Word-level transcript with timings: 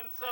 And 0.00 0.10
so 0.18 0.26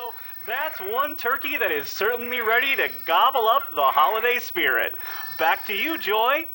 that's 0.46 0.78
one 0.78 1.16
turkey 1.16 1.56
that 1.56 1.72
is 1.72 1.88
certainly 1.88 2.40
ready 2.40 2.76
to 2.76 2.90
gobble 3.06 3.48
up 3.48 3.62
the 3.74 3.82
holiday 3.82 4.38
spirit. 4.38 4.94
Back 5.38 5.64
to 5.66 5.72
you, 5.72 5.98
Joy. 5.98 6.46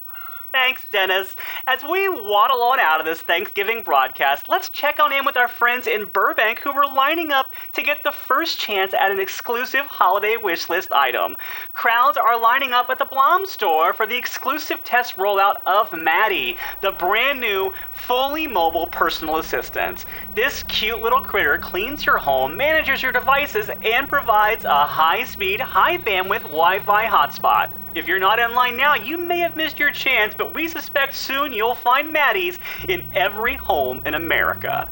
Thanks, 0.52 0.82
Dennis. 0.92 1.36
As 1.68 1.84
we 1.84 2.10
waddle 2.10 2.64
on 2.64 2.80
out 2.80 3.00
of 3.00 3.06
this 3.06 3.22
Thanksgiving 3.22 3.84
broadcast, 3.84 4.50
let's 4.50 4.70
check 4.70 5.00
on 5.00 5.14
in 5.14 5.24
with 5.24 5.38
our 5.38 5.48
friends 5.48 5.86
in 5.86 6.08
Burbank 6.08 6.58
who 6.60 6.74
were 6.74 6.88
lining 6.88 7.32
up 7.32 7.52
to 7.74 7.84
get 7.84 8.04
the 8.04 8.12
first 8.12 8.60
chance 8.60 8.96
at 8.96 9.12
an 9.12 9.20
exclusive 9.20 9.86
holiday 9.86 10.38
wish 10.42 10.68
list 10.68 10.92
item. 10.92 11.38
Crowds 11.74 12.18
are 12.18 12.42
lining 12.42 12.74
up 12.74 12.90
at 12.90 12.98
the 12.98 13.06
Blom 13.06 13.46
store 13.46 13.94
for 13.94 14.08
the 14.08 14.18
exclusive 14.18 14.84
test 14.84 15.18
rollout 15.18 15.58
of 15.68 15.94
Maddie, 15.94 16.58
the 16.82 16.94
brand 16.94 17.40
new, 17.40 17.72
fully 17.94 18.48
mobile 18.48 18.88
personal 18.88 19.38
assistant. 19.38 20.06
This 20.34 20.64
cute 20.64 21.00
little 21.00 21.22
critter 21.22 21.60
cleans 21.60 22.08
your 22.08 22.18
home, 22.18 22.58
manages 22.58 23.04
your 23.04 23.12
devices, 23.12 23.70
and 23.84 24.10
provides 24.10 24.66
a 24.66 24.86
high 24.86 25.26
speed, 25.26 25.60
high 25.60 26.00
bandwidth 26.00 26.42
Wi 26.42 26.80
Fi 26.80 27.06
hotspot. 27.06 27.70
If 27.96 28.08
you're 28.08 28.20
not 28.20 28.38
in 28.38 28.54
line 28.54 28.78
now, 28.78 28.94
you 28.94 29.18
may 29.18 29.40
have 29.40 29.56
missed 29.56 29.80
your 29.80 29.92
chance, 29.92 30.36
but 30.38 30.54
we 30.54 30.68
suspect 30.68 31.16
soon 31.16 31.54
you'll 31.54 31.74
find 31.74 32.14
Maddie's 32.14 32.60
in 32.88 33.04
every 33.14 33.56
home 33.56 34.02
in 34.06 34.14
America. 34.14 34.88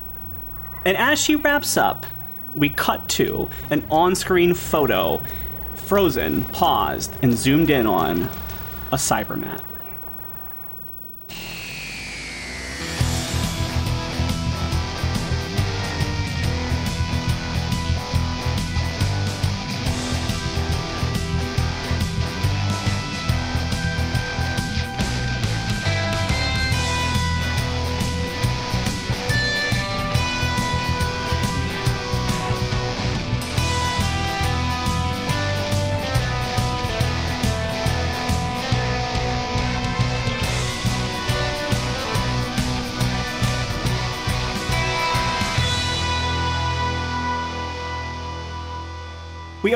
And 0.84 0.98
as 0.98 1.20
she 1.22 1.36
wraps 1.36 1.78
up, 1.78 2.06
we 2.56 2.70
cut 2.70 3.08
to 3.10 3.50
an 3.70 3.86
on 3.92 4.16
screen 4.16 4.56
photo, 4.56 5.22
frozen, 5.76 6.44
paused, 6.46 7.14
and 7.22 7.38
zoomed 7.38 7.70
in 7.70 7.86
on 7.86 8.24
a 8.92 8.96
cybermat. 8.96 9.62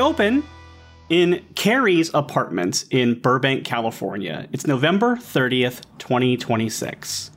Open 0.02 0.42
in 1.08 1.44
Carrie's 1.54 2.10
apartment 2.12 2.84
in 2.90 3.20
Burbank, 3.20 3.64
California. 3.64 4.48
It's 4.52 4.66
November 4.66 5.16
30th, 5.16 5.82
2026. 5.98 7.30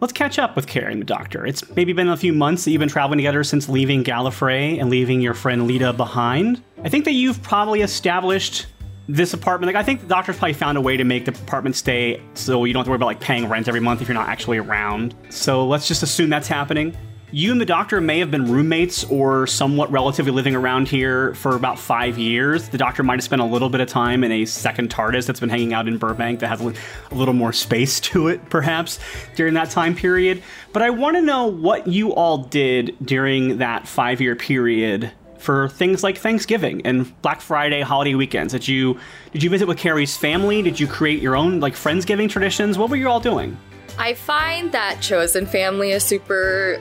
Let's 0.00 0.12
catch 0.12 0.38
up 0.38 0.56
with 0.56 0.66
Carrie 0.66 0.92
and 0.92 1.00
the 1.00 1.06
doctor. 1.06 1.46
It's 1.46 1.68
maybe 1.76 1.92
been 1.92 2.08
a 2.08 2.16
few 2.16 2.32
months 2.32 2.64
that 2.64 2.72
you've 2.72 2.80
been 2.80 2.88
traveling 2.88 3.18
together 3.18 3.44
since 3.44 3.68
leaving 3.68 4.02
Gallifrey 4.02 4.80
and 4.80 4.90
leaving 4.90 5.20
your 5.20 5.34
friend 5.34 5.68
Lita 5.68 5.92
behind. 5.92 6.60
I 6.82 6.88
think 6.88 7.04
that 7.04 7.12
you've 7.12 7.40
probably 7.42 7.82
established 7.82 8.66
this 9.08 9.32
apartment. 9.32 9.72
Like, 9.72 9.80
I 9.80 9.84
think 9.84 10.00
the 10.00 10.08
doctor's 10.08 10.38
probably 10.38 10.54
found 10.54 10.76
a 10.76 10.80
way 10.80 10.96
to 10.96 11.04
make 11.04 11.26
the 11.26 11.30
apartment 11.32 11.76
stay 11.76 12.20
so 12.34 12.64
you 12.64 12.72
don't 12.72 12.80
have 12.80 12.86
to 12.86 12.90
worry 12.90 12.96
about 12.96 13.06
like 13.06 13.20
paying 13.20 13.48
rent 13.48 13.68
every 13.68 13.80
month 13.80 14.02
if 14.02 14.08
you're 14.08 14.14
not 14.14 14.28
actually 14.28 14.58
around. 14.58 15.14
So 15.28 15.66
let's 15.66 15.86
just 15.86 16.02
assume 16.02 16.30
that's 16.30 16.48
happening. 16.48 16.96
You 17.34 17.50
and 17.50 17.58
the 17.58 17.64
doctor 17.64 17.98
may 18.02 18.18
have 18.18 18.30
been 18.30 18.52
roommates 18.52 19.04
or 19.04 19.46
somewhat 19.46 19.90
relatively 19.90 20.30
living 20.30 20.54
around 20.54 20.88
here 20.88 21.32
for 21.32 21.56
about 21.56 21.78
five 21.78 22.18
years. 22.18 22.68
The 22.68 22.76
doctor 22.76 23.02
might 23.02 23.14
have 23.14 23.24
spent 23.24 23.40
a 23.40 23.46
little 23.46 23.70
bit 23.70 23.80
of 23.80 23.88
time 23.88 24.22
in 24.22 24.30
a 24.30 24.44
second 24.44 24.90
TARDIS 24.90 25.26
that's 25.26 25.40
been 25.40 25.48
hanging 25.48 25.72
out 25.72 25.88
in 25.88 25.96
Burbank 25.96 26.40
that 26.40 26.48
has 26.48 26.60
a 26.60 26.74
little 27.14 27.32
more 27.32 27.54
space 27.54 28.00
to 28.10 28.28
it, 28.28 28.50
perhaps, 28.50 28.98
during 29.34 29.54
that 29.54 29.70
time 29.70 29.94
period. 29.94 30.42
But 30.74 30.82
I 30.82 30.90
want 30.90 31.16
to 31.16 31.22
know 31.22 31.46
what 31.46 31.86
you 31.86 32.12
all 32.12 32.36
did 32.36 32.94
during 33.02 33.56
that 33.58 33.88
five 33.88 34.20
year 34.20 34.36
period 34.36 35.10
for 35.38 35.70
things 35.70 36.02
like 36.02 36.18
Thanksgiving 36.18 36.82
and 36.84 37.18
Black 37.22 37.40
Friday 37.40 37.80
holiday 37.80 38.14
weekends. 38.14 38.52
Did 38.52 38.68
you 38.68 39.00
did 39.32 39.42
you 39.42 39.48
visit 39.48 39.66
with 39.66 39.78
Carrie's 39.78 40.18
family? 40.18 40.60
Did 40.60 40.78
you 40.78 40.86
create 40.86 41.22
your 41.22 41.34
own 41.34 41.60
like 41.60 41.72
friendsgiving 41.72 42.28
traditions? 42.28 42.76
What 42.76 42.90
were 42.90 42.96
you 42.96 43.08
all 43.08 43.20
doing? 43.20 43.56
I 43.98 44.14
find 44.14 44.72
that 44.72 45.00
chosen 45.00 45.46
family 45.46 45.92
is 45.92 46.04
super 46.04 46.78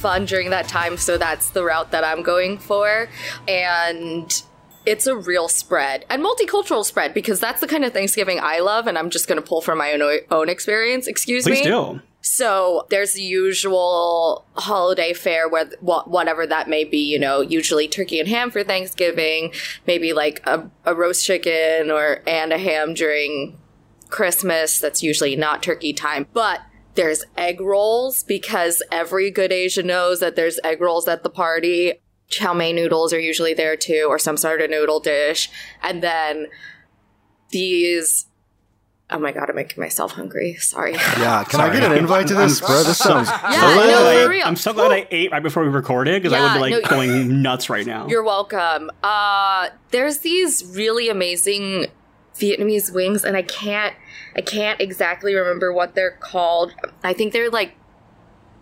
fun 0.00 0.24
during 0.24 0.50
that 0.50 0.66
time, 0.66 0.96
so 0.96 1.18
that's 1.18 1.50
the 1.50 1.62
route 1.64 1.90
that 1.92 2.04
I'm 2.04 2.22
going 2.22 2.58
for. 2.58 3.08
And 3.46 4.42
it's 4.86 5.06
a 5.06 5.14
real 5.14 5.48
spread 5.48 6.06
and 6.08 6.24
multicultural 6.24 6.84
spread 6.84 7.12
because 7.12 7.38
that's 7.38 7.60
the 7.60 7.66
kind 7.66 7.84
of 7.84 7.92
Thanksgiving 7.92 8.40
I 8.40 8.60
love, 8.60 8.86
and 8.86 8.96
I'm 8.96 9.10
just 9.10 9.28
going 9.28 9.40
to 9.40 9.46
pull 9.46 9.60
from 9.60 9.78
my 9.78 9.92
own 9.92 10.20
own 10.30 10.48
experience. 10.48 11.06
Excuse 11.06 11.44
Please 11.44 11.64
me. 11.64 11.64
do. 11.64 12.00
So 12.22 12.86
there's 12.90 13.14
the 13.14 13.22
usual 13.22 14.44
holiday 14.54 15.12
fare, 15.12 15.48
where 15.48 15.66
whatever 15.80 16.46
that 16.46 16.68
may 16.68 16.84
be. 16.84 16.98
You 16.98 17.18
know, 17.18 17.40
usually 17.40 17.88
turkey 17.88 18.20
and 18.20 18.28
ham 18.28 18.50
for 18.50 18.62
Thanksgiving, 18.64 19.52
maybe 19.86 20.12
like 20.12 20.40
a, 20.46 20.68
a 20.84 20.94
roast 20.94 21.24
chicken 21.24 21.90
or 21.90 22.22
and 22.26 22.52
a 22.52 22.58
ham 22.58 22.94
during 22.94 23.58
Christmas. 24.08 24.80
That's 24.80 25.02
usually 25.02 25.36
not 25.36 25.62
turkey 25.62 25.92
time, 25.92 26.26
but 26.32 26.60
there's 26.94 27.24
egg 27.36 27.60
rolls 27.60 28.22
because 28.24 28.82
every 28.90 29.30
good 29.30 29.52
Asian 29.52 29.86
knows 29.86 30.20
that 30.20 30.36
there's 30.36 30.58
egg 30.64 30.80
rolls 30.80 31.08
at 31.08 31.22
the 31.22 31.30
party. 31.30 31.94
Chow 32.28 32.52
mein 32.54 32.76
noodles 32.76 33.12
are 33.12 33.18
usually 33.20 33.54
there 33.54 33.76
too, 33.76 34.06
or 34.08 34.18
some 34.18 34.36
sort 34.36 34.60
of 34.60 34.70
noodle 34.70 35.00
dish, 35.00 35.50
and 35.82 36.02
then 36.02 36.46
these. 37.50 38.26
Oh 39.12 39.18
my 39.18 39.32
god, 39.32 39.50
I'm 39.50 39.56
making 39.56 39.82
myself 39.82 40.12
hungry. 40.12 40.54
Sorry. 40.54 40.92
Yeah, 40.92 41.42
can 41.42 41.60
I 41.60 41.72
get 41.72 41.82
an 41.82 41.98
invite 41.98 42.28
to 42.28 42.34
this, 42.34 42.60
bro? 42.60 42.84
This 42.84 42.98
sounds 42.98 43.28
Yeah, 43.28 43.40
no, 43.50 44.08
I- 44.08 44.22
for 44.22 44.30
real. 44.30 44.46
I'm 44.46 44.54
so 44.54 44.72
glad 44.72 44.92
I 44.92 45.08
ate 45.10 45.32
right 45.32 45.42
before 45.42 45.64
we 45.64 45.68
recorded 45.68 46.22
because 46.22 46.32
I 46.32 46.42
would 46.42 46.54
be 46.54 46.76
like 46.76 46.84
no, 46.84 46.88
going 46.88 47.42
nuts 47.42 47.68
right 47.68 47.84
now. 47.84 48.06
You're 48.06 48.22
welcome. 48.22 48.88
Uh, 49.02 49.70
there's 49.90 50.18
these 50.18 50.64
really 50.76 51.08
amazing 51.08 51.88
Vietnamese 52.36 52.92
wings, 52.92 53.24
and 53.24 53.36
I 53.36 53.42
can't, 53.42 53.94
I 54.36 54.40
can't 54.40 54.80
exactly 54.80 55.34
remember 55.34 55.72
what 55.72 55.94
they're 55.94 56.16
called. 56.20 56.72
I 57.04 57.12
think 57.12 57.32
they're 57.32 57.50
like 57.50 57.74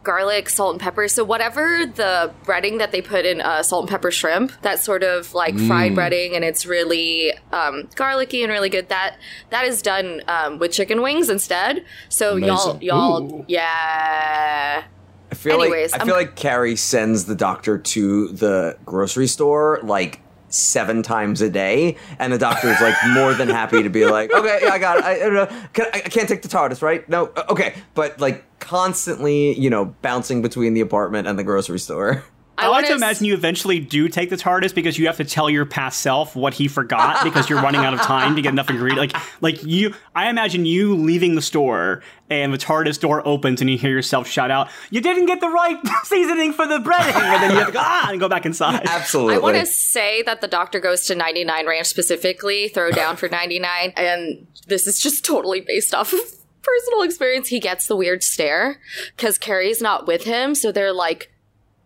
garlic, 0.05 0.49
salt, 0.49 0.73
and 0.73 0.81
pepper. 0.81 1.07
So 1.07 1.23
whatever 1.23 1.85
the 1.85 2.33
breading 2.45 2.79
that 2.79 2.93
they 2.93 3.03
put 3.03 3.27
in 3.27 3.41
uh, 3.43 3.63
salt 3.63 3.83
and 3.83 3.91
pepper 3.91 4.11
shrimp, 4.11 4.53
that 4.63 4.79
sort 4.81 5.03
of 5.03 5.35
like 5.35 5.59
fried 5.59 5.93
breading, 5.93 6.35
and 6.35 6.45
it's 6.45 6.65
really 6.65 7.33
um, 7.53 7.89
garlicky 7.95 8.43
and 8.43 8.51
really 8.51 8.71
good. 8.71 8.89
That 8.89 9.17
that 9.51 9.65
is 9.67 9.83
done 9.83 10.23
um, 10.29 10.59
with 10.59 10.73
chicken 10.73 11.03
wings 11.03 11.29
instead. 11.29 11.85
So 12.09 12.37
y'all, 12.37 12.83
y'all, 12.83 13.23
Ooh. 13.41 13.45
yeah. 13.49 14.85
I 15.31 15.35
feel 15.35 15.61
Anyways, 15.61 15.93
like 15.93 16.01
I 16.01 16.05
I'm- 16.05 16.07
feel 16.09 16.17
like 16.17 16.37
Carrie 16.37 16.77
sends 16.77 17.27
the 17.27 17.35
doctor 17.35 17.77
to 17.77 18.29
the 18.29 18.79
grocery 18.87 19.27
store 19.27 19.79
like 19.83 20.21
seven 20.49 21.03
times 21.03 21.41
a 21.41 21.51
day, 21.51 21.97
and 22.19 22.33
the 22.33 22.39
doctor 22.39 22.69
is 22.69 22.81
like 22.81 22.95
more 23.11 23.35
than 23.35 23.49
happy 23.49 23.83
to 23.83 23.91
be 23.91 24.05
like, 24.07 24.33
okay, 24.33 24.61
I 24.71 24.79
got 24.79 24.99
it. 24.99 25.05
I, 25.05 25.27
I, 25.27 25.29
know. 25.29 25.47
Can, 25.73 25.87
I, 25.93 25.99
I 25.99 26.09
can't 26.09 26.29
take 26.29 26.43
the 26.43 26.49
TARDIS, 26.49 26.83
right? 26.83 27.09
No, 27.09 27.27
Uh, 27.37 27.45
okay, 27.51 27.75
but 27.95 28.21
like 28.21 28.45
constantly, 28.59 29.59
you 29.59 29.71
know, 29.71 29.87
bouncing 30.03 30.43
between 30.43 30.75
the 30.75 30.81
apartment 30.81 31.29
and 31.29 31.39
the 31.39 31.45
grocery 31.45 31.79
store. 31.79 32.25
I, 32.59 32.69
like 32.69 32.87
to 32.87 32.93
wanna 32.93 33.05
imagine 33.05 33.25
you 33.27 33.35
eventually 33.35 33.81
do 33.81 34.09
take 34.09 34.31
the 34.31 34.37
TARDIS 34.37 34.75
because 34.75 34.99
you 34.99 35.07
have 35.07 35.17
to 35.19 35.25
tell 35.25 35.49
your 35.49 35.65
past 35.65 36.01
self 36.01 36.35
what 36.35 36.55
he 36.55 36.69
forgot 36.69 37.25
because 37.25 37.49
you're 37.49 37.63
running 37.63 37.83
out 37.83 37.95
of 37.95 38.01
time 38.01 38.37
to 38.37 38.43
get 38.43 38.53
enough 38.53 38.71
ingredients. 38.71 39.15
Like, 39.15 39.23
like 39.41 39.65
you, 39.65 39.95
I 40.15 40.29
imagine 40.29 40.67
you 40.67 40.95
leaving 40.95 41.35
the 41.35 41.43
store 41.43 42.03
and 42.31 42.53
the 42.53 42.59
TARDIS 42.59 43.01
door 43.01 43.27
opens 43.27 43.61
and 43.61 43.71
you 43.71 43.79
hear 43.79 43.91
yourself 43.91 44.29
shout 44.29 44.51
out, 44.51 44.69
"You 44.91 45.01
didn't 45.01 45.27
get 45.27 45.41
the 45.41 45.49
right 45.49 45.79
seasoning 46.05 46.53
for 46.53 46.67
the 46.67 46.79
breading," 46.79 47.15
and 47.15 47.43
then 47.43 47.51
you 47.53 47.59
have 47.59 47.69
to 47.69 47.73
go 47.73 47.81
ah 47.83 48.09
and 48.11 48.21
go 48.21 48.29
back 48.29 48.47
inside. 48.47 48.83
Absolutely. 48.89 49.35
I 49.35 49.39
want 49.39 49.57
to 49.57 49.67
say 49.67 50.23
that 50.23 50.41
the 50.41 50.49
doctor 50.49 50.81
goes 50.81 51.07
to 51.07 51.15
99 51.15 51.67
Ranch 51.67 51.87
specifically, 51.87 52.69
throw 52.69 52.91
down 52.91 53.17
for 53.17 53.29
99, 53.29 53.93
and 53.97 54.47
this 54.67 54.87
is 54.87 55.01
just 55.01 55.25
totally 55.25 55.61
based 55.61 55.95
off 55.95 56.13
of 56.13 56.21
personal 56.63 57.03
experience. 57.03 57.49
He 57.49 57.61
gets 57.61 57.87
the 57.87 57.97
weird 57.97 58.23
stare 58.23 58.81
because 59.17 59.39
Carrie's 59.39 59.81
not 59.81 60.07
with 60.07 60.25
him, 60.25 60.55
so 60.55 60.73
they're 60.73 60.93
like, 60.93 61.33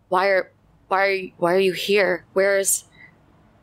"Why 0.09 0.27
are, 0.27 0.51
why 0.87 1.05
are, 1.05 1.11
you, 1.11 1.31
why 1.37 1.53
are 1.53 1.59
you 1.59 1.73
here? 1.73 2.25
Where's, 2.33 2.85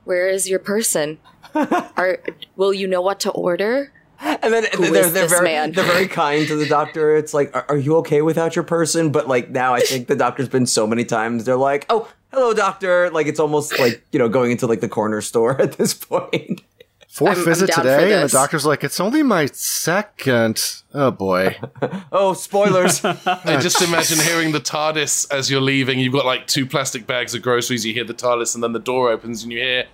where 0.04 0.28
is 0.28 0.48
your 0.48 0.58
person? 0.58 1.18
Are, 1.54 2.18
will 2.56 2.72
you 2.72 2.86
know 2.86 3.00
what 3.00 3.20
to 3.20 3.30
order?" 3.30 3.92
and 4.20 4.52
then 4.52 4.64
Who 4.74 4.90
they're, 4.90 5.06
is 5.06 5.12
they're 5.12 5.28
very 5.28 5.44
man? 5.44 5.72
they're 5.72 5.84
very 5.84 6.06
kind 6.06 6.46
to 6.48 6.56
the 6.56 6.66
doctor. 6.66 7.16
It's 7.16 7.32
like, 7.32 7.54
are, 7.56 7.64
are 7.70 7.76
you 7.76 7.96
okay 7.96 8.22
without 8.22 8.54
your 8.54 8.64
person? 8.64 9.10
But 9.10 9.28
like 9.28 9.50
now, 9.50 9.74
I 9.74 9.80
think 9.80 10.08
the 10.08 10.16
doctor's 10.16 10.48
been 10.48 10.66
so 10.66 10.86
many 10.86 11.04
times. 11.04 11.44
They're 11.44 11.56
like, 11.56 11.86
oh, 11.88 12.08
hello, 12.32 12.52
doctor. 12.52 13.10
Like 13.10 13.26
it's 13.26 13.40
almost 13.40 13.78
like 13.78 14.04
you 14.12 14.18
know 14.18 14.28
going 14.28 14.50
into 14.50 14.66
like 14.66 14.80
the 14.80 14.88
corner 14.88 15.20
store 15.20 15.60
at 15.62 15.72
this 15.72 15.94
point. 15.94 16.62
Fourth 17.10 17.30
I'm- 17.30 17.38
I'm 17.40 17.44
visit 17.44 17.72
today, 17.72 18.12
and 18.14 18.22
the 18.28 18.32
doctor's 18.32 18.64
like, 18.64 18.84
"It's 18.84 19.00
only 19.00 19.24
my 19.24 19.46
second. 19.46 20.62
Oh 20.94 21.10
boy. 21.10 21.58
Oh, 22.12 22.34
spoilers. 22.34 23.04
I 23.04 23.58
just 23.60 23.82
imagine 23.88 24.18
hearing 24.20 24.52
the 24.52 24.60
TARDIS 24.60 25.26
as 25.32 25.50
you're 25.50 25.60
leaving. 25.60 25.98
You've 25.98 26.12
got 26.12 26.24
like 26.26 26.46
two 26.46 26.66
plastic 26.66 27.06
bags 27.08 27.34
of 27.34 27.42
groceries. 27.42 27.84
You 27.84 27.92
hear 27.94 28.04
the 28.04 28.14
TARDIS, 28.14 28.54
and 28.54 28.62
then 28.62 28.72
the 28.72 28.78
door 28.78 29.10
opens, 29.10 29.42
and 29.42 29.52
you 29.52 29.58
hear 29.58 29.84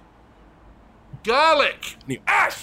garlic. 1.24 1.96
And 2.02 2.12
you 2.12 2.18
ah, 2.28 2.54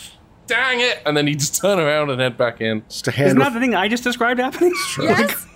dang 0.48 0.80
it! 0.82 1.02
And 1.06 1.18
then 1.18 1.28
you 1.28 1.36
just 1.36 1.60
turn 1.60 1.80
around 1.80 2.10
and 2.12 2.22
head 2.22 2.38
back 2.38 2.62
in. 2.62 2.84
Just 2.90 3.08
a 3.08 3.12
hand 3.12 3.28
Isn't 3.28 3.42
hand. 3.42 3.56
that 3.56 3.60
the 3.60 3.64
thing 3.66 3.76
I 3.76 3.88
just 3.88 4.04
described 4.04 4.40
happening? 4.40 4.74
Yes. 5.00 5.48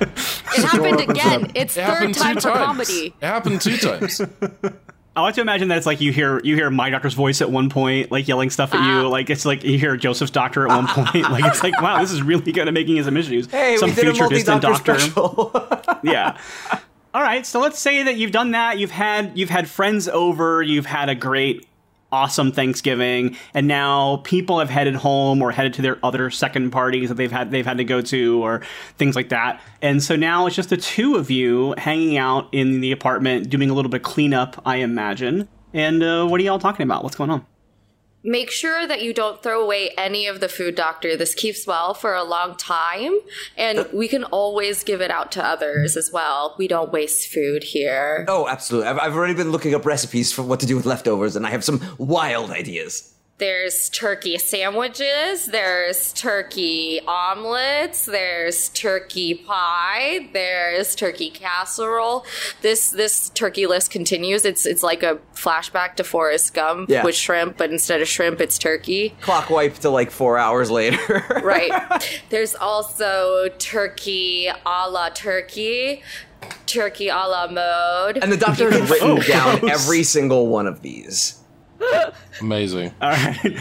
it 0.00 0.64
happened 0.64 1.00
again. 1.10 1.52
It's 1.54 1.76
It 1.76 1.84
third 1.84 2.14
time 2.14 2.36
two 2.36 2.40
for 2.40 2.48
times. 2.54 2.64
comedy. 2.66 3.14
It 3.20 3.26
happened 3.26 3.60
two 3.60 3.76
times. 3.76 4.20
I 5.16 5.22
like 5.22 5.34
to 5.34 5.40
imagine 5.40 5.68
that 5.68 5.78
it's 5.78 5.86
like 5.86 6.00
you 6.00 6.12
hear 6.12 6.40
you 6.44 6.54
hear 6.54 6.70
my 6.70 6.88
doctor's 6.88 7.14
voice 7.14 7.40
at 7.42 7.50
one 7.50 7.68
point, 7.68 8.12
like 8.12 8.28
yelling 8.28 8.48
stuff 8.48 8.72
at 8.72 8.86
you. 8.86 9.06
Ah. 9.06 9.08
Like 9.08 9.28
it's 9.28 9.44
like 9.44 9.64
you 9.64 9.76
hear 9.76 9.96
Joseph's 9.96 10.30
doctor 10.30 10.68
at 10.68 10.68
one 10.68 10.86
ah. 10.88 11.10
point. 11.10 11.30
Like 11.30 11.44
it's 11.44 11.62
like 11.62 11.80
wow, 11.80 12.00
this 12.00 12.12
is 12.12 12.22
really 12.22 12.52
good 12.52 12.68
at 12.68 12.74
making 12.74 12.96
his 12.96 13.08
issues. 13.08 13.50
hey, 13.50 13.76
Some 13.76 13.90
we 13.90 13.96
did 13.96 14.20
a 14.20 14.28
distant 14.28 14.62
doctor. 14.62 14.98
special. 14.98 15.50
yeah. 16.04 16.38
All 17.12 17.22
right, 17.22 17.44
so 17.44 17.58
let's 17.58 17.78
say 17.80 18.04
that 18.04 18.16
you've 18.18 18.30
done 18.30 18.52
that. 18.52 18.78
You've 18.78 18.92
had 18.92 19.36
you've 19.36 19.50
had 19.50 19.68
friends 19.68 20.06
over. 20.06 20.62
You've 20.62 20.86
had 20.86 21.08
a 21.08 21.16
great, 21.16 21.66
awesome 22.12 22.52
Thanksgiving, 22.52 23.36
and 23.54 23.66
now 23.66 24.18
people 24.24 24.58
have 24.58 24.70
headed 24.70 24.94
home 24.96 25.42
or 25.42 25.50
headed 25.50 25.74
to 25.74 25.82
their 25.82 25.98
other 26.04 26.30
second 26.30 26.70
parties 26.70 27.08
that 27.08 27.16
they've 27.16 27.32
had 27.32 27.50
they've 27.50 27.66
had 27.66 27.78
to 27.78 27.84
go 27.84 28.00
to 28.00 28.42
or 28.42 28.62
things 28.98 29.16
like 29.16 29.28
that. 29.30 29.60
And 29.82 30.02
so 30.02 30.16
now 30.16 30.46
it's 30.46 30.56
just 30.56 30.70
the 30.70 30.76
two 30.76 31.16
of 31.16 31.30
you 31.30 31.74
hanging 31.78 32.16
out 32.18 32.48
in 32.52 32.80
the 32.80 32.92
apartment, 32.92 33.50
doing 33.50 33.70
a 33.70 33.74
little 33.74 33.90
bit 33.90 34.00
of 34.00 34.04
cleanup, 34.04 34.60
I 34.64 34.76
imagine. 34.76 35.48
And 35.72 36.02
uh, 36.02 36.26
what 36.26 36.40
are 36.40 36.44
y'all 36.44 36.58
talking 36.58 36.84
about? 36.84 37.04
What's 37.04 37.16
going 37.16 37.30
on? 37.30 37.46
Make 38.22 38.50
sure 38.50 38.86
that 38.86 39.02
you 39.02 39.14
don't 39.14 39.42
throw 39.42 39.62
away 39.62 39.90
any 39.96 40.26
of 40.26 40.40
the 40.40 40.48
food, 40.48 40.74
doctor. 40.74 41.16
This 41.16 41.34
keeps 41.34 41.66
well 41.66 41.94
for 41.94 42.14
a 42.14 42.22
long 42.22 42.54
time, 42.56 43.18
and 43.56 43.86
we 43.94 44.08
can 44.08 44.24
always 44.24 44.84
give 44.84 45.00
it 45.00 45.10
out 45.10 45.32
to 45.32 45.44
others 45.44 45.96
as 45.96 46.10
well. 46.12 46.54
We 46.58 46.68
don't 46.68 46.92
waste 46.92 47.28
food 47.32 47.64
here. 47.64 48.26
oh, 48.28 48.46
absolutely. 48.46 48.88
I've, 48.88 48.98
I've 48.98 49.16
already 49.16 49.34
been 49.34 49.50
looking 49.50 49.74
up 49.74 49.86
recipes 49.86 50.32
for 50.32 50.42
what 50.42 50.60
to 50.60 50.66
do 50.66 50.76
with 50.76 50.84
leftovers, 50.84 51.34
and 51.34 51.46
I 51.46 51.50
have 51.50 51.64
some 51.64 51.80
wild 51.98 52.50
ideas. 52.50 53.14
There's 53.40 53.88
turkey 53.88 54.36
sandwiches, 54.36 55.46
there's 55.46 56.12
turkey 56.12 57.00
omelets, 57.08 58.04
there's 58.04 58.68
turkey 58.68 59.34
pie, 59.34 60.28
there's 60.34 60.94
turkey 60.94 61.30
casserole. 61.30 62.26
This 62.60 62.90
this 62.90 63.30
turkey 63.30 63.66
list 63.66 63.90
continues. 63.90 64.44
It's 64.44 64.66
it's 64.66 64.82
like 64.82 65.02
a 65.02 65.18
flashback 65.34 65.96
to 65.96 66.04
Forrest 66.04 66.52
Gump 66.52 66.90
Yeah. 66.90 67.02
with 67.02 67.14
shrimp, 67.14 67.56
but 67.56 67.70
instead 67.70 68.02
of 68.02 68.08
shrimp, 68.08 68.42
it's 68.42 68.58
turkey. 68.58 69.16
Clock 69.22 69.48
wipe 69.48 69.74
to 69.78 69.88
like 69.88 70.10
four 70.10 70.36
hours 70.36 70.70
later. 70.70 70.98
Right. 71.42 71.72
there's 72.28 72.54
also 72.54 73.48
turkey 73.58 74.48
a 74.48 74.90
la 74.90 75.08
turkey, 75.08 76.02
turkey 76.66 77.08
a 77.08 77.14
la 77.16 77.46
mode. 77.50 78.18
and 78.22 78.30
the 78.30 78.36
doctor 78.36 78.70
has 78.70 78.90
written 78.90 79.12
Oh, 79.12 79.22
down 79.22 79.68
every 79.70 80.02
single 80.02 80.48
one 80.48 80.66
of 80.66 80.82
these. 80.82 81.39
Amazing. 82.40 82.94
All 83.00 83.10
right. 83.10 83.56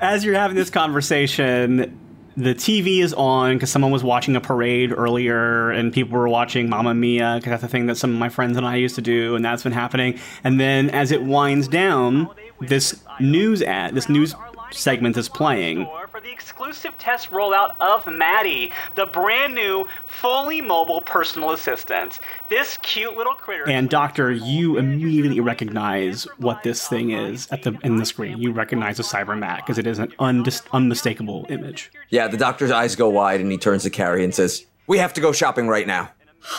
As 0.00 0.24
you're 0.24 0.34
having 0.34 0.56
this 0.56 0.70
conversation, 0.70 1.98
the 2.36 2.54
TV 2.54 2.98
is 2.98 3.14
on 3.14 3.54
because 3.54 3.70
someone 3.70 3.92
was 3.92 4.02
watching 4.02 4.34
a 4.36 4.40
parade 4.40 4.92
earlier, 4.92 5.70
and 5.70 5.92
people 5.92 6.18
were 6.18 6.28
watching 6.28 6.68
Mamma 6.68 6.94
Mia 6.94 7.36
because 7.36 7.50
that's 7.50 7.62
the 7.62 7.68
thing 7.68 7.86
that 7.86 7.96
some 7.96 8.10
of 8.10 8.18
my 8.18 8.28
friends 8.28 8.56
and 8.56 8.66
I 8.66 8.76
used 8.76 8.96
to 8.96 9.02
do, 9.02 9.36
and 9.36 9.44
that's 9.44 9.62
been 9.62 9.72
happening. 9.72 10.18
And 10.42 10.58
then 10.58 10.90
as 10.90 11.12
it 11.12 11.22
winds 11.22 11.68
down, 11.68 12.28
this 12.60 13.02
news 13.20 13.62
ad, 13.62 13.94
this 13.94 14.08
news 14.08 14.34
segment 14.74 15.16
is 15.16 15.28
playing. 15.28 15.88
For 16.10 16.20
the 16.20 16.30
exclusive 16.30 16.96
test 16.98 17.30
rollout 17.30 17.74
of 17.80 18.06
Maddie, 18.06 18.72
the 18.94 19.06
brand 19.06 19.54
new, 19.54 19.86
fully 20.06 20.60
mobile 20.60 21.00
personal 21.00 21.50
assistant. 21.50 22.20
This 22.48 22.78
cute 22.82 23.16
little 23.16 23.34
critter. 23.34 23.68
And 23.68 23.90
Doctor, 23.90 24.30
you 24.30 24.76
immediately 24.76 25.40
recognize 25.40 26.24
what 26.38 26.62
this 26.62 26.86
thing 26.86 27.10
is 27.10 27.48
at 27.50 27.62
the 27.62 27.78
in 27.82 27.96
the 27.96 28.06
screen. 28.06 28.38
You 28.38 28.52
recognize 28.52 28.98
a 29.00 29.02
Cybermat 29.02 29.56
because 29.56 29.78
it 29.78 29.86
is 29.86 29.98
an 29.98 30.12
undis- 30.18 30.62
unmistakable 30.72 31.46
image. 31.48 31.90
Yeah, 32.10 32.28
the 32.28 32.36
doctor's 32.36 32.70
eyes 32.70 32.96
go 32.96 33.08
wide, 33.08 33.40
and 33.40 33.50
he 33.50 33.58
turns 33.58 33.82
to 33.84 33.90
Carrie 33.90 34.24
and 34.24 34.34
says, 34.34 34.66
"We 34.86 34.98
have 34.98 35.12
to 35.14 35.20
go 35.20 35.32
shopping 35.32 35.68
right 35.68 35.86
now." 35.86 36.10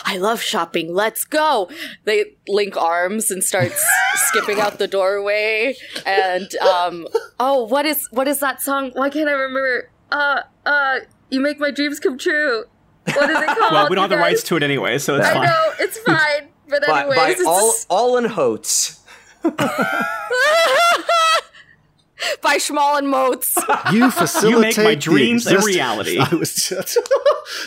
I 0.04 0.18
love 0.18 0.40
shopping. 0.40 0.92
Let's 0.94 1.24
go. 1.24 1.70
They 2.04 2.34
link 2.48 2.76
arms 2.76 3.30
and 3.30 3.42
start 3.42 3.72
skipping 4.14 4.60
out 4.60 4.78
the 4.78 4.88
doorway. 4.88 5.76
And 6.04 6.54
um, 6.56 7.06
oh, 7.38 7.64
what 7.64 7.86
is 7.86 8.08
what 8.10 8.28
is 8.28 8.40
that 8.40 8.60
song? 8.62 8.90
Why 8.94 9.10
can't 9.10 9.28
I 9.28 9.32
remember? 9.32 9.90
Uh, 10.10 10.40
uh, 10.64 10.98
you 11.30 11.40
make 11.40 11.58
my 11.58 11.70
dreams 11.70 12.00
come 12.00 12.18
true. 12.18 12.64
What 13.04 13.30
is 13.30 13.36
it 13.38 13.46
called? 13.58 13.72
Well, 13.72 13.88
we 13.88 13.94
don't 13.96 14.02
have 14.02 14.10
the 14.10 14.16
rights 14.18 14.42
to 14.44 14.56
it 14.56 14.62
anyway, 14.62 14.98
so 14.98 15.16
it's 15.16 15.26
I 15.26 15.32
fine. 15.34 15.46
know 15.46 15.72
it's 15.80 15.98
fine, 16.06 16.48
but 16.68 16.88
anyways, 16.88 17.16
by 17.16 17.30
it's 17.30 17.44
all 17.46 17.74
Hall 17.88 18.16
and 18.16 18.26
Oates. 18.26 19.00
by 22.42 22.56
Schmal 22.56 22.98
and 22.98 23.08
Moats. 23.08 23.56
You 23.92 24.10
facilitate 24.22 24.78
my 24.84 24.90
the 24.94 24.96
dreams 24.96 25.46
a 25.46 25.54
exist- 25.54 25.66
reality. 25.66 26.18
I 26.20 26.34
was 26.34 26.54
just 26.54 26.98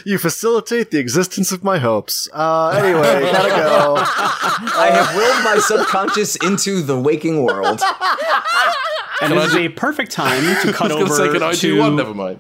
you 0.06 0.18
facilitate 0.18 0.92
the 0.92 1.00
existence 1.00 1.52
of 1.52 1.64
my 1.64 1.78
hopes. 1.78 2.28
Uh, 2.34 2.70
anyway, 2.70 3.02
gotta 3.32 3.50
go. 3.50 3.96
I 3.98 4.90
have 4.92 5.16
willed 5.16 5.44
my 5.44 5.58
subconscious 5.60 6.36
into 6.38 6.82
the 6.82 7.00
waking 7.00 7.44
world. 7.44 7.82
And 9.22 9.34
this 9.34 9.48
is 9.52 9.56
a 9.56 9.70
perfect 9.70 10.12
time 10.12 10.44
to 10.62 10.72
cut 10.74 10.92
I 10.92 10.96
was 10.96 11.12
over 11.20 11.28
to 11.28 11.34
say, 11.34 11.34
can 11.40 11.44
I 11.44 11.52
to. 11.54 11.60
do 11.60 11.78
one? 11.80 11.96
Never 11.96 12.14
mind. 12.14 12.40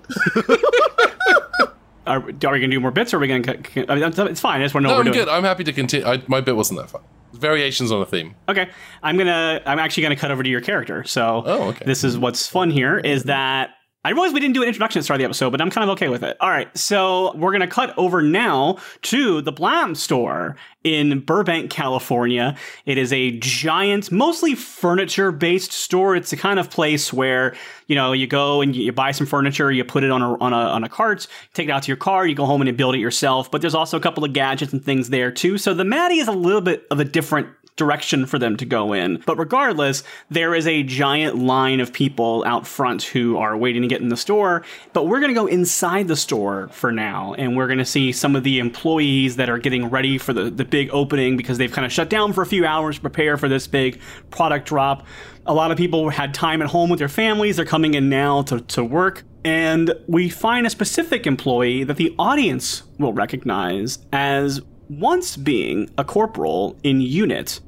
Are, 2.07 2.17
are 2.17 2.19
we 2.21 2.37
going 2.39 2.61
to 2.61 2.67
do 2.67 2.79
more 2.79 2.89
bits, 2.89 3.13
or 3.13 3.17
are 3.17 3.19
we 3.19 3.27
going 3.27 3.43
to? 3.43 3.57
cut? 3.57 3.89
I 3.89 3.95
mean, 3.95 4.03
it's 4.29 4.39
fine. 4.39 4.61
I 4.61 4.65
just 4.65 4.73
want 4.73 4.85
to 4.85 4.87
know 4.87 4.93
No, 4.95 4.97
what 4.97 5.01
I'm 5.01 5.05
we're 5.07 5.13
doing. 5.13 5.25
good. 5.25 5.31
I'm 5.31 5.43
happy 5.43 5.63
to 5.65 5.73
continue. 5.73 6.07
I, 6.07 6.23
my 6.27 6.41
bit 6.41 6.55
wasn't 6.55 6.79
that 6.79 6.89
fun. 6.89 7.01
Variations 7.39 7.91
on 7.91 8.01
a 8.01 8.05
theme. 8.05 8.35
Okay, 8.47 8.69
I'm 9.01 9.17
gonna. 9.17 9.61
I'm 9.65 9.79
actually 9.79 10.03
gonna 10.03 10.15
cut 10.15 10.31
over 10.31 10.43
to 10.43 10.49
your 10.49 10.61
character. 10.61 11.03
So, 11.05 11.43
Oh, 11.45 11.69
okay. 11.69 11.85
this 11.85 12.03
is 12.03 12.17
what's 12.17 12.47
fun 12.47 12.69
here 12.69 12.97
is 12.99 13.23
that 13.23 13.71
I 14.05 14.11
realize 14.11 14.31
we 14.31 14.39
didn't 14.39 14.53
do 14.53 14.61
an 14.61 14.69
introduction 14.69 14.99
the 14.99 15.03
start 15.03 15.17
the 15.17 15.25
episode, 15.25 15.49
but 15.49 15.59
I'm 15.59 15.69
kind 15.69 15.83
of 15.83 15.93
okay 15.95 16.07
with 16.07 16.23
it. 16.23 16.37
All 16.39 16.49
right, 16.49 16.75
so 16.77 17.35
we're 17.35 17.51
gonna 17.51 17.67
cut 17.67 17.93
over 17.97 18.21
now 18.21 18.77
to 19.01 19.41
the 19.41 19.51
Blam 19.51 19.93
store 19.93 20.55
in 20.85 21.19
Burbank, 21.19 21.69
California. 21.69 22.55
It 22.85 22.97
is 22.97 23.11
a 23.11 23.37
giant, 23.39 24.09
mostly 24.09 24.55
furniture-based 24.55 25.73
store. 25.73 26.15
It's 26.15 26.29
the 26.29 26.37
kind 26.37 26.59
of 26.59 26.69
place 26.69 27.11
where 27.11 27.57
you 27.87 27.95
know 27.95 28.13
you 28.13 28.25
go 28.25 28.61
and 28.61 28.73
you, 28.73 28.85
you 28.85 28.93
buy 28.93 29.11
some 29.11 29.27
furniture, 29.27 29.69
you 29.69 29.83
put 29.83 30.05
it 30.05 30.11
on 30.11 30.21
a 30.21 30.37
on 30.37 30.53
a 30.53 30.55
on 30.55 30.85
a 30.85 30.89
cart, 30.89 31.27
take 31.53 31.67
it 31.67 31.71
out 31.71 31.83
to 31.83 31.87
your 31.87 31.97
car, 31.97 32.25
you 32.25 32.35
go 32.35 32.45
home 32.45 32.61
and 32.61 32.69
you 32.69 32.73
build 32.73 32.95
it 32.95 32.99
yourself. 32.99 33.51
But 33.51 33.59
there's 33.59 33.75
also 33.75 33.97
a 33.97 34.01
couple 34.01 34.23
of 34.23 34.31
gadgets 34.31 34.71
and 34.71 34.81
things 34.81 35.09
there 35.09 35.29
too. 35.29 35.57
So 35.57 35.73
the 35.73 35.83
Maddie 35.83 36.19
is 36.19 36.29
a 36.29 36.31
little 36.31 36.61
bit 36.61 36.87
of 36.89 37.01
a 37.01 37.05
different 37.05 37.49
direction 37.79 38.27
for 38.27 38.37
them 38.37 38.55
to 38.57 38.65
go 38.65 38.93
in. 38.93 39.23
But 39.25 39.39
regardless, 39.39 40.03
there 40.29 40.53
is 40.53 40.67
a 40.67 40.83
giant 40.83 41.37
line 41.37 41.79
of 41.79 41.91
people 41.91 42.43
out 42.45 42.67
front 42.67 43.01
who 43.01 43.37
are 43.37 43.57
waiting 43.57 43.81
to 43.81 43.87
get 43.87 44.01
in 44.01 44.09
the 44.09 44.17
store. 44.17 44.63
But 44.93 45.07
we're 45.07 45.19
going 45.19 45.33
to 45.33 45.39
go 45.39 45.47
inside 45.47 46.07
the 46.07 46.15
store 46.15 46.67
for 46.67 46.91
now, 46.91 47.33
and 47.33 47.57
we're 47.57 47.65
going 47.67 47.79
to 47.79 47.85
see 47.85 48.11
some 48.11 48.35
of 48.35 48.43
the 48.43 48.59
employees 48.59 49.37
that 49.37 49.49
are 49.49 49.57
getting 49.57 49.89
ready 49.89 50.19
for 50.19 50.33
the, 50.33 50.51
the 50.51 50.65
big 50.65 50.89
opening 50.91 51.37
because 51.37 51.57
they've 51.57 51.71
kind 51.71 51.85
of 51.85 51.91
shut 51.91 52.09
down 52.09 52.33
for 52.33 52.43
a 52.43 52.45
few 52.45 52.65
hours 52.65 52.97
to 52.97 53.01
prepare 53.01 53.37
for 53.37 53.49
this 53.49 53.65
big 53.65 53.99
product 54.29 54.67
drop. 54.67 55.07
A 55.47 55.53
lot 55.53 55.71
of 55.71 55.77
people 55.77 56.09
had 56.09 56.33
time 56.33 56.61
at 56.61 56.67
home 56.67 56.91
with 56.91 56.99
their 56.99 57.09
families. 57.09 57.55
They're 57.55 57.65
coming 57.65 57.95
in 57.95 58.09
now 58.09 58.43
to, 58.43 58.61
to 58.61 58.83
work. 58.83 59.23
And 59.43 59.93
we 60.07 60.29
find 60.29 60.67
a 60.67 60.69
specific 60.69 61.25
employee 61.25 61.83
that 61.85 61.97
the 61.97 62.13
audience 62.19 62.83
will 62.97 63.13
recognize 63.13 63.99
as 64.11 64.61
once 64.89 65.37
being 65.37 65.89
a 65.97 66.03
corporal 66.03 66.77
in 66.83 66.99
UNIT. 66.99 67.61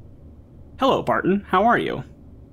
Hello, 0.82 1.00
Barton. 1.00 1.46
How 1.46 1.62
are 1.62 1.78
you? 1.78 2.02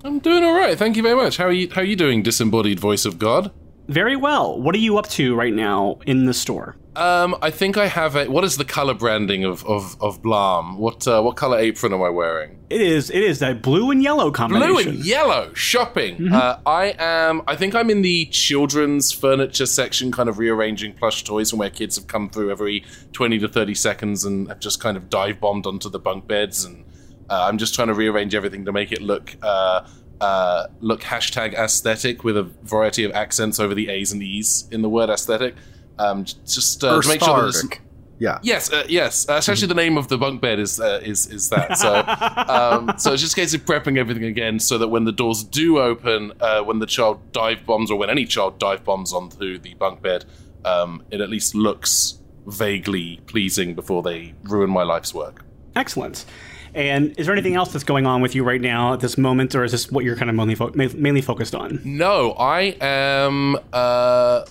I'm 0.04 0.20
doing 0.20 0.44
all 0.44 0.54
right. 0.54 0.78
Thank 0.78 0.96
you 0.96 1.02
very 1.02 1.16
much. 1.16 1.38
How 1.38 1.46
are 1.46 1.52
you? 1.52 1.68
How 1.72 1.82
are 1.82 1.84
you 1.84 1.96
doing, 1.96 2.22
disembodied 2.22 2.80
voice 2.80 3.04
of 3.04 3.18
God? 3.18 3.52
Very 3.88 4.16
well. 4.16 4.62
What 4.62 4.76
are 4.76 4.78
you 4.78 5.00
up 5.00 5.10
to 5.10 5.34
right 5.34 5.52
now 5.52 5.98
in 6.06 6.26
the 6.26 6.34
store? 6.36 6.78
Um, 6.96 7.36
I 7.42 7.50
think 7.50 7.76
I 7.76 7.88
have 7.88 8.16
a. 8.16 8.28
What 8.28 8.44
is 8.44 8.58
the 8.58 8.66
color 8.66 8.94
branding 8.94 9.46
of 9.46 9.66
of, 9.66 10.00
of 10.00 10.22
Blam? 10.22 10.78
What 10.78 11.08
uh, 11.08 11.24
what 11.24 11.38
color 11.38 11.58
apron 11.58 11.92
am 11.92 12.04
I 12.04 12.10
wearing? 12.10 12.60
It 12.70 12.82
is 12.82 13.10
it 13.10 13.24
is 13.24 13.40
that 13.40 13.64
blue 13.64 13.90
and 13.90 14.04
yellow 14.04 14.30
combination. 14.30 14.74
Blue 14.74 14.92
and 14.92 15.04
yellow 15.04 15.52
shopping. 15.56 16.32
Uh, 16.32 16.60
I 16.68 16.94
am. 17.00 17.42
I 17.48 17.56
think 17.56 17.74
I'm 17.74 17.90
in 17.90 18.04
the 18.04 18.26
children's 18.26 19.12
furniture 19.12 19.66
section, 19.66 20.12
kind 20.12 20.30
of 20.30 20.38
rearranging 20.38 20.94
plush 20.94 21.24
toys 21.24 21.50
from 21.50 21.58
where 21.58 21.72
kids 21.72 21.96
have 21.96 22.06
come 22.06 22.30
through 22.30 22.52
every 22.52 22.86
twenty 23.12 23.40
to 23.40 23.48
thirty 23.48 23.74
seconds 23.74 24.24
and 24.24 24.50
have 24.50 24.60
just 24.60 24.80
kind 24.80 24.98
of 24.98 25.10
dive 25.10 25.40
bombed 25.40 25.66
onto 25.66 25.90
the 25.90 25.98
bunk 25.98 26.28
beds, 26.28 26.64
and 26.64 26.86
uh, 27.30 27.46
I'm 27.48 27.58
just 27.58 27.76
trying 27.76 27.88
to 27.90 27.94
rearrange 27.94 28.36
everything 28.36 28.66
to 28.66 28.72
make 28.72 28.92
it 28.92 29.02
look. 29.02 29.36
Uh, 29.42 29.88
uh, 30.22 30.68
look 30.82 31.02
hashtag 31.02 31.54
aesthetic 31.54 32.24
with 32.24 32.36
a 32.36 32.44
variety 32.64 33.04
of 33.06 33.12
accents 33.14 33.60
over 33.60 33.74
the 33.74 33.90
A's 33.90 34.12
and 34.12 34.22
E's 34.22 34.68
in 34.72 34.82
the 34.82 34.90
word 34.90 35.10
aesthetic. 35.10 35.56
Um, 35.98 36.26
just 36.26 36.84
uh, 36.84 37.02
to 37.02 37.08
make 37.08 37.22
sure 37.22 37.42
that 37.42 37.48
it's, 37.50 37.80
Yeah. 38.20 38.40
Yes, 38.42 38.72
uh, 38.72 38.86
yes. 38.90 39.28
Uh, 39.30 39.36
it's 39.36 39.48
actually 39.48 39.68
the 39.68 39.76
name 39.76 39.98
of 39.98 40.08
the 40.10 40.18
bunk 40.18 40.42
bed 40.42 40.60
is 40.60 40.80
uh, 40.80 41.02
is 41.04 41.28
is 41.28 41.50
that. 41.50 41.78
So, 41.78 42.04
um, 42.48 42.94
so 42.98 43.14
it's 43.14 43.22
just 43.22 43.34
a 43.34 43.36
case 43.36 43.54
of 43.54 43.66
prepping 43.66 43.98
everything 43.98 44.26
again, 44.26 44.60
so 44.60 44.78
that 44.78 44.90
when 44.90 45.06
the 45.06 45.12
doors 45.12 45.44
do 45.44 45.80
open, 45.80 46.34
uh, 46.42 46.62
when 46.64 46.80
the 46.80 46.86
child 46.86 47.32
dive 47.32 47.66
bombs, 47.66 47.92
or 47.92 47.98
when 47.98 48.10
any 48.10 48.26
child 48.26 48.60
dive 48.60 48.84
bombs 48.84 49.14
onto 49.14 49.58
the 49.58 49.74
bunk 49.76 50.02
bed, 50.02 50.26
um, 50.66 51.04
it 51.12 51.22
at 51.22 51.30
least 51.30 51.56
looks 51.56 52.20
vaguely 52.48 53.22
pleasing 53.28 53.76
before 53.76 54.04
they 54.04 54.34
ruin 54.44 54.70
my 54.70 54.84
life's 54.84 55.14
work. 55.14 55.46
Excellent. 55.76 56.26
And 56.74 57.18
is 57.18 57.26
there 57.26 57.34
anything 57.34 57.56
else 57.56 57.72
that's 57.72 57.84
going 57.84 58.06
on 58.06 58.22
with 58.22 58.36
you 58.36 58.44
right 58.44 58.62
now 58.62 58.94
at 58.94 59.00
this 59.00 59.18
moment, 59.18 59.56
or 59.56 59.64
is 59.64 59.72
this 59.72 59.92
what 59.92 60.04
you're 60.06 60.16
kind 60.16 60.30
of 60.30 60.36
mainly, 60.36 60.56
fo- 60.56 60.72
mainly 60.74 61.22
focused 61.22 61.56
on? 61.56 61.80
No, 61.84 62.34
I 62.34 62.76
am. 62.82 63.58
Uh, 63.74 64.46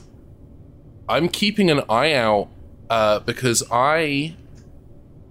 I'm 1.09 1.29
keeping 1.29 1.71
an 1.71 1.83
eye 1.89 2.13
out 2.15 2.49
uh, 2.91 3.21
because 3.21 3.63
I 3.71 4.37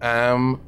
am 0.01 0.61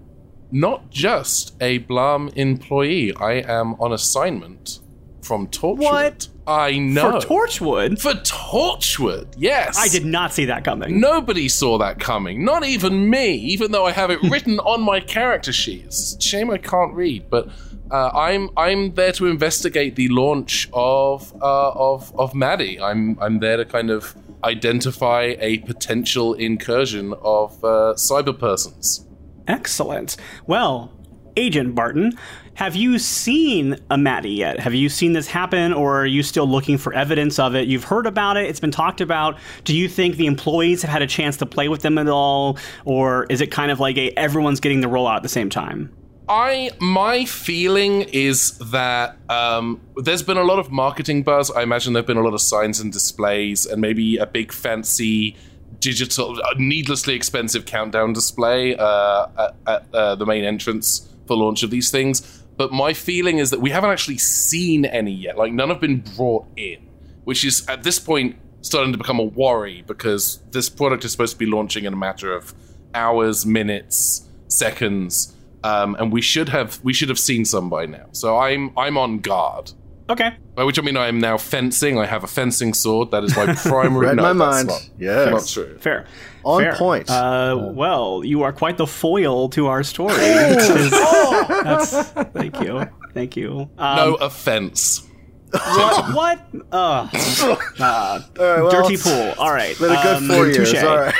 not 0.51 0.89
just 0.89 1.55
a 1.61 1.79
Blum 1.79 2.29
employee. 2.35 3.15
I 3.15 3.33
am 3.33 3.73
on 3.75 3.93
assignment 3.93 4.79
from 5.21 5.47
Torchwood. 5.47 5.77
What? 5.77 6.27
I 6.47 6.79
know. 6.79 7.19
For 7.21 7.27
Torchwood? 7.27 8.01
For 8.01 8.13
Torchwood, 8.13 9.35
yes. 9.37 9.77
I 9.77 9.87
did 9.87 10.05
not 10.05 10.33
see 10.33 10.45
that 10.45 10.63
coming. 10.63 10.99
Nobody 10.99 11.47
saw 11.47 11.77
that 11.77 11.99
coming. 11.99 12.43
Not 12.43 12.65
even 12.65 13.09
me, 13.09 13.35
even 13.35 13.71
though 13.71 13.85
I 13.85 13.91
have 13.91 14.09
it 14.09 14.19
written 14.23 14.59
on 14.73 14.81
my 14.81 14.99
character 14.99 15.53
sheet. 15.53 15.85
It's 15.85 16.15
a 16.15 16.21
shame 16.21 16.49
I 16.49 16.57
can't 16.57 16.93
read, 16.93 17.29
but 17.29 17.49
uh, 17.91 18.09
I'm 18.09 18.49
I'm 18.57 18.93
there 18.95 19.11
to 19.13 19.27
investigate 19.27 19.95
the 19.95 20.07
launch 20.09 20.69
of 20.73 21.33
uh, 21.41 21.71
of 21.71 22.17
of 22.17 22.33
Maddie. 22.33 22.79
I'm 22.79 23.17
I'm 23.19 23.39
there 23.39 23.57
to 23.57 23.65
kind 23.65 23.89
of 23.89 24.15
identify 24.43 25.35
a 25.39 25.59
potential 25.59 26.33
incursion 26.33 27.13
of 27.21 27.63
uh, 27.63 27.93
cyber 27.95 28.37
persons. 28.37 29.05
Excellent. 29.47 30.15
Well, 30.47 30.91
Agent 31.35 31.75
Barton, 31.75 32.13
have 32.59 32.75
you 32.75 32.99
seen 32.99 33.77
a 33.89 33.97
Maddie 33.97 34.31
yet? 34.31 34.59
Have 34.59 34.73
you 34.73 34.89
seen 34.89 35.13
this 35.13 35.27
happen, 35.27 35.71
or 35.71 36.01
are 36.01 36.05
you 36.05 36.21
still 36.21 36.45
looking 36.45 36.77
for 36.77 36.93
evidence 36.93 37.39
of 37.39 37.55
it? 37.55 37.69
You've 37.69 37.85
heard 37.85 38.05
about 38.05 38.35
it, 38.35 38.49
it's 38.49 38.59
been 38.59 38.69
talked 38.69 38.99
about. 38.99 39.37
Do 39.63 39.73
you 39.73 39.87
think 39.87 40.17
the 40.17 40.25
employees 40.25 40.81
have 40.81 40.91
had 40.91 41.01
a 41.01 41.07
chance 41.07 41.37
to 41.37 41.45
play 41.45 41.69
with 41.69 41.83
them 41.83 41.97
at 41.97 42.09
all, 42.09 42.57
or 42.83 43.27
is 43.29 43.39
it 43.39 43.49
kind 43.49 43.71
of 43.71 43.79
like 43.79 43.97
a 43.97 44.09
everyone's 44.19 44.59
getting 44.59 44.81
the 44.81 44.89
rollout 44.89 45.15
at 45.15 45.23
the 45.23 45.29
same 45.29 45.49
time? 45.49 45.89
I 46.27 46.71
my 46.81 47.23
feeling 47.23 48.01
is 48.11 48.57
that 48.57 49.15
um, 49.29 49.79
there's 49.95 50.21
been 50.21 50.35
a 50.35 50.43
lot 50.43 50.59
of 50.59 50.69
marketing 50.69 51.23
buzz. 51.23 51.49
I 51.49 51.61
imagine 51.61 51.93
there've 51.93 52.05
been 52.05 52.17
a 52.17 52.23
lot 52.23 52.33
of 52.33 52.41
signs 52.41 52.81
and 52.81 52.91
displays, 52.91 53.65
and 53.67 53.79
maybe 53.79 54.17
a 54.17 54.25
big 54.25 54.51
fancy 54.51 55.37
digital, 55.79 56.37
needlessly 56.57 57.15
expensive 57.15 57.65
countdown 57.65 58.11
display 58.11 58.75
uh, 58.75 59.27
at, 59.37 59.55
at 59.65 59.95
uh, 59.95 60.15
the 60.15 60.25
main 60.25 60.43
entrance 60.43 61.07
for 61.25 61.37
launch 61.37 61.63
of 61.63 61.69
these 61.69 61.89
things. 61.89 62.38
But 62.59 62.71
my 62.71 62.93
feeling 62.93 63.39
is 63.39 63.49
that 63.49 63.61
we 63.61 63.71
haven't 63.71 63.89
actually 63.89 64.19
seen 64.19 64.85
any 64.85 65.13
yet. 65.13 65.35
Like 65.35 65.51
none 65.51 65.69
have 65.69 65.81
been 65.81 66.03
brought 66.15 66.45
in, 66.55 66.87
which 67.23 67.43
is 67.43 67.67
at 67.67 67.81
this 67.81 67.97
point 67.97 68.35
starting 68.61 68.91
to 68.91 68.97
become 68.99 69.19
a 69.19 69.23
worry 69.23 69.83
because 69.87 70.39
this 70.51 70.69
product 70.69 71.03
is 71.05 71.11
supposed 71.11 71.33
to 71.33 71.39
be 71.39 71.47
launching 71.47 71.85
in 71.85 71.93
a 71.93 71.97
matter 71.97 72.31
of 72.31 72.53
hours, 72.93 73.45
minutes, 73.45 74.29
seconds 74.49 75.35
um, 75.63 75.95
and 75.99 76.11
we 76.11 76.21
should 76.21 76.49
have 76.49 76.79
we 76.83 76.93
should 76.93 77.09
have 77.09 77.19
seen 77.19 77.45
some 77.45 77.69
by 77.69 77.85
now. 77.85 78.05
So 78.11 78.37
I'm 78.37 78.71
I'm 78.77 78.97
on 78.97 79.19
guard. 79.19 79.71
Okay. 80.09 80.35
By 80.55 80.63
which 80.63 80.79
I 80.79 80.81
mean 80.81 80.97
I 80.97 81.07
am 81.07 81.19
now 81.19 81.37
fencing. 81.37 81.99
I 81.99 82.05
have 82.05 82.23
a 82.23 82.27
fencing 82.27 82.73
sword. 82.73 83.11
That 83.11 83.23
is 83.23 83.35
my 83.35 83.53
primary. 83.63 84.07
Read 84.07 84.15
no, 84.17 84.23
my 84.23 84.33
mind. 84.33 84.67
Not, 84.69 84.89
Yes. 84.97 85.29
not 85.31 85.47
true. 85.47 85.77
Fair. 85.79 86.05
On 86.43 86.61
Fair. 86.61 86.73
point. 86.75 87.09
Uh, 87.09 87.69
well, 87.73 88.23
you 88.23 88.41
are 88.43 88.51
quite 88.53 88.77
the 88.77 88.87
foil 88.87 89.49
to 89.49 89.67
our 89.67 89.83
story. 89.83 90.13
is- 90.15 90.91
that's, 91.49 91.91
thank 92.31 92.59
you. 92.61 92.85
Thank 93.13 93.35
you. 93.37 93.69
Um, 93.77 93.95
No 93.97 94.15
offense. 94.15 95.05
What? 95.51 96.13
what? 96.15 96.39
Uh, 96.71 97.07
uh, 97.11 97.55
All 97.79 98.17
right, 98.19 98.21
well, 98.37 98.69
dirty 98.71 98.97
pool. 98.97 99.33
All 99.37 99.51
right. 99.51 99.77
Been 99.79 99.91
a 99.91 100.01
good 100.03 100.17
um, 100.17 100.27
four 100.27 100.47
years. 100.47 100.71
touche. 100.71 100.83
All 100.83 100.97
right. 100.97 101.13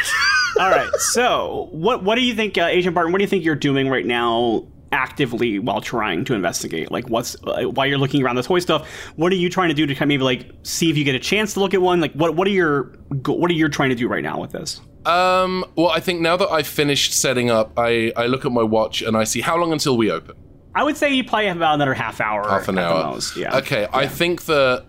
All 0.59 0.69
right. 0.69 0.89
So, 0.97 1.67
what 1.71 2.03
what 2.03 2.15
do 2.15 2.21
you 2.21 2.35
think, 2.35 2.57
uh, 2.57 2.65
Agent 2.65 2.93
Barton? 2.93 3.11
What 3.11 3.17
do 3.19 3.23
you 3.23 3.27
think 3.29 3.43
you're 3.43 3.55
doing 3.55 3.89
right 3.89 4.05
now, 4.05 4.67
actively 4.91 5.59
while 5.59 5.81
trying 5.81 6.25
to 6.25 6.33
investigate? 6.33 6.91
Like, 6.91 7.09
what's 7.09 7.35
uh, 7.43 7.63
while 7.63 7.87
you're 7.87 7.97
looking 7.97 8.23
around 8.23 8.35
the 8.35 8.43
toy 8.43 8.59
stuff? 8.59 8.89
What 9.15 9.31
are 9.31 9.35
you 9.35 9.49
trying 9.49 9.69
to 9.69 9.75
do 9.75 9.85
to 9.85 9.93
kind 9.93 10.03
of 10.03 10.07
maybe 10.09 10.23
like 10.23 10.51
see 10.63 10.89
if 10.89 10.97
you 10.97 11.03
get 11.03 11.15
a 11.15 11.19
chance 11.19 11.53
to 11.53 11.59
look 11.59 11.73
at 11.73 11.81
one? 11.81 12.01
Like, 12.01 12.13
what 12.13 12.35
what 12.35 12.47
are 12.47 12.51
your 12.51 12.97
what 13.25 13.49
are 13.49 13.53
you 13.53 13.69
trying 13.69 13.89
to 13.89 13.95
do 13.95 14.07
right 14.07 14.23
now 14.23 14.39
with 14.39 14.51
this? 14.51 14.81
Um. 15.05 15.65
Well, 15.75 15.89
I 15.89 15.99
think 15.99 16.21
now 16.21 16.37
that 16.37 16.49
I've 16.49 16.67
finished 16.67 17.13
setting 17.13 17.49
up, 17.49 17.73
I 17.77 18.11
I 18.15 18.27
look 18.27 18.45
at 18.45 18.51
my 18.51 18.63
watch 18.63 19.01
and 19.01 19.15
I 19.15 19.23
see 19.23 19.41
how 19.41 19.57
long 19.57 19.71
until 19.71 19.97
we 19.97 20.11
open. 20.11 20.35
I 20.75 20.83
would 20.83 20.97
say 20.97 21.13
you 21.13 21.23
probably 21.23 21.47
have 21.47 21.57
about 21.57 21.75
another 21.75 21.93
half 21.93 22.21
hour. 22.21 22.47
Half 22.47 22.67
an 22.67 22.77
hour. 22.77 23.03
Most. 23.11 23.35
Yeah. 23.35 23.57
Okay. 23.57 23.87
I 23.91 24.07
think 24.07 24.45
that 24.45 24.85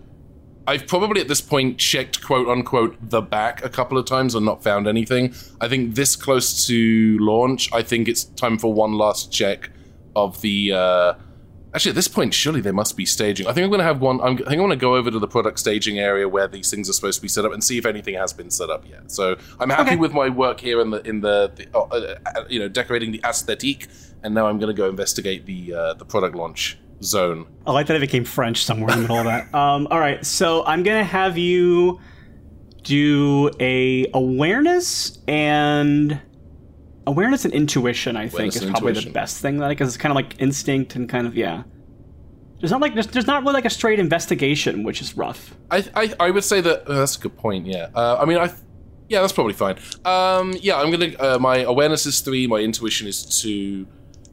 I've 0.67 0.85
probably 0.87 1.21
at 1.21 1.27
this 1.27 1.41
point 1.41 1.79
checked 1.79 2.23
quote 2.23 2.47
unquote 2.47 2.95
the 3.01 3.21
back 3.21 3.65
a 3.65 3.69
couple 3.69 3.97
of 3.97 4.05
times 4.05 4.35
and 4.35 4.45
not 4.45 4.63
found 4.63 4.87
anything. 4.87 5.33
I 5.59 5.67
think 5.67 5.95
this 5.95 6.15
close 6.15 6.67
to 6.67 7.17
launch, 7.19 7.71
I 7.73 7.81
think 7.81 8.07
it's 8.07 8.23
time 8.23 8.57
for 8.57 8.71
one 8.71 8.93
last 8.93 9.31
check 9.31 9.71
of 10.15 10.41
the. 10.41 10.71
Uh, 10.73 11.13
actually, 11.73 11.89
at 11.91 11.95
this 11.95 12.07
point, 12.07 12.33
surely 12.33 12.61
they 12.61 12.71
must 12.71 12.97
be 12.97 13.05
staging. 13.05 13.47
I 13.47 13.53
think 13.53 13.63
I'm 13.63 13.69
going 13.69 13.79
to 13.79 13.85
have 13.85 14.01
one. 14.01 14.19
I'm, 14.21 14.33
I 14.33 14.35
think 14.37 14.49
I'm 14.51 14.57
going 14.57 14.69
to 14.71 14.75
go 14.75 14.95
over 14.95 15.09
to 15.11 15.19
the 15.19 15.27
product 15.27 15.59
staging 15.59 15.99
area 15.99 16.27
where 16.27 16.47
these 16.47 16.69
things 16.69 16.89
are 16.89 16.93
supposed 16.93 17.17
to 17.19 17.21
be 17.21 17.27
set 17.27 17.45
up 17.45 17.53
and 17.53 17.63
see 17.63 17.77
if 17.77 17.85
anything 17.85 18.15
has 18.15 18.33
been 18.33 18.49
set 18.49 18.69
up 18.69 18.87
yet. 18.89 19.11
So 19.11 19.37
I'm 19.59 19.69
happy 19.69 19.91
Okay. 19.91 19.95
with 19.97 20.13
my 20.13 20.29
work 20.29 20.59
here 20.59 20.81
in 20.81 20.89
the 20.91 21.01
in 21.07 21.21
the, 21.21 21.51
the 21.55 21.67
uh, 21.77 22.15
uh, 22.37 22.43
you 22.49 22.59
know 22.59 22.67
decorating 22.67 23.11
the 23.11 23.21
aesthetic, 23.25 23.87
and 24.23 24.33
now 24.35 24.47
I'm 24.47 24.59
going 24.59 24.73
to 24.75 24.79
go 24.79 24.89
investigate 24.89 25.45
the 25.45 25.73
uh, 25.73 25.93
the 25.95 26.05
product 26.05 26.35
launch 26.35 26.77
zone. 27.03 27.47
I 27.65 27.71
like 27.71 27.87
that 27.87 27.95
it 27.95 27.99
became 28.01 28.25
French 28.25 28.63
somewhere 28.63 28.91
in 28.91 28.97
the 28.97 29.01
middle 29.07 29.17
of 29.19 29.25
that. 29.25 29.53
Um, 29.55 29.87
all 29.89 29.99
right, 29.99 30.23
so 30.25 30.63
I'm 30.65 30.83
gonna 30.83 31.03
have 31.03 31.37
you 31.37 31.99
do 32.83 33.49
a 33.59 34.05
awareness 34.13 35.19
and 35.27 36.19
awareness 37.11 37.45
and 37.45 37.53
intuition. 37.53 38.15
I 38.15 38.27
think 38.27 38.55
is 38.55 38.65
probably 38.65 38.93
the 38.93 39.11
best 39.11 39.41
thing 39.41 39.57
that 39.57 39.69
because 39.69 39.89
it's 39.89 39.97
kind 39.97 40.11
of 40.11 40.15
like 40.15 40.41
instinct 40.41 40.95
and 40.95 41.07
kind 41.07 41.27
of 41.27 41.35
yeah. 41.35 41.63
There's 42.59 42.71
not 42.71 42.81
like 42.81 42.93
there's, 42.93 43.07
there's 43.07 43.27
not 43.27 43.41
really 43.41 43.53
like 43.53 43.65
a 43.65 43.69
straight 43.69 43.99
investigation, 43.99 44.83
which 44.83 45.01
is 45.01 45.17
rough. 45.17 45.55
I, 45.71 45.83
I, 45.95 46.13
I 46.19 46.31
would 46.31 46.43
say 46.43 46.61
that 46.61 46.87
uh, 46.87 46.99
that's 46.99 47.17
a 47.17 47.19
good 47.19 47.35
point. 47.35 47.65
Yeah. 47.65 47.89
Uh, 47.93 48.17
I 48.19 48.25
mean, 48.25 48.37
I, 48.37 48.53
yeah, 49.09 49.21
that's 49.21 49.33
probably 49.33 49.53
fine. 49.53 49.77
Um, 50.05 50.53
yeah, 50.61 50.79
I'm 50.79 50.91
gonna. 50.91 51.13
Uh, 51.19 51.39
my 51.39 51.57
awareness 51.59 52.05
is 52.05 52.21
three. 52.21 52.47
My 52.47 52.59
intuition 52.59 53.07
is 53.07 53.41
two. 53.41 53.87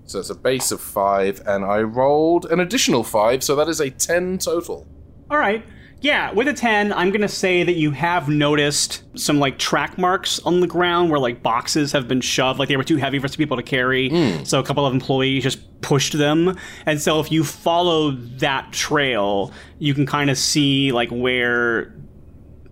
So 0.04 0.20
it's 0.20 0.30
a 0.30 0.34
base 0.34 0.70
of 0.72 0.80
five, 0.80 1.42
and 1.46 1.64
I 1.64 1.80
rolled 1.82 2.46
an 2.46 2.60
additional 2.60 3.02
five, 3.02 3.42
so 3.42 3.56
that 3.56 3.68
is 3.68 3.80
a 3.80 3.90
ten 3.90 4.38
total. 4.38 4.86
All 5.30 5.38
right. 5.38 5.64
Yeah, 6.00 6.32
with 6.32 6.46
a 6.46 6.52
10, 6.52 6.92
I'm 6.92 7.10
going 7.10 7.22
to 7.22 7.28
say 7.28 7.64
that 7.64 7.74
you 7.74 7.90
have 7.90 8.28
noticed 8.28 9.02
some 9.18 9.40
like 9.40 9.58
track 9.58 9.98
marks 9.98 10.38
on 10.40 10.60
the 10.60 10.66
ground 10.66 11.10
where 11.10 11.18
like 11.18 11.42
boxes 11.42 11.90
have 11.92 12.06
been 12.06 12.20
shoved, 12.20 12.60
like 12.60 12.68
they 12.68 12.76
were 12.76 12.84
too 12.84 12.96
heavy 12.96 13.18
for 13.18 13.26
some 13.26 13.36
people 13.36 13.56
to 13.56 13.64
carry. 13.64 14.08
Hmm. 14.10 14.44
So 14.44 14.60
a 14.60 14.62
couple 14.62 14.86
of 14.86 14.94
employees 14.94 15.42
just 15.42 15.80
pushed 15.80 16.16
them. 16.16 16.56
And 16.86 17.00
so 17.00 17.18
if 17.18 17.32
you 17.32 17.42
follow 17.42 18.12
that 18.12 18.72
trail, 18.72 19.52
you 19.78 19.92
can 19.92 20.06
kind 20.06 20.30
of 20.30 20.38
see 20.38 20.92
like 20.92 21.08
where 21.08 21.92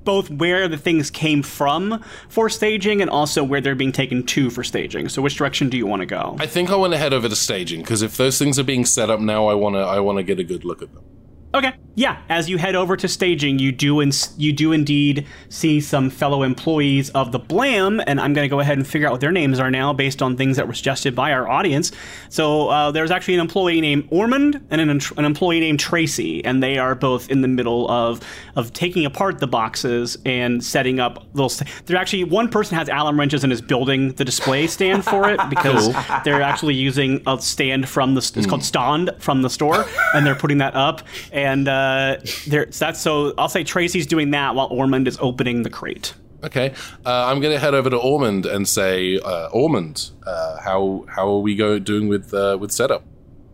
both 0.04 0.30
where 0.30 0.68
the 0.68 0.78
things 0.78 1.11
came 1.11 1.42
from 1.42 2.02
for 2.28 2.49
staging 2.49 3.02
and 3.02 3.11
also 3.11 3.42
where 3.42 3.61
they're 3.61 3.75
being 3.75 3.92
taken 3.92 4.23
to 4.23 4.50
for 4.50 4.62
staging. 4.62 5.09
So 5.09 5.21
which 5.21 5.37
direction 5.37 5.68
do 5.68 5.76
you 5.76 5.85
want 5.85 6.00
to 6.00 6.06
go? 6.06 6.37
I 6.38 6.47
think 6.47 6.71
I 6.71 6.76
want 6.76 6.92
to 6.92 6.99
head 6.99 7.12
over 7.12 7.28
to 7.28 7.37
staging 7.37 7.80
because 7.80 8.02
if 8.02 8.16
those 8.16 8.38
things 8.38 8.59
are 8.59 8.64
being 8.64 8.85
set 8.85 9.11
up 9.11 9.18
now, 9.18 9.49
I 9.49 9.54
wanna 9.54 9.80
I 9.80 9.99
wanna 9.99 10.23
get 10.23 10.38
a 10.38 10.45
good 10.45 10.64
look 10.64 10.80
at 10.80 10.95
them. 10.95 11.02
Okay. 11.57 11.73
Yeah, 11.99 12.19
as 12.29 12.51
you 12.51 12.59
head 12.59 12.77
over 12.77 12.95
to 12.95 13.09
staging, 13.09 13.59
you 13.59 13.73
do 13.73 14.01
in- 14.01 14.13
you 14.37 14.53
do 14.53 14.73
indeed 14.73 15.27
see 15.49 15.81
some 15.81 16.11
fellow 16.11 16.43
employees 16.43 17.09
of 17.11 17.33
the 17.33 17.39
Blam, 17.39 18.03
and 18.07 18.21
I'm 18.21 18.35
going 18.35 18.45
to 18.45 18.51
go 18.51 18.61
ahead 18.61 18.77
and 18.77 18.87
figure 18.87 19.09
out 19.09 19.13
what 19.13 19.23
their 19.23 19.33
names 19.33 19.59
are 19.59 19.71
now 19.71 19.95
based 19.95 20.21
on 20.21 20.37
things 20.37 20.59
that 20.59 20.69
were 20.69 20.75
suggested 20.75 21.15
by 21.15 21.33
our 21.33 21.49
audience. 21.49 21.93
So 22.29 22.69
uh, 22.69 22.91
there's 22.91 23.11
actually 23.11 23.35
an 23.35 23.41
employee 23.41 23.81
named 23.81 24.09
Ormond 24.11 24.63
and 24.69 24.83
an, 24.83 24.91
an 24.91 25.25
employee 25.25 25.59
named 25.59 25.81
Tracy, 25.81 26.45
and 26.45 26.63
they 26.63 26.77
are 26.77 26.95
both 26.95 27.31
in 27.31 27.41
the 27.41 27.49
middle 27.49 27.91
of 27.91 28.21
of 28.57 28.75
taking 28.75 29.07
apart 29.07 29.39
the 29.39 29.47
boxes 29.47 30.19
and 30.27 30.63
setting 30.63 31.01
up 31.01 31.27
little. 31.33 31.49
St- 31.49 31.71
they're 31.87 31.97
actually 31.97 32.25
one 32.25 32.51
person 32.51 32.77
has 32.77 32.91
Allen 32.91 33.17
wrenches 33.17 33.43
and 33.43 33.51
is 33.51 33.63
building 33.63 34.13
the 34.13 34.25
display 34.27 34.67
stand 34.67 35.03
for 35.03 35.31
it 35.31 35.41
because 35.49 35.95
they're 36.25 36.43
actually 36.43 36.75
using 36.75 37.23
a 37.27 37.41
stand 37.41 37.89
from 37.89 38.13
the 38.13 38.33
it's 38.37 38.47
called 38.47 38.65
stand 38.65 39.13
from 39.19 39.41
the 39.41 39.49
store, 39.49 39.87
and 40.13 40.27
they're 40.27 40.35
putting 40.35 40.59
that 40.59 40.75
up 40.75 41.01
and. 41.33 41.46
And 41.47 41.69
uh, 41.69 42.17
there, 42.49 42.67
that's 42.67 43.00
so. 43.00 43.33
I'll 43.38 43.49
say 43.49 43.62
Tracy's 43.62 44.07
doing 44.07 44.33
that 44.33 44.55
while 44.57 44.67
Ormond 44.71 45.07
is 45.07 45.17
opening 45.21 45.62
the 45.62 45.71
crate. 45.71 46.15
Okay, 46.43 46.75
uh, 47.05 47.26
I'm 47.26 47.41
gonna 47.41 47.59
head 47.59 47.75
over 47.75 47.88
to 47.88 47.97
Ormond 47.97 48.47
and 48.47 48.67
say, 48.69 49.19
uh, 49.21 49.49
Ormond, 49.53 50.11
uh, 50.26 50.59
how 50.61 51.07
how 51.09 51.29
are 51.29 51.38
we 51.41 51.55
go 51.55 51.79
doing 51.79 52.09
with 52.09 52.35
uh, 52.35 52.59
with 52.61 52.73
setup? 52.73 53.05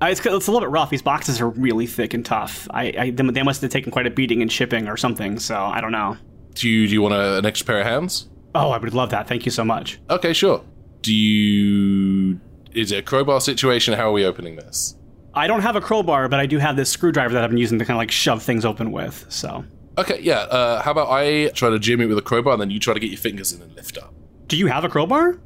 Uh, 0.01 0.07
it's, 0.07 0.21
it's 0.21 0.27
a 0.27 0.51
little 0.51 0.61
bit 0.61 0.71
rough. 0.71 0.91
These 0.91 1.03
boxes 1.03 1.41
are 1.41 1.49
really 1.51 1.87
thick 1.87 2.13
and 2.15 2.25
tough. 2.27 2.67
I, 2.71 2.93
I 2.99 3.11
they 3.11 3.25
they 3.31 3.43
must 3.43 3.61
have 3.63 3.71
taken 3.71 3.93
quite 3.93 4.07
a 4.07 4.11
beating 4.11 4.41
in 4.41 4.49
shipping 4.49 4.89
or 4.89 4.97
something. 4.97 5.39
So 5.39 5.57
I 5.57 5.81
don't 5.81 5.93
know. 5.93 6.17
Do 6.55 6.69
you 6.69 6.87
do 6.89 6.93
you 6.95 7.03
want 7.03 7.15
a, 7.15 7.39
an 7.39 7.47
extra 7.47 7.67
pair 7.67 7.81
of 7.81 7.87
hands? 7.87 8.29
Oh, 8.55 8.71
I 8.71 8.79
would 8.79 8.95
love 8.95 9.11
that. 9.11 9.29
Thank 9.29 9.45
you 9.47 9.53
so 9.53 9.65
much. 9.65 10.01
Okay, 10.11 10.33
sure. 10.33 10.63
do 11.03 11.15
you? 11.15 12.41
Is 12.73 12.91
it 12.91 12.99
a 12.99 13.03
crowbar 13.03 13.41
situation? 13.41 13.95
How 13.95 14.09
are 14.09 14.13
we 14.13 14.25
opening 14.25 14.57
this? 14.57 14.97
I 15.35 15.47
don't 15.47 15.61
have 15.63 15.77
a 15.77 15.81
crowbar, 15.81 16.29
but 16.29 16.41
I 16.41 16.47
do 16.47 16.59
have 16.59 16.77
this 16.77 16.91
screwdriver 16.91 17.33
that 17.35 17.43
I've 17.45 17.51
been 17.51 17.59
using 17.59 17.79
to 17.79 17.85
kind 17.85 17.97
of 17.97 17.99
like 17.99 18.11
shove 18.11 18.43
things 18.43 18.65
open 18.65 18.93
with. 18.93 19.25
So, 19.29 19.65
Okay, 19.99 20.21
yeah. 20.23 20.41
Uh, 20.41 20.83
how 20.83 20.91
about 20.91 21.09
I 21.11 21.49
try 21.49 21.69
to 21.71 21.79
jam 21.79 22.01
it 22.01 22.07
with 22.07 22.17
a 22.19 22.23
crowbar, 22.23 22.55
and 22.55 22.61
then 22.63 22.71
you 22.71 22.79
try 22.81 22.95
to 22.95 23.01
get 23.01 23.11
your 23.11 23.19
fingers 23.19 23.53
in 23.53 23.61
and 23.63 23.75
lift 23.75 23.99
up. 23.99 24.15
do 24.49 24.57
you 24.57 24.67
have 24.67 24.85
a 24.85 24.89
crowbar? 24.89 25.39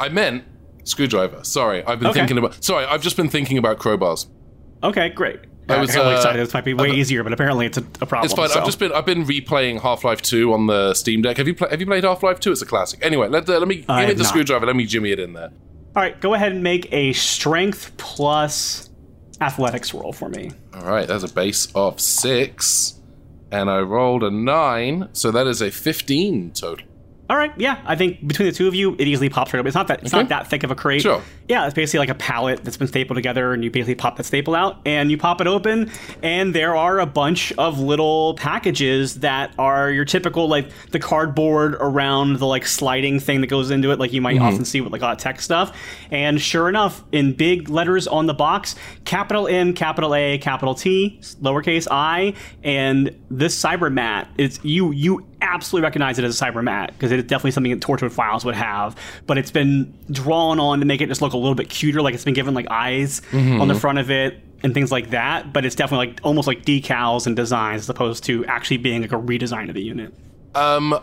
I 0.00 0.08
meant 0.08 0.44
screwdriver. 0.84 1.44
Sorry, 1.44 1.84
I've 1.84 1.98
been 2.00 2.08
Okay. 2.08 2.20
thinking 2.20 2.38
about. 2.38 2.62
Sorry, 2.64 2.84
I've 2.84 3.02
just 3.02 3.16
been 3.16 3.28
thinking 3.28 3.58
about 3.58 3.78
crowbars. 3.78 4.26
Okay, 4.82 5.10
great. 5.10 5.40
I 5.68 5.80
was, 5.80 5.96
uh, 5.96 6.12
excited. 6.16 6.40
This 6.44 6.52
might 6.52 6.64
be 6.64 6.74
way 6.74 6.88
I've- 6.90 6.98
easier, 6.98 7.22
but 7.22 7.32
apparently 7.32 7.66
it's 7.66 7.78
a, 7.78 7.82
a 8.00 8.06
problem. 8.06 8.24
It's 8.24 8.34
fine. 8.34 8.48
so. 8.48 8.58
I've 8.58 8.66
just 8.66 8.80
been 8.80 8.92
I've 8.92 9.06
been 9.06 9.24
replaying 9.24 9.80
Half 9.80 10.02
Life 10.02 10.20
Two 10.20 10.52
on 10.52 10.66
the 10.66 10.92
Steam 10.94 11.22
Deck. 11.22 11.36
Have 11.36 11.46
you 11.46 11.54
pla 11.54 11.68
have 11.68 11.78
you 11.80 11.86
played 11.86 12.02
Half 12.02 12.24
Life 12.24 12.40
Two? 12.40 12.50
It's 12.50 12.62
a 12.62 12.66
classic. 12.66 12.98
Anyway, 13.02 13.28
let 13.28 13.48
uh, 13.48 13.58
let 13.60 13.68
me 13.68 13.84
I 13.88 14.00
give 14.02 14.08
me 14.08 14.14
the 14.14 14.22
not. 14.24 14.28
screwdriver. 14.28 14.66
Let 14.66 14.74
me 14.74 14.86
jimmy 14.86 15.12
it 15.12 15.20
in 15.20 15.34
there. 15.34 15.50
All 15.94 16.02
right, 16.02 16.20
go 16.20 16.34
ahead 16.34 16.50
and 16.52 16.62
make 16.64 16.92
a 16.92 17.12
strength 17.12 17.92
plus 17.96 18.90
athletics 19.42 19.92
roll 19.92 20.12
for 20.12 20.28
me. 20.28 20.50
All 20.74 20.84
right, 20.86 21.06
that's 21.06 21.24
a 21.24 21.32
base 21.32 21.68
of 21.74 22.00
six, 22.00 22.94
and 23.50 23.68
I 23.70 23.80
rolled 23.80 24.22
a 24.22 24.30
nine, 24.30 25.08
so 25.12 25.30
that 25.30 25.46
is 25.46 25.60
a 25.60 25.70
fifteen 25.70 26.50
total. 26.52 26.86
All 27.30 27.36
right, 27.38 27.52
yeah, 27.56 27.80
I 27.86 27.96
think 27.96 28.26
between 28.26 28.46
the 28.48 28.54
two 28.54 28.68
of 28.68 28.74
you, 28.74 28.94
it 28.98 29.08
easily 29.08 29.30
pops 29.30 29.54
right 29.54 29.60
up. 29.60 29.66
It's 29.66 29.74
not 29.74 29.88
that 29.88 30.02
it's 30.02 30.12
Okay. 30.12 30.22
not 30.22 30.28
that 30.28 30.48
thick 30.48 30.64
of 30.64 30.70
a 30.70 30.74
crate. 30.74 31.00
Sure. 31.02 31.22
Yeah, 31.52 31.66
it's 31.66 31.74
basically 31.74 31.98
like 31.98 32.08
a 32.08 32.14
pallet 32.14 32.64
that's 32.64 32.78
been 32.78 32.88
stapled 32.88 33.14
together, 33.14 33.52
and 33.52 33.62
you 33.62 33.70
basically 33.70 33.94
pop 33.94 34.16
that 34.16 34.24
staple 34.24 34.54
out, 34.54 34.80
and 34.86 35.10
you 35.10 35.18
pop 35.18 35.42
it 35.42 35.46
open, 35.46 35.90
and 36.22 36.54
there 36.54 36.74
are 36.74 36.98
a 36.98 37.04
bunch 37.04 37.52
of 37.58 37.78
little 37.78 38.32
packages 38.36 39.16
that 39.16 39.52
are 39.58 39.90
your 39.90 40.06
typical 40.06 40.48
like 40.48 40.70
the 40.92 40.98
cardboard 40.98 41.74
around 41.74 42.38
the 42.38 42.46
like 42.46 42.64
sliding 42.66 43.20
thing 43.20 43.42
that 43.42 43.48
goes 43.48 43.70
into 43.70 43.90
it, 43.90 43.98
like 43.98 44.14
you 44.14 44.22
might 44.22 44.36
mm-hmm. 44.36 44.46
often 44.46 44.64
see 44.64 44.80
with 44.80 44.92
like 44.92 45.02
a 45.02 45.04
lot 45.04 45.12
of 45.12 45.18
tech 45.18 45.42
stuff. 45.42 45.76
And 46.10 46.40
sure 46.40 46.70
enough, 46.70 47.04
in 47.12 47.34
big 47.34 47.68
letters 47.68 48.08
on 48.08 48.24
the 48.24 48.32
box, 48.32 48.74
capital 49.04 49.46
M, 49.46 49.74
capital 49.74 50.14
A, 50.14 50.38
capital 50.38 50.74
T, 50.74 51.20
lowercase 51.42 51.86
i, 51.90 52.32
and 52.64 53.14
this 53.30 53.62
cyber 53.62 53.92
mat 53.92 54.26
is 54.38 54.58
you 54.62 54.90
you 54.92 55.26
absolutely 55.42 55.84
recognize 55.84 56.18
it 56.18 56.24
as 56.24 56.40
a 56.40 56.44
cyber 56.44 56.62
mat 56.62 56.92
because 56.92 57.10
it 57.12 57.18
is 57.18 57.24
definitely 57.24 57.50
something 57.50 57.72
that 57.72 57.80
Torchwood 57.80 58.12
Files 58.12 58.44
would 58.44 58.54
have, 58.54 58.96
but 59.26 59.36
it's 59.36 59.50
been 59.50 59.92
drawn 60.10 60.58
on 60.60 60.78
to 60.80 60.86
make 60.86 61.00
it 61.00 61.08
just 61.08 61.20
look 61.20 61.32
a 61.32 61.36
little 61.42 61.54
bit 61.54 61.68
cuter, 61.68 62.00
like 62.00 62.14
it's 62.14 62.24
been 62.24 62.34
given 62.34 62.54
like 62.54 62.66
eyes 62.70 63.20
on 63.32 63.68
the 63.68 63.74
front 63.74 63.98
of 63.98 64.10
it 64.10 64.40
and 64.62 64.72
things 64.72 64.90
like 64.90 65.10
that. 65.10 65.52
But 65.52 65.64
it's 65.64 65.74
definitely 65.74 66.08
like 66.08 66.20
almost 66.22 66.46
like 66.46 66.64
decals 66.64 67.26
and 67.26 67.36
designs 67.36 67.82
as 67.82 67.88
opposed 67.90 68.24
to 68.24 68.44
actually 68.46 68.78
being 68.78 69.02
like 69.02 69.12
a 69.12 69.16
redesign 69.16 69.68
of 69.68 69.74
the 69.74 69.82
unit. 69.82 70.14
Um, 70.54 70.98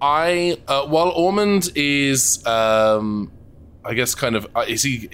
I 0.00 0.58
uh, 0.68 0.86
while 0.86 1.10
Ormond 1.10 1.70
is 1.74 2.44
um, 2.46 3.32
I 3.84 3.94
guess 3.94 4.14
kind 4.14 4.36
of 4.36 4.46
uh, 4.54 4.64
is 4.66 4.82
he. 4.82 5.08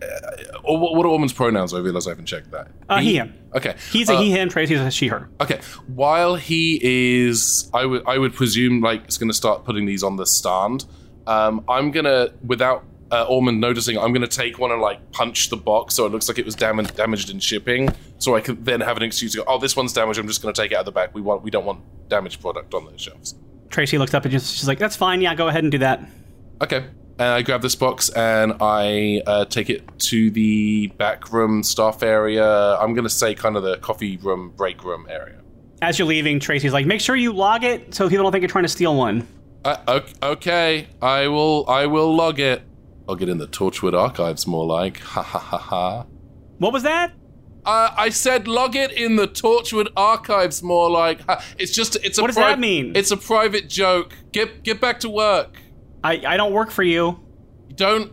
Uh, 0.00 0.60
what 0.62 0.94
what 0.94 1.04
are 1.04 1.10
Ormond's 1.10 1.34
pronouns? 1.34 1.74
I 1.74 1.78
realize 1.78 2.06
I 2.06 2.10
haven't 2.10 2.24
checked 2.26 2.50
that. 2.52 2.68
Uh, 2.88 3.00
he, 3.00 3.16
him. 3.16 3.34
Okay. 3.54 3.74
He's 3.92 4.08
a 4.08 4.14
Uh, 4.14 4.20
he, 4.22 4.30
him, 4.30 4.48
Tracy's 4.48 4.80
a 4.80 4.90
she, 4.90 5.08
her. 5.08 5.28
Okay. 5.42 5.60
While 5.88 6.36
he 6.36 6.80
is, 6.82 7.68
I 7.74 7.84
would 7.84 8.06
I 8.06 8.16
would 8.16 8.32
presume 8.32 8.80
like 8.80 9.04
it's 9.04 9.18
going 9.18 9.28
to 9.28 9.36
start 9.36 9.64
putting 9.64 9.84
these 9.84 10.02
on 10.02 10.16
the 10.16 10.24
stand. 10.24 10.86
Um, 11.26 11.64
I'm 11.68 11.90
gonna 11.90 12.30
without 12.46 12.84
uh, 13.10 13.24
Ormond 13.28 13.60
noticing, 13.60 13.98
I'm 13.98 14.12
gonna 14.12 14.26
take 14.26 14.58
one 14.58 14.70
and 14.70 14.80
like 14.80 15.12
punch 15.12 15.48
the 15.50 15.56
box 15.56 15.94
so 15.94 16.06
it 16.06 16.12
looks 16.12 16.28
like 16.28 16.38
it 16.38 16.44
was 16.44 16.54
damaged 16.54 16.96
damaged 16.96 17.30
in 17.30 17.40
shipping, 17.40 17.94
so 18.18 18.36
I 18.36 18.40
can 18.40 18.62
then 18.62 18.80
have 18.80 18.96
an 18.96 19.02
excuse 19.02 19.32
to 19.32 19.38
go. 19.38 19.44
Oh, 19.46 19.58
this 19.58 19.76
one's 19.76 19.92
damaged. 19.92 20.18
I'm 20.18 20.26
just 20.28 20.42
gonna 20.42 20.54
take 20.54 20.72
it 20.72 20.74
out 20.74 20.80
of 20.80 20.86
the 20.86 20.92
back. 20.92 21.14
We 21.14 21.20
want 21.20 21.42
we 21.42 21.50
don't 21.50 21.64
want 21.64 21.80
damaged 22.08 22.40
product 22.40 22.74
on 22.74 22.84
those 22.86 23.00
shelves. 23.00 23.34
Tracy 23.68 23.98
looks 23.98 24.14
up 24.14 24.24
and 24.24 24.32
just 24.32 24.56
she's 24.56 24.68
like, 24.68 24.78
"That's 24.78 24.96
fine. 24.96 25.20
Yeah, 25.20 25.34
go 25.34 25.48
ahead 25.48 25.62
and 25.64 25.70
do 25.70 25.78
that." 25.78 26.00
Okay. 26.62 26.84
And 27.18 27.28
I 27.28 27.42
grab 27.42 27.60
this 27.60 27.74
box 27.74 28.08
and 28.08 28.54
I 28.62 29.20
uh, 29.26 29.44
take 29.44 29.68
it 29.68 29.82
to 29.98 30.30
the 30.30 30.86
back 30.96 31.30
room 31.32 31.62
staff 31.62 32.02
area. 32.02 32.76
I'm 32.76 32.94
gonna 32.94 33.10
say 33.10 33.34
kind 33.34 33.56
of 33.56 33.62
the 33.62 33.76
coffee 33.76 34.16
room 34.16 34.54
break 34.56 34.82
room 34.84 35.06
area. 35.10 35.36
As 35.82 35.98
you're 35.98 36.08
leaving, 36.08 36.40
Tracy's 36.40 36.72
like, 36.72 36.86
"Make 36.86 37.00
sure 37.02 37.16
you 37.16 37.32
log 37.32 37.62
it 37.64 37.94
so 37.94 38.08
people 38.08 38.22
don't 38.22 38.32
think 38.32 38.40
you're 38.42 38.48
trying 38.48 38.64
to 38.64 38.68
steal 38.68 38.96
one." 38.96 39.26
Uh, 39.64 39.76
ok- 39.86 40.12
okay, 40.22 40.86
I 41.02 41.28
will. 41.28 41.68
I 41.68 41.84
will 41.86 42.14
log 42.14 42.40
it. 42.40 42.62
I'll 43.08 43.16
get 43.16 43.28
in 43.28 43.38
the 43.38 43.48
Torchwood 43.48 43.98
archives. 43.98 44.46
More 44.46 44.66
like, 44.66 44.98
ha 44.98 45.22
ha 45.22 45.38
ha 45.38 45.58
ha. 45.58 46.06
What 46.58 46.72
was 46.72 46.82
that? 46.84 47.12
Uh, 47.64 47.90
I 47.96 48.08
said 48.08 48.48
log 48.48 48.74
it 48.74 48.90
in 48.92 49.16
the 49.16 49.28
Torchwood 49.28 49.88
archives. 49.96 50.62
More 50.62 50.90
like, 50.90 51.20
ha. 51.22 51.44
it's 51.58 51.72
just. 51.72 51.96
It's 52.04 52.18
a. 52.18 52.22
What 52.22 52.28
does 52.28 52.36
pri- 52.36 52.50
that 52.50 52.60
mean? 52.60 52.92
It's 52.96 53.10
a 53.10 53.16
private 53.16 53.68
joke. 53.68 54.14
Get 54.32 54.62
get 54.62 54.80
back 54.80 55.00
to 55.00 55.08
work. 55.08 55.60
I 56.02 56.22
I 56.26 56.36
don't 56.36 56.52
work 56.52 56.70
for 56.70 56.82
you. 56.82 57.20
You 57.68 57.76
don't. 57.76 58.12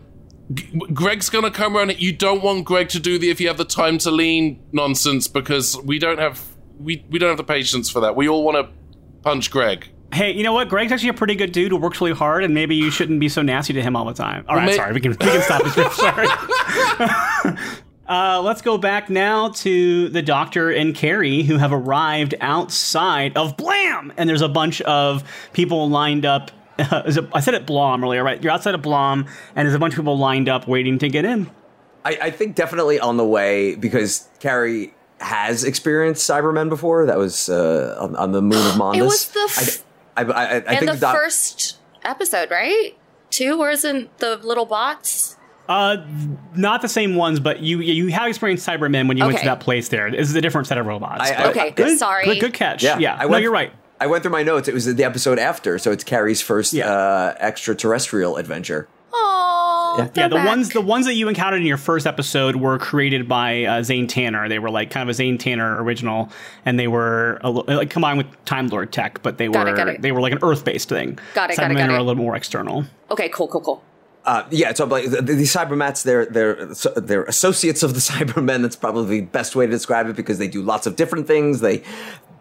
G- 0.54 0.82
Greg's 0.94 1.30
gonna 1.30 1.52
come 1.52 1.78
around. 1.78 2.00
You 2.00 2.12
don't 2.12 2.42
want 2.42 2.66
Greg 2.66 2.90
to 2.90 3.00
do 3.00 3.18
the 3.18 3.30
if 3.30 3.40
you 3.40 3.48
have 3.48 3.58
the 3.58 3.66
time 3.66 3.98
to 4.00 4.12
lean 4.12 4.62
nonsense 4.72 5.28
because 5.28 5.78
we 5.84 6.00
don't 6.00 6.20
have 6.20 6.44
we 6.80 7.06
we 7.10 7.20
don't 7.20 7.30
have 7.30 7.38
the 7.38 7.44
patience 7.44 7.90
for 7.90 8.00
that. 8.02 8.16
We 8.16 8.28
all 8.28 8.44
want 8.44 8.58
to 8.58 8.74
punch 9.22 9.52
Greg. 9.52 9.88
Hey, 10.14 10.32
you 10.32 10.44
know 10.44 10.54
what? 10.54 10.70
Greg's 10.70 10.92
actually 10.92 11.10
a 11.10 11.14
pretty 11.14 11.36
good 11.36 11.52
dude 11.52 11.72
who 11.72 11.78
works 11.78 12.00
really 12.00 12.14
hard, 12.14 12.44
and 12.44 12.54
maybe 12.54 12.76
you 12.76 12.90
shouldn't 12.92 13.20
be 13.20 13.28
so 13.30 13.42
nasty 13.42 13.74
to 13.74 13.82
him 13.82 13.96
all 13.96 14.06
the 14.06 14.14
time. 14.14 14.46
All 14.48 14.56
right, 14.56 14.68
may- 14.68 14.76
sorry, 14.76 14.94
we 14.94 15.02
can 15.02 15.12
we 15.12 15.18
can 15.18 15.42
stop 15.42 15.64
this. 15.64 15.76
riff, 15.78 15.94
Sorry. 15.96 16.28
uh, 18.08 18.42
let's 18.42 18.62
go 18.62 18.78
back 18.78 19.10
now 19.10 19.50
to 19.50 20.08
the 20.10 20.22
doctor 20.22 20.72
and 20.72 20.96
Carrie 20.96 21.44
who 21.44 21.58
have 21.58 21.74
arrived 21.74 22.36
outside 22.40 23.36
of 23.36 23.58
Blam, 23.58 24.14
and 24.18 24.30
there's 24.30 24.42
a 24.42 24.50
bunch 24.50 24.82
of 24.82 25.24
people 25.54 25.90
lined 25.90 26.26
up. 26.26 26.52
is 27.06 27.18
it- 27.18 27.28
I 27.34 27.40
said 27.42 27.54
it 27.54 27.66
Blom 27.66 28.04
earlier, 28.04 28.24
right? 28.24 28.42
You're 28.42 28.54
outside 28.54 28.76
of 28.76 28.82
Blom, 28.82 29.26
and 29.56 29.66
there's 29.66 29.76
a 29.76 29.80
bunch 29.80 29.94
of 29.94 29.98
people 29.98 30.18
lined 30.18 30.48
up 30.48 30.68
waiting 30.68 31.00
to 31.00 31.10
get 31.10 31.26
in. 31.26 31.50
I, 32.06 32.18
I 32.24 32.32
think 32.32 32.56
definitely 32.56 33.00
on 33.00 33.18
the 33.18 33.26
way 33.26 33.76
because 33.76 34.30
Carrie 34.40 34.94
has 35.20 35.64
experienced 35.66 36.30
Cybermen 36.30 36.70
before. 36.70 37.06
That 37.08 37.18
was 37.18 37.50
uh, 37.50 37.98
on, 38.00 38.16
on 38.16 38.32
the 38.32 38.42
moon 38.42 38.66
of 38.66 38.74
Mondas. 38.76 38.96
It 39.00 39.02
was 39.04 39.30
the 39.32 39.40
f- 39.50 39.84
I, 40.18 40.22
I, 40.24 40.44
I, 40.44 40.46
I 40.46 40.54
and 40.58 40.66
think 40.80 40.92
the 40.92 40.98
doc- 40.98 41.16
first 41.16 41.78
episode, 42.04 42.52
right? 42.52 42.98
Two, 43.30 43.58
where 43.58 43.72
isn't 43.72 44.18
the 44.20 44.38
little 44.38 44.66
bots? 44.66 45.36
Uh, 45.70 45.98
not 46.56 46.82
the 46.82 46.88
same 46.88 47.16
ones, 47.16 47.40
but 47.42 47.60
you 47.60 47.82
you 47.82 48.08
have 48.08 48.28
experienced 48.30 48.66
Cybermen 48.68 49.08
when 49.08 49.18
you 49.18 49.26
went 49.26 49.38
to 49.40 49.46
that 49.46 49.60
place 49.60 49.90
there. 49.90 50.10
This 50.10 50.30
is 50.30 50.36
a 50.36 50.42
different 50.42 50.68
set 50.68 50.78
of 50.78 50.86
robots. 50.86 51.30
I- 51.30 51.34
I- 51.34 51.50
Okay, 51.50 51.72
good, 51.72 51.98
sorry. 52.00 52.26
Good, 52.26 52.40
good 52.40 52.54
catch. 52.54 52.84
Yeah, 52.84 52.98
Yeah, 53.00 53.16
I 53.20 53.28
no, 53.28 53.38
you're 53.38 53.52
right. 53.52 53.74
I 54.00 54.08
went 54.08 54.24
through 54.24 54.32
my 54.32 54.44
notes. 54.44 54.68
It 54.68 54.74
was 54.74 54.86
the 54.94 55.04
episode 55.04 55.40
after, 55.40 55.78
so 55.80 55.92
it's 55.92 56.04
Carrie's 56.04 56.42
first 56.42 56.72
Yeah. 56.72 56.90
uh, 56.92 57.36
extraterrestrial 57.40 58.38
adventure. 58.38 58.88
Oh, 59.98 60.10
Yeah, 60.16 60.28
the 60.28 60.36
ones 60.38 60.70
the 60.70 60.82
ones 60.82 61.06
that 61.06 61.16
you 61.16 61.28
encountered 61.30 61.62
in 61.62 61.68
your 61.68 61.78
first 61.78 62.06
episode 62.08 62.56
were 62.58 62.78
created 62.78 63.28
by 63.28 63.64
uh, 63.66 63.84
Zane 63.84 64.08
Tanner. 64.08 64.48
They 64.50 64.60
were 64.60 64.70
like 64.70 64.90
kind 64.92 65.04
of 65.04 65.10
a 65.10 65.14
Zane 65.14 65.38
Tanner 65.38 65.82
original, 65.84 66.30
and 66.66 66.80
they 66.80 66.88
were 66.88 67.40
a, 67.44 67.50
like 67.50 67.90
combined 67.90 68.18
with 68.18 68.28
Time 68.46 68.68
Lord 68.68 68.92
tech, 68.92 69.22
but 69.24 69.38
they 69.38 69.48
Got 69.48 69.66
were 69.68 69.74
it, 69.74 69.78
got 69.78 69.88
it. 69.90 70.02
they 70.02 70.12
were 70.12 70.22
like 70.22 70.34
an 70.34 70.40
Earth 70.42 70.64
based 70.66 70.90
thing. 70.90 71.18
Got 71.34 71.52
it, 71.52 71.58
got 71.58 71.72
it, 71.72 71.74
Cybermen 71.76 71.78
got 71.78 71.90
are 71.90 71.96
it. 71.96 72.00
a 72.02 72.04
little 72.04 72.22
more 72.24 72.36
external. 72.36 72.86
Okay, 73.12 73.30
cool, 73.30 73.48
cool, 73.48 73.62
cool. 73.62 73.84
Uh, 74.26 74.46
yeah, 74.52 74.74
so 74.74 74.84
like 74.86 75.10
the, 75.10 75.22
the 75.22 75.44
Cybermats, 75.44 76.04
they're 76.04 76.26
they're 76.26 76.74
so- 76.74 76.94
they're 76.96 77.24
associates 77.24 77.82
of 77.82 77.94
the 77.94 78.00
Cybermen. 78.02 78.62
That's 78.62 78.76
probably 78.76 79.22
the 79.22 79.26
best 79.28 79.56
way 79.56 79.66
to 79.66 79.72
describe 79.72 80.08
it 80.10 80.16
because 80.18 80.38
they 80.38 80.50
do 80.50 80.62
lots 80.62 80.86
of 80.86 80.96
different 80.98 81.28
things. 81.28 81.62
They 81.62 81.82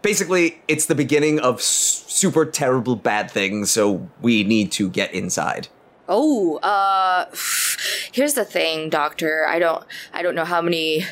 basically 0.01 0.59
it's 0.67 0.87
the 0.87 0.95
beginning 0.95 1.39
of 1.39 1.61
super 1.61 2.45
terrible 2.45 2.97
bad 2.97 3.31
things. 3.31 3.71
So 3.71 4.09
we 4.21 4.43
need 4.43 4.71
to 4.73 4.89
get 4.89 5.13
inside. 5.13 5.69
Oh, 6.07 6.57
uh 6.57 7.25
here's 8.11 8.33
the 8.33 8.45
thing, 8.45 8.89
doctor. 8.89 9.45
I 9.47 9.59
don't 9.59 9.83
I 10.13 10.21
don't 10.21 10.35
know 10.35 10.45
how 10.45 10.61
many 10.61 11.05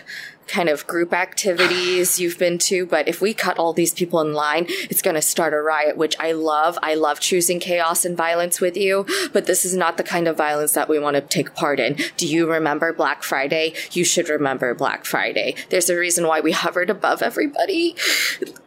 kind 0.48 0.70
of 0.70 0.86
group 0.88 1.14
activities 1.14 2.20
you've 2.20 2.38
been 2.38 2.58
to, 2.58 2.86
but 2.86 3.08
if 3.08 3.22
we 3.22 3.34
cut 3.34 3.58
all 3.58 3.74
these 3.74 3.94
people 3.94 4.22
in 4.22 4.34
line, 4.34 4.66
it's 4.90 5.02
going 5.02 5.16
to 5.16 5.22
start 5.22 5.54
a 5.54 5.62
riot, 5.62 5.98
which 5.98 6.16
I 6.20 6.32
love. 6.34 6.78
I 6.82 6.96
love 6.96 7.20
choosing 7.20 7.60
chaos 7.60 8.06
and 8.06 8.16
violence 8.16 8.62
with 8.62 8.78
you, 8.78 9.06
but 9.34 9.46
this 9.46 9.66
is 9.66 9.76
not 9.76 9.98
the 9.98 10.04
kind 10.04 10.28
of 10.28 10.38
violence 10.38 10.74
that 10.74 10.90
we 10.90 11.00
want 11.00 11.16
to 11.16 11.22
take 11.22 11.56
part 11.56 11.80
in. 11.80 11.98
Do 12.18 12.28
you 12.28 12.50
remember 12.50 12.94
Black 12.94 13.24
Friday? 13.24 13.74
You 13.92 14.04
should 14.04 14.30
remember 14.30 14.74
Black 14.74 15.06
Friday. 15.06 15.56
There's 15.70 15.90
a 15.90 15.98
reason 15.98 16.28
why 16.28 16.42
we 16.42 16.52
hovered 16.52 16.90
above 16.90 17.22
everybody. 17.22 17.96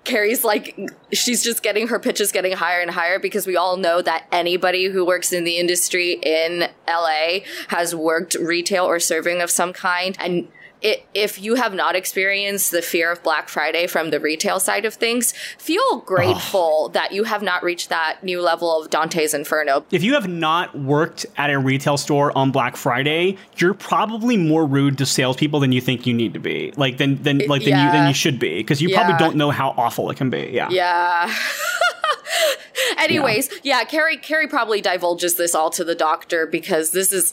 Carrie's 0.05 0.45
like, 0.45 0.79
she's 1.13 1.45
just 1.45 1.63
getting 1.63 1.89
her 1.89 1.99
pitches 1.99 2.33
getting 2.33 2.53
higher 2.53 2.81
and 2.81 2.91
higher 2.91 3.19
because 3.19 3.47
we 3.47 3.57
all 3.57 3.77
know 3.77 4.03
that 4.03 4.27
anybody 4.33 4.87
who 4.87 5.05
works 5.05 5.33
in 5.33 5.45
the 5.45 5.59
industry 5.59 6.19
in 6.23 6.69
LA 6.89 7.41
has 7.69 7.95
worked 7.95 8.35
retail 8.35 8.85
or 8.85 8.99
serving 8.99 9.41
of 9.41 9.51
some 9.51 9.73
kind. 9.73 10.17
And 10.19 10.49
it, 10.81 11.07
if 11.15 11.41
you 11.41 11.57
have 11.57 11.75
not 11.75 11.97
experienced 11.97 12.71
the 12.71 12.83
fear 12.83 13.11
of 13.11 13.23
Black 13.23 13.49
Friday 13.49 13.87
from 13.87 14.11
the 14.11 14.21
retail 14.21 14.61
side 14.61 14.85
of 14.85 14.95
things, 14.95 15.33
feel 15.59 16.01
grateful 16.01 16.89
that 16.91 17.13
you 17.13 17.25
have 17.25 17.43
not 17.43 17.63
reached 17.63 17.89
that 17.89 18.23
new 18.23 18.41
level 18.41 18.81
of 18.81 18.91
Dante's 18.91 19.35
Inferno. 19.35 19.85
If 19.91 20.03
you 20.03 20.15
have 20.15 20.29
not 20.29 20.79
worked 20.79 21.27
at 21.37 21.51
a 21.51 21.59
retail 21.59 21.97
store 21.97 22.37
on 22.37 22.51
Black 22.51 22.77
Friday, 22.77 23.37
you're 23.57 23.75
probably 23.75 24.37
more 24.37 24.65
rude 24.67 24.99
to 24.99 25.07
salespeople 25.07 25.61
than 25.61 25.73
you 25.73 25.81
think 25.81 26.07
you 26.07 26.15
need 26.15 26.35
to 26.35 26.41
be. 26.41 26.73
Like 26.77 26.99
than 26.99 27.23
than 27.23 27.39
like 27.49 27.65
than 27.65 27.79
you 27.79 27.93
than 27.93 28.09
you 28.09 28.15
should 28.15 28.39
be 28.39 28.59
because 28.59 28.81
you 28.81 28.95
probably 28.95 29.17
don't 29.19 29.37
know 29.37 29.51
how 29.51 29.71
awful 29.77 30.11
it 30.11 30.17
can 30.17 30.31
be. 30.31 30.51
Yeah. 30.53 30.69
Yeah. 30.71 31.35
Anyways, 32.99 33.51
yeah. 33.63 33.85
Carrie 33.85 34.17
Carrie 34.17 34.49
probably 34.49 34.81
divulges 34.81 35.35
this 35.35 35.55
all 35.55 35.71
to 35.71 35.85
the 35.85 35.95
doctor 35.95 36.47
because 36.47 36.91
this 36.93 37.13
is. 37.13 37.33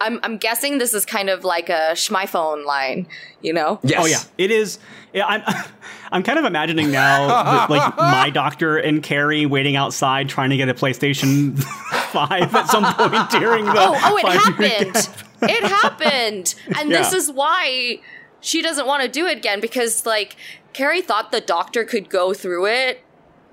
I'm 0.00 0.20
I'm 0.22 0.38
guessing 0.38 0.78
this 0.78 0.94
is 0.94 1.04
kind 1.04 1.30
of 1.30 1.44
like 1.44 1.68
a 1.68 1.92
schmy 1.92 2.64
line, 2.64 3.06
you 3.42 3.52
know? 3.52 3.78
Yes. 3.82 4.00
Oh 4.02 4.06
yeah, 4.06 4.22
it 4.38 4.50
is. 4.50 4.78
Yeah, 5.12 5.26
I'm. 5.26 5.42
I'm 6.12 6.24
kind 6.24 6.40
of 6.40 6.44
imagining 6.44 6.90
now, 6.90 7.28
that, 7.28 7.70
like 7.70 7.96
my 7.96 8.30
doctor 8.34 8.76
and 8.76 9.00
Carrie 9.00 9.46
waiting 9.46 9.76
outside 9.76 10.28
trying 10.28 10.50
to 10.50 10.56
get 10.56 10.68
a 10.68 10.74
PlayStation 10.74 11.56
Five 12.10 12.52
at 12.52 12.66
some 12.66 12.82
point 12.82 13.30
during 13.30 13.64
the. 13.64 13.74
Oh, 13.76 13.96
oh, 14.02 14.16
it 14.16 14.26
happened. 14.26 15.08
it 15.42 15.62
happened. 15.62 16.56
And 16.76 16.90
this 16.90 17.12
is 17.12 17.30
why 17.30 18.00
she 18.40 18.60
doesn't 18.60 18.88
want 18.88 19.04
to 19.04 19.08
do 19.08 19.26
it 19.26 19.38
again 19.38 19.60
because 19.60 20.04
like 20.04 20.34
Carrie 20.72 21.02
thought 21.02 21.30
the 21.30 21.40
doctor 21.40 21.84
could 21.84 22.10
go 22.10 22.34
through 22.34 22.66
it. 22.66 23.04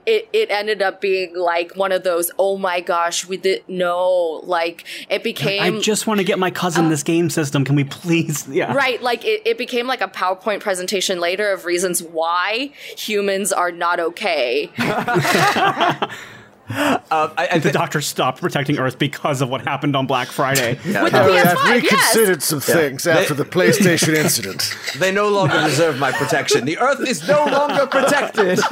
It 0.07 0.29
it 0.33 0.49
ended 0.49 0.81
up 0.81 1.01
being 1.01 1.35
like 1.35 1.75
one 1.75 1.91
of 1.91 2.03
those, 2.03 2.31
oh 2.39 2.57
my 2.57 2.79
gosh, 2.79 3.27
we 3.27 3.37
did 3.37 3.63
no, 3.67 4.41
like 4.43 4.85
it 5.09 5.21
became 5.21 5.61
I 5.61 5.79
just 5.79 6.07
want 6.07 6.19
to 6.19 6.23
get 6.23 6.39
my 6.39 6.49
cousin 6.49 6.85
uh, 6.85 6.89
this 6.89 7.03
game 7.03 7.29
system. 7.29 7.63
Can 7.63 7.75
we 7.75 7.83
please? 7.83 8.47
Yeah. 8.57 8.73
Right, 8.73 8.99
like 9.03 9.23
it, 9.23 9.43
it 9.45 9.57
became 9.57 9.85
like 9.85 10.01
a 10.01 10.07
PowerPoint 10.07 10.61
presentation 10.61 11.19
later 11.19 11.51
of 11.51 11.65
reasons 11.65 12.01
why 12.01 12.71
humans 12.97 13.51
are 13.51 13.71
not 13.71 13.99
okay. 13.99 14.71
Uh, 16.69 16.99
I, 17.11 17.47
I 17.53 17.57
The 17.59 17.69
thi- 17.69 17.71
doctor 17.71 18.01
stopped 18.01 18.41
protecting 18.41 18.77
Earth 18.77 18.99
because 18.99 19.41
of 19.41 19.49
what 19.49 19.61
happened 19.61 19.95
on 19.95 20.05
Black 20.05 20.27
Friday. 20.27 20.73
With 20.85 21.13
the 21.13 21.23
Oh, 21.23 21.33
yeah, 21.33 21.53
PS5, 21.53 21.57
I've 21.57 21.83
yes. 21.83 21.93
reconsidered 22.15 22.43
some 22.43 22.59
things 22.59 23.07
after 23.07 23.33
the 23.33 23.45
PlayStation 23.45 24.15
incident. 24.15 24.75
they 24.97 25.11
no 25.11 25.29
longer 25.29 25.61
deserve 25.63 25.97
my 25.99 26.11
protection. 26.11 26.65
The 26.65 26.77
Earth 26.77 27.07
is 27.07 27.27
no 27.27 27.45
longer 27.45 27.87
protected. 27.87 28.59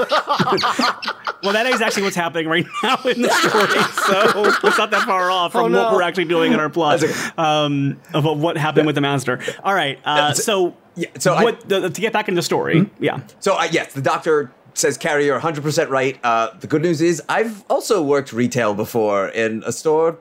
Well, 1.44 1.54
that 1.54 1.68
is 1.68 1.80
actually 1.80 2.04
what's 2.04 2.16
happening 2.16 2.48
right 2.48 2.66
now 2.82 2.96
in 3.06 3.22
the 3.22 3.30
story. 3.30 3.80
So 4.08 4.68
it's 4.68 4.78
not 4.80 4.90
that 4.90 5.04
far 5.06 5.30
off 5.30 5.52
from 5.52 5.66
Oh, 5.66 5.68
no. 5.68 5.84
what 5.84 5.94
we're 5.94 6.02
actually 6.02 6.26
doing 6.26 6.54
in 6.54 6.60
our 6.60 6.70
plot 6.72 7.04
um, 7.38 8.00
about 8.16 8.38
what 8.38 8.58
happened 8.58 8.88
with 8.88 8.96
the 8.96 9.02
master. 9.02 9.40
All 9.64 9.76
right. 9.76 10.00
Uh, 10.04 10.34
so, 10.34 10.76
Yeah, 10.96 11.10
so 11.20 11.36
I- 11.36 11.52
the, 11.52 11.90
to 11.92 12.02
get 12.02 12.14
back 12.14 12.30
into 12.30 12.40
the 12.40 12.44
story, 12.44 12.90
yeah. 13.00 13.20
So 13.42 13.54
uh, 13.60 13.68
yes, 13.70 13.94
the 13.94 14.02
doctor 14.02 14.52
says, 14.76 14.98
"Carrie, 14.98 15.26
you're 15.26 15.36
100 15.36 15.64
percent 15.64 15.90
right." 15.90 16.20
Uh, 16.24 16.52
the 16.60 16.68
good 16.68 16.82
news 16.82 17.02
is, 17.02 17.22
I've 17.28 17.64
also 17.70 18.02
worked 18.04 18.32
retail 18.32 18.74
before 18.74 19.30
in 19.30 19.64
a 19.66 19.72
store 19.72 20.18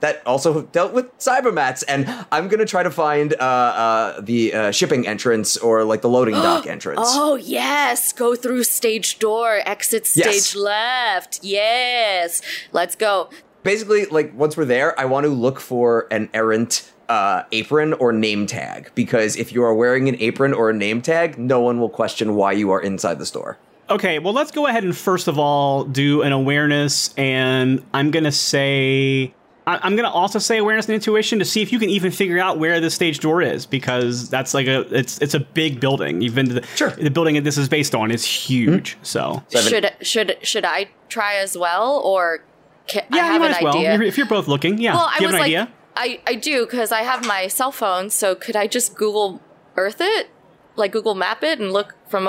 that 0.00 0.20
also 0.26 0.62
dealt 0.62 0.92
with 0.92 1.16
cybermats, 1.18 1.84
and 1.86 2.08
I'm 2.32 2.48
gonna 2.48 2.66
try 2.66 2.82
to 2.82 2.90
find 2.90 3.34
uh, 3.34 3.36
uh, 3.36 4.20
the 4.20 4.52
uh, 4.52 4.70
shipping 4.72 5.06
entrance 5.06 5.56
or 5.56 5.84
like 5.84 6.02
the 6.02 6.08
loading 6.08 6.34
dock 6.48 6.66
entrance. 6.66 7.00
Oh 7.04 7.36
yes, 7.36 8.12
go 8.12 8.34
through 8.34 8.64
stage 8.64 9.20
door, 9.20 9.60
exit 9.64 10.06
stage 10.06 10.24
Yes. 10.26 10.56
left. 10.56 11.40
Yes, 11.44 12.42
let's 12.72 12.96
go. 12.96 13.30
Basically, 13.62 14.06
like 14.06 14.36
once 14.36 14.56
we're 14.56 14.64
there, 14.64 14.98
I 14.98 15.04
want 15.04 15.22
to 15.24 15.30
look 15.30 15.60
for 15.60 16.08
an 16.10 16.28
errant. 16.34 16.88
Uh, 17.08 17.44
apron 17.52 17.92
or 17.94 18.10
name 18.10 18.46
tag 18.46 18.90
because 18.94 19.36
if 19.36 19.52
you 19.52 19.62
are 19.62 19.74
wearing 19.74 20.08
an 20.08 20.16
apron 20.18 20.54
or 20.54 20.70
a 20.70 20.72
name 20.72 21.02
tag, 21.02 21.36
no 21.38 21.60
one 21.60 21.78
will 21.78 21.90
question 21.90 22.34
why 22.36 22.52
you 22.52 22.70
are 22.70 22.80
inside 22.80 23.18
the 23.18 23.26
store. 23.26 23.58
Okay, 23.90 24.18
well, 24.18 24.32
let's 24.32 24.50
go 24.50 24.66
ahead 24.66 24.84
and 24.84 24.96
first 24.96 25.28
of 25.28 25.38
all 25.38 25.84
do 25.84 26.22
an 26.22 26.32
awareness, 26.32 27.12
and 27.16 27.84
I'm 27.92 28.10
gonna 28.10 28.32
say. 28.32 29.34
I- 29.64 29.78
I'm 29.82 29.94
gonna 29.94 30.10
also 30.10 30.40
say 30.40 30.58
awareness 30.58 30.86
and 30.86 30.94
intuition 30.94 31.38
to 31.38 31.44
see 31.44 31.62
if 31.62 31.72
you 31.72 31.78
can 31.78 31.88
even 31.88 32.10
figure 32.10 32.40
out 32.40 32.58
where 32.58 32.80
the 32.80 32.90
stage 32.90 33.20
door 33.20 33.42
is 33.42 33.64
because 33.64 34.28
that's 34.28 34.54
like 34.54 34.66
a 34.66 34.80
it's 34.96 35.18
it's 35.18 35.34
a 35.34 35.40
big 35.40 35.78
building. 35.78 36.20
You've 36.20 36.34
been 36.34 36.48
to 36.48 36.54
the 36.54 36.66
Sure. 36.74 36.90
the 36.90 37.10
building 37.10 37.36
that 37.36 37.44
this 37.44 37.56
is 37.58 37.68
based 37.68 37.94
on 37.94 38.10
is 38.10 38.24
huge. 38.24 38.94
Hmm. 38.94 39.04
So 39.04 39.42
Should 39.50 39.92
should 40.00 40.36
should 40.42 40.64
I 40.64 40.88
try 41.08 41.34
as 41.36 41.56
well, 41.56 42.00
or 42.04 42.42
ca- 42.88 43.02
I 43.12 43.18
have 43.18 43.34
you 43.34 43.40
might 43.40 43.46
an 43.50 43.54
as 43.56 43.62
well. 43.62 43.76
idea? 43.76 43.92
You're- 43.94 44.08
If 44.08 44.16
you're 44.16 44.26
both 44.26 44.48
looking, 44.48 44.78
yeah. 44.78 44.94
well, 44.96 45.06
do 45.06 45.12
I 45.14 45.18
you 45.20 45.26
was 45.26 45.34
an 45.34 45.40
like, 45.40 45.46
idea? 45.46 45.68
I 45.96 46.20
I 46.26 46.34
do 46.34 46.64
because 46.66 46.90
I 46.90 47.02
have 47.02 47.24
my 47.24 47.46
cell 47.46 47.70
phone. 47.70 48.10
So 48.10 48.34
could 48.34 48.56
I 48.56 48.66
just 48.66 48.96
Google 48.96 49.40
Earth 49.76 50.00
it, 50.00 50.28
like 50.74 50.90
Google 50.90 51.14
Map 51.14 51.44
it, 51.44 51.60
and 51.60 51.72
look 51.72 51.94
from 52.08 52.26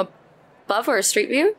above 0.66 0.88
or 0.88 0.98
a 0.98 1.04
street 1.04 1.30
view? 1.30 1.56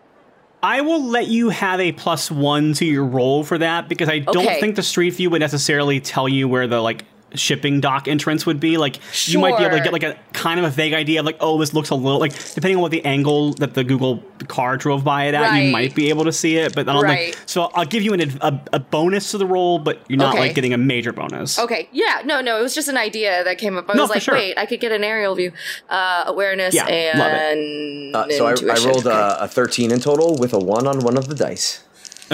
I 0.62 0.80
will 0.80 1.04
let 1.04 1.26
you 1.28 1.50
have 1.50 1.78
a 1.78 1.92
plus 1.92 2.30
one 2.30 2.72
to 2.74 2.86
your 2.86 3.04
roll 3.04 3.44
for 3.44 3.58
that 3.58 3.88
because 3.88 4.08
I 4.08 4.20
don't 4.20 4.38
Okay. 4.46 4.60
think 4.60 4.76
the 4.76 4.82
street 4.82 5.10
view 5.14 5.28
would 5.30 5.40
necessarily 5.40 6.00
tell 6.00 6.26
you 6.28 6.48
where 6.48 6.66
the 6.66 6.80
like 6.80 7.04
shipping 7.34 7.80
dock 7.80 8.08
entrance 8.08 8.46
would 8.46 8.60
be. 8.60 8.76
Like 8.76 9.00
you 9.28 9.38
might 9.38 9.56
be 9.56 9.64
able 9.64 9.76
to 9.76 9.82
get 9.82 9.92
like 9.92 10.02
a 10.02 10.16
kind 10.32 10.58
of 10.60 10.66
a 10.66 10.70
vague 10.70 10.92
idea 10.94 11.20
of 11.20 11.26
like, 11.26 11.36
oh, 11.40 11.58
this 11.58 11.74
looks 11.74 11.90
a 11.90 11.94
little 11.94 12.18
like 12.20 12.32
depending 12.54 12.76
on 12.76 12.82
what 12.82 12.90
the 12.90 13.04
angle 13.04 13.52
that 13.54 13.74
the 13.74 13.84
Google 13.84 14.22
car 14.48 14.76
drove 14.76 15.04
by 15.04 15.24
it 15.24 15.34
at, 15.34 15.54
you 15.54 15.70
might 15.70 15.94
be 15.94 16.08
able 16.08 16.24
to 16.24 16.32
see 16.32 16.56
it. 16.56 16.74
But 16.74 16.88
I 16.88 16.92
don't 16.92 17.02
Right. 17.02 17.34
think 17.34 17.48
so. 17.48 17.64
I'll 17.74 17.84
give 17.84 18.02
you 18.02 18.14
an, 18.14 18.20
a, 18.40 18.60
a 18.72 18.80
bonus 18.80 19.30
to 19.32 19.38
the 19.38 19.46
roll, 19.46 19.78
but 19.78 20.04
you're 20.08 20.18
not 20.18 20.30
Okay. 20.34 20.38
like 20.40 20.54
getting 20.54 20.72
a 20.72 20.78
major 20.78 21.12
bonus. 21.12 21.58
Okay, 21.58 21.88
yeah, 21.92 22.22
no, 22.24 22.40
no, 22.40 22.58
it 22.58 22.62
was 22.62 22.74
just 22.74 22.88
an 22.88 22.96
idea 22.96 23.44
that 23.44 23.58
came 23.58 23.76
up. 23.76 23.88
I 23.88 23.94
No, 23.94 24.02
was 24.02 24.10
like, 24.10 24.22
sure. 24.22 24.34
wait, 24.34 24.58
I 24.58 24.66
could 24.66 24.80
get 24.80 24.92
an 24.92 25.04
aerial 25.04 25.34
view, 25.34 25.52
uh, 25.88 26.24
awareness, 26.26 26.74
Yeah, 26.74 26.84
love 26.84 27.32
it. 27.32 27.58
and 27.58 28.16
Uh, 28.16 28.28
so 28.30 28.46
I, 28.46 28.50
I 28.52 28.78
rolled 28.86 29.06
Okay. 29.06 29.16
a, 29.16 29.38
a 29.40 29.48
13 29.48 29.90
in 29.92 30.00
total 30.00 30.36
with 30.36 30.52
a 30.52 30.58
one 30.58 30.86
on 30.86 31.02
one 31.04 31.16
of 31.16 31.28
the 31.28 31.34
dice. 31.34 31.83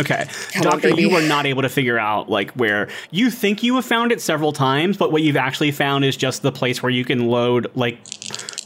Okay. 0.01 0.27
Come 0.53 0.63
Doctor, 0.63 0.91
baby. 0.91 1.03
you 1.03 1.11
were 1.11 1.23
not 1.23 1.47
able 1.47 1.63
to 1.63 1.69
figure 1.69 1.99
out 1.99 2.29
like 2.29 2.51
where 2.53 2.89
you 3.11 3.31
think 3.31 3.63
you 3.63 3.77
have 3.77 3.85
found 3.85 4.13
it 4.13 4.21
several 4.21 4.53
times, 4.53 4.97
but 4.97 5.13
what 5.13 5.23
you've 5.23 5.37
actually 5.37 5.71
found 5.73 6.05
is 6.05 6.17
just 6.17 6.43
the 6.43 6.53
place 6.53 6.83
where 6.83 6.91
you 6.91 7.05
can 7.05 7.29
load 7.29 7.71
like 7.75 7.99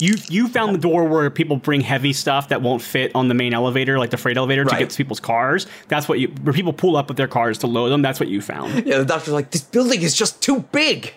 you 0.01 0.15
you 0.29 0.49
found 0.49 0.75
the 0.75 0.79
door 0.79 1.05
where 1.05 1.29
people 1.31 1.57
bring 1.57 1.81
heavy 1.81 2.13
stuff 2.13 2.49
that 2.49 2.63
won't 2.63 2.83
fit 2.83 3.13
on 3.15 3.29
the 3.29 3.35
main 3.35 3.55
elevator, 3.55 3.99
like 3.99 4.11
the 4.11 4.17
freight 4.17 4.37
elevator, 4.37 4.65
to 4.65 4.77
get 4.77 4.91
to 4.91 4.97
people's 4.97 5.21
cars. 5.21 5.67
That's 5.89 6.09
what 6.09 6.21
you 6.21 6.29
where 6.43 6.53
people 6.53 6.73
pull 6.73 6.97
up 6.97 7.09
with 7.09 7.17
their 7.17 7.29
cars 7.29 7.59
to 7.59 7.67
load 7.67 7.91
them. 7.91 8.03
That's 8.03 8.21
what 8.21 8.29
you 8.29 8.41
found. 8.41 8.87
Yeah, 8.87 8.99
the 8.99 9.05
doctor's 9.05 9.33
like, 9.33 9.51
this 9.51 9.63
building 9.63 10.03
is 10.03 10.15
just 10.15 10.43
too 10.43 10.61
big. 10.73 11.15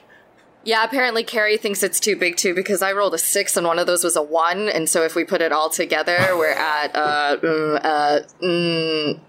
Yeah, 0.63 0.83
apparently 0.83 1.23
Carrie 1.23 1.57
thinks 1.57 1.81
it's 1.81 1.99
too 1.99 2.15
big 2.15 2.35
too 2.35 2.53
because 2.53 2.81
I 2.81 2.91
rolled 2.91 3.13
a 3.13 3.17
six 3.17 3.55
and 3.55 3.65
one 3.65 3.79
of 3.79 3.87
those 3.87 4.03
was 4.03 4.15
a 4.15 4.21
one, 4.21 4.67
and 4.67 4.89
so 4.89 5.03
if 5.03 5.15
we 5.15 5.23
put 5.23 5.41
it 5.41 5.51
all 5.51 5.69
together, 5.69 6.17
we're 6.31 6.51
at 6.51 6.95
uh, 6.95 7.37
mm, 7.37 7.79
uh, 7.83 8.19
mm, 8.41 9.19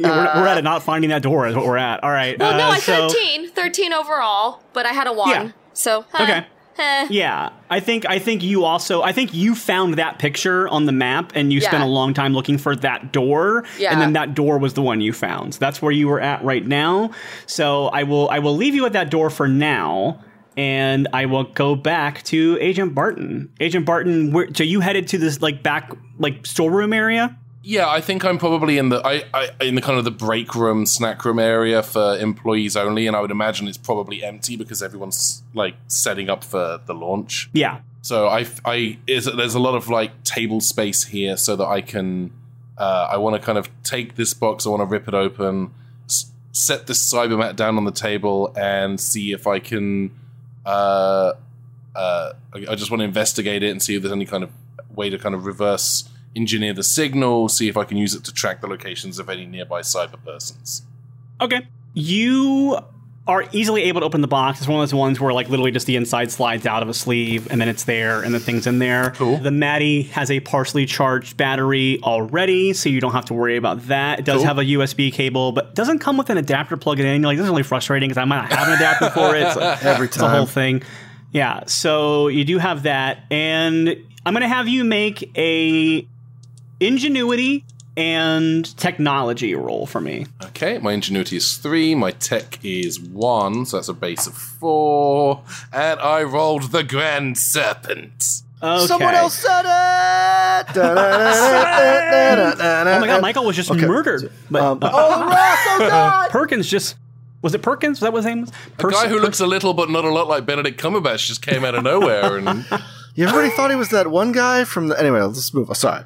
Yeah, 0.00 0.34
we're, 0.36 0.42
we're 0.42 0.46
at 0.48 0.58
it 0.58 0.64
not 0.64 0.82
finding 0.82 1.10
that 1.10 1.22
door 1.22 1.46
is 1.46 1.54
what 1.54 1.66
we're 1.66 1.76
at. 1.76 2.02
All 2.02 2.10
right. 2.10 2.38
well, 2.38 2.56
no, 2.56 2.64
uh, 2.66 2.70
I 2.70 2.78
so- 2.78 3.08
13, 3.08 3.50
13 3.50 3.92
overall, 3.92 4.62
but 4.72 4.86
I 4.86 4.90
had 4.90 5.06
a 5.06 5.12
one, 5.12 5.30
Yeah. 5.30 5.50
so 5.72 6.04
Okay. 6.14 6.46
eh. 6.78 7.06
Yeah, 7.10 7.50
I 7.68 7.80
think 7.80 8.06
I 8.08 8.18
think 8.18 8.42
you 8.42 8.64
also 8.64 9.02
I 9.02 9.12
think 9.12 9.34
you 9.34 9.54
found 9.54 9.94
that 9.94 10.18
picture 10.18 10.66
on 10.68 10.86
the 10.86 10.92
map 10.92 11.32
and 11.34 11.52
you 11.52 11.60
spent 11.60 11.82
a 11.82 11.86
long 11.86 12.14
time 12.14 12.32
looking 12.32 12.56
for 12.56 12.74
that 12.76 13.12
door 13.12 13.64
Yeah. 13.78 13.92
and 13.92 14.00
then 14.00 14.14
that 14.14 14.34
door 14.34 14.56
was 14.58 14.72
the 14.74 14.80
one 14.82 15.00
you 15.02 15.12
found. 15.12 15.54
So 15.54 15.58
that's 15.60 15.82
where 15.82 15.92
you 15.92 16.08
were 16.08 16.20
at 16.20 16.42
right 16.42 16.66
now. 16.66 17.10
So 17.46 17.88
I 17.88 18.04
will 18.04 18.30
I 18.30 18.38
will 18.38 18.56
leave 18.56 18.74
you 18.74 18.86
at 18.86 18.94
that 18.94 19.10
door 19.10 19.28
for 19.28 19.46
now 19.46 20.24
and 20.56 21.06
I 21.12 21.26
will 21.26 21.44
go 21.44 21.74
back 21.74 22.22
to 22.24 22.56
Agent 22.60 22.94
Barton. 22.94 23.50
Agent 23.60 23.84
Barton, 23.86 24.32
where, 24.32 24.48
so 24.54 24.64
you 24.64 24.80
headed 24.80 25.06
to 25.08 25.18
this 25.18 25.40
like 25.42 25.62
back 25.62 25.92
like 26.18 26.46
storeroom 26.46 26.92
area? 26.94 27.36
Yeah, 27.62 27.88
I 27.88 28.00
think 28.00 28.24
I'm 28.24 28.38
probably 28.38 28.78
in 28.78 28.88
the 28.88 29.06
I, 29.06 29.24
I 29.34 29.50
in 29.60 29.74
the 29.74 29.82
kind 29.82 29.98
of 29.98 30.04
the 30.04 30.10
break 30.10 30.54
room, 30.54 30.86
snack 30.86 31.24
room 31.24 31.38
area 31.38 31.82
for 31.82 32.16
employees 32.18 32.76
only, 32.76 33.06
and 33.06 33.14
I 33.14 33.20
would 33.20 33.30
imagine 33.30 33.68
it's 33.68 33.76
probably 33.76 34.24
empty 34.24 34.56
because 34.56 34.82
everyone's 34.82 35.42
like 35.52 35.74
setting 35.86 36.30
up 36.30 36.42
for 36.42 36.80
the 36.86 36.94
launch. 36.94 37.50
Yeah. 37.52 37.80
So 38.02 38.28
I, 38.28 38.46
I 38.64 38.98
is 39.06 39.26
there's 39.26 39.54
a 39.54 39.58
lot 39.60 39.74
of 39.74 39.88
like 39.88 40.24
table 40.24 40.60
space 40.62 41.04
here, 41.04 41.36
so 41.36 41.54
that 41.56 41.66
I 41.66 41.82
can, 41.82 42.30
uh, 42.78 43.08
I 43.10 43.18
want 43.18 43.36
to 43.36 43.42
kind 43.42 43.58
of 43.58 43.68
take 43.82 44.16
this 44.16 44.32
box, 44.32 44.66
I 44.66 44.70
want 44.70 44.80
to 44.80 44.86
rip 44.86 45.06
it 45.06 45.12
open, 45.12 45.74
s- 46.06 46.30
set 46.52 46.86
this 46.86 47.12
cybermat 47.12 47.56
down 47.56 47.76
on 47.76 47.84
the 47.84 47.92
table, 47.92 48.54
and 48.56 48.98
see 48.98 49.32
if 49.32 49.46
I 49.46 49.58
can, 49.58 50.12
uh, 50.64 51.34
uh, 51.94 52.32
I, 52.54 52.58
I 52.70 52.74
just 52.74 52.90
want 52.90 53.00
to 53.00 53.04
investigate 53.04 53.62
it 53.62 53.70
and 53.70 53.82
see 53.82 53.96
if 53.96 54.02
there's 54.02 54.12
any 54.12 54.24
kind 54.24 54.44
of 54.44 54.50
way 54.94 55.10
to 55.10 55.18
kind 55.18 55.34
of 55.34 55.44
reverse 55.44 56.08
engineer 56.36 56.72
the 56.72 56.82
signal, 56.82 57.48
see 57.48 57.68
if 57.68 57.76
I 57.76 57.84
can 57.84 57.96
use 57.96 58.14
it 58.14 58.24
to 58.24 58.32
track 58.32 58.60
the 58.60 58.66
locations 58.68 59.18
of 59.18 59.28
any 59.28 59.46
nearby 59.46 59.80
cyber 59.80 60.22
persons. 60.24 60.82
Okay. 61.40 61.66
You 61.94 62.78
are 63.26 63.44
easily 63.52 63.82
able 63.84 64.00
to 64.00 64.06
open 64.06 64.22
the 64.22 64.28
box. 64.28 64.58
It's 64.58 64.66
one 64.66 64.80
of 64.80 64.82
those 64.88 64.94
ones 64.94 65.20
where 65.20 65.32
like 65.32 65.48
literally 65.48 65.70
just 65.70 65.86
the 65.86 65.94
inside 65.94 66.32
slides 66.32 66.66
out 66.66 66.82
of 66.82 66.88
a 66.88 66.94
sleeve 66.94 67.48
and 67.50 67.60
then 67.60 67.68
it's 67.68 67.84
there 67.84 68.22
and 68.22 68.34
the 68.34 68.40
thing's 68.40 68.66
in 68.66 68.78
there. 68.80 69.10
Cool. 69.12 69.36
The 69.38 69.50
Maddie 69.50 70.02
has 70.04 70.30
a 70.30 70.40
partially 70.40 70.84
charged 70.86 71.36
battery 71.36 72.00
already, 72.02 72.72
so 72.72 72.88
you 72.88 73.00
don't 73.00 73.12
have 73.12 73.26
to 73.26 73.34
worry 73.34 73.56
about 73.56 73.86
that. 73.88 74.20
It 74.20 74.24
does 74.24 74.38
Cool. 74.38 74.46
have 74.46 74.58
a 74.58 74.64
USB 74.64 75.12
cable, 75.12 75.52
but 75.52 75.74
doesn't 75.74 75.98
come 76.00 76.16
with 76.16 76.30
an 76.30 76.38
adapter 76.38 76.76
plugged 76.76 77.00
in. 77.00 77.20
You're 77.20 77.30
like, 77.30 77.36
this 77.36 77.44
is 77.44 77.50
really 77.50 77.62
frustrating 77.62 78.08
because 78.08 78.20
I 78.20 78.24
might 78.24 78.42
not 78.42 78.52
have 78.52 78.68
an 78.68 78.74
adapter 78.74 79.10
for 79.10 79.36
it. 79.36 79.52
So 79.52 79.60
Every 79.88 80.06
it's 80.06 80.16
the 80.16 80.28
whole 80.28 80.46
thing. 80.46 80.82
Yeah, 81.32 81.64
so 81.66 82.26
you 82.28 82.44
do 82.44 82.58
have 82.58 82.82
that, 82.84 83.24
and 83.30 83.88
I'm 84.26 84.32
gonna 84.34 84.48
have 84.48 84.66
you 84.66 84.82
make 84.82 85.30
a 85.38 86.04
ingenuity 86.80 87.64
and 87.96 88.76
technology 88.78 89.54
roll 89.54 89.86
for 89.86 90.00
me. 90.00 90.26
Okay, 90.42 90.78
my 90.78 90.92
ingenuity 90.92 91.36
is 91.36 91.56
three, 91.58 91.94
my 91.94 92.10
tech 92.12 92.58
is 92.64 92.98
one, 93.00 93.66
so 93.66 93.76
that's 93.76 93.88
a 93.88 93.94
base 93.94 94.26
of 94.26 94.34
four, 94.34 95.42
and 95.72 96.00
I 96.00 96.22
rolled 96.22 96.72
the 96.72 96.82
Grand 96.82 97.36
Serpent. 97.38 98.42
Okay. 98.62 98.86
Someone 98.86 99.14
else 99.14 99.38
said 99.38 99.62
it. 99.64 100.76
Oh 100.76 100.94
my 103.00 103.06
god, 103.06 103.22
Michael 103.22 103.44
was 103.44 103.56
just 103.56 103.72
murdered. 103.72 104.30
But, 104.50 104.62
Um, 104.62 104.78
uh, 104.82 104.90
oh, 104.92 105.26
Ross! 105.26 105.58
Oh 105.66 105.78
God! 105.88 106.30
Perkins 106.30 106.68
just 106.68 106.96
was 107.42 107.54
it 107.54 107.62
Perkins? 107.62 107.96
Was 107.96 108.00
that 108.00 108.12
what 108.12 108.18
his 108.18 108.26
name 108.26 108.42
was? 108.42 108.52
A 108.78 108.90
guy 108.90 109.08
who 109.08 109.18
looks 109.18 109.40
a 109.40 109.46
little 109.46 109.72
but 109.72 109.88
not 109.88 110.04
a 110.04 110.10
lot 110.10 110.28
like 110.28 110.44
Benedict 110.44 110.80
Cumberbatch 110.80 111.26
just 111.26 111.40
came 111.42 111.64
out 111.64 111.74
of 111.74 111.82
nowhere 111.82 112.36
and 112.36 112.66
Yeah, 113.14 113.28
everybody 113.28 113.50
thought 113.50 113.70
he 113.70 113.76
was 113.76 113.88
that 113.90 114.08
one 114.10 114.32
guy 114.32 114.64
from 114.64 114.88
the. 114.88 114.98
Anyway, 115.00 115.20
let's 115.20 115.52
move 115.52 115.68
on. 115.70 115.74
Sorry. 115.74 116.04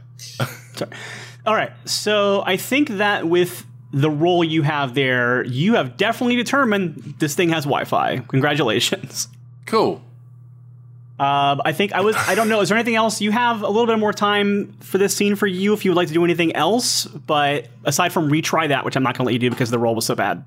All 1.46 1.54
right. 1.54 1.72
So 1.84 2.42
I 2.46 2.56
think 2.56 2.88
that 2.88 3.26
with 3.26 3.64
the 3.92 4.10
role 4.10 4.42
you 4.42 4.62
have 4.62 4.94
there, 4.94 5.44
you 5.44 5.74
have 5.74 5.96
definitely 5.96 6.36
determined 6.36 7.14
this 7.18 7.34
thing 7.34 7.50
has 7.50 7.64
Wi-Fi. 7.64 8.18
Congratulations. 8.28 9.28
cool. 9.66 10.02
Um, 11.16 11.62
I 11.64 11.72
think 11.72 11.92
I 11.92 12.00
was. 12.00 12.16
I 12.16 12.34
don't 12.34 12.48
know. 12.48 12.60
Is 12.60 12.70
there 12.70 12.76
anything 12.76 12.96
else? 12.96 13.20
You 13.20 13.30
have 13.30 13.62
a 13.62 13.68
little 13.68 13.86
bit 13.86 14.00
more 14.00 14.12
time 14.12 14.72
for 14.80 14.98
this 14.98 15.16
scene 15.16 15.36
for 15.36 15.46
you 15.46 15.72
if 15.72 15.84
you 15.84 15.92
would 15.92 15.96
like 15.96 16.08
to 16.08 16.14
do 16.14 16.24
anything 16.24 16.52
else. 16.56 17.06
But 17.06 17.68
aside 17.84 18.12
from 18.12 18.28
retry 18.28 18.66
that, 18.68 18.84
which 18.84 18.96
I'm 18.96 19.04
not 19.04 19.16
going 19.16 19.24
to 19.24 19.26
let 19.26 19.32
you 19.32 19.38
do 19.38 19.50
because 19.50 19.70
the 19.70 19.78
role 19.78 19.94
was 19.94 20.06
so 20.06 20.16
bad. 20.16 20.44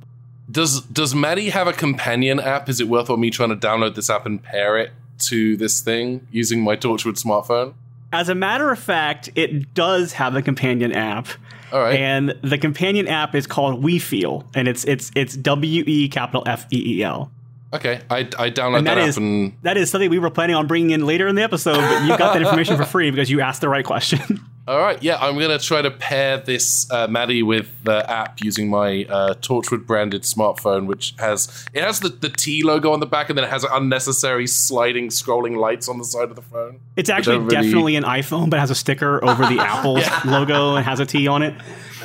Does 0.51 0.81
does 0.81 1.15
Maddie 1.15 1.51
have 1.51 1.67
a 1.67 1.73
companion 1.73 2.41
app? 2.41 2.67
Is 2.67 2.81
it 2.81 2.89
worthwhile 2.89 3.17
me 3.17 3.29
trying 3.29 3.49
to 3.49 3.55
download 3.55 3.95
this 3.95 4.09
app 4.09 4.25
and 4.25 4.43
pair 4.43 4.77
it 4.77 4.91
to 5.19 5.55
this 5.55 5.79
thing 5.79 6.27
using 6.31 6.61
my 6.61 6.75
Torchwood 6.75 7.21
smartphone? 7.21 7.73
As 8.11 8.29
a 8.29 8.35
matter 8.35 8.71
of 8.71 8.79
fact, 8.79 9.29
it 9.35 9.73
does 9.73 10.13
have 10.13 10.35
a 10.35 10.41
companion 10.41 10.93
app. 10.93 11.27
All 11.71 11.81
right. 11.81 11.99
And 11.99 12.29
the 12.41 12.57
companion 12.57 13.07
app 13.07 13.35
is 13.35 13.45
called 13.45 13.83
We 13.83 13.99
Feel, 13.99 14.47
and 14.55 14.67
it's 14.67 14.85
it's 14.85 15.11
it's 15.15 15.35
W 15.35 15.83
E 15.85 16.07
capital 16.07 16.43
F 16.45 16.65
E 16.71 16.99
E 16.99 17.03
L. 17.03 17.31
Okay, 17.73 17.99
I, 18.09 18.19
I 18.19 18.49
download 18.49 18.77
And 18.77 18.87
that, 18.87 18.95
that 18.95 19.01
app 19.01 19.07
is 19.09 19.17
and 19.17 19.57
that 19.63 19.75
is 19.75 19.89
something 19.89 20.09
we 20.09 20.19
were 20.19 20.29
planning 20.29 20.55
on 20.55 20.67
bringing 20.67 20.91
in 20.91 21.05
later 21.05 21.27
in 21.27 21.35
the 21.35 21.43
episode, 21.43 21.75
but 21.75 22.03
you 22.03 22.17
got 22.17 22.33
that 22.33 22.41
information 22.41 22.77
for 22.77 22.85
free 22.85 23.11
because 23.11 23.29
you 23.29 23.41
asked 23.41 23.59
the 23.59 23.69
right 23.69 23.83
question. 23.83 24.39
All 24.67 24.79
right, 24.79 25.01
yeah, 25.01 25.17
I'm 25.21 25.39
gonna 25.39 25.59
try 25.59 25.81
to 25.81 25.89
pair 25.91 26.39
this 26.39 26.91
uh, 26.91 27.07
Maddie 27.07 27.41
with 27.41 27.69
the 27.85 28.09
app 28.09 28.41
using 28.41 28.69
my 28.69 29.05
uh, 29.05 29.33
Torchwood 29.35 29.85
branded 29.85 30.23
smartphone, 30.23 30.87
which 30.87 31.13
has 31.19 31.65
it 31.73 31.83
has 31.83 32.01
the, 32.01 32.09
the 32.09 32.29
T 32.29 32.63
logo 32.63 32.91
on 32.91 32.99
the 32.99 33.05
back, 33.05 33.29
and 33.29 33.37
then 33.37 33.45
it 33.45 33.49
has 33.49 33.63
unnecessary 33.63 34.45
sliding 34.45 35.07
scrolling 35.07 35.55
lights 35.57 35.87
on 35.87 35.97
the 35.97 36.03
side 36.03 36.29
of 36.29 36.35
the 36.35 36.41
phone. 36.41 36.81
It's 36.97 37.09
actually 37.09 37.37
really- 37.37 37.49
definitely 37.49 37.95
an 37.95 38.03
iPhone, 38.03 38.49
but 38.49 38.59
has 38.59 38.69
a 38.69 38.75
sticker 38.75 39.23
over 39.23 39.45
the 39.45 39.59
Apple's 39.59 40.05
logo 40.25 40.75
and 40.75 40.85
has 40.85 40.99
a 40.99 41.05
T 41.05 41.27
on 41.27 41.43
it. 41.43 41.55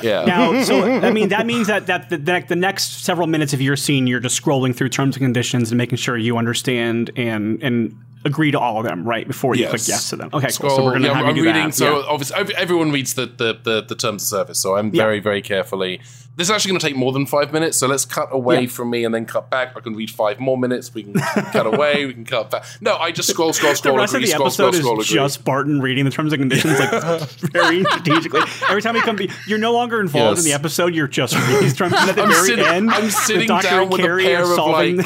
Yeah. 0.01 0.25
Now, 0.25 0.63
so 0.63 0.81
I 0.81 1.11
mean, 1.11 1.29
that 1.29 1.45
means 1.51 1.67
that 1.67 1.87
that 1.87 2.09
the, 2.09 2.17
the, 2.17 2.45
the 2.49 2.55
next 2.55 3.03
several 3.03 3.27
minutes 3.27 3.53
of 3.53 3.61
your 3.61 3.75
scene, 3.75 4.07
you're 4.07 4.19
just 4.19 4.41
scrolling 4.41 4.75
through 4.75 4.89
terms 4.89 5.15
and 5.17 5.23
conditions 5.23 5.71
and 5.71 5.77
making 5.77 5.97
sure 5.97 6.17
you 6.17 6.37
understand 6.37 7.11
and 7.15 7.61
and 7.61 7.97
agree 8.25 8.51
to 8.51 8.59
all 8.59 8.77
of 8.79 8.85
them 8.85 9.03
right 9.07 9.27
before 9.27 9.55
you 9.55 9.61
Yes. 9.63 9.69
click 9.71 9.81
yes 9.87 10.09
to 10.09 10.15
them. 10.15 10.29
Okay, 10.33 10.47
cool. 10.47 10.49
Scroll, 10.51 10.75
So 10.77 10.83
we're 10.85 10.93
gonna 10.93 11.07
yeah, 11.07 11.13
have 11.15 11.25
I'm 11.25 11.35
you 11.35 11.43
do 11.43 11.47
reading. 11.47 11.65
that. 11.65 11.75
So 11.75 11.99
Yeah. 11.99 12.05
obviously, 12.07 12.55
everyone 12.55 12.91
reads 12.91 13.13
the, 13.15 13.25
the, 13.25 13.57
the, 13.61 13.81
the 13.81 13.95
terms 13.95 14.23
of 14.23 14.27
service. 14.27 14.59
So 14.59 14.75
I'm 14.77 14.93
Yeah. 14.93 15.03
very, 15.03 15.19
very 15.19 15.41
carefully. 15.41 15.99
This 16.35 16.47
is 16.47 16.51
actually 16.51 16.69
going 16.69 16.79
to 16.79 16.87
take 16.87 16.95
more 16.95 17.11
than 17.11 17.27
five 17.27 17.53
minutes. 17.53 17.77
So 17.77 17.85
let's 17.85 18.05
cut 18.05 18.29
away 18.31 18.65
from 18.65 18.89
me 18.89 19.05
and 19.05 19.13
then 19.13 19.25
cut 19.25 19.51
back. 19.51 19.73
I 19.77 19.81
can 19.81 19.93
read 19.93 20.09
five 20.09 20.39
more 20.39 20.57
minutes. 20.57 20.91
We 20.91 21.03
can 21.03 21.13
cut 21.51 21.67
away. 21.67 22.07
We 22.07 22.13
can 22.15 22.25
cut 22.25 22.49
back. 22.49 22.65
No, 22.81 22.97
I 22.97 23.11
just 23.11 23.29
scroll, 23.29 23.53
scroll, 23.53 23.73
the 23.73 23.77
scroll, 23.77 23.97
rest 23.97 24.15
agree, 24.15 24.23
of 24.23 24.29
the 24.29 24.33
scroll, 24.33 24.49
scroll, 24.49 24.67
episode 24.69 24.81
scroll, 24.81 24.99
is 25.01 25.07
agree. 25.09 25.15
just 25.21 25.45
Barton 25.45 25.79
reading 25.79 26.05
the 26.05 26.09
terms 26.11 26.33
and 26.33 26.41
conditions 26.41 26.79
like 26.79 26.89
very 27.51 27.83
strategically. 27.83 28.41
Every 28.67 28.81
time 28.81 28.95
he 28.95 29.01
comes, 29.01 29.21
you're 29.47 29.59
no 29.59 29.73
longer 29.73 30.01
involved 30.01 30.39
in 30.39 30.45
the 30.45 30.53
episode. 30.53 30.95
You're 30.95 31.07
just 31.07 31.35
reading 31.37 31.61
these 31.61 31.75
terms. 31.77 31.93
And 31.93 32.09
at 32.09 32.15
the 32.15 32.23
I'm 32.23 32.29
very 32.31 32.47
sitting- 32.47 32.65
end, 32.65 32.89
I'm 32.89 33.11
sitting 33.11 33.47
down 33.47 33.89
with 33.89 33.99
a 33.99 34.03
Carrie 34.03 34.23
pair 34.23 34.41
of, 34.41 34.47
solving. 34.55 34.97
like, 34.97 35.05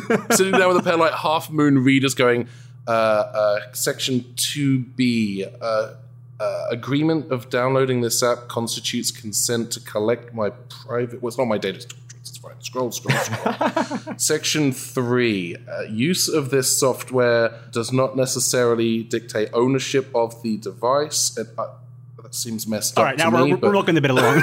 sitting 0.30 0.52
down 0.52 0.68
with 0.68 0.78
a 0.78 0.82
pair 0.82 0.94
of 0.94 1.00
like 1.00 1.12
half 1.12 1.50
moon 1.50 1.82
readers 1.84 2.14
going, 2.14 2.48
uh, 2.86 2.90
uh, 2.90 3.72
section 3.72 4.20
2B. 4.36 5.56
Uh, 5.60 5.94
uh, 6.40 6.66
agreement 6.70 7.30
of 7.30 7.48
downloading 7.50 8.00
this 8.00 8.20
app 8.20 8.48
constitutes 8.48 9.12
consent 9.12 9.70
to 9.70 9.78
collect 9.80 10.34
my 10.34 10.50
private. 10.50 11.22
Well, 11.22 11.28
it's 11.28 11.38
not 11.38 11.46
my 11.46 11.58
data. 11.58 11.86
It's 12.18 12.36
fine. 12.36 12.60
Scroll, 12.60 12.90
scroll, 12.90 13.16
scroll. 13.16 14.14
Section 14.16 14.72
three: 14.72 15.56
uh, 15.70 15.82
Use 15.82 16.28
of 16.28 16.50
this 16.50 16.76
software 16.76 17.60
does 17.70 17.92
not 17.92 18.16
necessarily 18.16 19.04
dictate 19.04 19.50
ownership 19.52 20.08
of 20.14 20.42
the 20.42 20.56
device. 20.56 21.36
And, 21.36 21.48
uh, 21.56 21.68
seems 22.34 22.66
messed 22.66 22.96
All 22.98 23.04
up 23.04 23.06
All 23.06 23.10
right, 23.10 23.18
now 23.18 23.30
we're, 23.30 23.44
me. 23.44 23.50
we're 23.52 23.58
but- 23.58 23.72
milking 23.72 23.94
the 23.94 24.00
bit 24.00 24.10
a 24.10 24.14
little. 24.14 24.30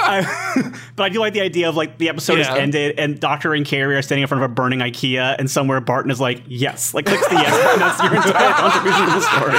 I, 0.00 0.72
but 0.96 1.02
I 1.04 1.08
do 1.08 1.18
like 1.20 1.32
the 1.32 1.40
idea 1.40 1.68
of 1.68 1.76
like 1.76 1.98
the 1.98 2.08
episode 2.08 2.38
Yeah. 2.38 2.44
has 2.50 2.58
ended 2.58 2.98
and 2.98 3.18
Doctor 3.20 3.54
and 3.54 3.66
Carrie 3.66 3.96
are 3.96 4.02
standing 4.02 4.22
in 4.22 4.28
front 4.28 4.42
of 4.44 4.50
a 4.50 4.54
burning 4.54 4.78
IKEA, 4.80 5.36
and 5.38 5.50
somewhere 5.50 5.80
Barton 5.80 6.10
is 6.10 6.20
like, 6.20 6.42
"Yes," 6.46 6.94
like 6.94 7.06
clicks 7.06 7.26
the 7.28 7.34
yes, 7.34 7.50
button. 7.64 7.80
That's 7.80 8.02
your 8.02 8.14
entire 8.16 8.52
contribution 8.54 9.06
to 9.06 9.12
the 9.12 9.20
story. 9.20 9.52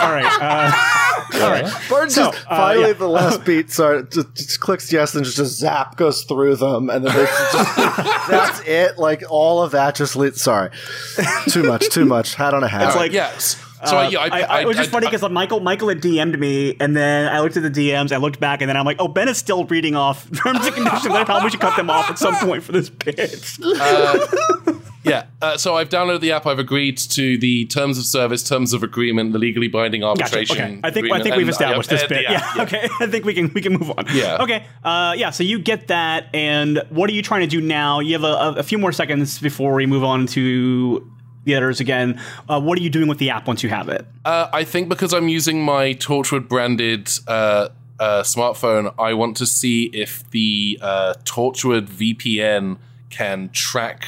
All 0.00 0.12
right, 0.12 0.38
uh, 0.40 1.44
all 1.44 1.50
right. 1.50 1.88
Barton 1.88 2.10
So, 2.10 2.30
just 2.32 2.46
uh, 2.46 2.56
finally 2.56 2.86
yeah. 2.88 2.92
the 2.94 3.08
last 3.08 3.44
beat 3.44 3.70
sorry 3.70 4.02
just, 4.10 4.34
just 4.34 4.60
clicks 4.60 4.92
yes 4.92 5.14
and 5.14 5.24
just 5.24 5.38
a 5.38 5.44
zap 5.46 5.96
goes 5.96 6.24
through 6.24 6.56
them 6.56 6.90
and 6.90 7.04
then 7.06 7.14
they 7.16 7.24
just, 7.24 7.66
that's 8.28 8.60
it 8.66 8.98
like 8.98 9.22
all 9.30 9.62
of 9.62 9.70
that 9.72 9.94
just 9.94 10.16
lit 10.16 10.36
sorry 10.36 10.70
too 11.48 11.62
much 11.62 11.88
too 11.90 12.04
much 12.04 12.34
hat 12.34 12.52
on 12.52 12.64
a 12.64 12.68
hat 12.68 12.88
It's 12.88 12.96
like- 12.96 13.12
yes. 13.12 13.62
So 13.86 13.96
I, 13.96 14.06
Uh, 14.06 14.10
yeah, 14.10 14.18
I, 14.18 14.26
I, 14.26 14.40
I, 14.40 14.60
it 14.60 14.66
was 14.66 14.76
just 14.76 14.90
I- 14.90 14.92
funny 14.92 15.06
I- 15.06 15.10
because 15.10 15.30
Michael 15.30 15.60
Michael 15.60 15.88
had 15.88 16.00
DM'd 16.02 16.38
me, 16.38 16.76
and 16.80 16.94
then 16.96 17.28
I 17.32 17.40
looked 17.40 17.56
at 17.56 17.62
the 17.62 17.70
DMs, 17.70 18.12
I 18.12 18.16
looked 18.18 18.38
back, 18.40 18.60
and 18.60 18.68
then 18.68 18.76
I'm 18.76 18.84
like, 18.84 18.96
oh, 18.98 19.08
Ben 19.08 19.28
is 19.28 19.38
still 19.38 19.64
reading 19.64 19.96
off 19.96 20.24
terms 20.42 20.66
and 20.66 20.74
conditions. 20.74 21.06
I 21.14 21.24
probably 21.24 21.50
should 21.50 21.60
cut 21.60 21.76
them 21.76 21.88
off 21.90 22.10
at 22.10 22.18
some 22.18 22.34
point 22.36 22.62
for 22.62 22.72
this 22.72 22.90
bit. 22.90 23.58
Yeah, 25.02 25.24
uh, 25.40 25.56
so 25.56 25.76
I've 25.76 25.88
downloaded 25.88 26.20
the 26.20 26.32
app. 26.32 26.46
I've 26.46 26.58
agreed 26.58 26.98
to 26.98 27.38
the 27.38 27.64
terms 27.66 27.96
of 27.96 28.04
service, 28.04 28.46
terms 28.46 28.74
of 28.74 28.82
agreement, 28.82 29.32
the 29.32 29.38
legally 29.38 29.66
binding 29.66 30.02
Gotcha. 30.02 30.20
arbitration. 30.22 30.58
Okay. 30.58 30.80
I 30.84 30.90
think 30.90 31.10
I 31.10 31.22
think 31.22 31.36
we've 31.36 31.48
and 31.48 31.56
I 31.56 31.68
have 31.72 31.80
established 31.80 31.88
this 31.88 32.02
bit. 32.02 32.26
the 32.26 32.32
Yeah. 32.34 32.42
app, 32.44 32.56
Okay. 32.58 32.86
I 33.00 33.06
think 33.06 33.24
we 33.24 33.32
can 33.32 33.50
we 33.54 33.62
can 33.62 33.72
move 33.72 33.90
on. 33.96 34.04
Yeah. 34.12 34.36
Okay. 34.42 34.66
Uh, 34.84 35.14
yeah. 35.16 35.30
So 35.30 35.42
you 35.42 35.58
get 35.58 35.88
that, 35.88 36.26
and 36.34 36.82
what 36.90 37.08
are 37.08 37.14
you 37.14 37.22
trying 37.22 37.40
to 37.40 37.46
do 37.46 37.62
now? 37.62 38.00
You 38.00 38.12
have 38.12 38.24
a, 38.24 38.26
a, 38.26 38.52
a 38.56 38.62
few 38.62 38.76
more 38.76 38.92
seconds 38.92 39.38
before 39.38 39.72
we 39.72 39.86
move 39.86 40.04
on 40.04 40.26
to 40.28 41.10
the 41.44 41.54
others 41.54 41.80
again. 41.80 42.20
Uh, 42.48 42.60
what 42.60 42.78
are 42.78 42.82
you 42.82 42.90
doing 42.90 43.08
with 43.08 43.18
the 43.18 43.30
app 43.30 43.46
once 43.46 43.62
you 43.62 43.68
have 43.70 43.88
it? 43.88 44.06
Uh, 44.24 44.48
I 44.52 44.64
think 44.64 44.88
because 44.88 45.12
I'm 45.14 45.28
using 45.28 45.62
my 45.62 45.94
Torchwood 45.94 46.48
branded 46.48 47.10
uh, 47.26 47.68
uh, 47.98 48.22
smartphone, 48.22 48.92
I 48.98 49.14
want 49.14 49.36
to 49.38 49.46
see 49.46 49.86
if 49.92 50.28
the 50.30 50.78
uh, 50.82 51.14
Torchwood 51.24 51.86
VPN 51.88 52.78
can 53.10 53.48
track 53.52 54.06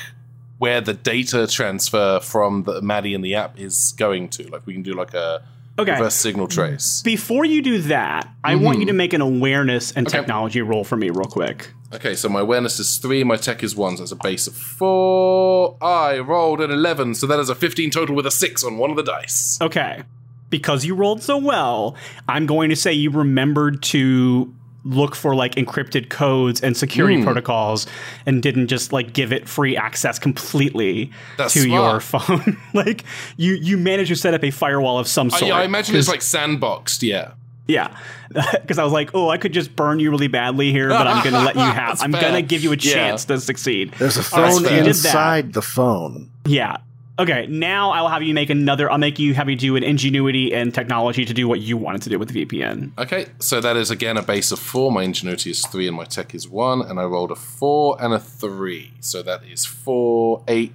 where 0.59 0.81
the 0.81 0.95
data 0.95 1.47
transfer 1.49 2.21
from 2.21 2.63
the 2.63 2.81
Maddie 2.81 3.15
and 3.15 3.25
the 3.25 3.35
app 3.35 3.59
is 3.59 3.95
going 3.99 4.29
to. 4.29 4.45
Like 4.49 4.65
we 4.67 4.73
can 4.75 4.83
do 4.83 4.95
like 4.95 5.13
a 5.15 5.43
Okay. 5.79 5.93
reverse 5.93 6.15
signal 6.15 6.49
trace. 6.49 7.01
Before 7.03 7.47
you 7.47 7.63
do 7.63 7.79
that, 7.83 8.29
I 8.45 8.57
want 8.57 8.79
you 8.81 8.87
to 8.87 8.93
make 8.93 9.15
an 9.15 9.23
awareness 9.23 9.91
and 9.91 10.07
Okay. 10.07 10.19
technology 10.19 10.61
roll 10.61 10.85
for 10.85 10.97
me, 10.97 11.09
real 11.09 11.25
quick. 11.27 11.73
Okay, 11.95 12.15
so 12.15 12.29
my 12.29 12.41
awareness 12.41 12.79
is 12.81 12.97
three, 12.97 13.23
my 13.23 13.37
tech 13.37 13.63
is 13.63 13.77
one, 13.77 13.97
so 13.97 14.03
that's 14.03 14.13
a 14.13 14.17
base 14.17 14.47
of 14.47 14.55
four. 14.55 15.77
I 15.83 16.19
rolled 16.19 16.61
an 16.61 16.71
11, 16.71 17.15
so 17.17 17.27
that 17.27 17.39
is 17.39 17.49
a 17.51 17.55
15 17.55 17.91
total 17.91 18.15
with 18.17 18.27
a 18.27 18.31
six 18.31 18.65
on 18.65 18.79
one 18.79 18.91
of 18.91 18.97
the 18.97 19.03
dice. 19.03 19.59
Okay. 19.61 20.03
Because 20.49 20.85
you 20.85 20.95
rolled 20.95 21.23
so 21.23 21.37
well, 21.39 21.95
I'm 22.29 22.47
going 22.47 22.71
to 22.71 22.77
say 22.77 22.93
you 22.93 23.11
remembered 23.11 23.83
to 23.85 24.55
look 24.85 25.15
for 25.15 25.35
like 25.37 25.55
encrypted 25.55 26.09
codes 26.11 26.61
and 26.61 26.77
security 26.77 27.17
Hmm. 27.19 27.23
protocols 27.25 27.87
and 28.27 28.43
didn't 28.43 28.67
just 28.67 28.93
like 28.93 29.13
give 29.13 29.33
it 29.33 29.49
free 29.49 29.77
access 29.77 30.19
completely 30.19 31.13
That's 31.39 31.53
to 31.55 31.69
your 31.69 32.01
phone. 32.13 32.57
like 32.75 33.05
you 33.37 33.53
you 33.55 33.79
managed 33.79 34.09
to 34.09 34.17
set 34.17 34.35
up 34.35 34.43
a 34.43 34.51
firewall 34.51 34.99
of 34.99 35.07
some 35.07 35.31
sort. 35.31 35.43
yeah, 35.43 35.55
I 35.57 35.63
imagine 35.65 35.95
it's 35.95 36.09
like 36.09 36.19
sandboxed, 36.21 37.03
yeah. 37.03 37.33
Yeah. 37.73 37.97
Because 38.63 38.79
I 38.79 38.85
was 38.85 38.93
like, 38.93 39.11
oh, 39.15 39.29
I 39.29 39.37
could 39.37 39.53
just 39.53 39.75
burn 39.77 39.99
you 40.01 40.11
really 40.11 40.29
badly 40.29 40.71
here, 40.73 40.89
but 40.89 41.07
I'm 41.07 41.23
going 41.23 41.35
to 41.35 41.43
let 41.43 41.55
you 41.55 41.61
have. 41.83 42.01
I'm 42.01 42.11
going 42.13 42.35
to 42.35 42.43
give 42.43 42.63
you 42.63 42.73
a 42.73 42.77
Yeah. 42.77 42.93
chance 42.95 43.25
to 43.27 43.39
succeed. 43.41 43.93
there's 43.99 44.17
a 44.17 44.35
All 44.37 44.43
right, 44.43 44.53
phone 44.53 44.65
so 44.65 44.71
you 44.71 44.77
did 44.77 44.85
that. 44.85 44.89
inside 44.89 45.53
the 45.53 45.63
phone 45.63 46.31
Yeah. 46.47 46.77
Okay, 47.19 47.47
now 47.47 47.91
I'll 47.91 48.09
have 48.09 48.23
you 48.23 48.33
make 48.33 48.49
another. 48.49 48.91
I'll 48.91 48.97
make 48.97 49.19
you 49.19 49.35
have 49.35 49.49
you 49.51 49.55
do 49.55 49.77
an 49.77 49.83
ingenuity 49.85 50.55
and 50.55 50.73
technology 50.75 51.27
to 51.27 51.35
do 51.35 51.47
what 51.47 51.61
you 51.61 51.77
wanted 51.77 52.01
to 52.03 52.09
do 52.11 52.19
with 52.19 52.31
the 52.31 52.47
VPN. 52.47 52.91
Okay, 52.99 53.27
so 53.39 53.61
that 53.61 53.77
is 53.77 53.91
again 53.91 54.17
a 54.17 54.23
base 54.23 54.51
of 54.51 54.59
four. 54.59 54.91
My 54.91 55.03
ingenuity 55.03 55.51
is 55.51 55.61
three, 55.67 55.87
and 55.87 55.95
my 55.97 56.05
tech 56.05 56.35
is 56.35 56.49
one. 56.49 56.81
And 56.81 56.99
I 56.99 57.05
rolled 57.05 57.31
a 57.31 57.37
four 57.37 58.01
and 58.03 58.15
a 58.15 58.19
three, 58.19 58.95
so 59.01 59.23
that 59.25 59.45
is 59.45 59.67
four, 59.67 60.43
eight. 60.49 60.73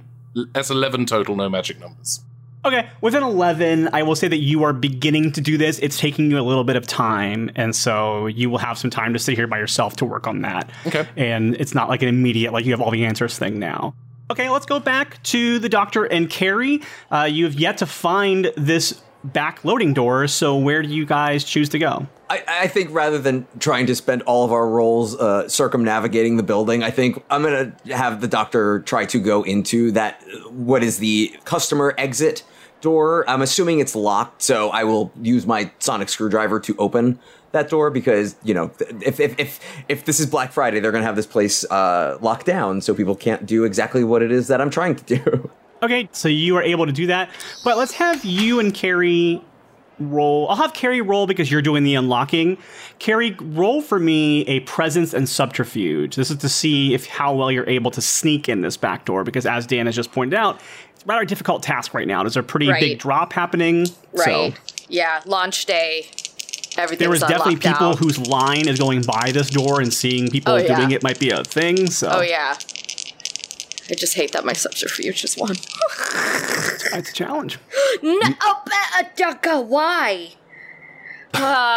That's 0.54 0.70
eleven 0.70 1.08
total. 1.08 1.36
No 1.36 1.50
magic 1.50 1.80
numbers. 1.80 2.22
Okay, 2.66 2.90
with 3.02 3.16
an 3.16 3.24
11, 3.24 3.90
I 3.94 4.04
will 4.04 4.16
say 4.16 4.28
that 4.28 4.40
you 4.40 4.64
are 4.64 4.74
beginning 4.74 5.32
to 5.34 5.42
do 5.42 5.58
this. 5.58 5.80
It's 5.80 5.98
taking 5.98 6.30
you 6.30 6.40
a 6.40 6.42
little 6.42 6.64
bit 6.64 6.76
of 6.76 6.86
time, 6.86 7.50
and 7.56 7.76
so 7.76 8.28
you 8.28 8.50
will 8.50 8.58
have 8.58 8.78
some 8.78 8.90
time 8.90 9.14
to 9.14 9.20
sit 9.20 9.36
here 9.36 9.48
by 9.48 9.58
yourself 9.58 9.96
to 9.98 10.06
work 10.06 10.28
on 10.28 10.42
that. 10.42 10.70
Okay. 10.86 11.08
And 11.16 11.56
it's 11.56 11.74
not 11.74 11.88
like 11.88 12.02
an 12.02 12.10
immediate, 12.10 12.52
like 12.52 12.66
you 12.66 12.72
have 12.72 12.82
all 12.82 12.92
the 12.92 13.06
answers 13.06 13.38
thing 13.38 13.60
now. 13.60 13.94
Okay, 14.30 14.50
let's 14.50 14.66
go 14.66 14.80
back 14.80 15.22
to 15.24 15.60
the 15.60 15.70
doctor 15.70 16.04
and 16.04 16.30
Carrie. 16.30 16.82
Uh, 17.10 17.24
you 17.24 17.46
have 17.46 17.54
yet 17.54 17.78
to 17.78 17.86
find 17.86 18.52
this 18.58 19.02
back 19.24 19.64
loading 19.64 19.94
door, 19.94 20.28
so 20.28 20.58
where 20.58 20.82
do 20.82 20.90
you 20.90 21.06
guys 21.06 21.44
choose 21.44 21.70
to 21.70 21.80
go? 21.80 22.08
I, 22.30 22.44
I 22.48 22.68
think 22.68 22.90
rather 22.92 23.18
than 23.18 23.48
trying 23.60 23.86
to 23.88 23.96
spend 23.96 24.22
all 24.24 24.44
of 24.44 24.52
our 24.52 24.68
roles 24.68 25.16
uh, 25.16 25.48
circumnavigating 25.48 26.38
the 26.38 26.44
building, 26.44 26.84
I 26.84 26.92
think 26.92 27.24
I'm 27.30 27.42
going 27.42 27.74
to 27.86 27.98
have 27.98 28.22
the 28.22 28.28
doctor 28.28 28.82
try 28.82 29.06
to 29.06 29.20
go 29.20 29.44
into 29.44 29.92
that, 29.92 30.22
what 30.50 30.84
is 30.84 31.00
the 31.00 31.36
customer 31.46 31.94
exit 31.98 32.44
door. 32.82 33.28
I'm 33.30 33.42
assuming 33.42 33.80
it's 33.80 33.96
locked, 33.96 34.42
so 34.42 34.70
I 34.70 34.84
will 34.84 35.12
use 35.22 35.46
my 35.46 35.72
sonic 35.80 36.10
screwdriver 36.10 36.60
to 36.62 36.76
open 36.78 37.20
that 37.54 37.70
door 37.70 37.90
because 37.90 38.36
you 38.44 38.54
know 38.54 38.72
if 39.02 39.20
if 39.20 39.40
if, 39.40 39.60
if 39.88 40.06
this 40.06 40.20
is 40.20 40.26
Black 40.26 40.52
Friday, 40.52 40.80
they're 40.80 40.92
going 40.92 41.02
to 41.02 41.08
have 41.08 41.16
this 41.16 41.26
place 41.26 41.64
uh, 41.72 42.18
locked 42.22 42.46
down, 42.46 42.82
so 42.82 42.94
people 42.94 43.16
can't 43.16 43.46
do 43.46 43.64
exactly 43.64 44.04
what 44.04 44.22
it 44.22 44.32
is 44.32 44.48
that 44.48 44.62
I'm 44.62 44.70
trying 44.70 44.96
to 44.96 45.04
do. 45.04 45.50
Okay, 45.84 46.10
so 46.12 46.28
you 46.28 46.56
are 46.56 46.64
able 46.64 46.88
to 46.88 46.92
do 46.92 47.06
that. 47.06 47.30
But 47.64 47.78
let's 47.78 47.94
have 47.94 48.26
you 48.26 48.60
and 48.60 48.74
Carrie 48.74 49.44
roll. 50.00 50.48
I'll 50.50 50.56
have 50.58 50.74
Carrie 50.74 51.02
roll 51.02 51.28
because 51.28 51.52
you're 51.52 51.62
doing 51.62 51.84
the 51.84 51.96
unlocking. 51.96 52.58
Carrie, 53.00 53.36
roll 53.40 53.82
for 53.82 54.00
me 54.00 54.42
a 54.48 54.60
presence 54.62 55.14
and 55.14 55.28
subterfuge. 55.28 56.16
This 56.16 56.30
is 56.32 56.38
to 56.38 56.50
see 56.50 56.94
if 56.94 57.08
how 57.08 57.34
well 57.34 57.52
you're 57.52 57.68
able 57.70 57.92
to 57.92 58.02
sneak 58.02 58.48
in 58.50 58.62
this 58.62 58.78
back 58.78 59.06
door 59.06 59.24
because 59.24 59.46
as 59.46 59.66
Dan 59.68 59.86
has 59.86 59.96
just 59.96 60.12
pointed 60.12 60.36
out, 60.36 60.60
it's 60.96 61.06
rather 61.06 61.22
a 61.24 61.26
difficult 61.26 61.64
task 61.64 61.94
right 61.94 62.08
now. 62.08 62.24
There's 62.24 62.38
a 62.38 62.44
pretty 62.44 62.68
Right. 62.70 62.80
big 62.80 63.00
drop 63.00 63.34
happening. 63.34 63.88
Right. 64.14 64.54
So 64.54 64.54
Yeah. 64.90 65.22
Launch 65.26 65.66
day. 65.66 66.08
Everything's 66.78 67.00
there 67.00 67.10
was 67.10 67.22
definitely 67.22 67.56
people 67.56 67.72
lockdown. 67.94 67.98
whose 67.98 68.20
line 68.28 68.68
is 68.68 68.78
going 68.78 69.02
by 69.02 69.32
this 69.34 69.50
door 69.50 69.82
and 69.82 69.92
seeing 69.92 70.30
people 70.30 70.54
Oh, 70.54 70.58
yeah. 70.58 70.76
doing 70.76 70.92
it 70.92 71.02
might 71.02 71.20
be 71.20 71.32
a 71.32 71.44
thing. 71.44 71.90
So 71.90 72.10
Oh 72.18 72.22
yeah. 72.22 72.54
I 73.90 73.94
just 73.94 74.16
hate 74.16 74.34
that 74.34 74.44
my 74.46 74.54
subterfuge 74.54 75.24
is 75.24 75.36
one. 75.36 75.56
it's 76.94 77.10
a 77.10 77.14
challenge. 77.14 77.60
no, 78.04 78.20
oh, 78.42 78.64
uh, 78.98 79.04
Ducka, 79.16 79.66
why? 79.66 80.32
Ah, 81.34 81.68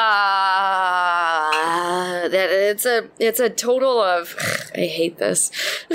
that 2.30 2.50
it's 2.50 2.84
a 2.86 3.08
it's 3.18 3.40
a 3.40 3.50
total 3.50 4.00
of. 4.00 4.34
I 4.74 4.86
hate 4.86 5.18
this. 5.18 5.50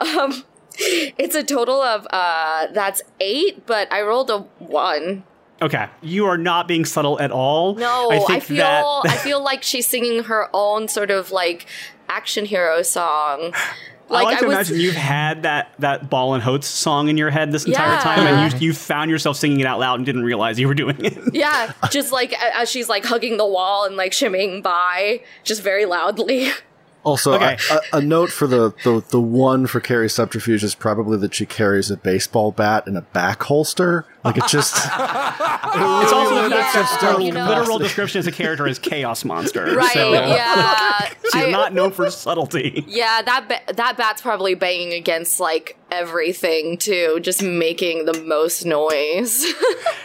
um, 0.00 0.44
it's 0.78 1.34
a 1.34 1.42
total 1.42 1.80
of 1.82 2.06
uh, 2.10 2.66
that's 2.72 3.02
eight, 3.20 3.66
but 3.66 3.90
I 3.92 4.02
rolled 4.02 4.30
a 4.30 4.40
one. 4.58 5.24
Okay, 5.62 5.88
you 6.02 6.26
are 6.26 6.36
not 6.36 6.68
being 6.68 6.84
subtle 6.84 7.18
at 7.20 7.30
all. 7.30 7.76
No, 7.76 8.10
I 8.10 8.16
I, 8.28 8.40
feel 8.40 8.56
that 8.56 8.84
I 9.06 9.16
feel 9.16 9.42
like 9.42 9.62
she's 9.62 9.86
singing 9.86 10.24
her 10.24 10.50
own 10.52 10.88
sort 10.88 11.10
of 11.10 11.30
like 11.30 11.66
action 12.08 12.44
hero 12.44 12.82
song. 12.82 13.54
I 14.10 14.22
like 14.22 14.38
to 14.40 14.46
was, 14.46 14.54
imagine 14.54 14.80
you've 14.80 14.94
had 14.94 15.42
that 15.44 15.72
that 15.78 16.02
Hall 16.04 16.34
and 16.34 16.44
Oates 16.46 16.66
song 16.66 17.08
in 17.08 17.16
your 17.16 17.30
head 17.30 17.50
this 17.52 17.64
entire 17.64 17.94
Yeah. 17.94 18.00
time, 18.00 18.26
and 18.26 18.52
you 18.52 18.68
you 18.68 18.72
found 18.74 19.10
yourself 19.10 19.36
singing 19.36 19.60
it 19.60 19.66
out 19.66 19.80
loud 19.80 19.96
and 19.98 20.06
didn't 20.06 20.24
realize 20.24 20.58
you 20.58 20.68
were 20.68 20.74
doing 20.74 20.96
it. 21.04 21.18
Yeah, 21.34 21.72
just 21.90 22.12
like 22.12 22.32
as 22.54 22.70
she's 22.70 22.88
like 22.88 23.04
hugging 23.04 23.36
the 23.38 23.46
wall 23.46 23.84
and 23.86 23.96
like 23.96 24.12
shimmying 24.12 24.62
by, 24.62 25.20
just 25.42 25.62
very 25.62 25.84
loudly. 25.86 26.50
Also, 27.02 27.34
Okay. 27.34 27.58
a, 27.70 27.74
a, 27.74 27.98
a 27.98 28.00
note 28.00 28.30
for 28.30 28.46
the, 28.46 28.72
the 28.84 29.02
the 29.10 29.20
one 29.20 29.66
for 29.66 29.78
Carrie's 29.80 30.14
subterfuge 30.14 30.64
is 30.64 30.74
probably 30.74 31.18
that 31.18 31.34
she 31.34 31.44
carries 31.44 31.90
a 31.90 31.96
baseball 31.98 32.50
bat 32.52 32.86
in 32.86 32.96
a 32.96 33.02
back 33.02 33.42
holster. 33.42 34.06
Like 34.24 34.38
it 34.38 34.46
just 34.48 34.74
oh, 34.92 36.00
It's 36.02 36.12
also 36.12 36.48
Yeah, 36.48 36.70
that's 36.72 36.94
her 36.96 37.20
you 37.20 37.32
know. 37.32 37.46
literal 37.48 37.78
description 37.78 38.18
as 38.18 38.26
a 38.26 38.32
character 38.32 38.66
is 38.66 38.78
Chaos 38.78 39.24
Monster. 39.24 39.74
Right? 39.76 39.92
So 39.92 40.12
yeah. 40.12 41.08
she's 41.32 41.34
I- 41.34 41.50
not 41.50 41.72
known 41.74 41.90
for 41.92 42.08
subtlety. 42.10 42.84
Yeah, 42.88 43.22
that 43.22 43.48
ba- 43.48 43.74
that 43.74 43.96
bat's 43.96 44.22
probably 44.22 44.54
banging 44.54 44.92
against 44.92 45.40
like 45.40 45.76
everything 45.90 46.76
too, 46.76 47.20
just 47.20 47.42
making 47.42 48.04
the 48.06 48.20
most 48.24 48.64
noise. 48.64 49.44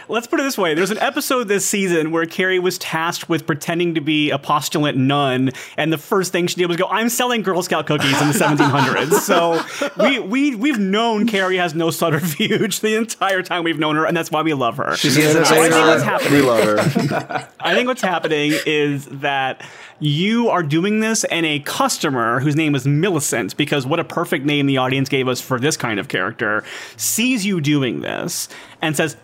Let's 0.08 0.26
put 0.26 0.38
it 0.40 0.42
this 0.44 0.58
way: 0.58 0.74
there's 0.74 0.90
an 0.90 0.98
episode 0.98 1.44
this 1.44 1.66
season 1.66 2.10
where 2.10 2.26
Carrie 2.26 2.58
was 2.58 2.78
tasked 2.78 3.28
with 3.28 3.46
pretending 3.46 3.94
to 3.94 4.00
be 4.00 4.30
a 4.30 4.38
postulant 4.38 4.96
nun, 4.96 5.50
and 5.76 5.92
the 5.92 5.98
first 5.98 6.32
thing 6.32 6.46
she 6.46 6.56
did 6.56 6.66
was 6.66 6.76
go, 6.76 6.86
"I'm 6.86 7.08
selling 7.08 7.42
Girl 7.42 7.62
Scout 7.62 7.86
cookies 7.86 8.20
in 8.20 8.28
the 8.28 8.34
1700s." 8.34 9.20
so 9.20 9.62
we 10.02 10.18
we 10.18 10.54
we've 10.54 10.78
known 10.78 11.26
Carrie 11.26 11.56
has 11.56 11.74
no 11.74 11.90
subterfuge 11.90 12.80
the 12.80 12.94
entire 12.96 13.42
time 13.42 13.64
we've 13.64 13.78
known 13.78 13.96
her, 13.96 14.04
and 14.10 14.16
that's 14.16 14.32
why 14.32 14.42
we 14.42 14.52
love 14.54 14.76
her. 14.76 14.96
she's 14.96 15.16
an 15.16 15.44
I 15.44 15.68
think 15.68 15.72
what's 15.72 16.02
happening. 16.02 16.32
We 16.32 16.40
love 16.42 16.64
her. 16.64 17.48
I 17.60 17.76
think 17.76 17.86
what's 17.86 18.02
happening 18.02 18.52
is 18.66 19.06
that 19.06 19.64
you 20.00 20.48
are 20.48 20.64
doing 20.64 20.98
this, 20.98 21.22
and 21.22 21.46
a 21.46 21.60
customer 21.60 22.40
whose 22.40 22.56
name 22.56 22.74
is 22.74 22.88
Millicent, 22.88 23.56
because 23.56 23.86
what 23.86 24.00
a 24.00 24.04
perfect 24.04 24.44
name 24.44 24.66
the 24.66 24.78
audience 24.78 25.08
gave 25.08 25.28
us 25.28 25.40
for 25.40 25.60
this 25.60 25.76
kind 25.76 26.00
of 26.00 26.08
character, 26.08 26.64
sees 26.96 27.46
you 27.46 27.60
doing 27.60 28.00
this 28.00 28.48
and 28.82 28.96
says, 28.96 29.16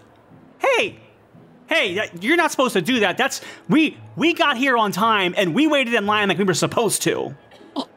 "Hey." 0.59 1.01
Hey, 1.69 2.09
you're 2.21 2.37
not 2.37 2.53
supposed 2.53 2.75
to 2.75 2.81
do 2.81 3.01
that. 3.01 3.19
That's 3.19 3.41
we 3.69 3.99
we 4.15 4.35
got 4.35 4.57
here 4.57 4.77
on 4.77 4.93
time 4.93 5.35
and 5.37 5.53
we 5.53 5.67
waited 5.67 5.95
in 5.95 6.07
line 6.07 6.29
like 6.29 6.39
we 6.39 6.45
were 6.45 6.55
supposed 6.55 7.03
to. 7.03 7.35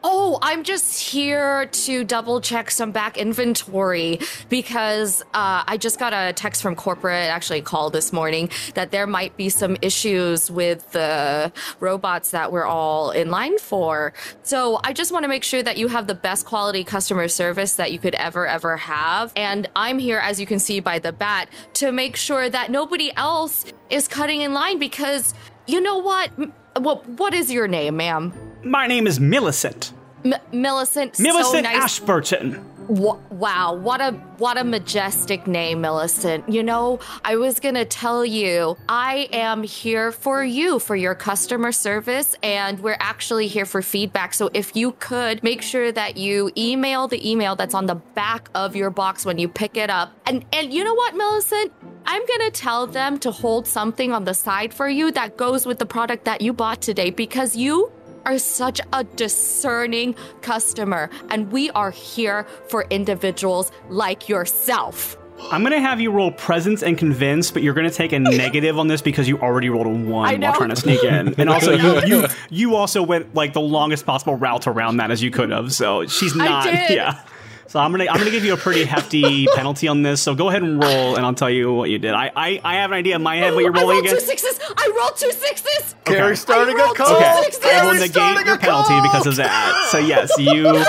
Oh, 0.02 0.38
I'm 0.42 0.62
just 0.62 1.00
here 1.00 1.66
to 1.66 2.04
double 2.04 2.40
check 2.40 2.70
some 2.70 2.92
back 2.92 3.16
inventory 3.16 4.18
because 4.48 5.22
uh, 5.32 5.64
I 5.66 5.78
just 5.78 5.98
got 5.98 6.12
a 6.12 6.32
text 6.34 6.60
from 6.60 6.76
corporate, 6.76 7.30
actually 7.30 7.62
call 7.62 7.88
this 7.88 8.12
morning, 8.12 8.50
that 8.74 8.90
there 8.90 9.06
might 9.06 9.36
be 9.36 9.48
some 9.48 9.76
issues 9.80 10.50
with 10.50 10.90
the 10.92 11.50
robots 11.80 12.32
that 12.32 12.52
we're 12.52 12.66
all 12.66 13.10
in 13.10 13.30
line 13.30 13.58
for. 13.58 14.12
So 14.42 14.80
I 14.84 14.92
just 14.92 15.12
want 15.12 15.24
to 15.24 15.28
make 15.28 15.44
sure 15.44 15.62
that 15.62 15.78
you 15.78 15.88
have 15.88 16.06
the 16.06 16.14
best 16.14 16.44
quality 16.44 16.84
customer 16.84 17.28
service 17.28 17.76
that 17.76 17.90
you 17.92 17.98
could 17.98 18.14
ever, 18.16 18.46
ever 18.46 18.76
have. 18.76 19.32
And 19.34 19.68
I'm 19.74 19.98
here, 19.98 20.18
as 20.18 20.38
you 20.38 20.46
can 20.46 20.58
see 20.58 20.80
by 20.80 20.98
the 20.98 21.12
bat, 21.12 21.48
to 21.74 21.92
make 21.92 22.16
sure 22.16 22.50
that 22.50 22.70
nobody 22.70 23.12
else 23.16 23.64
is 23.88 24.08
cutting 24.08 24.42
in 24.42 24.52
line 24.52 24.78
because 24.78 25.34
you 25.66 25.80
know 25.80 25.98
what? 25.98 26.30
What, 26.78 27.06
what 27.08 27.34
is 27.34 27.50
your 27.50 27.68
name, 27.68 27.96
ma'am? 27.96 28.32
My 28.62 28.86
name 28.86 29.06
is 29.06 29.18
Millicent. 29.20 29.92
M- 30.24 30.34
Millicent. 30.52 31.16
so 31.16 31.22
Millicent 31.22 31.62
nice. 31.64 31.76
Ashburton. 31.76 32.64
Wow, 32.90 33.74
what 33.74 34.00
a 34.00 34.10
what 34.38 34.58
a 34.58 34.64
majestic 34.64 35.46
name, 35.46 35.80
Millicent. 35.80 36.48
You 36.48 36.64
know, 36.64 36.98
I 37.24 37.36
was 37.36 37.60
gonna 37.60 37.84
tell 37.84 38.24
you, 38.24 38.76
I 38.88 39.28
am 39.30 39.62
here 39.62 40.10
for 40.10 40.42
you 40.42 40.80
for 40.80 40.96
your 40.96 41.14
customer 41.14 41.70
service, 41.70 42.34
and 42.42 42.80
we're 42.80 42.96
actually 42.98 43.46
here 43.46 43.64
for 43.64 43.80
feedback. 43.80 44.34
So 44.34 44.50
if 44.54 44.74
you 44.74 44.90
could 44.98 45.40
make 45.44 45.62
sure 45.62 45.92
that 45.92 46.16
you 46.16 46.50
email 46.56 47.06
the 47.06 47.30
email 47.30 47.54
that's 47.54 47.74
on 47.74 47.86
the 47.86 47.94
back 47.94 48.50
of 48.56 48.74
your 48.74 48.90
box 48.90 49.24
when 49.24 49.38
you 49.38 49.48
pick 49.48 49.76
it 49.76 49.88
up, 49.88 50.12
and 50.26 50.44
and 50.52 50.72
you 50.74 50.82
know 50.82 50.94
what, 50.94 51.14
Millicent, 51.14 51.72
I'm 52.06 52.26
gonna 52.26 52.50
tell 52.50 52.88
them 52.88 53.18
to 53.20 53.30
hold 53.30 53.68
something 53.68 54.10
on 54.10 54.24
the 54.24 54.34
side 54.34 54.74
for 54.74 54.88
you 54.88 55.12
that 55.12 55.36
goes 55.36 55.64
with 55.64 55.78
the 55.78 55.86
product 55.86 56.24
that 56.24 56.40
you 56.40 56.52
bought 56.52 56.80
today 56.82 57.10
because 57.10 57.54
you 57.54 57.92
are 58.24 58.38
such 58.38 58.80
a 58.92 59.04
discerning 59.04 60.14
customer, 60.42 61.10
and 61.30 61.50
we 61.52 61.70
are 61.70 61.90
here 61.90 62.44
for 62.68 62.86
individuals 62.90 63.72
like 63.88 64.28
yourself. 64.28 65.16
I'm 65.50 65.62
gonna 65.62 65.80
have 65.80 66.00
you 66.00 66.10
roll 66.10 66.32
presence 66.32 66.82
and 66.82 66.98
convince, 66.98 67.50
but 67.50 67.62
you're 67.62 67.74
gonna 67.74 67.90
take 67.90 68.12
a 68.12 68.18
negative 68.18 68.78
on 68.78 68.88
this 68.88 69.02
because 69.02 69.28
you 69.28 69.38
already 69.38 69.70
rolled 69.70 69.86
a 69.86 69.90
one 69.90 70.40
while 70.40 70.54
trying 70.54 70.70
to 70.70 70.76
sneak 70.76 71.02
in, 71.02 71.34
and 71.38 71.48
also 71.48 71.72
you, 71.72 72.06
you 72.06 72.26
you 72.50 72.76
also 72.76 73.02
went 73.02 73.34
like 73.34 73.52
the 73.52 73.60
longest 73.60 74.06
possible 74.06 74.36
route 74.36 74.66
around 74.66 74.98
that 74.98 75.10
as 75.10 75.22
you 75.22 75.30
could 75.30 75.50
have. 75.50 75.72
So 75.72 76.06
she's 76.06 76.34
not, 76.34 76.64
did. 76.64 76.90
yeah. 76.90 77.24
So 77.70 77.78
I'm 77.78 77.92
gonna 77.92 78.06
I'm 78.10 78.18
gonna 78.18 78.32
give 78.32 78.44
you 78.44 78.52
a 78.52 78.56
pretty 78.56 78.84
hefty 78.84 79.46
penalty 79.54 79.86
on 79.86 80.02
this. 80.02 80.20
So 80.20 80.34
go 80.34 80.48
ahead 80.48 80.62
and 80.64 80.82
roll, 80.82 81.14
and 81.14 81.24
I'll 81.24 81.34
tell 81.34 81.48
you 81.48 81.72
what 81.72 81.88
you 81.88 82.00
did. 82.00 82.12
I 82.14 82.32
I, 82.34 82.60
I 82.64 82.74
have 82.78 82.90
an 82.90 82.96
idea 82.98 83.14
in 83.14 83.22
my 83.22 83.36
head 83.36 83.54
what 83.54 83.60
you're 83.62 83.76
I 83.76 83.80
rolling 83.80 83.98
rolled 83.98 84.06
two 84.08 84.16
against. 84.16 84.26
sixes. 84.26 84.58
I 84.76 84.92
rolled 85.00 85.16
two 85.16 85.30
sixes. 85.30 85.94
Carrie's 86.04 86.40
starting 86.40 86.74
I 86.76 86.78
a 86.80 86.84
rolled 86.84 86.96
cult. 86.96 87.08
two 87.10 87.14
Okay, 87.14 87.42
sixes. 87.44 87.64
I 87.64 87.84
will 87.84 87.92
Carrie's 87.92 88.10
starting 88.10 88.34
negate 88.38 88.46
your 88.48 88.58
penalty 88.58 88.88
cult. 88.88 89.02
because 89.04 89.26
of 89.28 89.36
that. 89.36 89.88
So 89.92 89.98
yes, 89.98 90.32
you 90.36 90.84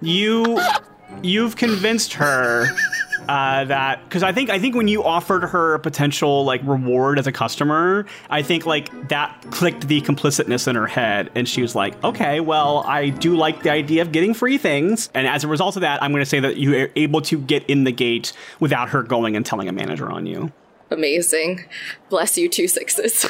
you 0.00 0.58
you've 1.22 1.56
convinced 1.56 2.14
her 2.14 2.68
uh, 3.28 3.64
that 3.64 4.04
because 4.04 4.22
I 4.22 4.32
think 4.32 4.50
I 4.50 4.58
think 4.58 4.74
when 4.74 4.88
you 4.88 5.02
offered 5.02 5.44
her 5.44 5.74
a 5.74 5.78
potential 5.78 6.44
like 6.44 6.60
reward 6.64 7.18
as 7.18 7.26
a 7.26 7.32
customer, 7.32 8.06
I 8.30 8.42
think 8.42 8.66
like 8.66 9.08
that 9.08 9.44
clicked 9.50 9.88
the 9.88 10.00
complicitness 10.00 10.68
in 10.68 10.76
her 10.76 10.86
head, 10.86 11.30
and 11.34 11.48
she 11.48 11.62
was 11.62 11.74
like, 11.74 12.02
"Okay, 12.04 12.40
well, 12.40 12.84
I 12.86 13.10
do 13.10 13.36
like 13.36 13.62
the 13.62 13.70
idea 13.70 14.02
of 14.02 14.12
getting 14.12 14.34
free 14.34 14.58
things." 14.58 15.10
And 15.14 15.26
as 15.26 15.44
a 15.44 15.48
result 15.48 15.76
of 15.76 15.82
that, 15.82 16.02
I'm 16.02 16.12
going 16.12 16.22
to 16.22 16.28
say 16.28 16.40
that 16.40 16.56
you 16.56 16.76
are 16.76 16.90
able 16.96 17.20
to 17.22 17.38
get 17.38 17.64
in 17.68 17.84
the 17.84 17.92
gate 17.92 18.32
without 18.60 18.90
her 18.90 19.02
going 19.02 19.36
and 19.36 19.44
telling 19.44 19.68
a 19.68 19.72
manager 19.72 20.10
on 20.10 20.26
you. 20.26 20.52
Amazing. 20.90 21.64
Bless 22.10 22.38
you, 22.38 22.48
two 22.48 22.68
sixes. 22.68 23.26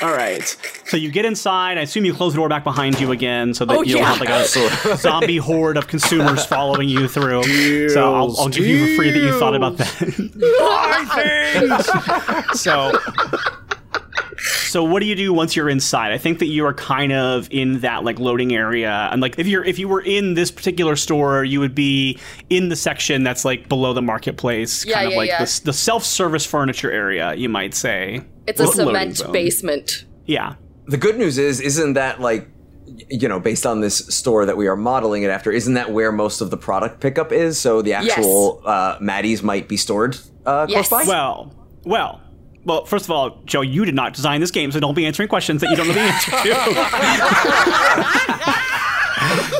All 0.00 0.12
right. 0.12 0.56
So 0.86 0.96
you 0.96 1.10
get 1.10 1.26
inside. 1.26 1.76
I 1.76 1.82
assume 1.82 2.06
you 2.06 2.14
close 2.14 2.32
the 2.32 2.38
door 2.38 2.48
back 2.48 2.64
behind 2.64 2.98
you 2.98 3.12
again, 3.12 3.52
so 3.52 3.66
that 3.66 3.76
Oh, 3.76 3.82
you 3.82 3.92
don't 3.94 4.02
yeah. 4.02 4.12
have 4.14 4.20
like 4.20 4.30
a 4.30 4.96
zombie 4.96 5.36
horde 5.36 5.76
of 5.76 5.88
consumers 5.88 6.46
following 6.46 6.88
you 6.88 7.06
through. 7.06 7.42
so 7.90 8.14
I'll, 8.14 8.34
I'll 8.38 8.48
give 8.48 8.64
you 8.64 8.86
for 8.88 8.94
free 8.96 9.10
that 9.10 9.18
you 9.22 9.38
thought 9.38 9.54
about 9.54 9.76
that. 9.76 9.90
so. 12.54 12.92
So 14.70 14.84
what 14.84 15.00
do 15.00 15.06
you 15.06 15.16
do 15.16 15.32
once 15.32 15.56
you're 15.56 15.68
inside? 15.68 16.12
I 16.12 16.18
think 16.18 16.38
that 16.38 16.46
you 16.46 16.64
are 16.64 16.72
kind 16.74 17.12
of 17.12 17.48
in 17.50 17.80
that 17.80 18.04
like 18.04 18.20
loading 18.20 18.54
area, 18.54 19.08
and 19.10 19.20
like 19.20 19.36
if 19.36 19.48
you're 19.48 19.64
if 19.64 19.80
you 19.80 19.88
were 19.88 20.00
in 20.00 20.34
this 20.34 20.52
particular 20.52 20.94
store, 20.94 21.42
you 21.42 21.58
would 21.58 21.74
be 21.74 22.18
in 22.50 22.68
the 22.68 22.76
section 22.76 23.24
that's 23.24 23.44
like 23.44 23.68
below 23.68 23.92
the 23.92 24.02
marketplace, 24.02 24.86
Yeah, 24.86 24.94
kind 24.94 25.06
of 25.06 25.12
yeah, 25.12 25.18
like 25.18 25.28
yeah. 25.28 25.44
the, 25.44 25.60
the 25.64 25.72
self 25.72 26.04
service 26.04 26.46
furniture 26.46 26.90
area, 26.90 27.34
you 27.34 27.48
might 27.48 27.74
say. 27.74 28.22
It's 28.46 28.60
a 28.60 28.64
Lo- 28.66 28.70
cement 28.72 29.22
basement. 29.32 30.04
Yeah. 30.26 30.54
The 30.86 30.96
good 30.96 31.18
news 31.18 31.36
is, 31.38 31.60
isn't 31.60 31.94
that 31.94 32.20
like, 32.20 32.48
you 33.08 33.26
know, 33.28 33.40
based 33.40 33.66
on 33.66 33.80
this 33.80 33.98
store 34.14 34.46
that 34.46 34.56
we 34.56 34.68
are 34.68 34.76
modeling 34.76 35.24
it 35.24 35.30
after, 35.30 35.50
isn't 35.50 35.74
that 35.74 35.90
where 35.92 36.12
most 36.12 36.40
of 36.40 36.50
the 36.50 36.56
product 36.56 37.00
pickup 37.00 37.32
is? 37.32 37.58
So 37.60 37.82
the 37.82 37.94
actual 37.94 38.62
uh, 38.64 38.98
Maddies 38.98 39.42
might 39.42 39.68
be 39.68 39.76
stored 39.76 40.16
uh, 40.46 40.66
Yes. 40.68 40.88
close 40.88 41.06
by? 41.06 41.10
Well, 41.10 41.54
well, 41.84 42.20
well. 42.64 42.84
First 42.84 43.06
of 43.06 43.10
all, 43.10 43.38
Joe, 43.44 43.62
you 43.62 43.84
did 43.84 43.94
not 43.94 44.14
design 44.14 44.40
this 44.40 44.50
game, 44.50 44.72
so 44.72 44.80
don't 44.80 44.94
be 44.94 45.06
answering 45.06 45.28
questions 45.28 45.60
that 45.60 45.70
you 45.70 45.76
don't 45.76 45.88
know 45.88 45.94
the 45.94 46.00
answer 46.00 46.30
to. 46.30 46.36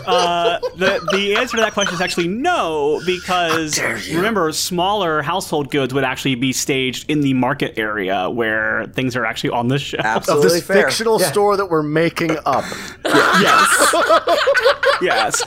uh, 0.07 0.59
the 0.77 1.07
the 1.13 1.37
answer 1.37 1.57
to 1.57 1.63
that 1.63 1.73
question 1.73 1.95
is 1.95 2.01
actually 2.01 2.29
no, 2.29 3.01
because 3.07 3.79
remember, 4.13 4.51
smaller 4.53 5.23
household 5.23 5.71
goods 5.71 5.93
would 5.95 6.05
actually 6.05 6.35
be 6.35 6.53
staged 6.53 7.11
in 7.11 7.21
the 7.21 7.35
market 7.35 7.79
area 7.79 8.29
where 8.31 8.87
things 8.95 9.17
are 9.17 9.25
actually 9.27 9.51
on 9.51 9.69
the 9.69 9.79
shelf. 9.79 10.29
Of 10.29 10.43
this 10.43 10.63
fair. 10.65 10.85
fictional 10.85 11.21
Yeah. 11.21 11.31
store 11.31 11.57
that 11.57 11.67
we're 11.67 11.83
making 11.83 12.37
up. 12.47 12.65
yes. 13.05 13.95
yes. 15.03 15.43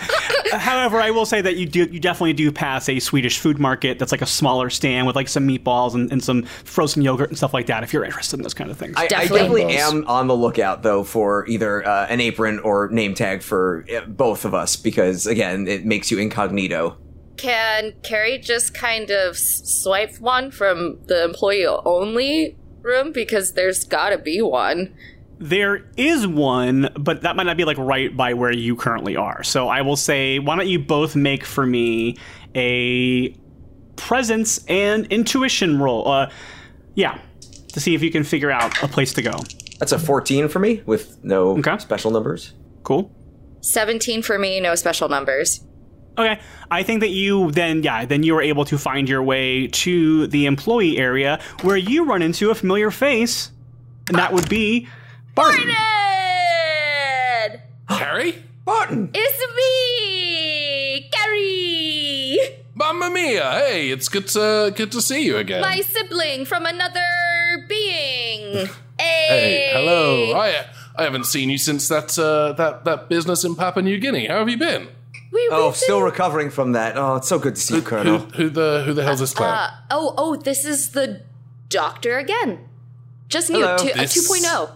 However, 0.53 0.99
I 0.99 1.11
will 1.11 1.25
say 1.25 1.41
that 1.41 1.55
you 1.55 1.65
do 1.65 1.83
you 1.91 1.99
definitely 1.99 2.33
do 2.33 2.51
pass 2.51 2.89
a 2.89 2.99
Swedish 2.99 3.39
food 3.39 3.59
market 3.59 3.99
that's 3.99 4.11
like 4.11 4.21
a 4.21 4.25
smaller 4.27 4.69
stand 4.69 5.07
with 5.07 5.15
like 5.15 5.27
some 5.27 5.47
meatballs 5.47 5.93
and, 5.95 6.11
and 6.11 6.23
some 6.23 6.43
frozen 6.43 7.01
yogurt 7.01 7.29
and 7.29 7.37
stuff 7.37 7.53
like 7.53 7.67
that. 7.67 7.83
If 7.83 7.93
you're 7.93 8.03
interested 8.05 8.37
in 8.37 8.43
those 8.43 8.53
kind 8.53 8.69
of 8.71 8.77
things. 8.77 8.93
I, 8.97 9.05
I 9.05 9.07
Definitely. 9.07 9.61
definitely 9.61 9.77
am 9.77 10.07
on 10.07 10.27
the 10.27 10.35
lookout 10.35 10.83
though 10.83 11.03
for 11.03 11.45
either 11.47 11.85
uh, 11.87 12.07
an 12.07 12.19
apron 12.21 12.59
or 12.59 12.89
name 12.89 13.13
tag 13.13 13.41
for 13.41 13.85
uh, 13.95 14.01
both 14.43 14.49
of 14.49 14.53
us 14.53 14.75
because 14.75 15.25
again 15.25 15.67
it 15.67 15.85
makes 15.85 16.11
you 16.11 16.17
incognito. 16.19 16.97
Can 17.37 17.93
Carrie 18.03 18.37
just 18.37 18.73
kind 18.73 19.09
of 19.09 19.35
s- 19.35 19.61
swipe 19.81 20.19
one 20.19 20.51
from 20.51 20.99
the 21.07 21.23
employee 21.23 21.65
only 21.65 22.55
room 22.81 23.11
because 23.11 23.53
there's 23.53 23.83
got 23.85 24.09
to 24.09 24.17
be 24.17 24.41
one. 24.41 24.93
There 25.39 25.85
is 25.97 26.27
one, 26.27 26.89
but 26.97 27.21
that 27.23 27.35
might 27.35 27.43
not 27.45 27.57
be 27.57 27.65
like 27.65 27.77
right 27.77 28.15
by 28.15 28.33
where 28.33 28.51
you 28.53 28.75
currently 28.75 29.15
are. 29.15 29.43
So 29.43 29.67
I 29.67 29.81
will 29.81 29.95
say, 29.95 30.39
why 30.39 30.55
don't 30.55 30.67
you 30.67 30.79
both 30.79 31.15
make 31.15 31.43
for 31.43 31.65
me 31.65 32.17
a 32.55 33.35
presence 33.95 34.63
and 34.67 35.07
intuition 35.07 35.79
roll? 35.79 36.07
Uh, 36.07 36.29
yeah, 36.93 37.19
to 37.73 37.79
see 37.79 37.95
if 37.95 38.03
you 38.03 38.11
can 38.11 38.23
figure 38.23 38.51
out 38.51 38.81
a 38.83 38.87
place 38.87 39.11
to 39.13 39.21
go. 39.21 39.33
That's 39.79 39.91
a 39.91 39.99
14 39.99 40.47
for 40.49 40.59
me 40.59 40.83
with 40.85 41.21
no 41.23 41.57
Okay. 41.57 41.77
special 41.79 42.11
numbers. 42.11 42.53
Cool. 42.83 43.11
17 43.63 44.21
for 44.21 44.37
me, 44.37 44.59
no 44.59 44.75
special 44.75 45.09
numbers. 45.09 45.61
Okay, 46.17 46.39
I 46.69 46.83
think 46.83 46.99
that 46.99 47.09
you 47.09 47.49
then, 47.51 47.81
yeah, 47.81 48.05
then 48.05 48.21
you 48.21 48.35
were 48.35 48.41
able 48.41 48.65
to 48.65 48.77
find 48.77 49.09
your 49.09 49.23
way 49.23 49.67
to 49.67 50.27
the 50.27 50.45
employee 50.45 50.99
area 50.99 51.39
where 51.61 51.77
you 51.77 52.05
run 52.05 52.21
into 52.21 52.51
a 52.51 52.55
familiar 52.55 52.91
face, 52.91 53.51
and 54.09 54.17
that 54.19 54.31
would 54.31 54.47
be 54.47 54.87
Barton. 55.33 55.71
Ed! 55.71 57.63
Harry? 57.89 58.43
Barton! 58.63 59.09
It's 59.13 59.55
me! 59.55 61.09
Carrie! 61.11 62.37
Mamma 62.75 63.09
mia! 63.09 63.51
Hey, 63.51 63.89
it's 63.89 64.07
good 64.07 64.27
to 64.27 64.71
good 64.75 64.91
to 64.91 65.01
see 65.01 65.25
you 65.25 65.37
again. 65.37 65.61
My 65.61 65.81
sibling 65.81 66.45
from 66.45 66.67
another 66.67 67.01
being! 67.67 68.67
Hey! 68.99 69.27
Hey, 69.29 69.69
hello. 69.73 70.35
I 70.35 70.65
I 70.95 71.03
haven't 71.03 71.25
seen 71.25 71.49
you 71.49 71.57
since 71.57 71.87
that 71.87 72.17
uh, 72.19 72.53
that 72.53 72.85
that 72.85 73.09
business 73.09 73.43
in 73.43 73.55
Papua 73.55 73.81
New 73.83 73.97
Guinea. 73.99 74.27
How 74.27 74.39
have 74.39 74.49
you 74.49 74.57
been? 74.57 74.87
We, 75.31 75.49
Oh, 75.51 75.67
we've 75.67 75.75
still 75.75 75.97
been- 75.97 76.05
recovering 76.05 76.49
from 76.51 76.73
that. 76.73 76.95
Oh, 76.95 77.15
it's 77.15 77.27
so 77.27 77.39
good 77.39 77.55
to 77.55 77.61
see 77.61 77.75
you, 77.77 77.81
Colonel. 77.81 78.19
who 78.19 78.49
the 78.49 78.83
who 78.85 78.93
the 78.93 79.03
hell's 79.03 79.19
this 79.19 79.33
clown? 79.33 79.57
Uh, 79.57 79.71
oh, 79.91 80.13
oh, 80.17 80.35
this 80.35 80.63
is 80.65 80.91
the 80.91 81.21
doctor 81.69 82.17
again. 82.19 82.59
Just 83.29 83.49
new, 83.49 83.61
Hello. 83.61 83.77
two, 83.77 83.89
a 83.89 83.97
This- 83.97 84.29
2.0. 84.29 84.71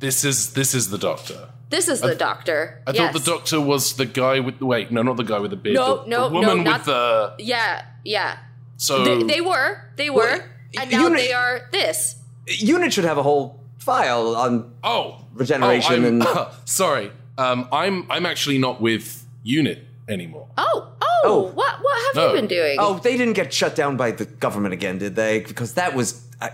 this 0.00 0.24
is 0.24 0.52
this 0.52 0.74
is 0.74 0.90
the 0.90 0.98
doctor. 0.98 1.48
This 1.70 1.88
is 1.88 2.02
the 2.02 2.14
doctor. 2.14 2.82
I 2.86 2.90
yes. 2.90 2.98
thought 2.98 3.12
the 3.24 3.30
doctor 3.30 3.58
was 3.58 3.94
the 3.94 4.04
guy 4.04 4.40
with 4.40 4.60
wait, 4.60 4.92
no, 4.92 5.00
not 5.02 5.16
the 5.16 5.22
guy 5.24 5.38
with 5.38 5.52
the 5.52 5.56
beard. 5.56 5.76
No, 5.76 6.02
the, 6.02 6.08
no, 6.10 6.28
the 6.28 6.34
woman 6.34 6.56
no, 6.58 6.62
not- 6.64 6.80
with 6.80 6.86
the 6.86 7.34
Yeah, 7.38 7.86
yeah. 8.04 8.36
so 8.76 9.02
They, 9.04 9.22
they 9.36 9.40
were, 9.40 9.80
they 9.96 10.10
were, 10.10 10.16
Well, 10.20 10.40
and 10.78 10.90
now 10.90 11.00
you 11.00 11.08
kn- 11.08 11.16
they 11.16 11.32
are 11.32 11.62
this. 11.72 12.16
UNIT 12.46 12.92
should 12.92 13.04
have 13.04 13.16
a 13.16 13.22
whole 13.22 13.60
file 13.78 14.36
on. 14.36 14.74
oh 14.84 15.21
Regeneration 15.34 15.92
oh, 15.92 16.06
I'm- 16.06 16.22
and- 16.22 16.48
sorry. 16.68 17.10
Um, 17.38 17.68
I'm 17.72 18.10
I'm 18.10 18.26
actually 18.26 18.58
not 18.58 18.80
with 18.80 19.26
UNIT 19.44 19.78
anymore. 20.08 20.48
Oh, 20.58 20.88
oh, 21.00 21.06
Oh. 21.24 21.42
what, 21.54 21.82
what 21.82 22.06
have 22.06 22.14
No. 22.16 22.28
you 22.28 22.40
been 22.40 22.46
doing? 22.48 22.76
Oh, 22.78 22.98
they 22.98 23.16
didn't 23.16 23.34
get 23.34 23.52
shut 23.54 23.74
down 23.76 23.96
by 23.96 24.10
the 24.10 24.24
government 24.26 24.74
again, 24.74 24.98
did 24.98 25.14
they? 25.16 25.40
Because 25.40 25.74
that 25.74 25.94
was 25.94 26.26
uh, 26.40 26.48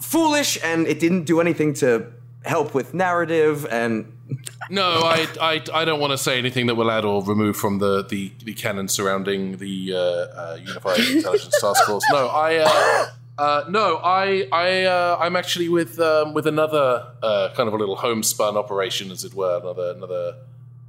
foolish 0.00 0.58
and 0.62 0.86
it 0.86 0.98
didn't 1.00 1.24
do 1.24 1.40
anything 1.40 1.72
to 1.74 2.06
help 2.44 2.74
with 2.74 2.94
narrative 2.94 3.66
and. 3.70 4.12
No, 4.70 5.00
I, 5.04 5.26
I, 5.40 5.62
I 5.74 5.84
don't 5.84 6.00
want 6.00 6.12
to 6.12 6.16
say 6.18 6.38
anything 6.38 6.66
that 6.68 6.76
will 6.76 6.90
add 6.90 7.04
or 7.04 7.22
remove 7.22 7.56
from 7.56 7.78
the, 7.78 8.04
the, 8.04 8.32
the 8.42 8.54
canon 8.54 8.88
surrounding 8.88 9.58
the 9.58 9.92
uh, 9.92 9.98
uh, 9.98 10.58
Unified 10.64 11.00
Intelligence 11.00 11.54
Task 11.60 11.84
Force. 11.84 12.04
No, 12.10 12.28
I 12.28 13.08
uh, 13.38 13.64
no, 13.68 13.96
I 14.02 14.46
I 14.52 14.84
uh, 14.84 15.16
I'm 15.20 15.36
actually 15.36 15.68
with 15.68 15.98
um, 15.98 16.34
with 16.34 16.46
another 16.46 17.06
uh, 17.22 17.50
kind 17.56 17.66
of 17.68 17.74
a 17.74 17.76
little 17.76 17.96
homespun 17.96 18.56
operation, 18.56 19.10
as 19.10 19.24
it 19.24 19.34
were, 19.34 19.58
another 19.60 19.92
another 19.96 20.34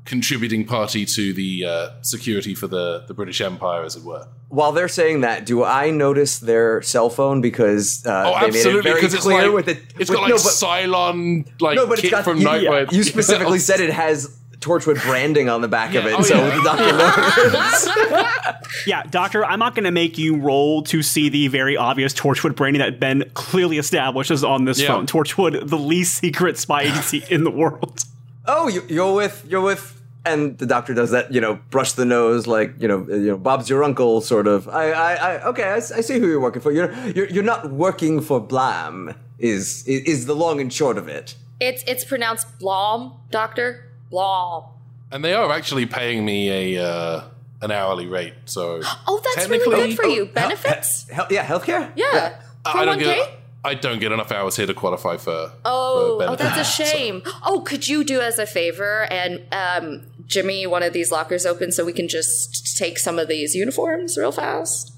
contributing 0.05 0.65
party 0.65 1.05
to 1.05 1.33
the 1.33 1.63
uh, 1.65 1.89
security 2.01 2.53
for 2.53 2.67
the, 2.67 3.05
the 3.07 3.13
British 3.13 3.39
Empire, 3.39 3.83
as 3.85 3.95
it 3.95 4.03
were. 4.03 4.27
While 4.49 4.73
they're 4.73 4.89
saying 4.89 5.21
that, 5.21 5.45
do 5.45 5.63
I 5.63 5.91
notice 5.91 6.39
their 6.39 6.81
cell 6.81 7.09
phone 7.09 7.39
because 7.39 8.05
uh, 8.05 8.23
Oh, 8.27 8.33
they 8.33 8.47
made 8.47 8.55
it 8.55 8.55
absolutely, 8.57 8.81
very 8.81 8.95
because 8.95 9.13
it's 9.13 9.23
clear 9.23 9.43
like 9.43 9.53
with 9.53 9.67
it? 9.69 9.77
it's 9.97 10.09
with- 10.09 10.19
got 10.19 10.21
like 10.23 10.29
no, 10.31 10.35
but, 10.35 10.43
Cylon 10.43 11.61
like 11.61 11.77
no, 11.77 11.87
but 11.87 11.99
it's 11.99 12.09
got 12.11 12.25
from 12.25 12.37
you, 12.39 12.45
Nightwave. 12.47 12.91
you 12.91 13.03
specifically 13.03 13.59
said 13.69 13.79
it 13.79 13.91
has 13.93 14.37
Torchwood 14.63 15.01
branding 15.03 15.49
on 15.49 15.61
the 15.61 15.67
back 15.67 15.93
of 15.95 16.05
it, 16.05 16.13
oh, 16.17 16.21
so 16.21 16.35
yeah. 16.35 16.55
the 16.55 16.63
doctor 16.63 16.93
knows. 17.53 18.63
Yeah, 18.87 19.03
Doctor, 19.03 19.45
I'm 19.45 19.59
not 19.59 19.75
going 19.75 19.85
to 19.85 19.91
make 19.91 20.17
you 20.17 20.37
roll 20.37 20.81
to 20.83 21.01
see 21.03 21.29
the 21.29 21.47
very 21.47 21.77
obvious 21.77 22.13
Torchwood 22.13 22.55
branding 22.55 22.79
that 22.81 22.99
Ben 22.99 23.29
clearly 23.33 23.77
establishes 23.77 24.43
on 24.43 24.65
this 24.65 24.79
Yeah. 24.81 24.87
phone. 24.87 25.05
Torchwood, 25.07 25.67
the 25.69 25.77
least 25.77 26.15
secret 26.17 26.57
spy 26.57 26.81
agency 26.89 27.23
in 27.29 27.43
the 27.43 27.51
world. 27.51 28.03
oh, 28.45 28.67
you, 28.67 28.83
you're 28.89 29.13
with 29.13 29.45
you're 29.47 29.61
with, 29.61 30.01
and 30.25 30.57
the 30.57 30.65
doctor 30.65 30.93
does 30.93 31.11
that, 31.11 31.33
you 31.33 31.39
know, 31.41 31.59
brush 31.69 31.93
the 31.93 32.05
nose, 32.05 32.47
like 32.47 32.73
you 32.79 32.87
know, 32.87 33.05
you 33.09 33.27
know, 33.27 33.37
Bob's 33.37 33.69
your 33.69 33.83
uncle, 33.83 34.21
sort 34.21 34.47
of. 34.47 34.67
I, 34.69 34.91
I, 34.91 35.13
I 35.13 35.43
okay, 35.49 35.63
I 35.71 35.79
see 35.79 36.19
who 36.19 36.27
you're 36.27 36.39
working 36.41 36.61
for. 36.61 36.71
You're, 36.71 36.93
you're, 37.09 37.27
you're 37.29 37.43
not 37.43 37.71
working 37.71 38.21
for 38.21 38.39
Blam. 38.39 39.13
Is, 39.39 39.85
is 39.87 40.03
is 40.03 40.25
the 40.25 40.35
long 40.35 40.59
and 40.61 40.71
short 40.73 40.97
of 40.97 41.07
it? 41.07 41.35
It's 41.59 41.83
it's 41.87 42.03
pronounced 42.03 42.59
Blom, 42.59 43.17
doctor. 43.29 43.89
Blom. 44.13 44.63
and 45.11 45.23
they 45.25 45.33
are 45.33 45.51
actually 45.51 45.85
paying 45.87 46.23
me 46.23 46.75
a 46.77 46.83
uh, 46.85 47.23
an 47.61 47.71
hourly 47.71 48.05
rate. 48.07 48.33
So 48.45 48.81
Oh, 49.07 49.21
that's 49.23 49.49
really 49.49 49.65
good 49.65 49.95
for 49.97 50.05
you. 50.05 50.25
Benefits? 50.27 51.09
Hel- 51.09 51.27
yeah, 51.31 51.43
healthcare. 51.45 51.91
yeah. 51.95 52.39
I 52.65 52.85
don't 52.85 52.99
401k? 52.99 53.03
get 53.03 53.39
I 53.65 53.73
don't 53.75 53.99
get 53.99 54.11
enough 54.11 54.31
hours 54.31 54.55
here 54.57 54.67
to 54.67 54.73
qualify 54.73 55.15
for. 55.17 55.51
Oh, 55.65 56.19
for 56.19 56.25
oh, 56.29 56.35
that's 56.35 56.41
a 56.41 56.83
benefits. 56.83 56.91
shame. 56.91 57.23
Oh, 57.49 57.61
could 57.61 57.87
you 57.87 58.03
do 58.03 58.19
us 58.21 58.37
a 58.37 58.45
favor 58.45 59.07
and 59.19 59.41
um, 59.51 60.01
Jimmy 60.27 60.67
one 60.67 60.83
of 60.83 60.91
these 60.93 61.11
lockers 61.11 61.45
open 61.45 61.71
so 61.71 61.83
we 61.85 61.93
can 61.93 62.07
just 62.07 62.77
take 62.77 62.99
some 62.99 63.17
of 63.17 63.27
these 63.29 63.55
uniforms 63.55 64.17
real 64.17 64.31
fast? 64.33 64.93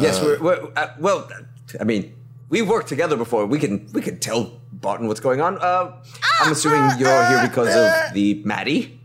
Yes, 0.00 0.20
we're, 0.22 0.40
we're 0.42 0.60
uh, 0.76 0.88
well. 0.98 1.28
I 1.80 1.84
mean, 1.84 2.14
we 2.48 2.62
worked 2.62 2.88
together 2.88 3.16
before. 3.16 3.44
We 3.46 3.58
can 3.58 3.86
we 3.92 4.00
can 4.02 4.18
tell 4.18 4.58
Barton 4.80 5.08
what's 5.08 5.20
going 5.20 5.40
on. 5.40 5.58
Uh, 5.58 5.92
I'm 6.40 6.52
assuming 6.52 6.98
you're 6.98 7.26
here 7.28 7.42
because 7.48 7.74
of 7.74 8.14
the 8.14 8.42
Maddie. 8.44 8.98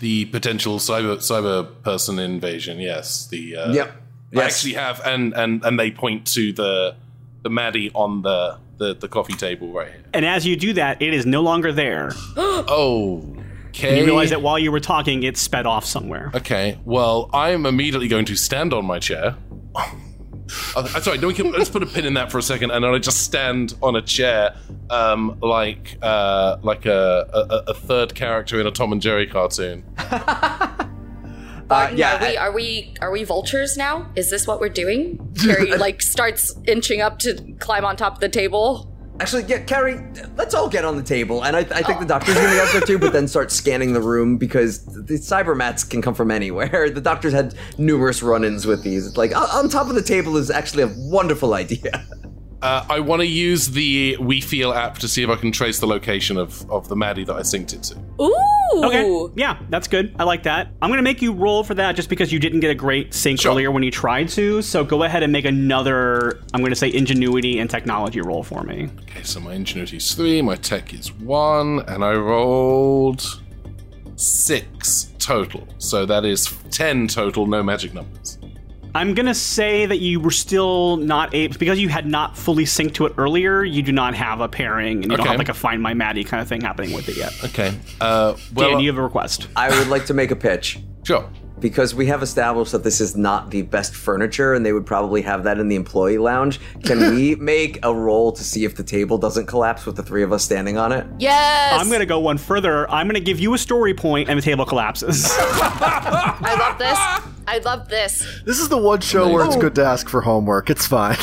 the 0.00 0.24
potential 0.26 0.78
cyber 0.78 1.16
cyber 1.16 1.66
person 1.82 2.18
invasion. 2.18 2.78
Yes, 2.80 3.26
the 3.28 3.56
uh, 3.56 3.72
Yep. 3.72 3.88
I 3.90 4.36
Yes. 4.38 4.56
actually 4.56 4.74
have, 4.74 5.00
and 5.06 5.32
and 5.34 5.64
and 5.64 5.78
they 5.78 5.90
point 5.92 6.26
to 6.34 6.52
the 6.52 6.96
the 7.42 7.50
Maddie 7.50 7.90
on 7.94 8.22
the 8.22 8.58
the, 8.78 8.94
the 8.94 9.06
coffee 9.08 9.34
table 9.34 9.72
right 9.72 9.86
here. 9.92 10.04
And 10.12 10.24
as 10.26 10.44
you 10.44 10.56
do 10.56 10.72
that, 10.72 11.00
it 11.00 11.14
is 11.14 11.24
no 11.26 11.42
longer 11.42 11.72
there. 11.72 12.12
Oh, 12.36 13.36
okay. 13.68 13.98
You 13.98 14.04
realize 14.04 14.30
that 14.30 14.40
while 14.42 14.58
you 14.58 14.72
were 14.72 14.80
talking, 14.80 15.22
it 15.22 15.36
sped 15.36 15.66
off 15.66 15.84
somewhere. 15.84 16.30
Okay, 16.34 16.78
well, 16.84 17.28
I'm 17.32 17.66
immediately 17.66 18.08
going 18.08 18.24
to 18.26 18.36
stand 18.36 18.72
on 18.72 18.84
my 18.86 18.98
chair. 18.98 19.36
Uh, 20.76 20.86
sorry, 21.00 21.18
no, 21.18 21.28
we 21.28 21.34
can, 21.34 21.50
let's 21.52 21.70
put 21.70 21.82
a 21.82 21.86
pin 21.86 22.04
in 22.04 22.14
that 22.14 22.30
for 22.30 22.38
a 22.38 22.42
second, 22.42 22.70
and 22.70 22.84
then 22.84 22.92
I 22.92 22.98
just 22.98 23.22
stand 23.22 23.74
on 23.82 23.96
a 23.96 24.02
chair, 24.02 24.54
um, 24.90 25.38
like 25.40 25.96
uh, 26.02 26.58
like 26.62 26.84
a, 26.86 27.26
a 27.32 27.70
a 27.70 27.74
third 27.74 28.14
character 28.14 28.60
in 28.60 28.66
a 28.66 28.70
Tom 28.70 28.92
and 28.92 29.00
Jerry 29.00 29.26
cartoon. 29.26 29.84
Barton, 31.66 31.96
yeah, 31.96 32.16
are 32.16 32.20
we 32.20 32.36
I- 32.36 32.46
are 32.46 32.52
we 32.52 32.94
are 33.00 33.10
we 33.10 33.24
vultures 33.24 33.76
now? 33.76 34.10
Is 34.16 34.28
this 34.28 34.46
what 34.46 34.60
we're 34.60 34.68
doing? 34.68 35.18
Carrie 35.42 35.76
like 35.78 36.02
starts 36.02 36.54
inching 36.66 37.00
up 37.00 37.18
to 37.20 37.54
climb 37.58 37.84
on 37.86 37.96
top 37.96 38.14
of 38.14 38.20
the 38.20 38.28
table. 38.28 38.90
Actually, 39.20 39.44
yeah, 39.44 39.60
Carrie, 39.60 40.00
let's 40.36 40.54
all 40.54 40.68
get 40.68 40.84
on 40.84 40.96
the 40.96 41.02
table. 41.02 41.44
And 41.44 41.56
I, 41.56 41.60
I 41.60 41.82
think 41.82 42.00
the 42.00 42.06
doctor's 42.06 42.34
gonna 42.34 42.48
get 42.48 42.66
up 42.66 42.72
there 42.72 42.80
too, 42.80 42.98
but 42.98 43.12
then 43.12 43.28
start 43.28 43.52
scanning 43.52 43.92
the 43.92 44.00
room 44.00 44.38
because 44.38 44.84
the 44.84 45.14
cybermats 45.14 45.88
can 45.88 46.02
come 46.02 46.14
from 46.14 46.30
anywhere. 46.30 46.90
The 46.94 47.00
doctor's 47.00 47.32
had 47.32 47.54
numerous 47.76 48.22
run 48.22 48.44
ins 48.44 48.66
with 48.66 48.82
these. 48.84 49.06
It's 49.06 49.16
like, 49.16 49.34
on 49.36 49.68
top 49.68 49.88
of 49.88 49.94
the 49.94 50.02
table 50.02 50.36
is 50.36 50.50
actually 50.50 50.84
a 50.84 50.92
wonderful 50.96 51.54
idea. 51.54 52.06
Uh, 52.64 52.82
I 52.88 52.98
want 53.00 53.20
to 53.20 53.26
use 53.26 53.68
the 53.68 54.16
We 54.18 54.40
Feel 54.40 54.72
app 54.72 54.96
to 55.00 55.06
see 55.06 55.22
if 55.22 55.28
I 55.28 55.36
can 55.36 55.52
trace 55.52 55.80
the 55.80 55.86
location 55.86 56.38
of, 56.38 56.70
of 56.70 56.88
the 56.88 56.96
Maddie 56.96 57.22
that 57.24 57.34
I 57.34 57.40
synced 57.40 57.74
it 57.74 57.82
to. 57.82 58.24
Ooh. 58.24 58.84
Okay. 58.86 59.32
Yeah, 59.36 59.58
that's 59.68 59.86
good. 59.86 60.16
I 60.18 60.24
like 60.24 60.44
that. 60.44 60.68
I'm 60.80 60.88
going 60.88 60.96
to 60.96 61.02
make 61.02 61.20
you 61.20 61.34
roll 61.34 61.62
for 61.62 61.74
that 61.74 61.94
just 61.94 62.08
because 62.08 62.32
you 62.32 62.38
didn't 62.38 62.60
get 62.60 62.70
a 62.70 62.74
great 62.74 63.12
sync 63.12 63.40
Sure. 63.40 63.52
earlier 63.52 63.70
when 63.70 63.82
you 63.82 63.90
tried 63.90 64.30
to. 64.30 64.62
So 64.62 64.82
go 64.82 65.02
ahead 65.02 65.22
and 65.22 65.30
make 65.30 65.44
another, 65.44 66.40
I'm 66.54 66.60
going 66.60 66.70
to 66.70 66.76
say 66.76 66.90
ingenuity 66.90 67.58
and 67.58 67.68
technology 67.68 68.22
roll 68.22 68.42
for 68.42 68.62
me. 68.62 68.88
Okay, 69.02 69.22
so 69.24 69.40
my 69.40 69.52
ingenuity 69.52 69.98
is 69.98 70.14
three, 70.14 70.40
my 70.40 70.56
tech 70.56 70.94
is 70.94 71.12
one, 71.12 71.80
and 71.86 72.02
I 72.02 72.14
rolled 72.14 73.42
six 74.16 75.12
total. 75.18 75.68
So 75.76 76.06
that 76.06 76.24
is 76.24 76.46
ten 76.70 77.08
total, 77.08 77.46
no 77.46 77.62
magic 77.62 77.92
numbers. 77.92 78.38
I'm 78.94 79.14
going 79.14 79.26
to 79.26 79.34
say 79.34 79.86
that 79.86 79.98
you 79.98 80.20
were 80.20 80.30
still 80.30 80.96
not 80.98 81.34
able, 81.34 81.58
because 81.58 81.80
you 81.80 81.88
had 81.88 82.06
not 82.06 82.36
fully 82.36 82.64
synced 82.64 82.94
to 82.94 83.06
it 83.06 83.14
earlier, 83.18 83.64
you 83.64 83.82
do 83.82 83.90
not 83.90 84.14
have 84.14 84.40
a 84.40 84.48
pairing 84.48 85.02
and 85.02 85.10
you 85.10 85.16
don't 85.16 85.26
have 85.26 85.38
like 85.38 85.48
a 85.48 85.54
Find 85.54 85.82
My 85.82 85.94
Maddie 85.94 86.22
kind 86.22 86.40
of 86.40 86.48
thing 86.48 86.60
happening 86.60 86.92
with 86.92 87.08
it 87.08 87.16
yet. 87.16 87.32
Okay. 87.44 87.74
Uh, 88.00 88.36
well, 88.54 88.70
Dan, 88.70 88.80
you 88.80 88.88
have 88.88 88.98
a 88.98 89.02
request. 89.02 89.48
I 89.56 89.76
would 89.76 89.88
like 89.88 90.06
to 90.06 90.14
make 90.14 90.30
a 90.30 90.36
pitch. 90.36 90.78
sure. 91.02 91.28
Because 91.60 91.94
we 91.94 92.06
have 92.06 92.22
established 92.22 92.72
that 92.72 92.82
this 92.82 93.00
is 93.00 93.16
not 93.16 93.50
the 93.50 93.62
best 93.62 93.94
furniture 93.94 94.54
and 94.54 94.66
they 94.66 94.72
would 94.72 94.86
probably 94.86 95.22
have 95.22 95.44
that 95.44 95.58
in 95.58 95.68
the 95.68 95.76
employee 95.76 96.18
lounge, 96.18 96.60
can 96.82 97.14
we 97.14 97.34
make 97.40 97.78
a 97.84 97.94
roll 97.94 98.32
to 98.32 98.42
see 98.42 98.64
if 98.64 98.74
the 98.74 98.82
table 98.82 99.18
doesn't 99.18 99.46
collapse 99.46 99.86
with 99.86 99.96
the 99.96 100.02
three 100.02 100.22
of 100.22 100.32
us 100.32 100.44
standing 100.44 100.76
on 100.76 100.92
it? 100.92 101.06
Yes. 101.18 101.80
I'm 101.80 101.88
going 101.88 102.00
to 102.00 102.06
go 102.06 102.18
one 102.18 102.38
further. 102.38 102.90
I'm 102.90 103.06
going 103.06 103.14
to 103.14 103.20
give 103.20 103.40
you 103.40 103.54
a 103.54 103.58
story 103.58 103.94
point 103.94 104.28
and 104.28 104.38
the 104.38 104.42
table 104.42 104.64
collapses. 104.66 105.26
I 105.30 106.56
love 106.58 106.78
this. 106.78 107.34
I 107.46 107.58
love 107.58 107.88
this. 107.88 108.26
This 108.44 108.58
is 108.58 108.68
the 108.68 108.78
one 108.78 109.00
show 109.00 109.24
oh 109.24 109.32
where 109.32 109.44
it's 109.44 109.56
good 109.56 109.74
to 109.76 109.84
ask 109.84 110.08
for 110.08 110.20
homework. 110.20 110.70
It's 110.70 110.86
fine. 110.86 111.16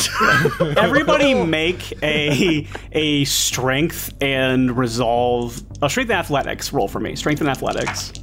Everybody 0.78 1.34
make 1.34 1.94
a 2.04 2.68
a 2.92 3.26
strength 3.26 4.14
and 4.22 4.78
resolve 4.78 5.62
a 5.82 5.90
strength 5.90 6.10
and 6.10 6.20
athletics 6.20 6.72
roll 6.72 6.88
for 6.88 7.00
me. 7.00 7.16
Strength 7.16 7.42
and 7.42 7.50
athletics. 7.50 8.14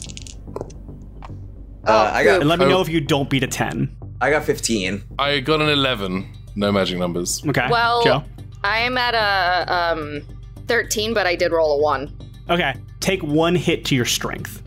Uh, 1.88 2.10
I 2.14 2.24
got 2.24 2.40
And 2.40 2.48
let 2.48 2.58
me 2.58 2.66
Oh. 2.66 2.68
know 2.68 2.80
if 2.80 2.88
you 2.88 3.00
don't 3.00 3.28
beat 3.30 3.42
a 3.42 3.46
10. 3.46 3.88
I 4.20 4.30
got 4.30 4.44
15. 4.44 5.02
I 5.18 5.40
got 5.40 5.60
an 5.60 5.68
11, 5.68 6.26
no 6.56 6.70
magic 6.72 6.98
numbers. 6.98 7.42
Okay. 7.46 7.66
Well, 7.70 8.02
Joe. 8.04 8.22
I 8.64 8.78
am 8.80 8.98
at 8.98 9.14
a 9.14 9.72
um 9.72 10.22
13, 10.66 11.14
but 11.14 11.26
I 11.26 11.34
did 11.36 11.52
roll 11.52 11.78
a 11.78 11.82
one. 11.82 12.12
Okay. 12.50 12.74
Take 13.00 13.22
one 13.22 13.54
hit 13.54 13.84
to 13.86 13.94
your 13.94 14.04
strength. 14.04 14.62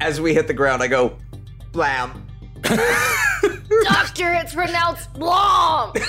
As 0.00 0.20
we 0.20 0.34
hit 0.34 0.46
the 0.48 0.54
ground, 0.54 0.82
I 0.82 0.88
go, 0.88 1.16
blam. 1.72 2.26
Doctor, 3.84 4.32
it's 4.34 4.54
pronounced 4.54 5.16
long. 5.16 5.94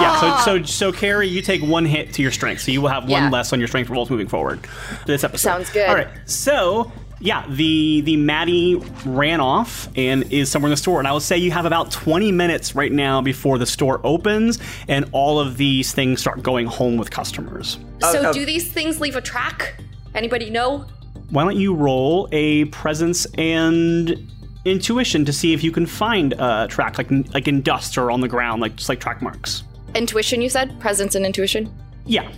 Yeah, 0.00 0.20
so 0.44 0.58
so 0.58 0.62
so 0.64 0.92
Carrie, 0.92 1.28
you 1.28 1.40
take 1.42 1.62
one 1.62 1.84
hit 1.84 2.12
to 2.14 2.22
your 2.22 2.30
strength, 2.30 2.62
so 2.62 2.70
you 2.72 2.80
will 2.82 2.88
have 2.88 3.04
one 3.04 3.10
Yeah. 3.24 3.30
less 3.30 3.52
on 3.52 3.58
your 3.58 3.68
strength 3.68 3.90
rolls 3.90 4.10
moving 4.10 4.26
forward. 4.28 4.60
This 5.06 5.24
episode. 5.24 5.48
Sounds 5.48 5.70
good. 5.70 5.88
All 5.88 5.94
right. 5.94 6.08
So 6.26 6.90
yeah, 7.20 7.46
the 7.48 8.00
the 8.02 8.16
Maddie 8.16 8.76
ran 9.06 9.40
off 9.40 9.88
and 9.96 10.30
is 10.32 10.50
somewhere 10.50 10.68
in 10.68 10.72
the 10.72 10.76
store, 10.76 10.98
and 10.98 11.08
I 11.08 11.12
will 11.12 11.20
say 11.20 11.38
you 11.38 11.50
have 11.52 11.64
about 11.64 11.90
20 11.90 12.32
minutes 12.32 12.74
right 12.74 12.92
now 12.92 13.20
before 13.20 13.58
the 13.58 13.66
store 13.66 14.00
opens 14.04 14.58
and 14.88 15.08
all 15.12 15.38
of 15.38 15.56
these 15.56 15.92
things 15.92 16.20
start 16.20 16.42
going 16.42 16.66
home 16.66 16.96
with 16.96 17.10
customers. 17.10 17.78
so 18.00 18.30
uh, 18.30 18.32
do 18.32 18.44
these 18.44 18.70
things 18.70 19.00
leave 19.00 19.16
a 19.16 19.20
track? 19.20 19.80
Anybody 20.14 20.50
know? 20.50 20.86
Why 21.30 21.42
don't 21.44 21.56
you 21.56 21.74
roll 21.74 22.28
a 22.32 22.66
presence 22.66 23.26
and 23.38 24.30
intuition 24.64 25.24
to 25.24 25.32
see 25.32 25.52
if 25.52 25.62
you 25.62 25.70
can 25.70 25.86
find 25.86 26.32
a 26.34 26.66
track 26.68 26.98
like 26.98 27.10
like 27.32 27.48
in 27.48 27.62
dust 27.62 27.98
or 27.98 28.10
on 28.10 28.20
the 28.20 28.28
ground, 28.28 28.60
like 28.60 28.76
just 28.76 28.88
like 28.88 29.00
track 29.00 29.22
marks. 29.22 29.64
Intuition, 29.94 30.40
you 30.42 30.48
said? 30.48 30.78
Presence 30.80 31.14
and 31.14 31.24
intuition? 31.24 31.72
Yeah. 32.06 32.30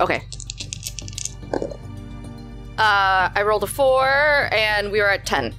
Okay. 0.00 0.22
Uh, 2.78 3.30
I 3.34 3.42
rolled 3.42 3.62
a 3.62 3.66
four, 3.66 4.08
and 4.52 4.90
we 4.90 5.00
were 5.00 5.08
at 5.08 5.26
10. 5.26 5.54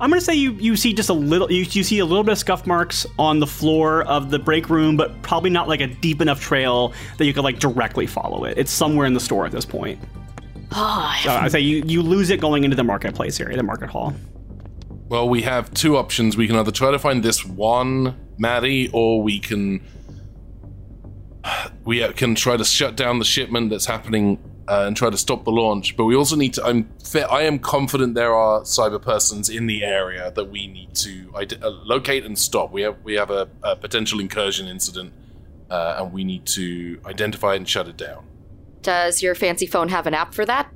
I'm 0.00 0.10
gonna 0.10 0.20
say 0.20 0.34
you 0.34 0.52
you 0.52 0.76
see 0.76 0.92
just 0.92 1.08
a 1.08 1.14
little 1.14 1.50
you, 1.50 1.64
you 1.70 1.82
see 1.82 1.98
a 1.98 2.04
little 2.04 2.22
bit 2.22 2.32
of 2.32 2.38
scuff 2.38 2.66
marks 2.68 3.04
on 3.18 3.40
the 3.40 3.46
floor 3.48 4.02
of 4.04 4.30
the 4.30 4.38
break 4.38 4.70
room, 4.70 4.96
but 4.96 5.20
probably 5.22 5.50
not 5.50 5.66
like 5.66 5.80
a 5.80 5.88
deep 5.88 6.20
enough 6.20 6.40
trail 6.40 6.92
that 7.16 7.24
you 7.24 7.32
could 7.34 7.42
like 7.42 7.58
directly 7.58 8.06
follow 8.06 8.44
it. 8.44 8.56
It's 8.56 8.70
somewhere 8.70 9.06
in 9.06 9.14
the 9.14 9.20
store 9.20 9.44
at 9.44 9.50
this 9.50 9.64
point. 9.64 9.98
Oh, 10.70 11.16
So 11.24 11.30
I 11.30 11.48
say 11.48 11.60
you 11.60 11.82
you 11.84 12.02
lose 12.02 12.30
it 12.30 12.40
going 12.40 12.62
into 12.62 12.76
the 12.76 12.84
marketplace 12.84 13.40
area, 13.40 13.56
the 13.56 13.62
market 13.64 13.90
hall. 13.90 14.14
Well, 15.08 15.28
we 15.28 15.42
have 15.42 15.72
two 15.72 15.96
options. 15.96 16.36
We 16.36 16.46
can 16.46 16.56
either 16.56 16.70
try 16.70 16.90
to 16.90 16.98
find 16.98 17.22
this 17.22 17.44
one 17.44 18.16
Maddie, 18.38 18.90
or 18.92 19.22
we 19.22 19.38
can 19.38 19.80
we 21.84 22.06
can 22.12 22.34
try 22.34 22.56
to 22.56 22.64
shut 22.64 22.96
down 22.96 23.18
the 23.18 23.24
shipment 23.24 23.70
that's 23.70 23.86
happening 23.86 24.38
uh, 24.68 24.84
and 24.86 24.96
try 24.96 25.08
to 25.08 25.16
stop 25.16 25.44
the 25.44 25.50
launch. 25.50 25.96
But 25.96 26.04
we 26.04 26.14
also 26.14 26.36
need 26.36 26.54
to. 26.54 26.64
I'm 26.64 26.88
fa- 27.02 27.30
I 27.30 27.42
am 27.42 27.58
confident 27.58 28.14
there 28.14 28.34
are 28.34 28.60
cyber 28.62 29.00
persons 29.00 29.48
in 29.48 29.66
the 29.66 29.82
area 29.82 30.30
that 30.32 30.44
we 30.44 30.66
need 30.66 30.94
to 30.96 31.32
ide- 31.34 31.62
uh, 31.62 31.70
locate 31.70 32.24
and 32.24 32.38
stop. 32.38 32.70
We 32.70 32.82
have 32.82 32.96
we 33.02 33.14
have 33.14 33.30
a, 33.30 33.48
a 33.62 33.76
potential 33.76 34.20
incursion 34.20 34.68
incident, 34.68 35.12
uh, 35.70 35.96
and 36.00 36.12
we 36.12 36.22
need 36.22 36.44
to 36.48 37.00
identify 37.06 37.54
and 37.54 37.66
shut 37.66 37.88
it 37.88 37.96
down. 37.96 38.24
Does 38.82 39.22
your 39.22 39.34
fancy 39.34 39.66
phone 39.66 39.88
have 39.88 40.06
an 40.06 40.14
app 40.14 40.34
for 40.34 40.44
that? 40.44 40.70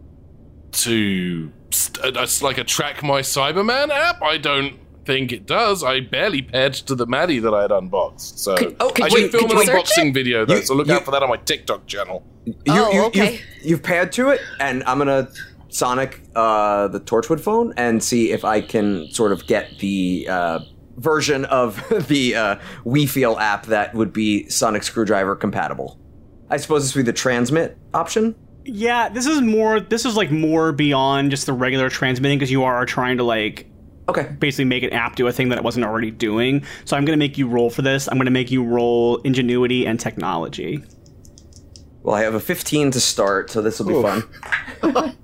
To 0.73 1.51
st- 1.71 2.05
uh, 2.17 2.21
it's 2.23 2.43
like 2.43 2.59
a 2.59 2.65
track 2.65 3.03
my 3.03 3.21
cyberman 3.21 3.91
app 3.91 4.23
i 4.23 4.37
don't 4.39 4.79
think 5.05 5.33
it 5.33 5.47
does 5.47 5.83
i 5.83 6.01
barely 6.01 6.41
paired 6.43 6.73
to 6.73 6.95
the 6.95 7.07
maddie 7.07 7.39
that 7.39 7.53
i 7.53 7.63
had 7.63 7.71
unboxed 7.73 8.39
so 8.39 8.55
oh, 8.81 8.89
i 8.89 8.93
could 8.93 9.11
should 9.13 9.21
you- 9.21 9.29
film 9.31 9.49
could 9.51 9.69
an 9.69 9.75
unboxing 9.77 10.09
it? 10.11 10.15
video 10.15 10.45
though 10.45 10.57
You- 10.57 10.63
so 10.63 10.75
look 10.75 10.87
you- 10.87 10.95
out 10.95 11.05
for 11.05 11.11
that 11.11 11.23
on 11.23 11.29
my 11.29 11.37
tiktok 11.39 11.87
channel 11.87 12.25
You, 12.45 12.55
Oh, 12.69 12.93
you, 12.93 13.05
okay. 13.07 13.33
You've, 13.33 13.67
you've 13.67 13.83
paired 13.85 14.11
to 14.13 14.31
it, 14.31 14.41
and 14.59 14.83
I'm 14.85 14.99
gonna 14.99 15.29
Sonic 15.69 16.21
uh, 16.35 16.89
the 16.89 16.99
Torchwood 17.01 17.39
phone 17.41 17.73
and 17.77 18.03
see 18.03 18.33
if 18.33 18.45
I 18.45 18.61
can 18.61 19.09
sort 19.13 19.31
of 19.31 19.47
get 19.47 19.79
the 19.79 20.27
uh, 20.29 20.59
version 20.97 21.45
of 21.47 21.77
the 22.09 22.35
uh, 22.35 22.57
We 22.85 23.07
Feel 23.07 23.39
app 23.39 23.67
that 23.67 23.95
would 23.95 24.13
be 24.13 24.49
Sonic 24.49 24.83
Screwdriver 24.83 25.37
compatible. 25.37 25.99
I 26.51 26.57
suppose 26.57 26.83
this 26.83 26.95
would 26.97 27.05
be 27.07 27.11
the 27.13 27.17
transmit 27.17 27.79
option. 27.95 28.35
Yeah, 28.65 29.09
this 29.09 29.27
is 29.27 29.41
more 29.41 29.81
this 29.81 30.05
is 30.05 30.17
like 30.17 30.31
more 30.31 30.73
beyond 30.73 31.31
just 31.31 31.47
the 31.47 31.53
regular 31.53 31.89
transmitting 31.91 32.39
because 32.39 32.51
you 32.51 32.65
are 32.65 32.87
trying 32.87 33.17
to 33.19 33.25
like 33.25 33.67
Okay. 34.09 34.35
basically 34.39 34.65
make 34.65 34.83
an 34.83 34.93
app 34.93 35.17
do 35.17 35.27
a 35.27 35.33
thing 35.33 35.49
that 35.51 35.59
it 35.59 35.65
wasn't 35.65 35.85
already 35.85 36.11
doing. 36.11 36.65
So 36.85 36.97
I'm 36.97 37.05
gonna 37.05 37.17
make 37.17 37.39
you 37.39 37.49
roll 37.49 37.71
for 37.71 37.83
this. 37.83 38.09
I'm 38.09 38.19
gonna 38.19 38.31
make 38.31 38.51
you 38.51 38.63
roll 38.65 39.19
ingenuity 39.19 39.87
and 39.87 39.99
technology. 39.99 40.83
Well, 42.03 42.17
I 42.17 42.23
have 42.23 42.35
a 42.35 42.41
15 42.41 42.91
to 42.93 43.01
start, 43.01 43.51
so 43.51 43.63
this 43.63 43.79
will 43.79 43.87
be 43.87 44.03
fun. 44.03 44.25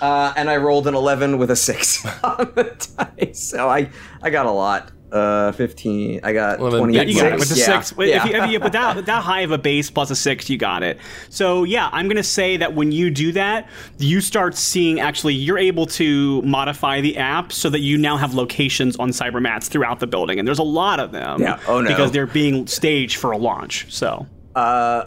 uh, 0.00 0.32
and 0.36 0.48
I 0.48 0.56
rolled 0.56 0.86
an 0.86 0.94
11 0.94 1.36
with 1.36 1.50
a 1.50 1.56
6 1.56 2.06
on 2.24 2.52
the 2.54 2.88
dice. 3.18 3.42
So 3.50 3.68
I, 3.68 3.90
I 4.22 4.30
got 4.30 4.46
a 4.46 4.50
lot. 4.50 4.90
Uh, 5.12 5.52
15. 5.52 6.20
I 6.24 6.32
got 6.32 6.58
Well, 6.58 6.70
then 6.72 6.80
28. 6.80 6.98
yeah, 7.08 7.14
You 7.14 7.22
got 7.22 7.32
it 7.32 7.38
with 7.38 7.48
the 7.48 7.56
Yeah, 7.58 7.64
six. 7.80 7.96
With, 7.96 8.08
yeah. 8.08 8.24
if 8.26 8.30
you, 8.32 8.36
if 8.42 8.50
you, 8.50 8.60
with, 8.60 8.72
that, 8.72 8.96
with 8.96 9.06
that 9.12 9.22
high 9.22 9.42
of 9.42 9.52
a 9.52 9.58
base 9.58 9.88
plus 9.90 10.10
a 10.10 10.16
six, 10.16 10.50
you 10.50 10.58
got 10.58 10.82
it. 10.82 10.98
So 11.30 11.62
yeah, 11.64 11.88
I'm 11.92 12.08
gonna 12.08 12.22
say 12.24 12.56
that 12.56 12.74
when 12.74 12.90
you 12.90 13.10
do 13.10 13.30
that, 13.32 13.68
you 13.98 14.20
start 14.20 14.56
seeing 14.56 14.98
actually 14.98 15.34
you're 15.34 15.58
able 15.58 15.86
to 15.86 16.42
modify 16.42 17.00
the 17.00 17.16
app 17.18 17.52
so 17.52 17.70
that 17.70 17.80
you 17.80 17.96
now 17.98 18.16
have 18.16 18.34
locations 18.34 18.96
on 18.96 19.10
cybermats 19.10 19.68
throughout 19.68 20.00
the 20.00 20.06
building, 20.08 20.38
and 20.40 20.46
there's 20.46 20.58
a 20.58 20.64
lot 20.64 20.98
of 20.98 21.12
them. 21.12 21.40
Yeah. 21.40 21.60
Oh, 21.68 21.80
no. 21.80 21.88
Because 21.88 22.10
they're 22.10 22.26
being 22.26 22.66
staged 22.66 23.16
for 23.18 23.30
a 23.30 23.38
launch. 23.38 23.86
So 23.92 24.26
Uh, 24.56 25.04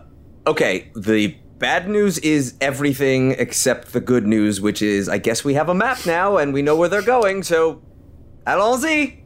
okay, 0.48 0.92
the 0.96 1.36
bad 1.58 1.90
news 1.90 2.18
is 2.20 2.54
everything 2.62 3.32
except 3.38 3.92
the 3.92 4.00
good 4.00 4.26
news, 4.26 4.62
which 4.62 4.82
is 4.82 5.10
I 5.10 5.18
guess 5.18 5.44
we 5.44 5.56
have 5.56 5.68
a 5.68 5.74
map 5.76 6.06
now 6.06 6.38
and 6.38 6.54
we 6.54 6.62
know 6.62 6.78
where 6.78 6.88
they're 6.88 7.02
going. 7.02 7.44
So, 7.44 7.82
allons-y. 8.48 9.19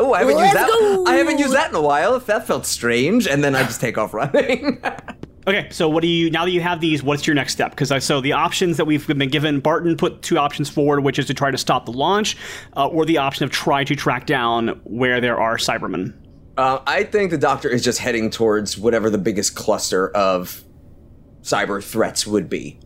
Oh, 0.00 0.14
I 0.14 0.20
haven't 0.20 0.38
used 0.38 0.54
Let's 0.54 0.70
that. 0.72 0.78
go. 0.80 1.04
I 1.06 1.14
haven't 1.16 1.38
used 1.38 1.54
that 1.54 1.68
in 1.70 1.76
a 1.76 1.82
while. 1.82 2.14
If 2.14 2.26
that 2.26 2.46
felt 2.46 2.64
strange, 2.66 3.26
and 3.28 3.44
then 3.44 3.54
I 3.54 3.62
just 3.64 3.80
take 3.80 3.98
off 3.98 4.14
running. 4.14 4.82
Okay, 5.46 5.68
so 5.70 5.88
what 5.88 6.02
do 6.02 6.06
you 6.06 6.30
now 6.30 6.44
that 6.44 6.50
you 6.50 6.60
have 6.60 6.80
these? 6.82 7.02
What's 7.02 7.26
your 7.26 7.34
next 7.34 7.54
step? 7.54 7.70
Because 7.70 8.04
so 8.04 8.20
the 8.20 8.34
options 8.34 8.76
that 8.76 8.84
we've 8.84 9.04
been 9.06 9.30
given, 9.30 9.58
Barton 9.58 9.96
put 9.96 10.20
two 10.20 10.38
options 10.38 10.68
forward, 10.68 11.00
which 11.00 11.18
is 11.18 11.26
to 11.26 11.34
try 11.34 11.50
to 11.50 11.56
stop 11.56 11.86
the 11.86 11.92
launch, 11.92 12.36
uh, 12.76 12.86
or 12.86 13.06
the 13.06 13.16
option 13.16 13.44
of 13.44 13.50
try 13.50 13.82
to 13.82 13.96
track 13.96 14.26
down 14.26 14.80
where 14.84 15.18
there 15.18 15.40
are 15.40 15.56
Cybermen. 15.56 16.12
uh, 16.58 16.80
I 16.86 17.04
think 17.04 17.30
the 17.30 17.38
doctor 17.38 17.70
is 17.70 17.82
just 17.82 17.98
heading 17.98 18.28
towards 18.28 18.76
whatever 18.76 19.08
the 19.08 19.18
biggest 19.18 19.56
cluster 19.56 20.10
of 20.10 20.62
cyber 21.42 21.82
threats 21.82 22.26
would 22.26 22.50
be. 22.50 22.78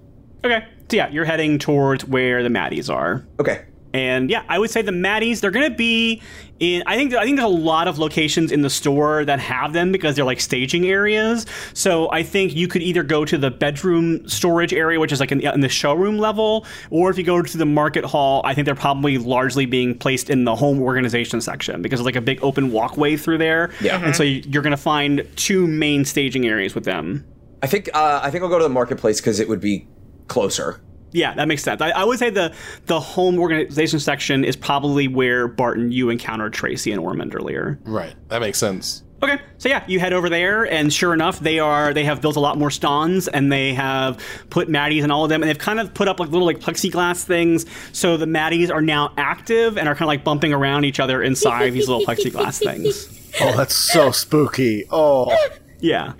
Okay, 0.44 0.64
so 0.88 0.96
yeah, 0.96 1.08
you're 1.10 1.24
heading 1.24 1.58
towards 1.58 2.04
where 2.06 2.44
the 2.44 2.50
Maddies 2.50 2.88
are. 2.88 3.26
Okay. 3.40 3.64
And 3.94 4.28
yeah, 4.28 4.42
I 4.48 4.58
would 4.58 4.70
say 4.70 4.82
the 4.82 4.90
Maddies, 4.90 5.40
they're 5.40 5.52
going 5.52 5.70
to 5.70 5.76
be 5.76 6.20
in 6.58 6.82
I 6.84 6.96
think 6.96 7.14
I 7.14 7.24
think 7.24 7.36
there's 7.36 7.46
a 7.46 7.56
lot 7.56 7.86
of 7.86 7.98
locations 7.98 8.50
in 8.50 8.62
the 8.62 8.70
store 8.70 9.24
that 9.24 9.38
have 9.38 9.72
them 9.72 9.92
because 9.92 10.16
they're 10.16 10.24
like 10.24 10.40
staging 10.40 10.86
areas. 10.86 11.46
So 11.74 12.10
I 12.10 12.24
think 12.24 12.56
you 12.56 12.66
could 12.66 12.82
either 12.82 13.04
go 13.04 13.24
to 13.24 13.38
the 13.38 13.52
bedroom 13.52 14.28
storage 14.28 14.74
area 14.74 14.98
which 14.98 15.12
is 15.12 15.20
like 15.20 15.30
in 15.30 15.38
the, 15.38 15.54
in 15.54 15.60
the 15.60 15.68
showroom 15.68 16.18
level 16.18 16.66
or 16.90 17.08
if 17.08 17.16
you 17.18 17.22
go 17.22 17.40
to 17.40 17.56
the 17.56 17.66
market 17.66 18.04
hall, 18.04 18.42
I 18.44 18.52
think 18.52 18.66
they're 18.66 18.74
probably 18.74 19.16
largely 19.16 19.64
being 19.64 19.96
placed 19.96 20.28
in 20.28 20.44
the 20.44 20.56
home 20.56 20.82
organization 20.82 21.40
section 21.40 21.80
because 21.80 22.00
it's 22.00 22.04
like 22.04 22.16
a 22.16 22.20
big 22.20 22.42
open 22.42 22.72
walkway 22.72 23.16
through 23.16 23.38
there. 23.38 23.70
Yeah. 23.80 24.04
And 24.04 24.16
so 24.16 24.24
you're 24.24 24.62
going 24.62 24.72
to 24.72 24.76
find 24.76 25.26
two 25.36 25.68
main 25.68 26.04
staging 26.04 26.46
areas 26.46 26.74
with 26.74 26.84
them. 26.84 27.24
I 27.62 27.68
think 27.68 27.88
uh, 27.94 28.20
I 28.22 28.30
think 28.30 28.42
I'll 28.42 28.50
go 28.50 28.58
to 28.58 28.64
the 28.64 28.68
marketplace 28.68 29.20
because 29.20 29.38
it 29.38 29.48
would 29.48 29.60
be 29.60 29.86
closer. 30.26 30.80
Yeah, 31.14 31.32
that 31.34 31.46
makes 31.46 31.62
sense. 31.62 31.80
I, 31.80 31.90
I, 31.90 32.02
would 32.02 32.18
say 32.18 32.28
the 32.28 32.52
the 32.86 32.98
home 32.98 33.38
organization 33.38 34.00
section 34.00 34.44
is 34.44 34.56
probably 34.56 35.06
where 35.06 35.46
Barton 35.46 35.92
you 35.92 36.10
encountered 36.10 36.52
Tracy 36.52 36.90
and 36.90 37.00
Ormond 37.00 37.36
earlier. 37.36 37.78
Right, 37.84 38.14
that 38.28 38.40
makes 38.40 38.58
sense. 38.58 39.04
Okay, 39.22 39.40
so 39.58 39.68
yeah, 39.68 39.84
you 39.86 40.00
head 40.00 40.12
over 40.12 40.28
there, 40.28 40.64
and 40.64 40.92
sure 40.92 41.14
enough, 41.14 41.38
they 41.38 41.60
are 41.60 41.94
they 41.94 42.02
have 42.04 42.20
built 42.20 42.34
a 42.34 42.40
lot 42.40 42.58
more 42.58 42.70
stands, 42.70 43.28
and 43.28 43.50
they 43.50 43.72
have 43.74 44.18
put 44.50 44.68
Maddies 44.68 45.04
and 45.04 45.12
all 45.12 45.22
of 45.22 45.28
them, 45.30 45.40
and 45.40 45.48
they've 45.48 45.56
kind 45.56 45.78
of 45.78 45.94
put 45.94 46.08
up 46.08 46.18
like 46.18 46.30
little 46.30 46.46
like 46.46 46.58
plexiglass 46.58 47.22
things, 47.24 47.64
so 47.92 48.16
the 48.16 48.26
Maddies 48.26 48.70
are 48.70 48.82
now 48.82 49.14
active 49.16 49.78
and 49.78 49.88
are 49.88 49.94
kind 49.94 50.02
of 50.02 50.08
like 50.08 50.24
bumping 50.24 50.52
around 50.52 50.84
each 50.84 50.98
other 50.98 51.22
inside 51.22 51.70
these 51.70 51.88
little 51.88 52.04
plexiglass 52.04 52.58
things. 52.58 53.20
Oh, 53.40 53.56
that's 53.56 53.74
so 53.74 54.12
spooky. 54.12 54.84
Oh, 54.92 55.36
Yeah. 55.80 56.12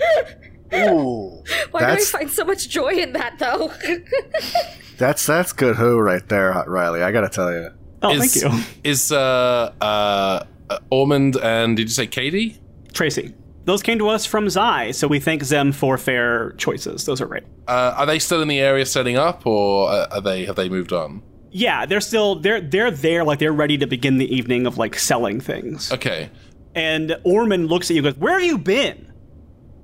ooh, 0.75 1.45
Why 1.71 1.81
do 1.81 1.87
I 1.87 1.97
find 1.99 2.29
so 2.29 2.45
much 2.45 2.69
joy 2.69 2.89
in 2.95 3.13
that, 3.13 3.39
though? 3.39 3.71
that's 5.05 5.27
that's 5.27 5.53
good. 5.53 5.77
Who 5.77 5.99
right 5.99 6.27
there, 6.29 6.65
Riley? 6.67 7.03
I 7.03 7.13
gotta 7.13 7.29
tell 7.29 7.53
you. 7.53 7.71
Oh, 8.03 8.11
is, 8.11 8.33
thank 8.43 8.55
you, 8.55 8.65
Is 8.83 9.13
uh, 9.13 9.73
uh, 9.81 10.45
uh, 10.71 10.79
Ormond 10.91 11.37
and 11.37 11.77
did 11.77 11.85
you 11.85 11.95
say 11.95 12.07
Katie? 12.07 12.59
Tracy. 12.93 13.35
Those 13.65 13.83
came 13.83 13.99
to 13.99 14.09
us 14.09 14.27
from 14.27 14.49
Zai, 14.51 14.91
so 14.91 15.09
we 15.09 15.21
thank 15.21 15.43
them 15.45 15.73
for 15.73 15.97
fair 15.97 16.53
choices. 16.53 17.07
Those 17.07 17.21
are 17.21 17.27
right. 17.27 17.45
Uh, 17.67 17.95
are 17.97 18.07
they 18.07 18.19
still 18.19 18.43
in 18.43 18.49
the 18.49 18.61
area 18.61 18.85
setting 18.85 19.17
up, 19.17 19.47
or 19.47 19.91
uh, 19.91 20.07
are 20.11 20.21
they 20.21 20.45
have 20.47 20.57
they 20.57 20.69
moved 20.69 20.93
on? 20.93 21.23
Yeah, 21.51 21.87
they're 21.87 22.01
still 22.01 22.37
they're 22.37 22.61
they're 22.61 22.91
there 22.91 23.25
like 23.25 23.39
they're 23.39 23.53
ready 23.53 23.79
to 23.79 23.87
begin 23.87 24.19
the 24.19 24.35
evening 24.35 24.67
of 24.67 24.77
like 24.79 24.99
selling 24.99 25.41
things. 25.41 25.93
Okay, 25.93 26.31
And 26.75 27.17
Ormond 27.25 27.69
looks 27.69 27.91
at 27.91 27.97
you 27.97 28.05
and 28.05 28.15
goes, 28.15 28.21
Where 28.21 28.35
have 28.35 28.43
you 28.45 28.59
been? 28.59 29.13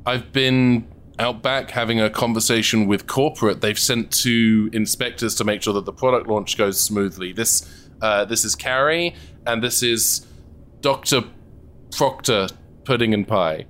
I've 0.06 0.32
been 0.32 0.86
out 1.20 1.42
back 1.42 1.70
having 1.70 2.00
a 2.00 2.08
conversation 2.10 2.86
with 2.86 3.06
corporate. 3.06 3.60
They've 3.60 3.78
sent 3.78 4.10
two 4.10 4.70
inspectors 4.72 5.34
to 5.36 5.44
make 5.44 5.62
sure 5.62 5.74
that 5.74 5.84
the 5.84 5.92
product 5.92 6.26
launch 6.26 6.56
goes 6.56 6.80
smoothly. 6.80 7.32
This 7.32 7.68
uh, 8.02 8.24
this 8.24 8.44
is 8.44 8.54
Carrie, 8.54 9.14
and 9.46 9.62
this 9.62 9.82
is 9.82 10.26
Doctor 10.80 11.22
Proctor 11.92 12.48
Pudding 12.84 13.12
and 13.14 13.28
Pie. 13.28 13.66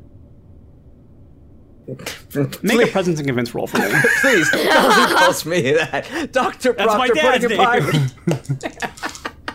Make 2.63 2.89
a 2.89 2.91
presence 2.93 3.19
and 3.19 3.27
convince 3.27 3.53
roll 3.55 3.67
for 3.67 3.79
me. 3.79 3.91
Please, 4.21 4.49
don't 4.53 5.17
call 5.17 5.51
me 5.51 5.73
that, 5.73 6.29
Doctor 6.33 6.73
That's 6.73 6.95
my 6.97 7.09
Proctor. 7.09 7.15
dad's 7.15 7.45
Pudding 7.47 7.61
and 7.61 8.29
name. 8.29 8.71
Uh, 8.73 8.97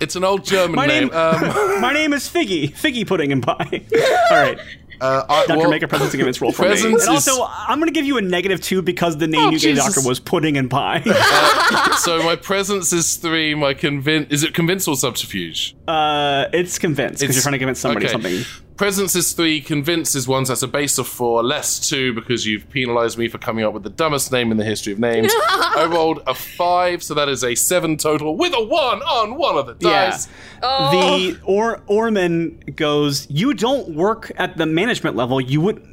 It's 0.02 0.18
an 0.18 0.26
old 0.26 0.44
German 0.44 0.76
My 0.76 0.86
name. 0.88 1.08
name- 1.08 1.16
Um, 1.16 1.42
My 1.82 1.94
name 1.94 2.12
is 2.12 2.28
Figgy. 2.30 2.74
Figgy 2.76 3.08
pudding 3.08 3.32
and 3.32 3.42
pie. 3.42 3.86
All 4.30 4.38
right. 4.38 4.60
Uh, 5.02 5.24
I, 5.28 5.46
Doctor, 5.46 5.58
well, 5.58 5.70
make 5.70 5.84
a 5.84 5.88
presence 5.88 6.14
and 6.14 6.20
convince 6.20 6.42
roll 6.42 6.52
for 6.52 6.64
me. 6.64 6.70
And 6.70 6.80
presence 6.80 7.02
is- 7.04 7.08
also, 7.08 7.46
I'm 7.50 7.80
going 7.80 7.88
to 7.88 7.94
give 7.94 8.06
you 8.06 8.18
a 8.18 8.22
negative 8.22 8.62
two 8.62 8.82
because 8.82 9.18
the 9.18 9.28
name 9.28 9.42
Oh, 9.42 9.46
you 9.46 9.60
gave 9.60 9.76
Jesus. 9.76 9.96
doctor 9.96 10.08
was 10.08 10.20
pudding 10.20 10.58
and 10.58 10.70
pie. 10.70 11.02
so 12.00 12.22
my 12.24 12.36
presence 12.36 12.92
is 12.94 13.18
three. 13.18 13.56
My 13.56 13.74
convince 13.74 14.32
is 14.32 14.44
it 14.44 14.54
convince 14.54 14.88
or 14.88 14.96
subterfuge? 14.96 15.76
uh, 15.88 16.46
it's 16.54 16.80
convince 16.80 17.20
because 17.20 17.36
you're 17.36 17.44
trying 17.44 17.54
to 17.54 17.60
convince 17.60 17.80
somebody 17.80 18.06
okay. 18.06 18.12
something. 18.14 18.65
Presence 18.78 19.16
is 19.16 19.32
three, 19.32 19.62
convince 19.62 20.16
is 20.16 20.28
one, 20.28 20.46
so 20.46 20.52
that's 20.52 20.62
a 20.62 20.68
base 20.68 20.98
of 20.98 21.08
four, 21.08 21.42
less 21.42 21.80
two 21.80 22.14
because 22.14 22.46
you've 22.46 22.70
penalized 22.70 23.18
me 23.18 23.30
for 23.30 23.38
coming 23.38 23.64
up 23.64 23.74
with 23.74 23.84
the 23.84 23.90
dumbest 23.90 24.34
name 24.34 24.52
in 24.52 24.58
the 24.58 24.66
history 24.66 24.92
of 24.92 25.00
names. 25.00 25.32
I 25.48 25.88
rolled 25.90 26.22
a 26.28 26.36
five, 26.36 27.02
so 27.02 27.14
that 27.14 27.30
is 27.30 27.42
a 27.46 27.56
seven 27.56 27.96
total 27.96 28.36
with 28.36 28.54
a 28.54 28.62
one 28.62 29.02
on 29.02 29.38
one 29.38 29.58
of 29.58 29.68
the 29.68 29.76
dice. 29.76 29.84
Yeah. 29.84 30.10
dice. 30.10 30.28
Oh. 30.62 30.92
The 30.92 31.40
or 31.46 31.84
Ormond 31.88 32.76
goes, 32.76 33.30
"You 33.30 33.54
don't 33.54 33.96
work 33.96 34.34
at 34.36 34.58
the 34.58 34.66
management 34.66 35.16
level. 35.16 35.40
You 35.40 35.62
would. 35.62 35.88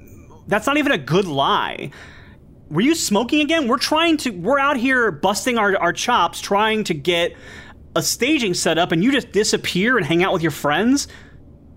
That's 0.49 0.67
not 0.67 0.77
even 0.77 0.91
a 0.91 0.99
good 0.99 1.27
lie. 1.27 1.93
Were 2.69 2.81
you 2.81 2.97
smoking 2.97 3.43
again? 3.43 3.69
We're 3.69 3.79
trying 3.79 4.17
to. 4.19 4.31
We're 4.31 4.59
out 4.59 4.77
here 4.77 5.13
busting 5.13 5.57
our 5.57 5.79
our 5.79 5.93
chops, 5.93 6.41
trying 6.41 6.83
to 6.85 6.95
get 6.95 7.37
a 7.95 8.03
staging 8.03 8.55
set 8.55 8.77
up, 8.77 8.91
and 8.91 9.05
you 9.05 9.13
just 9.13 9.31
disappear 9.31 9.99
and 9.99 10.05
hang 10.05 10.25
out 10.25 10.33
with 10.33 10.43
your 10.43 10.51
friends. 10.51 11.07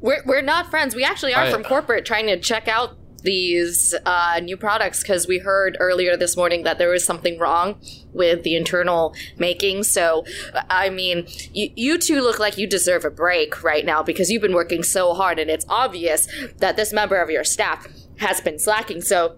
We're, 0.05 0.23
we're 0.25 0.41
not 0.41 0.69
friends. 0.69 0.95
We 0.95 1.03
actually 1.03 1.33
are 1.33 1.43
I- 1.45 1.51
from 1.51 1.63
corporate 1.63 2.05
trying 2.05 2.27
to 2.27 2.39
check 2.39 2.67
out 2.67 2.97
these 3.23 3.95
uh, 4.05 4.39
new 4.43 4.55
products 4.55 5.01
because 5.01 5.27
we 5.27 5.39
heard 5.39 5.75
earlier 5.79 6.15
this 6.15 6.37
morning 6.37 6.61
that 6.63 6.77
there 6.77 6.89
was 6.89 7.03
something 7.03 7.39
wrong 7.39 7.81
with 8.13 8.43
the 8.43 8.55
internal 8.55 9.15
making. 9.39 9.81
So, 9.81 10.23
I 10.69 10.89
mean, 10.91 11.25
you, 11.51 11.71
you 11.75 11.97
two 11.97 12.21
look 12.21 12.37
like 12.37 12.55
you 12.59 12.67
deserve 12.67 13.03
a 13.03 13.09
break 13.09 13.63
right 13.63 13.83
now 13.83 14.03
because 14.03 14.29
you've 14.29 14.43
been 14.43 14.53
working 14.53 14.83
so 14.83 15.15
hard, 15.15 15.39
and 15.39 15.49
it's 15.49 15.65
obvious 15.67 16.27
that 16.57 16.75
this 16.75 16.93
member 16.93 17.15
of 17.19 17.31
your 17.31 17.43
staff 17.43 17.87
has 18.19 18.41
been 18.41 18.59
slacking. 18.59 19.01
So, 19.01 19.37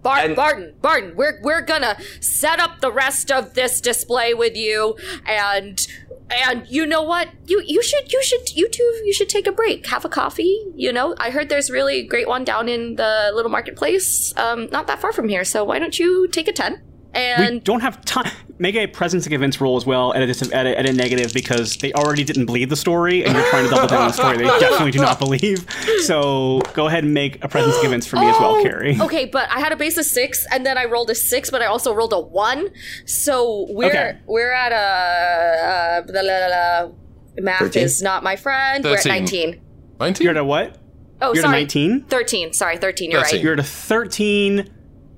Bart, 0.00 0.24
And- 0.24 0.36
Barton, 0.36 0.74
Barton, 0.80 1.16
we're 1.16 1.40
we're 1.42 1.60
gonna 1.60 1.98
set 2.20 2.60
up 2.60 2.80
the 2.80 2.92
rest 2.92 3.32
of 3.32 3.54
this 3.54 3.80
display 3.80 4.32
with 4.32 4.56
you, 4.56 4.96
and 5.26 5.84
and 6.30 6.66
you 6.68 6.86
know 6.86 7.02
what? 7.02 7.28
You 7.46 7.62
you 7.64 7.82
should 7.82 8.12
you 8.12 8.22
should 8.22 8.54
you 8.54 8.68
two 8.68 9.00
you 9.04 9.12
should 9.12 9.28
take 9.28 9.46
a 9.46 9.52
break, 9.52 9.86
have 9.86 10.04
a 10.04 10.08
coffee. 10.08 10.62
You 10.74 10.92
know, 10.92 11.14
I 11.18 11.30
heard 11.30 11.48
there's 11.48 11.70
really 11.70 12.02
great 12.02 12.28
one 12.28 12.44
down 12.44 12.68
in 12.68 12.96
the 12.96 13.30
little 13.34 13.50
marketplace, 13.50 14.34
um, 14.36 14.68
not 14.70 14.86
that 14.86 15.00
far 15.00 15.12
from 15.12 15.28
here. 15.28 15.44
So 15.44 15.64
why 15.64 15.78
don't 15.78 15.98
you 15.98 16.28
take 16.28 16.48
a 16.48 16.52
ten? 17.14 17.54
we 17.54 17.60
don't 17.60 17.80
have 17.80 18.04
time. 18.04 18.30
Make 18.60 18.74
a 18.74 18.88
presence 18.88 19.24
and 19.24 19.30
convince 19.32 19.60
roll 19.60 19.76
as 19.76 19.86
well 19.86 20.12
at 20.14 20.22
a, 20.22 20.54
at, 20.56 20.66
a, 20.66 20.78
at 20.80 20.86
a 20.86 20.92
negative 20.92 21.32
because 21.32 21.76
they 21.76 21.92
already 21.92 22.24
didn't 22.24 22.46
believe 22.46 22.70
the 22.70 22.76
story, 22.76 23.24
and 23.24 23.34
you're 23.34 23.46
trying 23.50 23.64
to 23.64 23.70
double 23.70 23.86
down 23.86 24.02
on 24.02 24.08
the 24.08 24.12
story 24.14 24.36
they 24.38 24.44
definitely 24.58 24.90
do 24.90 24.98
not 24.98 25.20
believe. 25.20 25.64
So 26.02 26.60
go 26.74 26.88
ahead 26.88 27.04
and 27.04 27.14
make 27.14 27.42
a 27.44 27.48
presence 27.48 27.74
and 27.76 27.82
convince 27.82 28.06
for 28.06 28.16
me 28.16 28.26
as 28.28 28.34
well, 28.40 28.56
Oh, 28.56 28.62
Carrie. 28.64 29.00
Okay, 29.00 29.26
but 29.26 29.48
I 29.50 29.60
had 29.60 29.70
a 29.70 29.76
base 29.76 29.96
of 29.96 30.04
six, 30.06 30.44
and 30.50 30.66
then 30.66 30.76
I 30.76 30.86
rolled 30.86 31.08
a 31.10 31.14
six, 31.14 31.50
but 31.50 31.62
I 31.62 31.66
also 31.66 31.94
rolled 31.94 32.12
a 32.12 32.18
one. 32.18 32.70
So 33.06 33.66
we're 33.70 33.90
Okay. 33.90 34.18
we're 34.26 34.52
at 34.52 34.72
a 34.72 34.76
uh, 35.98 36.00
blah, 36.02 36.22
blah, 36.22 36.22
blah, 36.22 36.86
blah. 36.88 37.42
math 37.44 37.60
13? 37.60 37.82
is 37.84 38.02
not 38.02 38.22
my 38.24 38.34
friend. 38.34 38.82
We're 38.84 38.96
at 38.96 39.06
nineteen. 39.06 39.60
Nineteen. 40.00 40.24
You're 40.24 40.32
at 40.34 40.36
a 40.40 40.44
what? 40.44 40.78
Oh, 41.20 41.32
You're 41.34 41.44
at 41.44 41.48
sorry, 41.48 41.60
19? 41.60 42.04
Thirteen. 42.04 42.52
Sorry, 42.52 42.76
thirteen. 42.76 43.10
You're 43.10 43.20
13. 43.22 43.36
right. 43.36 43.44
You're 43.44 43.52
at 43.54 43.60
a 43.60 43.62
13. 43.62 44.68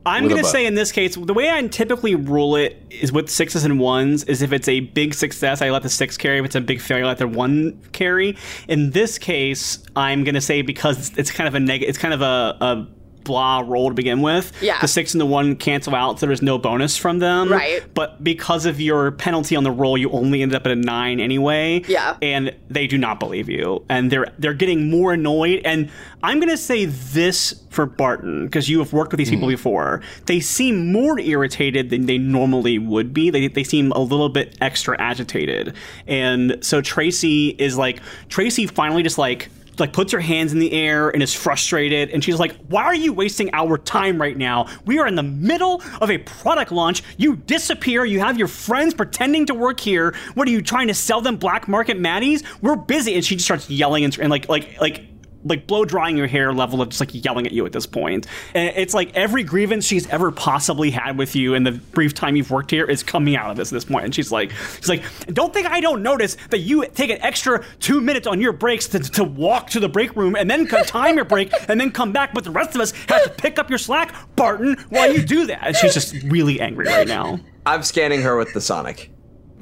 I'm 0.07 0.29
going 0.29 0.43
to 0.43 0.49
say 0.49 0.65
in 0.65 0.75
this 0.75 0.93
case, 0.93 1.15
the 1.17 1.35
way 1.35 1.51
I 1.51 1.67
typically 1.69 2.15
rule 2.15 2.57
it 2.57 2.83
is 2.91 3.13
with 3.13 3.29
sixes 3.29 3.65
and 3.65 3.79
ones 3.79 4.25
is 4.25 4.41
if 4.41 4.53
it's 4.53 4.69
a 4.69 4.81
big 4.81 5.13
success, 5.15 5.61
I 5.61 5.71
let 5.71 5.83
the 5.83 5.91
six 5.91 6.17
carry. 6.17 6.39
If 6.39 6.47
it's 6.47 6.55
a 6.55 6.61
big 6.61 6.81
failure, 6.81 7.05
I 7.05 7.09
let 7.09 7.19
the 7.19 7.29
one 7.29 7.81
carry. 7.93 8.37
In 8.67 8.91
this 8.91 9.19
case, 9.19 9.83
I'm 9.97 10.25
going 10.25 10.35
to 10.35 10.41
say 10.41 10.63
because 10.63 11.17
it's 11.19 11.31
kind 11.31 11.49
of 11.49 11.55
a 11.55 11.61
neg- 11.61 11.83
it's 11.83 11.99
kind 11.99 12.15
of 12.15 12.23
a, 12.23 12.57
a 12.61 12.89
blah 13.31 13.63
roll 13.65 13.89
to 13.89 13.95
begin 13.95 14.23
with. 14.23 14.53
Yeah. 14.61 14.81
The 14.81 14.89
six 14.89 15.15
and 15.15 15.21
the 15.21 15.27
one 15.27 15.55
cancel 15.55 15.95
out, 15.95 16.19
so 16.19 16.27
there's 16.27 16.43
no 16.43 16.59
bonus 16.59 16.97
from 16.97 17.21
them. 17.21 17.51
Right. 17.51 17.83
But 17.95 18.23
because 18.25 18.67
of 18.67 18.81
your 18.81 19.13
penalty 19.13 19.55
on 19.55 19.63
the 19.63 19.71
roll, 19.71 19.97
you 19.97 20.11
only 20.11 20.43
end 20.43 20.53
up 20.53 20.67
at 20.67 20.73
a 20.73 20.77
nine 20.77 21.21
anyway. 21.21 21.85
Yeah. 21.87 22.17
And 22.21 22.53
they 22.69 22.89
do 22.89 22.99
not 22.99 23.21
believe 23.21 23.49
you, 23.49 23.85
and 23.89 24.11
they're 24.11 24.33
they're 24.39 24.55
getting 24.55 24.91
more 24.91 25.13
annoyed. 25.13 25.63
And 25.65 25.91
I'm 26.25 26.41
going 26.41 26.51
to 26.51 26.57
say 26.57 26.87
this 26.87 27.63
for 27.71 27.87
Barton 27.87 28.47
because 28.47 28.69
you 28.69 28.81
have 28.81 28.93
worked 28.93 29.13
with 29.13 29.19
these 29.19 29.31
people 29.31 29.47
mm. 29.47 29.53
before. 29.53 30.03
They 30.27 30.41
seem 30.41 30.91
more 30.91 31.21
irritated 31.21 31.91
than 31.91 32.07
they 32.07 32.19
normally 32.19 32.79
would 32.79 33.15
be. 33.15 33.31
They 33.31 33.47
they 33.47 33.65
seem 33.65 33.93
a 33.93 34.01
little 34.01 34.29
bit 34.29 34.57
extra 34.61 35.01
agitated, 35.01 35.77
and 36.09 36.59
so 36.63 36.81
Tracy 36.81 37.51
is 37.51 37.79
like 37.79 38.01
Tracy 38.29 38.67
finally 38.67 39.05
just 39.05 39.19
like 39.19 39.49
like 39.79 39.93
puts 39.93 40.13
her 40.13 40.21
hands 40.21 40.53
in 40.53 40.59
the 40.59 40.73
air 40.73 41.11
and 41.11 41.23
is 41.23 41.35
frustrated. 41.35 42.11
And 42.11 42.23
she's 42.23 42.39
like 42.39 42.57
why 42.69 42.85
are 42.85 42.95
you 42.95 43.13
wasting 43.13 43.51
our 43.53 43.79
time 43.79 44.21
right 44.21 44.37
now? 44.37 44.67
We 44.85 44.99
are 44.99 45.07
in 45.07 45.15
the 45.15 45.23
middle 45.23 45.83
of 46.01 46.11
a 46.11 46.19
product 46.19 46.73
launch. 46.73 47.03
You 47.17 47.37
disappear. 47.37 48.05
You 48.05 48.21
have 48.21 48.39
your 48.39 48.49
friends 48.49 48.95
pretending 48.95 49.47
to 49.47 49.55
work 49.55 49.81
here. 49.81 50.15
What 50.35 50.49
are 50.49 50.51
you 50.51 50.63
trying 50.63 50.89
to 50.89 50.95
sell 50.95 51.21
them 51.21 51.37
black 51.37 51.69
market 51.69 51.99
maddies? 51.99 52.45
We're 52.63 52.77
busy. 52.77 53.15
And 53.15 53.25
she 53.25 53.37
just 53.37 53.47
starts 53.47 53.69
yelling 53.71 54.05
and, 54.05 54.19
and 54.19 54.31
like 54.31 54.49
like 54.49 54.81
like 54.81 55.10
like 55.45 55.67
blow 55.67 55.85
drying 55.85 56.17
your 56.17 56.27
hair 56.27 56.53
level 56.53 56.83
of 56.83 56.91
just 56.91 57.01
like 57.01 57.25
yelling 57.25 57.47
at 57.47 57.53
you 57.53 57.65
at 57.67 57.73
this 57.73 57.87
point. 57.87 58.27
And 58.55 58.73
it's 58.77 58.95
like 58.95 59.15
every 59.15 59.43
grievance 59.43 59.85
she's 59.85 60.07
ever 60.09 60.31
possibly 60.31 60.91
had 60.91 61.17
with 61.17 61.35
you 61.35 61.55
in 61.55 61.65
the 61.65 61.73
brief 61.73 62.15
time 62.15 62.37
you've 62.37 62.51
worked 62.51 62.71
here 62.71 62.85
is 62.85 63.03
coming 63.03 63.37
out 63.37 63.51
of 63.51 63.57
this 63.57 63.73
at 63.73 63.75
this 63.75 63.85
point. 63.85 64.05
And 64.05 64.15
she's 64.15 64.31
like, 64.31 64.53
she's 64.77 64.89
like, 64.89 65.03
don't 65.29 65.53
think 65.53 65.67
I 65.67 65.81
don't 65.81 66.03
notice 66.03 66.37
that 66.51 66.59
you 66.59 66.85
take 66.87 67.11
an 67.11 67.21
extra 67.23 67.65
two 67.79 68.01
minutes 68.01 68.27
on 68.27 68.41
your 68.41 68.53
breaks 68.53 68.87
to, 68.89 68.99
to 68.99 69.25
walk 69.25 69.71
to 69.71 69.81
the 69.81 69.89
break 69.89 70.15
room 70.17 70.37
and 70.37 70.51
then 70.51 70.67
time 70.67 71.17
your 71.17 71.25
break 71.25 71.53
and 71.69 71.81
then 71.81 71.91
come 71.91 72.13
back, 72.13 72.35
but 72.35 72.45
the 72.45 72.51
rest 72.51 72.75
of 72.75 72.81
us 72.81 72.93
have 73.09 73.25
to 73.25 73.31
pick 73.31 73.59
up 73.59 73.69
your 73.71 73.79
slack, 73.79 74.15
Barton, 74.37 74.77
while 74.91 75.13
you 75.13 75.23
do 75.23 75.47
that. 75.47 75.61
And 75.63 75.77
she's 75.77 75.95
just 75.95 76.15
really 76.25 76.61
angry 76.61 76.87
right 76.87 77.09
now. 77.09 77.41
I'm 77.67 77.83
scanning 77.83 78.23
her 78.23 78.37
with 78.37 78.53
the 78.53 78.61
Sonic. 78.61 79.11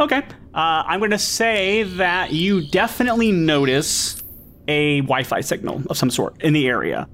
Okay. 0.00 0.18
Uh, 0.54 0.82
I'm 0.86 1.00
going 1.00 1.10
to 1.10 1.18
say 1.18 1.82
that 1.82 2.32
you 2.32 2.68
definitely 2.68 3.32
notice 3.32 4.22
a 4.68 5.00
Wi-Fi 5.00 5.40
signal 5.40 5.82
of 5.90 5.96
some 5.96 6.10
sort 6.10 6.40
in 6.42 6.52
the 6.52 6.68
area. 6.68 7.08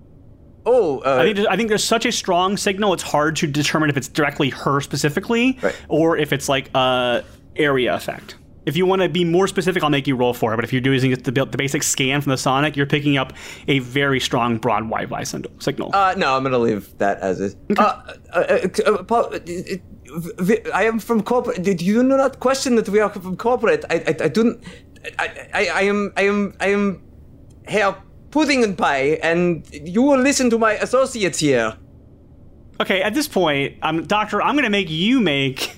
Oh, 0.66 1.00
uh, 1.00 1.18
I 1.20 1.32
think, 1.32 1.48
I 1.48 1.56
think 1.56 1.68
there's 1.68 1.84
such 1.84 2.06
a 2.06 2.12
strong 2.12 2.56
signal, 2.56 2.92
it's 2.94 3.02
hard 3.02 3.36
to 3.36 3.46
determine 3.46 3.90
if 3.90 3.96
it's 3.96 4.08
directly 4.08 4.50
her 4.50 4.80
specifically 4.80 5.58
Right. 5.62 5.76
or 5.88 6.16
if 6.16 6.32
it's 6.32 6.48
like 6.48 6.70
a 6.74 7.22
area 7.56 7.94
effect. 7.94 8.36
If 8.66 8.78
you 8.78 8.86
want 8.86 9.02
to 9.02 9.10
be 9.10 9.24
more 9.26 9.46
specific, 9.46 9.82
I'll 9.82 9.90
make 9.90 10.06
you 10.06 10.16
roll 10.16 10.32
for 10.32 10.54
it. 10.54 10.56
But 10.56 10.64
if 10.64 10.72
you're 10.72 10.82
using 10.82 11.10
the, 11.10 11.30
the 11.30 11.58
basic 11.58 11.82
scan 11.82 12.22
from 12.22 12.30
the 12.30 12.38
Sonic, 12.38 12.78
you're 12.78 12.86
picking 12.86 13.18
up 13.18 13.34
a 13.68 13.80
very 13.80 14.18
strong 14.20 14.56
broad 14.56 14.84
Wi-Fi 14.88 15.22
signal. 15.24 15.90
Uh, 15.94 16.14
no, 16.16 16.34
I'm 16.34 16.42
gonna 16.42 16.58
leave 16.58 16.96
that 16.96 17.18
as 17.20 17.40
is. 17.40 17.56
Uh, 17.76 17.82
uh, 17.82 18.36
uh, 18.38 18.68
uh, 18.86 19.02
Paul, 19.02 19.34
uh, 19.34 19.38
uh, 19.38 20.54
I 20.72 20.84
am 20.84 20.98
from 20.98 21.22
corporate. 21.22 21.62
Did 21.62 21.82
you 21.82 22.02
not 22.02 22.40
question 22.40 22.76
that 22.76 22.88
we 22.88 23.00
are 23.00 23.10
from 23.10 23.36
corporate? 23.36 23.84
I, 23.90 23.96
I, 23.96 24.24
I 24.24 24.28
don't. 24.28 24.64
I, 25.18 25.48
I, 25.52 25.66
I 25.66 25.82
am, 25.82 26.12
I 26.16 26.22
am, 26.22 26.54
I 26.60 26.68
am 26.68 27.02
Herr 27.66 27.96
Pudding 28.30 28.62
and 28.64 28.76
Pie, 28.76 29.18
and 29.22 29.66
you 29.72 30.02
will 30.02 30.18
listen 30.18 30.50
to 30.50 30.58
my 30.58 30.72
associates 30.74 31.38
here. 31.38 31.76
Okay, 32.80 33.02
at 33.02 33.14
this 33.14 33.28
point, 33.28 33.76
um, 33.82 34.04
Doctor, 34.06 34.42
I'm 34.42 34.54
going 34.54 34.64
to 34.64 34.70
make 34.70 34.90
you 34.90 35.20
make. 35.20 35.76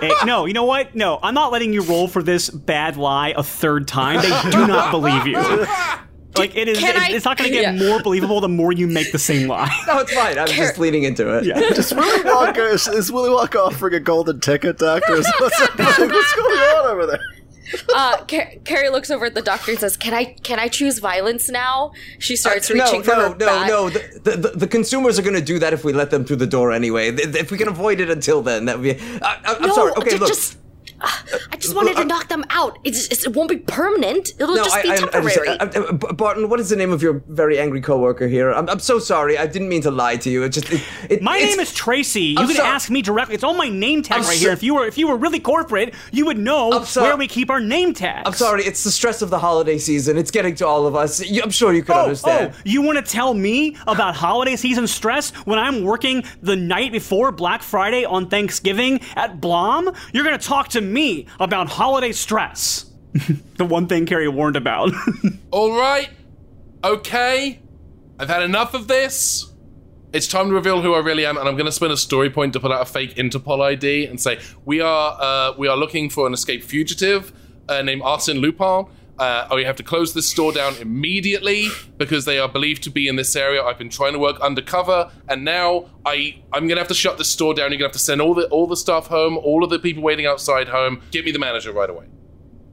A, 0.00 0.12
no, 0.24 0.44
you 0.46 0.52
know 0.54 0.64
what? 0.64 0.94
No, 0.94 1.18
I'm 1.22 1.34
not 1.34 1.50
letting 1.50 1.72
you 1.72 1.82
roll 1.82 2.06
for 2.06 2.22
this 2.22 2.48
bad 2.48 2.96
lie 2.96 3.34
a 3.36 3.42
third 3.42 3.88
time. 3.88 4.22
They 4.22 4.50
do 4.50 4.66
not 4.66 4.90
believe 4.92 5.26
you. 5.26 5.36
Like 6.36 6.54
it 6.54 6.68
is, 6.68 6.80
it- 6.80 6.94
I- 6.96 7.10
it's 7.10 7.24
not 7.24 7.36
going 7.36 7.50
to 7.50 7.54
get 7.56 7.74
Yeah. 7.74 7.88
more 7.88 8.00
believable 8.00 8.40
the 8.40 8.48
more 8.48 8.70
you 8.72 8.86
make 8.86 9.10
the 9.10 9.18
same 9.18 9.48
lie. 9.48 9.68
No, 9.88 9.98
it's 9.98 10.12
fine. 10.14 10.38
I'm 10.38 10.46
just 10.46 10.78
leaning 10.78 11.02
into 11.02 11.36
it. 11.36 11.44
Yeah. 11.44 11.58
Is 11.58 11.92
Willy 11.92 12.22
Wonka 12.22 12.72
is, 12.74 12.86
is 12.86 13.10
Willy 13.10 13.30
Wonka 13.30 13.56
offering 13.66 13.94
a 13.94 14.00
golden 14.00 14.38
ticket, 14.38 14.78
Doctor? 14.78 15.14
What's, 15.16 15.32
what's 15.40 15.58
going 15.98 16.58
on 16.58 16.90
over 16.92 17.06
there? 17.06 17.20
Uh, 17.94 18.16
Car- 18.24 18.52
Carrie 18.64 18.88
looks 18.90 19.10
over 19.10 19.26
at 19.26 19.34
the 19.34 19.42
doctor 19.42 19.70
and 19.72 19.80
says, 19.80 19.96
"Can 19.96 20.14
I 20.14 20.24
can 20.42 20.58
I 20.58 20.68
choose 20.68 20.98
violence 20.98 21.48
now?" 21.48 21.92
She 22.18 22.36
starts 22.36 22.70
Uh, 22.70 22.74
no, 22.74 22.84
reaching 22.84 23.02
for 23.02 23.10
no, 23.16 23.20
her 23.22 23.28
no, 23.30 23.46
bat. 23.46 23.68
no. 23.68 23.88
The, 23.90 24.30
the, 24.36 24.48
the, 24.56 24.66
consumers 24.66 25.18
are 25.18 25.22
going 25.22 25.34
to 25.34 25.40
do 25.42 25.58
that 25.58 25.72
if 25.72 25.84
we 25.84 25.92
let 25.92 26.10
them 26.10 26.24
through 26.24 26.36
the 26.36 26.46
door 26.46 26.72
anyway. 26.72 27.08
If 27.14 27.50
we 27.50 27.58
can 27.58 27.68
avoid 27.68 28.00
it 28.00 28.10
until 28.10 28.42
then, 28.42 28.64
that 28.66 28.78
would 28.78 28.84
be. 28.98 29.02
I, 29.22 29.40
I'm 29.44 29.62
No, 29.62 29.74
sorry. 29.74 29.92
Okay, 29.98 30.10
ju- 30.10 30.18
look. 30.18 30.28
just. 30.28 30.56
Uh, 31.00 31.08
I 31.52 31.56
just 31.56 31.74
wanted 31.74 31.96
to 31.96 32.04
knock 32.04 32.28
them 32.28 32.44
out. 32.50 32.78
It's, 32.84 33.06
it's, 33.08 33.24
it 33.26 33.34
won't 33.34 33.48
be 33.50 33.58
permanent. 33.58 34.30
It'll 34.38 34.54
No, 34.56 34.64
just 34.64 34.82
be 34.82 34.88
I, 34.88 34.92
I, 34.92 34.94
I 34.94 34.98
temporary. 34.98 35.48
understand. 35.58 35.76
Uh, 35.76 35.92
B- 35.92 36.14
Barton, 36.14 36.48
what 36.48 36.60
is 36.60 36.70
the 36.70 36.76
name 36.76 36.92
of 36.92 37.02
your 37.02 37.22
very 37.28 37.58
angry 37.58 37.80
coworker 37.80 38.26
here? 38.28 38.50
I'm, 38.52 38.68
I'm 38.68 38.78
so 38.78 38.98
sorry. 38.98 39.38
I 39.38 39.46
didn't 39.46 39.68
mean 39.68 39.82
to 39.82 39.90
lie 39.90 40.16
to 40.16 40.30
you. 40.30 40.42
It 40.44 40.50
just. 40.50 40.70
It, 40.72 40.82
it, 41.10 41.22
My 41.22 41.38
name 41.38 41.60
is 41.60 41.72
Tracy. 41.72 42.22
You 42.22 42.36
I'm 42.38 42.46
can 42.46 42.56
sorry. 42.56 42.68
ask 42.68 42.90
me 42.90 43.02
directly. 43.02 43.34
It's 43.34 43.44
on 43.44 43.56
my 43.56 43.68
name 43.68 44.02
tag 44.02 44.18
I'm 44.20 44.24
right 44.24 44.36
so- 44.36 44.40
here. 44.44 44.52
If 44.52 44.62
you 44.62 44.74
were 44.74 44.86
if 44.86 44.98
you 44.98 45.08
were 45.08 45.16
really 45.16 45.40
corporate, 45.40 45.94
you 46.12 46.26
would 46.26 46.38
know 46.38 46.72
I'm 46.72 46.84
where 47.02 47.16
we 47.16 47.28
keep 47.28 47.50
our 47.50 47.60
name 47.60 47.94
tags. 47.94 48.22
I'm 48.26 48.32
sorry. 48.34 48.64
It's 48.64 48.82
the 48.84 48.90
stress 48.90 49.22
of 49.22 49.30
the 49.30 49.38
holiday 49.38 49.78
season. 49.78 50.16
It's 50.18 50.30
getting 50.30 50.54
to 50.56 50.66
all 50.66 50.86
of 50.86 50.94
us. 50.96 51.20
You, 51.24 51.42
I'm 51.42 51.50
sure 51.50 51.72
you 51.72 51.82
can 51.82 51.96
Oh, 51.96 52.02
understand. 52.02 52.52
oh, 52.54 52.60
you 52.64 52.82
want 52.82 52.96
to 52.98 53.02
tell 53.12 53.34
me 53.34 53.76
about 53.86 54.14
holiday 54.16 54.56
season 54.56 54.86
stress 54.86 55.30
when 55.46 55.58
I'm 55.58 55.82
working 55.84 56.24
the 56.42 56.56
night 56.56 56.92
before 56.92 57.30
Black 57.32 57.62
Friday 57.62 58.04
on 58.04 58.28
Thanksgiving 58.28 59.00
at 59.16 59.40
Blom? 59.40 59.90
You're 60.12 60.24
going 60.24 60.38
to 60.38 60.44
talk 60.46 60.68
to 60.70 60.80
me 60.80 60.87
about 61.40 61.68
holiday 61.68 62.12
stress. 62.12 62.90
the 63.56 63.64
one 63.64 63.86
thing 63.86 64.06
Carrie 64.06 64.28
warned 64.28 64.56
about. 64.56 64.92
All 65.50 65.76
right. 65.76 66.10
Okay. 66.84 67.60
I've 68.18 68.28
had 68.28 68.42
enough 68.42 68.74
of 68.74 68.88
this. 68.88 69.52
It's 70.12 70.26
time 70.26 70.48
to 70.48 70.54
reveal 70.54 70.80
who 70.80 70.94
I 70.94 71.00
really 71.00 71.26
am, 71.26 71.36
and 71.36 71.46
I'm 71.46 71.54
going 71.54 71.66
to 71.66 71.72
spend 71.72 71.92
a 71.92 71.96
story 71.96 72.30
point 72.30 72.54
to 72.54 72.60
put 72.60 72.72
out 72.72 72.80
a 72.80 72.86
fake 72.86 73.16
Interpol 73.16 73.60
ID 73.60 74.06
and 74.06 74.18
say 74.18 74.40
we 74.64 74.80
are 74.80 75.16
uh, 75.20 75.54
we 75.58 75.68
are 75.68 75.76
looking 75.76 76.08
for 76.08 76.26
an 76.26 76.32
escaped 76.32 76.64
fugitive 76.64 77.32
uh, 77.68 77.82
named 77.82 78.02
Arsene 78.02 78.38
Lupin. 78.38 78.86
Uh, 79.18 79.48
we 79.54 79.64
have 79.64 79.76
to 79.76 79.82
close 79.82 80.14
this 80.14 80.28
store 80.28 80.52
down 80.52 80.74
immediately 80.76 81.68
because 81.96 82.24
they 82.24 82.38
are 82.38 82.48
believed 82.48 82.82
to 82.84 82.90
be 82.90 83.08
in 83.08 83.16
this 83.16 83.34
area. 83.34 83.62
I've 83.62 83.78
been 83.78 83.88
trying 83.90 84.12
to 84.12 84.18
work 84.18 84.40
undercover, 84.40 85.10
and 85.28 85.44
now 85.44 85.86
I 86.06 86.42
I'm 86.52 86.68
gonna 86.68 86.80
have 86.80 86.88
to 86.88 86.94
shut 86.94 87.18
this 87.18 87.28
store 87.28 87.54
down. 87.54 87.70
You're 87.70 87.78
gonna 87.78 87.88
have 87.88 87.92
to 87.92 87.98
send 87.98 88.20
all 88.20 88.34
the 88.34 88.46
all 88.48 88.66
the 88.66 88.76
staff 88.76 89.06
home, 89.06 89.36
all 89.38 89.64
of 89.64 89.70
the 89.70 89.78
people 89.78 90.02
waiting 90.02 90.26
outside 90.26 90.68
home. 90.68 91.02
Get 91.10 91.24
me 91.24 91.32
the 91.32 91.38
manager 91.38 91.72
right 91.72 91.90
away. 91.90 92.06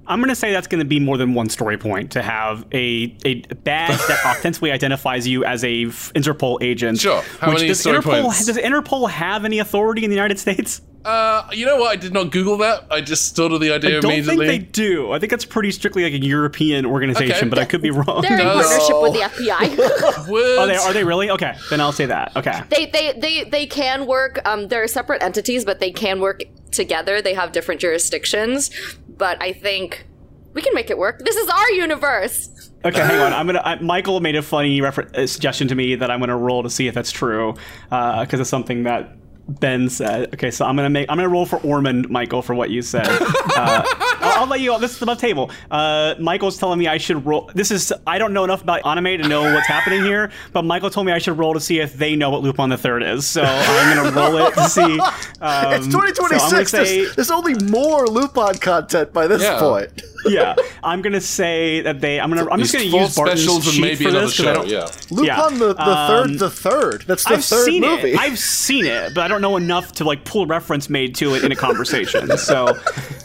I'm 0.07 0.19
going 0.19 0.29
to 0.29 0.35
say 0.35 0.51
that's 0.51 0.67
going 0.67 0.83
to 0.83 0.85
be 0.87 0.99
more 0.99 1.17
than 1.17 1.33
one 1.33 1.49
story 1.49 1.79
point 1.79 2.11
to 2.11 2.21
have 2.21 2.63
a, 2.71 3.17
a 3.25 3.41
badge 3.41 3.97
that 4.07 4.21
ostensibly 4.25 4.71
identifies 4.71 5.27
you 5.27 5.43
as 5.43 5.63
a 5.63 5.85
Interpol 5.85 6.61
agent. 6.61 6.99
Sure. 6.99 7.23
How 7.39 7.47
Which- 7.47 7.55
many 7.57 7.67
does 7.69 7.79
story 7.79 7.97
Interpol, 7.97 8.21
points? 8.21 8.45
Does 8.45 8.57
Interpol 8.57 9.09
have 9.09 9.45
any 9.45 9.57
authority 9.57 10.03
in 10.03 10.11
the 10.11 10.15
United 10.15 10.37
States? 10.37 10.81
Uh, 11.05 11.47
you 11.53 11.65
know 11.65 11.77
what? 11.77 11.91
I 11.91 11.95
did 11.95 12.13
not 12.13 12.31
Google 12.31 12.57
that. 12.57 12.85
I 12.89 12.99
just 13.01 13.35
thought 13.35 13.51
of 13.51 13.61
the 13.61 13.71
idea 13.71 13.99
immediately. 13.99 13.99
I 13.99 14.01
don't 14.01 14.11
immediately. 14.11 14.47
think 14.47 14.63
they 14.63 14.71
do. 14.71 15.11
I 15.11 15.19
think 15.19 15.29
that's 15.29 15.45
pretty 15.45 15.71
strictly 15.71 16.03
like 16.03 16.13
a 16.13 16.25
European 16.25 16.85
organization, 16.85 17.35
Okay. 17.35 17.47
but 17.49 17.59
I 17.59 17.65
could 17.65 17.81
be 17.83 17.91
wrong. 17.91 18.21
They're 18.21 18.39
in 18.39 18.45
does- 18.45 18.65
partnership 18.67 19.01
with 19.01 19.13
the 19.13 19.19
FBI. 19.19 20.27
Words. 20.29 20.59
Are 20.59 20.67
they, 20.67 20.75
are 20.75 20.93
they 20.93 21.03
really? 21.03 21.29
Okay, 21.29 21.55
then 21.69 21.79
I'll 21.79 21.91
say 21.91 22.07
that. 22.07 22.35
Okay. 22.35 22.59
they, 22.69 22.87
they 22.87 23.13
they 23.19 23.43
they 23.43 23.65
can 23.67 24.07
work. 24.07 24.41
Um, 24.47 24.67
they're 24.67 24.87
separate 24.87 25.21
entities, 25.21 25.63
but 25.63 25.79
they 25.79 25.91
can 25.91 26.19
work 26.21 26.41
together. 26.71 27.21
They 27.21 27.33
have 27.35 27.51
different 27.51 27.79
jurisdictions, 27.81 28.71
but 29.07 29.41
I 29.41 29.53
think 29.53 30.05
we 30.53 30.61
can 30.63 30.73
make 30.73 30.89
it 30.89 30.97
work. 30.97 31.19
This 31.23 31.35
is 31.35 31.47
our 31.49 31.69
universe. 31.71 32.71
Okay, 32.83 32.99
hang 32.99 33.19
on. 33.21 33.33
I'm 33.39 33.45
gonna. 33.45 33.61
I, 33.63 33.75
Michael 33.79 34.19
made 34.21 34.35
a 34.35 34.41
funny 34.41 34.81
refer- 34.81 35.09
uh, 35.13 35.27
suggestion 35.27 35.67
to 35.67 35.75
me 35.75 35.95
that 35.95 36.09
I'm 36.09 36.19
gonna 36.19 36.37
roll 36.37 36.63
to 36.63 36.69
see 36.69 36.87
if 36.87 36.95
that's 36.95 37.11
true, 37.11 37.53
because 37.89 38.39
it's 38.39 38.49
something 38.49 38.83
that 38.83 39.15
Ben 39.47 39.89
said. 39.89 40.33
Okay, 40.33 40.49
so 40.51 40.65
I'm 40.65 40.75
gonna 40.75 40.89
make. 40.89 41.09
I'm 41.09 41.17
gonna 41.17 41.29
roll 41.29 41.45
for 41.45 41.57
Ormond, 41.57 42.09
Michael, 42.09 42.41
for 42.41 42.53
what 42.55 42.69
you 42.69 42.81
said. 42.81 43.07
Uh, 43.57 43.83
I'll, 44.19 44.41
I'll 44.41 44.47
let 44.47 44.59
you. 44.59 44.77
This 44.79 44.97
is 44.97 45.01
above 45.01 45.17
table. 45.17 45.49
Uh, 45.71 46.15
Michael's 46.19 46.57
telling 46.57 46.77
me 46.77 46.89
I 46.89 46.97
should 46.97 47.25
roll. 47.25 47.49
This 47.55 47.71
is. 47.71 47.93
I 48.05 48.17
don't 48.17 48.33
know 48.33 48.43
enough 48.43 48.63
about 48.63 48.85
anime 48.85 49.21
to 49.21 49.27
know 49.29 49.43
what's 49.53 49.67
happening 49.67 50.03
here, 50.03 50.29
but 50.51 50.63
Michael 50.65 50.89
told 50.89 51.05
me 51.05 51.13
I 51.13 51.19
should 51.19 51.37
roll 51.37 51.53
to 51.53 51.59
see 51.61 51.79
if 51.79 51.93
they 51.93 52.17
know 52.17 52.29
what 52.31 52.41
Lupin 52.41 52.69
the 52.69 52.77
Third 52.77 53.01
is. 53.01 53.25
So 53.25 53.43
I'm 53.45 53.95
gonna 53.95 54.11
roll 54.11 54.35
it 54.47 54.53
to 54.55 54.63
see. 54.67 54.99
Um, 55.41 55.73
It's 55.73 55.85
so 55.85 56.01
2026. 56.01 56.71
say- 56.71 57.01
there's, 57.03 57.15
there's 57.15 57.31
only 57.31 57.53
more 57.69 58.07
Lupin 58.07 58.57
content 58.57 59.13
by 59.13 59.27
this 59.27 59.41
Yeah. 59.43 59.59
point. 59.59 59.89
Yeah, 60.27 60.55
I'm 60.83 61.01
gonna 61.01 61.21
say 61.21 61.81
that 61.81 62.01
they. 62.01 62.19
I'm 62.19 62.29
gonna. 62.29 62.49
I'm 62.49 62.59
just 62.59 62.73
gonna 62.73 62.85
use 62.85 63.15
Barton's 63.15 63.41
specials 63.41 63.65
and 63.67 63.75
sheet 63.75 63.81
maybe 63.81 64.05
for 64.05 64.11
this. 64.11 64.35
this 64.35 64.37
'cause 64.37 64.47
I 64.47 64.53
don't- 64.53 64.67
Yeah. 64.67 64.87
Lupin 65.11 65.25
Yeah. 65.25 65.49
the, 65.49 65.73
the 65.73 65.89
Um, 65.89 66.07
third, 66.27 66.39
the 66.39 66.49
third. 66.49 67.03
That's 67.07 67.23
the 67.23 67.33
I've 67.35 67.45
third 67.45 67.65
seen 67.65 67.81
movie. 67.81 68.11
it. 68.13 68.19
I've 68.19 68.39
seen 68.39 68.85
it, 68.85 69.13
but 69.13 69.21
I 69.23 69.27
don't 69.27 69.41
know 69.41 69.57
enough 69.57 69.91
to 69.93 70.03
like 70.03 70.23
pull 70.25 70.43
a 70.43 70.47
reference 70.47 70.89
made 70.89 71.15
to 71.15 71.35
it 71.35 71.43
in 71.43 71.51
a 71.51 71.55
conversation. 71.55 72.37
so, 72.37 72.67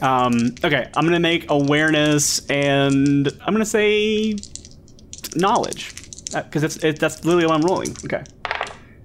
um, 0.02 0.54
okay, 0.64 0.88
I'm 0.94 1.04
gonna 1.04 1.20
make 1.20 1.50
awareness, 1.50 2.44
and 2.48 3.28
I'm 3.44 3.52
gonna 3.54 3.64
say 3.64 4.36
knowledge 5.36 5.92
because 6.32 6.62
it's 6.62 6.76
it, 6.78 6.98
that's 6.98 7.24
literally 7.24 7.46
what 7.46 7.54
I'm 7.56 7.62
rolling. 7.62 7.96
Okay. 8.04 8.22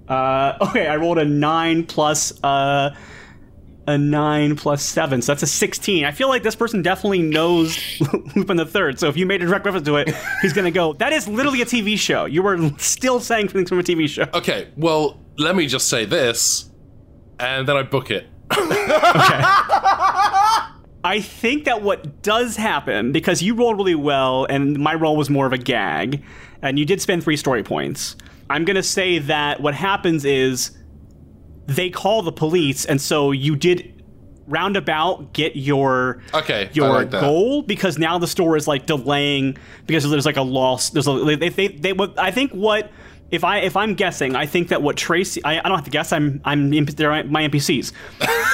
Uh, 0.07 0.53
okay, 0.61 0.87
I 0.87 0.97
rolled 0.97 1.17
a 1.17 1.25
nine 1.25 1.83
plus 1.85 2.31
uh, 2.43 2.91
a 3.87 3.97
nine 3.97 4.55
plus 4.55 4.83
seven, 4.83 5.21
so 5.21 5.33
that's 5.33 5.43
a 5.43 5.47
sixteen. 5.47 6.05
I 6.05 6.11
feel 6.11 6.27
like 6.27 6.43
this 6.43 6.55
person 6.55 6.81
definitely 6.81 7.21
knows 7.21 7.77
Lupin 8.35 8.57
the 8.57 8.65
Third. 8.65 8.99
So 8.99 9.07
if 9.07 9.17
you 9.17 9.25
made 9.25 9.41
a 9.41 9.45
direct 9.45 9.65
reference 9.65 9.85
to 9.87 9.97
it, 9.97 10.15
he's 10.41 10.53
gonna 10.53 10.71
go. 10.71 10.93
That 10.93 11.13
is 11.13 11.27
literally 11.27 11.61
a 11.61 11.65
TV 11.65 11.97
show. 11.97 12.25
You 12.25 12.43
were 12.43 12.71
still 12.77 13.19
saying 13.19 13.49
things 13.49 13.69
from 13.69 13.79
a 13.79 13.83
TV 13.83 14.07
show. 14.07 14.25
Okay. 14.33 14.69
Well, 14.77 15.19
let 15.37 15.55
me 15.55 15.67
just 15.67 15.89
say 15.89 16.05
this, 16.05 16.69
and 17.39 17.67
then 17.67 17.77
I 17.77 17.83
book 17.83 18.11
it. 18.11 18.27
I 21.05 21.21
think 21.21 21.65
that 21.65 21.83
what 21.83 22.23
does 22.23 22.55
happen, 22.55 23.11
because 23.11 23.43
you 23.43 23.53
rolled 23.53 23.77
really 23.77 23.93
well 23.93 24.45
and 24.45 24.79
my 24.79 24.95
roll 24.95 25.15
was 25.15 25.29
more 25.29 25.45
of 25.45 25.53
a 25.53 25.57
gag, 25.57 26.23
and 26.63 26.79
you 26.79 26.85
did 26.85 26.99
spend 26.99 27.23
three 27.23 27.37
story 27.37 27.61
points, 27.61 28.15
I'm 28.49 28.65
going 28.65 28.75
to 28.75 28.83
say 28.83 29.19
that 29.19 29.61
what 29.61 29.75
happens 29.75 30.25
is 30.25 30.71
they 31.67 31.89
call 31.89 32.21
the 32.21 32.31
police, 32.31 32.85
and 32.85 33.01
so 33.01 33.31
you 33.31 33.55
did 33.55 33.91
roundabout 34.47 35.33
get 35.33 35.55
your 35.55 36.21
Okay, 36.33 36.69
your 36.73 36.89
like 36.89 37.09
goal 37.09 37.63
because 37.63 37.97
now 37.97 38.17
the 38.17 38.27
store 38.27 38.55
is 38.55 38.67
like 38.67 38.85
delaying 38.85 39.57
because 39.87 40.07
there's 40.09 40.25
like 40.25 40.37
a 40.37 40.43
loss 40.43 40.91
there's 40.91 41.07
a 41.07 41.35
they 41.35 41.49
they, 41.49 41.67
they 41.67 41.93
what 41.93 42.17
I 42.19 42.29
think 42.29 42.51
what 42.51 42.91
if 43.31 43.43
I 43.43 43.57
if 43.59 43.75
I'm 43.75 43.95
guessing 43.95 44.35
I 44.35 44.45
think 44.45 44.67
that 44.69 44.81
what 44.81 44.97
Tracy 44.97 45.43
I, 45.43 45.59
I 45.59 45.61
don't 45.63 45.75
have 45.75 45.85
to 45.85 45.91
guess 45.91 46.11
I'm 46.13 46.41
I'm 46.45 46.69
they're 46.85 47.23
my 47.23 47.47
NPCs 47.47 47.91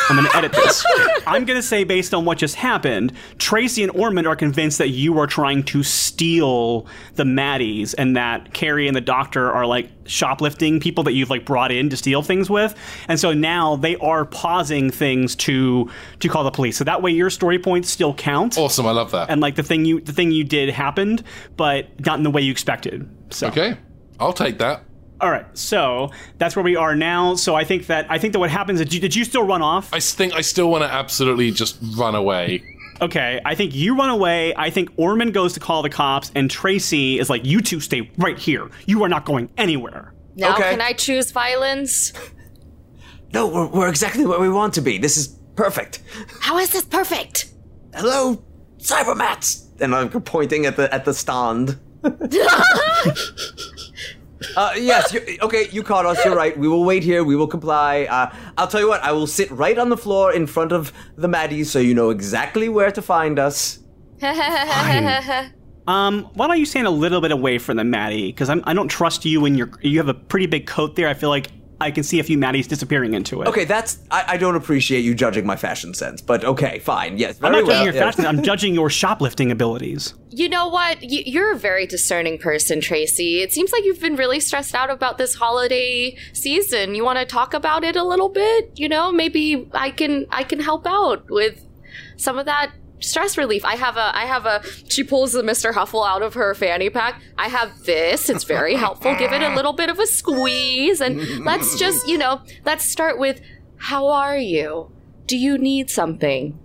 I'm 0.10 0.16
gonna 0.16 0.30
edit 0.34 0.54
this 0.54 0.86
I'm 1.28 1.44
gonna 1.46 1.62
say 1.62 1.84
based 1.84 2.14
on 2.14 2.24
what 2.26 2.38
just 2.38 2.56
happened 2.56 3.12
Tracy 3.38 3.84
and 3.84 3.92
Ormond 3.96 4.28
are 4.28 4.36
convinced 4.36 4.78
that 4.78 4.90
you 4.90 5.20
are 5.20 5.28
trying 5.28 5.64
to 5.64 5.84
steal 5.84 6.88
the 7.16 7.24
Maddies 7.24 7.94
and 7.98 8.16
that 8.16 8.54
Carrie 8.54 8.88
and 8.88 8.96
the 8.96 9.02
doctor 9.02 9.52
are 9.52 9.66
like 9.66 9.90
shoplifting 10.06 10.80
people 10.80 11.04
that 11.04 11.14
you've 11.14 11.30
like 11.30 11.46
brought 11.46 11.72
in 11.72 11.90
to 11.90 11.98
steal 11.98 12.22
things 12.22 12.50
with 12.50 12.74
and 13.10 13.20
so 13.20 13.34
now 13.34 13.76
they 13.76 13.98
are 13.98 14.24
pausing 14.26 14.90
things 14.90 15.36
to 15.36 15.90
to 16.20 16.30
call 16.30 16.44
the 16.46 16.52
police 16.52 16.78
so 16.78 16.84
that 16.86 17.02
way 17.02 17.12
your 17.12 17.30
story 17.30 17.60
points 17.60 17.90
still 17.90 18.14
count 18.14 18.58
Awesome. 18.58 18.86
I 18.88 18.92
love 18.92 19.12
that. 19.12 19.30
and 19.30 19.42
like 19.42 19.56
the 19.56 19.64
thing 19.64 19.84
you 19.86 20.00
the 20.00 20.14
thing 20.14 20.32
you 20.32 20.44
did 20.46 20.70
happened 20.70 21.24
but 21.58 21.88
not 22.06 22.18
in 22.18 22.24
the 22.24 22.32
way 22.32 22.42
you 22.42 22.52
expected 22.52 23.08
so 23.32 23.48
okay. 23.48 23.78
I'll 24.22 24.34
take 24.34 24.58
that. 24.60 24.84
all 25.20 25.30
right 25.32 25.46
so 25.58 26.12
that's 26.38 26.56
where 26.56 26.64
we 26.64 26.76
are 26.76 26.96
now 26.96 27.36
so 27.36 27.54
i 27.56 27.64
think 27.64 27.88
that 27.88 28.06
i 28.10 28.18
think 28.18 28.34
that 28.34 28.40
what 28.40 28.50
happens 28.50 28.80
is 28.82 28.94
you, 28.94 29.00
did 29.00 29.16
you 29.16 29.24
still 29.26 29.46
run 29.46 29.62
off 29.62 29.94
I 29.94 30.00
think 30.00 30.34
I 30.34 30.42
still 30.42 30.70
want 30.72 30.84
to 30.84 30.90
absolutely 31.02 31.52
just 31.52 31.78
run 31.98 32.16
away. 32.16 32.64
Okay, 33.02 33.42
I 33.44 33.56
think 33.56 33.74
you 33.74 33.98
run 33.98 34.10
away. 34.12 34.54
I 34.56 34.70
think 34.70 34.90
Ormond 34.96 35.34
goes 35.34 35.54
to 35.54 35.60
call 35.60 35.82
the 35.82 35.90
cops, 35.90 36.32
and 36.36 36.52
Tracy 36.52 37.18
is 37.18 37.32
like, 37.32 37.44
"You 37.44 37.60
two 37.60 37.80
stay 37.80 38.12
right 38.20 38.38
here. 38.38 38.70
You 38.86 39.02
are 39.04 39.10
not 39.10 39.26
going 39.26 39.50
anywhere." 39.58 40.14
Now, 40.36 40.54
Okay. 40.54 40.70
can 40.70 40.82
I 40.82 40.94
choose 40.94 41.32
violence? 41.32 42.14
No, 43.34 43.48
we're, 43.48 43.68
we're 43.68 43.88
exactly 43.90 44.26
where 44.26 44.40
we 44.40 44.50
want 44.50 44.74
to 44.76 44.82
be. 44.82 44.98
This 45.00 45.16
is 45.18 45.30
perfect. 45.56 46.04
How 46.42 46.58
is 46.60 46.70
this 46.72 46.84
perfect? 46.86 47.50
Hello, 47.96 48.44
Cybermats. 48.78 49.66
And 49.82 49.96
I'm 49.96 50.10
pointing 50.10 50.66
at 50.68 50.76
the 50.76 50.94
at 50.94 51.06
the 51.06 51.14
stand. 51.14 51.80
Uh, 54.56 54.74
yes, 54.76 55.16
okay, 55.42 55.70
you 55.72 55.84
caught 55.84 56.06
us, 56.06 56.24
you're 56.26 56.36
right. 56.36 56.58
We 56.58 56.68
will 56.68 56.84
wait 56.84 57.04
here, 57.04 57.24
we 57.24 57.36
will 57.36 57.48
comply. 57.48 58.04
Uh, 58.10 58.34
I'll 58.58 58.68
tell 58.68 58.82
you 58.82 58.88
what, 58.88 59.02
I 59.04 59.12
will 59.12 59.28
sit 59.28 59.50
right 59.52 59.78
on 59.78 59.90
the 59.90 59.98
floor 59.98 60.34
in 60.34 60.48
front 60.48 60.72
of 60.72 60.92
the 61.16 61.28
Maddies 61.28 61.68
so 61.68 61.80
you 61.80 61.94
know 61.94 62.10
exactly 62.10 62.68
where 62.68 62.92
to 62.92 63.02
find 63.02 63.38
us. 63.40 63.80
Um, 65.88 66.30
why 66.34 66.48
don't 66.48 66.60
you 66.60 66.66
stand 66.66 66.86
a 66.88 66.92
little 66.92 67.22
bit 67.22 67.32
away 67.32 67.58
from 67.58 67.78
the 67.78 67.84
Maddie? 67.84 68.28
Because 68.28 68.50
I 68.50 68.74
don't 68.74 68.88
trust 68.88 69.26
you, 69.26 69.46
and 69.46 69.58
your 69.58 69.72
you 69.82 69.98
have 69.98 70.10
a 70.10 70.14
pretty 70.14 70.46
big 70.46 70.68
coat 70.68 70.96
there. 70.96 71.08
I 71.08 71.14
feel 71.16 71.30
like 71.30 71.48
I 71.82 71.92
can 71.92 72.04
see 72.04 72.20
a 72.20 72.24
few 72.24 72.38
Maddies 72.38 72.68
disappearing 72.68 73.14
into 73.14 73.42
it. 73.42 73.48
Okay, 73.48 73.66
that's. 73.66 74.00
I, 74.12 74.24
I 74.30 74.38
don't 74.38 74.56
appreciate 74.56 75.02
you 75.02 75.14
judging 75.16 75.46
my 75.46 75.56
fashion 75.56 75.94
sense, 75.94 76.22
but 76.22 76.44
okay, 76.46 76.80
fine, 76.80 77.18
yes. 77.18 77.38
I'm 77.42 77.52
Very 77.52 77.64
not 77.64 77.68
well. 77.68 77.76
judging 77.78 77.86
your 77.86 77.94
yeah. 77.96 78.12
fashion. 78.12 78.26
I'm 78.26 78.44
judging 78.52 78.74
your 78.74 78.90
shoplifting 78.90 79.52
abilities. 79.52 80.14
You 80.30 80.48
know 80.48 80.68
what? 80.68 81.04
You, 81.04 81.24
you're 81.26 81.54
a 81.54 81.58
very 81.58 81.86
discerning 81.86 82.38
person, 82.38 82.80
Tracy. 82.82 83.42
It 83.42 83.52
seems 83.52 83.72
like 83.72 83.84
you've 83.84 84.00
been 84.00 84.16
really 84.16 84.40
stressed 84.40 84.76
out 84.76 84.90
about 84.90 85.18
this 85.18 85.36
holiday 85.36 86.16
season. 86.34 86.96
You 86.96 87.04
want 87.04 87.20
to 87.20 87.26
talk 87.26 87.54
about 87.54 87.84
it 87.84 87.96
a 87.96 88.04
little 88.04 88.30
bit? 88.30 88.72
You 88.76 88.88
know, 88.88 89.12
maybe 89.12 89.68
I 89.74 89.92
can 89.92 90.28
I 90.30 90.44
can 90.44 90.60
help 90.60 90.88
out 90.88 91.30
with 91.30 91.66
some 92.18 92.38
of 92.38 92.46
that 92.46 92.72
stress 93.02 93.38
relief. 93.38 93.66
I 93.66 93.76
have 93.76 93.98
a 93.98 94.16
I 94.16 94.26
have 94.26 94.46
a 94.46 94.62
she 94.90 95.04
pulls 95.04 95.34
the 95.34 95.42
Mr. 95.42 95.74
Huffle 95.74 96.08
out 96.08 96.22
of 96.22 96.34
her 96.36 96.54
fanny 96.56 96.90
pack. 96.90 97.22
I 97.38 97.48
have 97.50 97.84
this. 97.84 98.30
It's 98.30 98.44
very 98.44 98.76
helpful. 98.76 99.16
Give 99.16 99.32
it 99.32 99.42
a 99.42 99.54
little 99.56 99.74
bit 99.74 99.90
of 99.90 100.00
a 100.00 100.08
squeeze 100.08 101.02
and 101.02 101.20
let's 101.46 101.78
just, 101.78 102.08
you 102.08 102.18
know, 102.18 102.42
let's 102.66 102.86
start 102.86 103.20
with 103.20 103.42
how 103.78 104.08
are 104.08 104.38
you? 104.38 104.92
Do 105.26 105.38
you 105.38 105.58
need 105.58 105.90
something? 105.90 106.60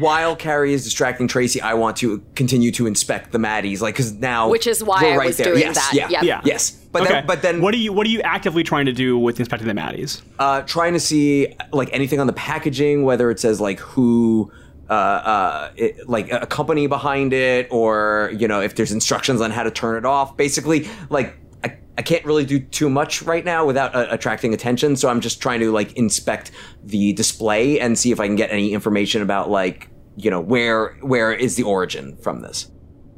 While 0.00 0.36
Carrie 0.36 0.74
is 0.74 0.84
distracting 0.84 1.28
Tracy, 1.28 1.60
I 1.62 1.74
want 1.74 1.96
to 1.98 2.22
continue 2.34 2.70
to 2.72 2.86
inspect 2.86 3.32
the 3.32 3.38
Maddies, 3.38 3.80
like, 3.80 3.94
because 3.94 4.12
now. 4.12 4.48
Which 4.50 4.66
is 4.66 4.84
why 4.84 5.02
we're 5.02 5.22
I 5.22 5.26
was 5.26 5.38
there. 5.38 5.46
doing 5.46 5.60
yes, 5.60 5.76
that. 5.76 5.92
Yeah, 5.94 6.08
Yep. 6.10 6.22
Yeah. 6.22 6.40
Yes. 6.44 6.70
But 6.92 7.02
okay. 7.02 7.12
then, 7.12 7.26
but 7.26 7.42
then 7.42 7.60
what 7.60 7.74
are 7.74 7.78
you 7.78 7.92
what 7.92 8.06
are 8.06 8.10
you 8.10 8.20
actively 8.22 8.62
trying 8.62 8.86
to 8.86 8.92
do 8.92 9.18
with 9.18 9.40
inspecting 9.40 9.68
the 9.68 9.74
Maddies? 9.74 10.22
uh, 10.38 10.62
trying 10.62 10.92
to 10.92 11.00
see 11.00 11.54
like 11.72 11.88
anything 11.92 12.20
on 12.20 12.26
the 12.26 12.32
packaging, 12.32 13.02
whether 13.04 13.30
it 13.30 13.40
says 13.40 13.60
like 13.60 13.78
who, 13.80 14.50
uh, 14.88 14.92
uh, 14.92 15.70
it, 15.76 16.08
like 16.08 16.32
a 16.32 16.46
company 16.46 16.86
behind 16.86 17.32
it, 17.32 17.68
or 17.70 18.32
you 18.36 18.48
know 18.48 18.60
if 18.60 18.74
there's 18.74 18.92
instructions 18.92 19.40
on 19.40 19.50
how 19.50 19.62
to 19.62 19.70
turn 19.70 19.96
it 19.96 20.04
off. 20.04 20.36
Basically, 20.36 20.88
like 21.10 21.36
I, 21.64 21.76
I 21.98 22.02
can't 22.02 22.24
really 22.24 22.44
do 22.44 22.58
too 22.58 22.88
much 22.88 23.22
right 23.22 23.44
now 23.44 23.66
without 23.66 23.94
uh, 23.94 24.06
attracting 24.10 24.54
attention, 24.54 24.96
so 24.96 25.08
I'm 25.08 25.20
just 25.20 25.42
trying 25.42 25.60
to 25.60 25.72
like 25.72 25.92
inspect 25.92 26.50
the 26.82 27.12
display 27.12 27.80
and 27.80 27.98
see 27.98 28.12
if 28.12 28.20
I 28.20 28.26
can 28.26 28.36
get 28.36 28.50
any 28.50 28.72
information 28.72 29.22
about 29.22 29.50
like 29.50 29.88
you 30.16 30.30
know 30.30 30.40
where 30.40 30.96
where 31.00 31.32
is 31.32 31.56
the 31.56 31.64
origin 31.64 32.16
from 32.16 32.40
this. 32.40 32.70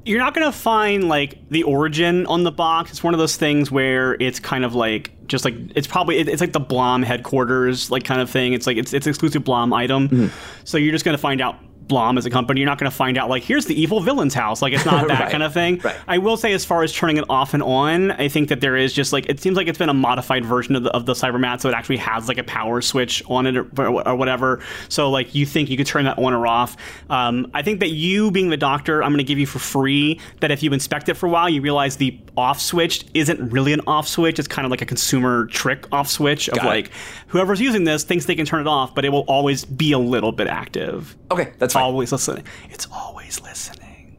You're 0.05 0.19
not 0.19 0.35
gonna 0.35 0.51
find 0.53 1.09
like 1.09 1.39
the 1.51 1.63
origin 1.65 2.27
on 2.27 2.43
the 2.43 2.51
box. 2.53 2.91
It's 2.91 3.03
one 3.05 3.13
of 3.15 3.19
those 3.19 3.37
things 3.37 3.71
where 3.71 4.15
it's 4.21 4.41
kind 4.41 4.65
of 4.65 4.75
like 4.75 5.13
just 5.27 5.45
like 5.45 5.55
it's 5.77 5.87
probably 5.87 6.19
it- 6.19 6.29
it's 6.29 6.41
like 6.41 6.53
the 6.53 6.61
Blom 6.61 7.03
headquarters 7.03 7.91
like 7.91 8.05
kind 8.05 8.21
of 8.21 8.31
thing. 8.31 8.53
It's 8.55 8.67
like 8.67 8.77
it's 8.79 8.93
it's 8.93 9.07
exclusive 9.07 9.45
Blom 9.45 9.73
item. 9.73 10.09
Mm-hmm. 10.09 10.27
So 10.65 10.79
you're 10.79 10.93
just 10.93 11.05
gonna 11.05 11.19
find 11.19 11.41
out 11.41 11.57
Blom 11.91 12.16
as 12.16 12.24
a 12.24 12.30
company. 12.30 12.61
You're 12.61 12.68
not 12.70 12.78
gonna 12.78 12.91
find 12.91 13.18
out 13.18 13.28
like 13.28 13.43
here's 13.43 13.66
the 13.66 13.78
evil 13.78 14.01
villain's 14.01 14.32
house. 14.32 14.62
Like 14.62 14.72
it's 14.72 14.86
not 14.86 15.07
that 15.09 15.20
Right. 15.20 15.30
kind 15.30 15.43
of 15.43 15.53
thing. 15.53 15.80
Right. 15.84 15.97
I 16.09 16.16
will 16.18 16.38
say 16.38 16.53
as 16.55 16.64
far 16.64 16.82
as 16.82 16.93
turning 16.93 17.18
it 17.18 17.24
off 17.28 17.53
and 17.53 17.62
on, 17.62 18.12
I 18.12 18.28
think 18.28 18.49
that 18.49 18.62
there 18.62 18.76
is 18.76 18.93
just 18.95 19.12
like 19.12 19.26
it 19.28 19.41
seems 19.41 19.57
like 19.59 19.68
it's 19.68 19.78
been 19.78 19.91
a 19.91 19.95
modified 19.95 20.45
version 20.47 20.74
of 20.76 20.84
the 20.84 20.91
of 20.93 21.05
the 21.05 21.12
Cybermat, 21.12 21.61
so 21.61 21.68
it 21.68 21.74
actually 21.74 21.99
has 21.99 22.28
like 22.28 22.38
a 22.38 22.45
power 22.45 22.80
switch 22.80 23.22
on 23.28 23.47
it 23.47 23.57
or, 23.57 23.68
or 24.09 24.16
whatever. 24.16 24.61
So 24.88 25.11
like 25.11 25.34
you 25.34 25.45
think 25.45 25.68
you 25.68 25.76
could 25.76 25.86
turn 25.86 26.05
that 26.07 26.16
on 26.18 26.32
or 26.32 26.47
off. 26.47 26.76
Um, 27.11 27.51
I 27.53 27.62
think 27.62 27.80
that 27.80 27.91
you 27.91 28.30
being 28.30 28.49
the 28.49 28.57
doctor, 28.57 29.03
I'm 29.03 29.11
going 29.11 29.18
to 29.18 29.24
give 29.24 29.38
you 29.38 29.47
for 29.47 29.59
free 29.59 30.20
that 30.41 30.51
if 30.51 30.62
you 30.62 30.72
inspect 30.72 31.09
it 31.09 31.14
for 31.14 31.26
a 31.26 31.30
while, 31.30 31.49
you 31.49 31.61
realize 31.61 31.97
the 31.97 32.18
off 32.36 32.61
switch 32.61 33.05
isn't 33.12 33.51
really 33.51 33.72
an 33.72 33.80
off 33.86 34.07
switch. 34.09 34.38
It's 34.38 34.47
kind 34.49 34.64
of 34.64 34.70
like 34.70 34.80
a 34.80 34.86
consumer 34.86 35.47
trick 35.47 35.86
off 35.93 36.09
switch 36.09 36.49
of 36.49 36.55
Got 36.57 36.66
it. 36.66 36.68
like 36.68 36.91
whoever's 37.26 37.61
using 37.61 37.84
this 37.84 38.05
thinks 38.05 38.26
they 38.26 38.34
can 38.36 38.47
turn 38.47 38.61
it 38.61 38.66
off, 38.68 38.95
but 38.95 39.05
it 39.05 39.09
will 39.11 39.24
always 39.26 39.64
be 39.64 39.93
a 39.93 39.99
little 39.99 40.30
bit 40.32 40.47
active. 40.47 41.16
Okay, 41.30 41.53
that's 41.59 41.74
fine. 41.74 41.80
Always 41.81 42.12
listening. 42.12 42.45
It's 42.70 42.87
always 42.93 43.41
listening. 43.41 44.18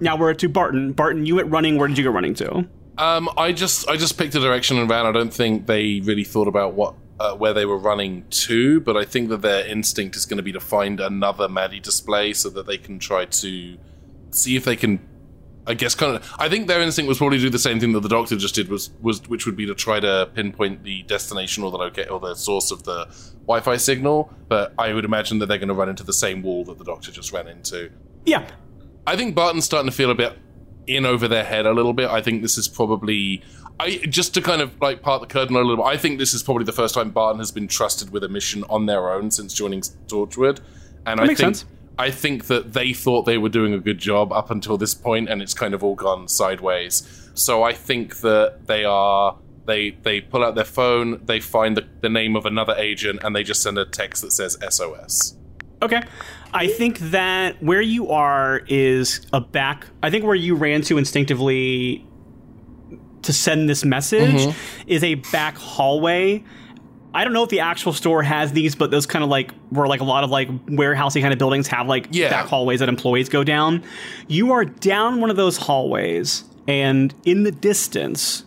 Now 0.00 0.16
we're 0.16 0.34
to 0.34 0.48
Barton. 0.48 0.92
Barton, 0.92 1.26
you 1.26 1.36
went 1.36 1.50
running. 1.50 1.76
Where 1.76 1.88
did 1.88 1.98
you 1.98 2.04
go 2.04 2.10
running 2.10 2.34
to? 2.34 2.68
Um, 2.98 3.28
I 3.36 3.52
just 3.52 3.88
I 3.88 3.96
just 3.96 4.18
picked 4.18 4.34
a 4.34 4.40
direction 4.40 4.78
and 4.78 4.88
ran. 4.88 5.06
I 5.06 5.12
don't 5.12 5.32
think 5.32 5.66
they 5.66 6.00
really 6.00 6.24
thought 6.24 6.48
about 6.48 6.74
what 6.74 6.94
uh, 7.20 7.34
where 7.34 7.52
they 7.52 7.64
were 7.64 7.78
running 7.78 8.24
to, 8.30 8.80
but 8.80 8.96
I 8.96 9.04
think 9.04 9.28
that 9.28 9.42
their 9.42 9.66
instinct 9.66 10.16
is 10.16 10.26
going 10.26 10.36
to 10.36 10.42
be 10.42 10.52
to 10.52 10.60
find 10.60 11.00
another 11.00 11.48
Maddie 11.48 11.80
display 11.80 12.32
so 12.32 12.48
that 12.50 12.66
they 12.66 12.78
can 12.78 12.98
try 12.98 13.24
to 13.24 13.78
see 14.30 14.56
if 14.56 14.64
they 14.64 14.76
can. 14.76 15.00
I 15.68 15.74
guess 15.74 15.94
kind 15.94 16.16
of. 16.16 16.34
I 16.38 16.48
think 16.48 16.66
their 16.66 16.80
instinct 16.80 17.08
was 17.08 17.18
probably 17.18 17.36
to 17.38 17.44
do 17.44 17.50
the 17.50 17.58
same 17.58 17.78
thing 17.78 17.92
that 17.92 18.00
the 18.00 18.08
doctor 18.08 18.36
just 18.36 18.54
did, 18.54 18.68
was 18.68 18.90
was 19.02 19.28
which 19.28 19.44
would 19.44 19.54
be 19.54 19.66
to 19.66 19.74
try 19.74 20.00
to 20.00 20.30
pinpoint 20.34 20.82
the 20.82 21.02
destination 21.02 21.62
or 21.62 21.70
the 21.70 21.76
locate 21.76 22.10
or 22.10 22.18
the 22.18 22.34
source 22.34 22.70
of 22.70 22.84
the 22.84 23.04
Wi-Fi 23.42 23.76
signal. 23.76 24.32
But 24.48 24.72
I 24.78 24.94
would 24.94 25.04
imagine 25.04 25.38
that 25.40 25.46
they're 25.46 25.58
going 25.58 25.68
to 25.68 25.74
run 25.74 25.90
into 25.90 26.04
the 26.04 26.12
same 26.12 26.42
wall 26.42 26.64
that 26.64 26.78
the 26.78 26.84
doctor 26.84 27.12
just 27.12 27.32
ran 27.32 27.46
into. 27.46 27.90
Yeah. 28.24 28.50
I 29.06 29.14
think 29.16 29.34
Barton's 29.34 29.66
starting 29.66 29.90
to 29.90 29.96
feel 29.96 30.10
a 30.10 30.14
bit 30.14 30.38
in 30.86 31.04
over 31.04 31.28
their 31.28 31.44
head 31.44 31.66
a 31.66 31.72
little 31.72 31.92
bit. 31.92 32.08
I 32.08 32.22
think 32.22 32.40
this 32.40 32.56
is 32.56 32.66
probably 32.66 33.42
I 33.80 33.98
just 34.08 34.34
to 34.34 34.42
kind 34.42 34.60
of 34.60 34.80
like 34.80 35.02
part 35.02 35.20
the 35.20 35.26
curtain 35.26 35.54
a 35.54 35.58
little 35.58 35.76
bit. 35.76 35.84
I 35.84 35.96
think 35.96 36.18
this 36.18 36.34
is 36.34 36.42
probably 36.42 36.64
the 36.64 36.72
first 36.72 36.94
time 36.94 37.10
Barton 37.10 37.38
has 37.38 37.52
been 37.52 37.68
trusted 37.68 38.10
with 38.10 38.24
a 38.24 38.28
mission 38.28 38.64
on 38.68 38.86
their 38.86 39.12
own 39.12 39.30
since 39.30 39.54
joining 39.54 39.82
Torchwood, 39.82 40.60
and 41.06 41.20
I 41.20 41.26
makes 41.26 41.40
think 41.40 41.56
sense. 41.56 41.64
I 41.98 42.10
think 42.10 42.46
that 42.46 42.72
they 42.72 42.92
thought 42.92 43.22
they 43.22 43.38
were 43.38 43.48
doing 43.48 43.74
a 43.74 43.78
good 43.80 43.98
job 43.98 44.32
up 44.32 44.50
until 44.50 44.78
this 44.78 44.94
point, 44.94 45.28
and 45.28 45.42
it's 45.42 45.54
kind 45.54 45.74
of 45.74 45.82
all 45.82 45.96
gone 45.96 46.28
sideways. 46.28 47.30
So 47.34 47.62
I 47.62 47.72
think 47.72 48.18
that 48.18 48.66
they 48.66 48.84
are. 48.84 49.36
They, 49.66 49.90
they 49.90 50.22
pull 50.22 50.42
out 50.42 50.54
their 50.54 50.64
phone, 50.64 51.20
they 51.26 51.40
find 51.40 51.76
the, 51.76 51.86
the 52.00 52.08
name 52.08 52.36
of 52.36 52.46
another 52.46 52.74
agent, 52.78 53.20
and 53.22 53.36
they 53.36 53.42
just 53.42 53.62
send 53.62 53.76
a 53.76 53.84
text 53.84 54.22
that 54.22 54.30
says 54.30 54.56
SOS. 54.66 55.36
Okay. 55.82 56.00
I 56.54 56.68
think 56.68 56.98
that 57.10 57.62
where 57.62 57.82
you 57.82 58.08
are 58.08 58.62
is 58.66 59.26
a 59.34 59.42
back. 59.42 59.86
I 60.02 60.08
think 60.08 60.24
where 60.24 60.34
you 60.34 60.54
ran 60.54 60.80
to 60.82 60.96
instinctively 60.96 62.06
to 63.22 63.32
send 63.32 63.68
this 63.68 63.84
message 63.84 64.40
mm-hmm. 64.40 64.88
is 64.88 65.04
a 65.04 65.16
back 65.16 65.58
hallway. 65.58 66.42
I 67.14 67.24
don't 67.24 67.32
know 67.32 67.42
if 67.42 67.48
the 67.48 67.60
actual 67.60 67.92
store 67.92 68.22
has 68.22 68.52
these, 68.52 68.74
but 68.74 68.90
those 68.90 69.06
kind 69.06 69.22
of 69.24 69.30
like 69.30 69.52
where 69.70 69.86
like 69.86 70.00
a 70.00 70.04
lot 70.04 70.24
of 70.24 70.30
like 70.30 70.48
warehousey 70.66 71.20
kind 71.20 71.32
of 71.32 71.38
buildings 71.38 71.66
have 71.68 71.86
like 71.86 72.08
Yeah. 72.10 72.30
back 72.30 72.46
hallways 72.46 72.80
that 72.80 72.88
employees 72.88 73.28
go 73.28 73.42
down. 73.44 73.82
You 74.26 74.52
are 74.52 74.64
down 74.64 75.20
one 75.20 75.30
of 75.30 75.36
those 75.36 75.56
hallways, 75.56 76.44
and 76.66 77.14
in 77.24 77.44
the 77.44 77.52
distance, 77.52 78.44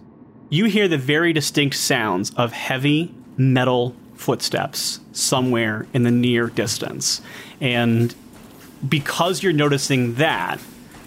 you 0.50 0.66
hear 0.66 0.88
the 0.88 0.98
very 0.98 1.34
distinct 1.34 1.76
sounds 1.78 2.32
of 2.36 2.52
heavy 2.52 3.14
metal 3.38 3.96
footsteps 4.16 5.00
somewhere 5.12 5.88
in 5.94 6.04
the 6.04 6.12
near 6.12 6.48
distance. 6.48 7.22
And 7.60 8.14
because 8.88 9.42
you're 9.42 9.54
noticing 9.54 10.16
that, 10.16 10.60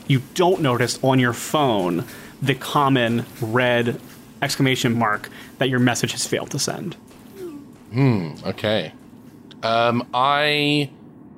you 0.08 0.22
don't 0.34 0.60
notice 0.60 0.98
on 1.04 1.18
your 1.20 1.32
phone 1.32 2.04
the 2.42 2.54
common 2.54 3.24
red 3.40 4.00
exclamation 4.42 4.98
mark 4.98 5.30
that 5.58 5.68
your 5.68 5.78
message 5.78 6.12
has 6.12 6.26
failed 6.26 6.50
to 6.50 6.58
send. 6.58 6.96
Okay. 8.44 8.92
Um, 9.62 10.08
I 10.12 10.90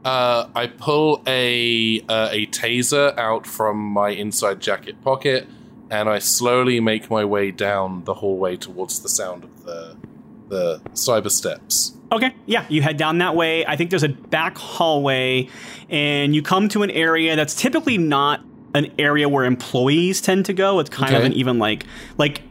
uh, 0.05 0.49
I 0.55 0.67
pull 0.67 1.23
a 1.27 2.01
uh, 2.09 2.29
a 2.33 2.47
taser 2.47 3.17
out 3.19 3.47
from 3.47 3.79
my 3.79 4.11
inside 4.11 4.61
jacket 4.61 5.03
pocket, 5.03 5.47
and 5.91 6.09
I 6.09 6.19
slowly 6.19 6.81
make 6.81 7.11
my 7.11 7.25
way 7.25 7.51
down 7.51 8.05
the 8.05 8.15
hallway 8.15 8.57
towards 8.57 9.01
the 9.01 9.09
sound 9.09 9.45
of 9.45 9.65
the 9.65 9.97
the 10.49 10.81
cyber 10.95 11.31
steps. 11.31 11.93
Okay, 12.13 12.35
yeah, 12.47 12.65
you 12.69 12.83
head 12.83 12.97
down 12.97 13.19
that 13.19 13.35
way. 13.35 13.67
I 13.67 13.77
think 13.77 13.91
there's 13.91 14.05
a 14.05 14.09
back 14.09 14.57
hallway, 14.57 15.49
and 15.89 16.35
you 16.35 16.43
come 16.43 16.69
to 16.71 16.83
an 16.83 16.91
area 16.91 17.35
that's 17.35 17.55
typically 17.55 17.99
not 17.99 18.41
an 18.75 18.93
area 18.99 19.29
where 19.29 19.45
employees 19.45 20.21
tend 20.21 20.47
to 20.47 20.53
go. 20.53 20.79
It's 20.79 20.91
kind 20.91 21.15
of 21.17 21.25
an 21.25 21.33
even 21.33 21.59
like 21.59 21.85
like 22.19 22.43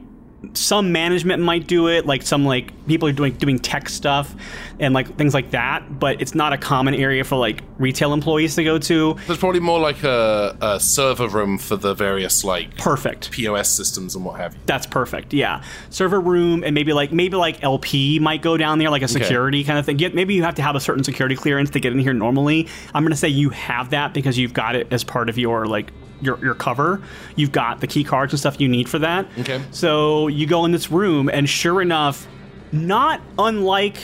some 0.54 0.92
management 0.92 1.42
might 1.42 1.68
do 1.68 1.88
it, 1.88 2.06
like 2.06 2.22
some 2.24 2.46
like 2.46 2.72
people 2.88 3.08
are 3.08 3.12
doing 3.12 3.34
doing 3.34 3.60
tech 3.60 3.90
stuff 3.90 4.34
and 4.80 4.94
like 4.94 5.16
things 5.18 5.34
like 5.34 5.52
that. 5.52 6.00
But 6.00 6.22
it's 6.22 6.36
not 6.36 6.54
a 6.54 6.58
common 6.58 6.94
area 6.94 7.24
for 7.24 7.36
like 7.36 7.64
retail 7.78 8.14
employees 8.14 8.56
to 8.56 8.64
go 8.64 8.78
to. 8.80 9.16
There's 9.28 9.40
probably 9.40 9.60
more 9.60 9.80
like 9.80 10.04
a, 10.04 10.58
a 10.62 10.80
server 10.80 11.28
room 11.28 11.58
for 11.58 11.76
the 11.76 11.94
various 11.94 12.44
like 12.44 12.78
Perfect. 12.78 13.32
POS 13.32 13.70
systems 13.70 14.16
and 14.16 14.26
what 14.26 14.40
have 14.40 14.54
you. 14.54 14.60
That's 14.66 14.86
perfect. 14.86 15.34
Yeah, 15.34 15.64
server 15.90 16.20
room 16.20 16.64
and 16.64 16.74
maybe 16.74 16.94
like 16.94 17.12
maybe 17.12 17.38
like 17.38 17.64
LP 17.64 18.20
might 18.20 18.42
go 18.42 18.58
down 18.58 18.80
there, 18.80 18.90
like 18.90 19.04
a 19.04 19.08
security 19.08 19.64
kind 19.64 19.80
of 19.80 19.86
thing. 19.86 19.98
Get, 19.98 20.14
maybe 20.14 20.34
you 20.34 20.44
have 20.44 20.56
to 20.56 20.62
have 20.62 20.76
a 20.76 20.80
certain 20.80 21.04
security 21.04 21.36
clearance 21.36 21.70
to 21.72 21.80
get 21.80 21.94
in 21.94 22.00
here 22.00 22.14
normally. 22.14 22.68
I'm 22.94 23.04
gonna 23.04 23.16
say 23.16 23.30
you 23.30 23.50
have 23.50 23.92
that 23.92 24.14
because 24.14 24.38
you've 24.38 24.54
got 24.54 24.76
it 24.76 24.88
as 24.92 25.04
part 25.04 25.30
of 25.30 25.38
your 25.38 25.66
like 25.66 25.92
your 26.22 26.38
your 26.44 26.56
cover. 26.56 27.02
You've 27.36 27.52
got 27.52 27.82
the 27.82 27.88
key 27.88 28.04
cards 28.04 28.34
and 28.34 28.40
stuff 28.40 28.60
you 28.60 28.68
need 28.68 28.90
for 28.90 29.00
that. 29.00 29.28
Okay. 29.40 29.62
So 29.72 30.28
you 30.28 30.48
go 30.48 30.66
in 30.66 30.72
this 30.72 30.92
room, 30.92 31.30
and 31.30 31.50
sure 31.50 31.82
enough, 31.82 32.28
not 32.72 33.22
unlike 33.38 33.98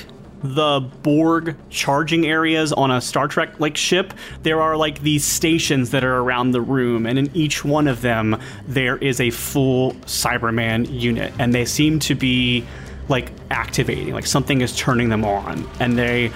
the 0.43 0.80
Borg 1.03 1.55
charging 1.70 2.26
areas 2.26 2.74
on 2.74 2.89
a 2.89 2.99
Star 2.99 3.28
Trek 3.28 3.59
like 3.59 3.78
ship, 3.78 4.14
there 4.41 4.59
are 4.62 4.76
like 4.76 5.01
these 5.01 5.24
stations 5.24 5.91
that 5.91 6.03
are 6.03 6.18
around 6.18 6.51
the 6.51 6.62
room, 6.62 7.05
and 7.05 7.20
in 7.20 7.30
each 7.36 7.64
one 7.64 7.88
of 7.88 8.01
them, 8.01 8.39
there 8.68 8.97
is 8.97 9.22
a 9.22 9.30
full 9.30 9.93
Cyberman 10.05 10.91
unit, 10.91 11.32
and 11.38 11.53
they 11.53 11.66
seem 11.66 11.99
to 11.99 12.16
be 12.16 12.66
like 13.07 13.32
activating, 13.51 14.14
like 14.14 14.26
something 14.26 14.62
is 14.62 14.76
turning 14.76 15.09
them 15.09 15.24
on, 15.24 15.68
and 15.80 15.97
they. 15.97 16.32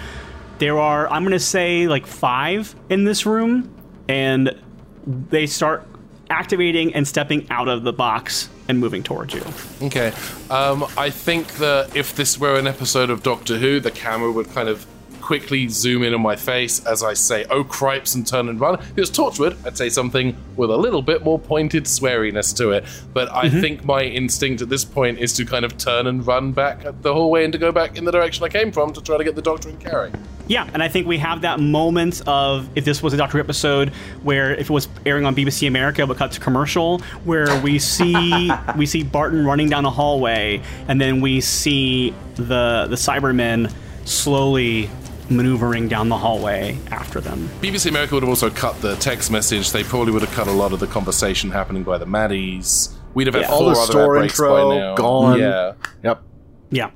There 0.58 0.80
are, 0.80 1.10
I'm 1.10 1.26
gonna 1.26 1.38
say, 1.38 1.90
like 1.90 2.08
five 2.08 2.74
in 2.90 3.04
this 3.04 3.26
room, 3.26 3.76
and 4.08 4.58
they 5.06 5.46
start 5.46 5.86
activating 6.30 6.94
and 6.96 7.08
stepping 7.08 7.46
out 7.50 7.68
of 7.68 7.84
the 7.84 7.94
box 7.94 8.50
and 8.68 8.80
moving 8.80 9.04
towards 9.04 9.34
you. 9.34 9.44
Okay. 9.82 10.12
Um, 10.50 10.86
I 10.98 11.10
think 11.10 11.48
that 11.56 11.96
if 11.96 12.16
this 12.16 12.40
were 12.40 12.58
an 12.58 12.68
episode 12.68 13.10
of 13.10 13.24
Doctor 13.24 13.58
Who, 13.58 13.80
the 13.80 13.92
camera 13.92 14.32
would 14.32 14.50
kind 14.50 14.70
of 14.70 14.86
quickly 15.22 15.68
zoom 15.68 16.04
in 16.04 16.14
on 16.14 16.22
my 16.22 16.36
face 16.36 16.86
as 16.86 17.02
I 17.02 17.16
say, 17.16 17.46
oh 17.50 17.64
cripes, 17.64 18.14
and 18.14 18.28
turn 18.28 18.48
and 18.48 18.60
run. 18.60 18.76
If 18.76 18.92
it 18.92 19.00
was 19.00 19.10
Torchwood, 19.10 19.58
I'd 19.66 19.76
say 19.76 19.90
something 19.90 20.38
with 20.56 20.70
a 20.70 20.78
little 20.78 21.02
bit 21.02 21.24
more 21.24 21.40
pointed 21.40 21.86
sweariness 21.86 22.56
to 22.58 22.72
it. 22.72 22.86
But 23.12 23.32
I 23.34 23.50
think 23.50 23.84
my 23.84 24.04
instinct 24.04 24.62
at 24.62 24.70
this 24.70 24.86
point 24.86 25.18
is 25.18 25.34
to 25.34 25.46
kind 25.46 25.66
of 25.66 25.78
turn 25.80 26.06
and 26.06 26.26
run 26.26 26.52
back 26.52 26.86
the 27.02 27.14
hallway 27.14 27.44
and 27.44 27.52
to 27.54 27.60
go 27.60 27.72
back 27.72 27.98
in 27.98 28.06
the 28.06 28.12
direction 28.12 28.44
I 28.44 28.50
came 28.50 28.72
from 28.72 28.94
to 28.94 29.02
try 29.02 29.18
to 29.18 29.24
get 29.24 29.36
the 29.36 29.42
Doctor 29.42 29.70
and 29.70 29.80
Carrie. 29.80 30.12
Yeah, 30.48 30.70
and 30.74 30.84
I 30.84 30.88
think 30.88 31.08
we 31.08 31.18
have 31.18 31.42
that 31.42 31.60
moment 31.60 32.22
of 32.28 32.70
if 32.76 32.86
this 32.86 33.02
was 33.02 33.14
a 33.14 33.18
Doctor 33.18 33.38
Who 33.38 33.44
episode 33.44 33.90
where 34.24 34.54
if 34.54 34.70
it 34.70 34.74
was 34.74 34.88
airing 35.06 35.26
on 35.26 35.36
BBC 35.36 35.68
America 35.68 36.06
but 36.06 36.18
cut 36.18 36.32
to 36.34 36.40
commercial, 36.40 37.00
where 37.24 37.60
we 37.62 37.80
see 37.80 38.52
we 38.78 38.86
see 38.86 39.04
Barton 39.04 39.46
running 39.46 39.70
down 39.70 39.84
the 39.84 39.90
hallway, 39.92 40.62
and 40.88 41.02
then 41.02 41.20
we 41.22 41.42
see 41.42 42.14
the 42.36 42.86
the 42.90 42.96
Cybermen 42.96 43.74
slowly 44.06 44.90
maneuvering 45.30 45.88
down 45.88 46.10
the 46.10 46.18
hallway 46.18 46.78
after 46.92 47.20
them. 47.20 47.50
BBC 47.62 47.90
America 47.90 48.14
would 48.14 48.22
have 48.22 48.30
also 48.30 48.52
cut 48.52 48.80
the 48.82 48.96
text 48.98 49.32
message. 49.32 49.72
They 49.72 49.84
probably 49.84 50.14
would 50.14 50.22
have 50.22 50.32
cut 50.34 50.48
a 50.48 50.52
lot 50.52 50.72
of 50.74 50.80
the 50.80 50.86
conversation 50.88 51.50
happening 51.50 51.84
by 51.84 51.98
the 51.98 52.06
Maddies. 52.06 52.94
We'd 53.16 53.26
have 53.26 53.34
had 53.34 53.42
Yeah. 53.44 53.48
four 53.48 53.56
All 53.58 53.64
the 53.66 53.72
other 53.72 53.92
store 53.92 54.22
intro 54.22 54.70
by 54.70 54.76
now. 54.78 54.96
gone. 54.96 55.40
Yeah. 55.40 55.72
Yep. 56.04 56.22
Yeah. 56.70 56.90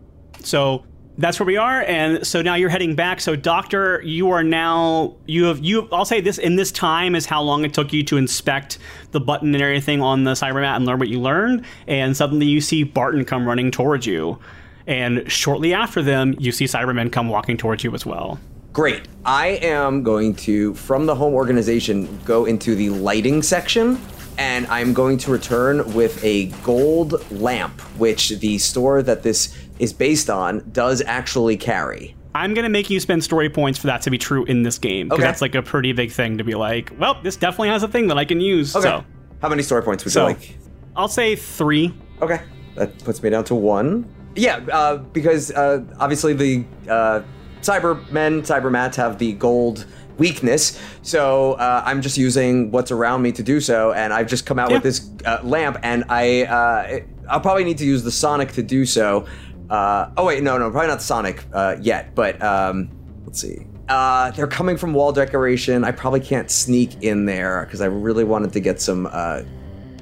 So 0.44 0.84
that's 1.20 1.38
where 1.38 1.46
we 1.46 1.58
are, 1.58 1.82
and 1.84 2.26
so 2.26 2.42
now 2.42 2.56
you're 2.56 2.70
heading 2.70 2.96
back. 2.96 3.20
So, 3.20 3.36
Doctor, 3.36 4.02
you 4.04 4.32
are 4.32 4.42
now 4.42 5.18
you 5.26 5.46
have 5.46 5.60
you. 5.60 5.90
I'll 5.92 6.06
say 6.06 6.22
this 6.22 6.38
in 6.38 6.56
this 6.56 6.72
time 6.72 7.14
is 7.14 7.26
how 7.26 7.42
long 7.42 7.66
it 7.66 7.74
took 7.74 7.92
you 7.92 8.04
to 8.06 8.16
inspect 8.16 8.78
the 9.12 9.20
button 9.20 9.54
and 9.54 9.62
everything 9.62 10.02
on 10.02 10.24
the 10.24 10.32
Cybermat 10.32 10.78
and 10.78 10.86
learn 10.86 10.98
what 10.98 11.10
you 11.10 11.20
learned. 11.20 11.66
And 11.88 12.16
suddenly 12.16 12.46
you 12.46 12.62
see 12.62 12.84
Barton 12.84 13.26
come 13.26 13.46
running 13.46 13.70
towards 13.70 14.06
you, 14.06 14.40
and 14.88 15.30
shortly 15.30 15.74
after 15.74 16.02
them, 16.02 16.36
you 16.40 16.54
see 16.54 16.66
Cybermen 16.66 17.12
come 17.12 17.28
walking 17.28 17.58
towards 17.58 17.84
you 17.84 17.94
as 17.94 18.06
well. 18.06 18.40
Great. 18.72 19.02
I 19.26 19.60
am 19.62 20.04
going 20.04 20.36
to, 20.36 20.74
from 20.76 21.06
the 21.06 21.16
home 21.16 21.34
organization, 21.34 22.20
go 22.24 22.46
into 22.46 22.76
the 22.76 22.92
lighting 22.92 23.42
section, 23.42 24.00
and 24.38 24.66
I'm 24.68 24.94
going 24.94 25.18
to 25.18 25.32
return 25.32 25.94
with 25.94 26.24
a 26.24 26.46
gold 26.64 27.30
lamp, 27.30 27.82
which 27.98 28.30
the 28.40 28.58
store 28.58 29.02
that 29.04 29.22
this 29.22 29.54
is 29.80 29.94
based 29.94 30.30
on 30.30 30.64
does 30.72 31.02
actually 31.06 31.58
carry. 31.58 32.16
I'm 32.36 32.54
gonna 32.54 32.70
make 32.70 32.90
you 32.90 33.00
spend 33.00 33.24
story 33.24 33.50
points 33.50 33.80
for 33.80 33.88
that 33.88 34.02
to 34.04 34.12
be 34.12 34.18
true 34.18 34.46
in 34.46 34.62
this 34.64 34.78
game 34.78 35.08
because 35.08 35.20
Okay. 35.20 35.28
that's 35.28 35.42
like 35.42 35.56
a 35.56 35.64
pretty 35.64 35.94
big 35.94 36.12
thing 36.12 36.38
to 36.38 36.44
be 36.44 36.54
like. 36.54 36.92
Well, 37.00 37.18
this 37.24 37.36
definitely 37.36 37.70
has 37.70 37.82
a 37.84 37.88
thing 37.88 38.08
that 38.08 38.18
I 38.18 38.26
can 38.26 38.40
use. 38.40 38.72
So 38.72 39.04
How 39.42 39.50
many 39.50 39.64
story 39.64 39.82
points 39.82 40.04
would 40.06 40.14
So- 40.14 40.28
you 40.28 40.34
like? 40.36 40.58
I'll 40.96 41.08
say 41.08 41.36
three. 41.36 41.94
Okay, 42.22 42.42
that 42.76 43.04
puts 43.04 43.24
me 43.24 43.30
down 43.30 43.46
to 43.46 43.56
one. 43.56 44.06
Yeah, 44.36 44.60
uh, 44.72 44.98
because 44.98 45.50
uh, 45.52 45.82
obviously 46.00 46.34
the 46.34 46.66
uh, 46.90 47.22
Cybermen, 47.62 48.42
Cybermats 48.46 48.96
have 48.96 49.18
the 49.18 49.34
gold 49.34 49.86
weakness, 50.18 50.80
so 51.02 51.54
uh, 51.54 51.82
I'm 51.86 52.02
just 52.02 52.18
using 52.18 52.72
what's 52.72 52.92
around 52.92 53.22
me 53.22 53.32
to 53.34 53.44
do 53.44 53.60
so, 53.62 53.94
and 53.94 54.14
I've 54.14 54.28
just 54.28 54.46
come 54.46 54.60
out 54.60 54.70
Yeah. 54.70 54.78
with 54.78 54.84
this 54.84 55.10
uh, 55.26 55.40
lamp, 55.44 55.78
and 55.84 56.04
I 56.10 56.44
uh, 56.44 57.00
I'll 57.30 57.40
probably 57.42 57.64
need 57.64 57.78
to 57.80 57.86
use 57.86 58.04
the 58.04 58.12
Sonic 58.12 58.52
to 58.54 58.64
do 58.64 58.86
so. 58.86 59.26
Uh, 59.70 60.10
oh 60.18 60.26
wait, 60.26 60.42
no, 60.44 60.58
no, 60.58 60.70
probably 60.72 60.88
not 60.88 61.02
Sonic 61.02 61.46
uh, 61.54 61.76
yet, 61.80 62.16
but 62.16 62.42
um, 62.42 62.90
let's 63.26 63.40
see. 63.42 63.66
Uh, 63.88 64.32
they're 64.32 64.48
coming 64.48 64.78
from 64.78 64.94
wall 64.94 65.12
decoration. 65.12 65.84
I 65.84 65.92
probably 65.92 66.20
can't 66.20 66.50
sneak 66.52 67.02
in 67.04 67.26
there 67.26 67.66
because 67.66 67.82
I 67.82 67.86
really 67.86 68.24
wanted 68.24 68.54
to 68.54 68.60
get 68.60 68.80
some 68.82 69.08
uh, 69.12 69.42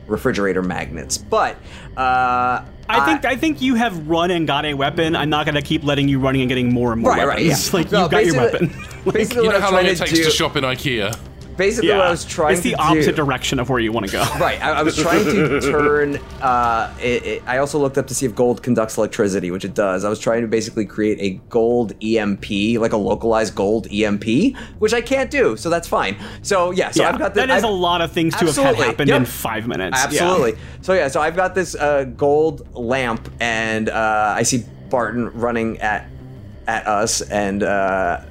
refrigerator 0.07 0.61
magnets. 0.61 1.17
But 1.17 1.55
uh, 1.95 2.63
I 2.89 3.05
think 3.05 3.25
I 3.25 3.35
think 3.35 3.61
you 3.61 3.75
have 3.75 4.07
run 4.07 4.31
and 4.31 4.45
got 4.47 4.65
a 4.65 4.73
weapon. 4.73 5.15
I'm 5.15 5.29
not 5.29 5.45
gonna 5.45 5.61
keep 5.61 5.83
letting 5.83 6.07
you 6.07 6.19
running 6.19 6.41
and 6.41 6.49
getting 6.49 6.73
more 6.73 6.91
and 6.93 7.01
more 7.01 7.11
Right, 7.11 7.27
right, 7.27 7.45
weapons. 7.45 7.67
yeah. 7.67 7.73
Like 7.79 7.91
No, 7.91 8.01
you've 8.03 8.11
got 8.11 8.25
your 8.25 8.35
weapon. 8.35 8.67
basically 9.11 9.43
You 9.45 9.51
know 9.51 9.59
how 9.61 9.71
long 9.71 9.85
it 9.85 9.97
takes 9.97 10.11
do. 10.11 10.23
to 10.23 10.31
shop 10.31 10.55
in 10.57 10.63
IKEA? 10.63 11.17
Basically, 11.57 11.89
what 11.89 12.01
I 12.01 12.11
was 12.11 12.23
trying 12.23 12.49
to 12.49 12.53
it's 12.53 12.61
the 12.63 12.75
opposite 12.75 13.11
do. 13.11 13.23
direction 13.23 13.59
of 13.59 13.69
where 13.69 13.79
you 13.79 13.91
want 13.91 14.05
to 14.05 14.11
go. 14.11 14.23
Right, 14.39 14.61
I, 14.61 14.73
I 14.73 14.83
was 14.83 14.95
trying 14.95 15.25
to 15.25 15.59
turn. 15.71 16.17
Uh, 16.41 16.93
it, 17.01 17.25
it, 17.25 17.43
I 17.47 17.57
also 17.57 17.79
looked 17.79 17.97
up 17.97 18.05
to 18.07 18.13
see 18.13 18.25
if 18.25 18.35
gold 18.35 18.61
conducts 18.61 18.97
electricity, 18.97 19.49
which 19.49 19.65
it 19.65 19.73
does. 19.73 20.05
I 20.05 20.09
was 20.09 20.19
trying 20.19 20.41
to 20.41 20.47
basically 20.47 20.85
create 20.85 21.17
a 21.19 21.41
gold 21.49 21.93
EMP, 22.03 22.45
like 22.79 22.93
a 22.93 22.97
localized 22.97 23.55
gold 23.55 23.91
EMP, 23.91 24.55
which 24.79 24.93
I 24.93 25.01
can't 25.01 25.31
do, 25.31 25.57
so 25.57 25.69
that's 25.69 25.87
fine. 25.87 26.15
So 26.43 26.71
yeah, 26.71 26.91
so 26.91 27.01
Yeah, 27.01 27.09
I've 27.09 27.17
got 27.19 27.33
the, 27.33 27.41
that 27.41 27.49
is 27.49 27.63
I've- 27.63 27.73
a 27.73 27.75
lot 27.75 28.01
of 28.01 28.11
things 28.11 28.35
to 28.35 28.45
have 28.45 28.55
had 28.55 28.75
happen 28.75 29.07
yep. 29.07 29.17
in 29.17 29.25
five 29.25 29.67
minutes. 29.67 29.97
Yeah. 29.97 30.03
Absolutely. 30.05 30.57
So 30.81 30.93
yeah, 30.93 31.07
so 31.07 31.19
I've 31.19 31.35
got 31.35 31.55
this 31.55 31.73
uh, 31.75 32.03
gold 32.03 32.75
lamp, 32.75 33.31
and 33.39 33.89
uh, 33.89 34.35
I 34.37 34.43
see 34.43 34.63
Barton 34.89 35.31
running 35.33 35.79
at 35.79 36.07
at 36.67 36.85
us, 36.85 37.21
and 37.21 37.63
uh, 37.63 38.21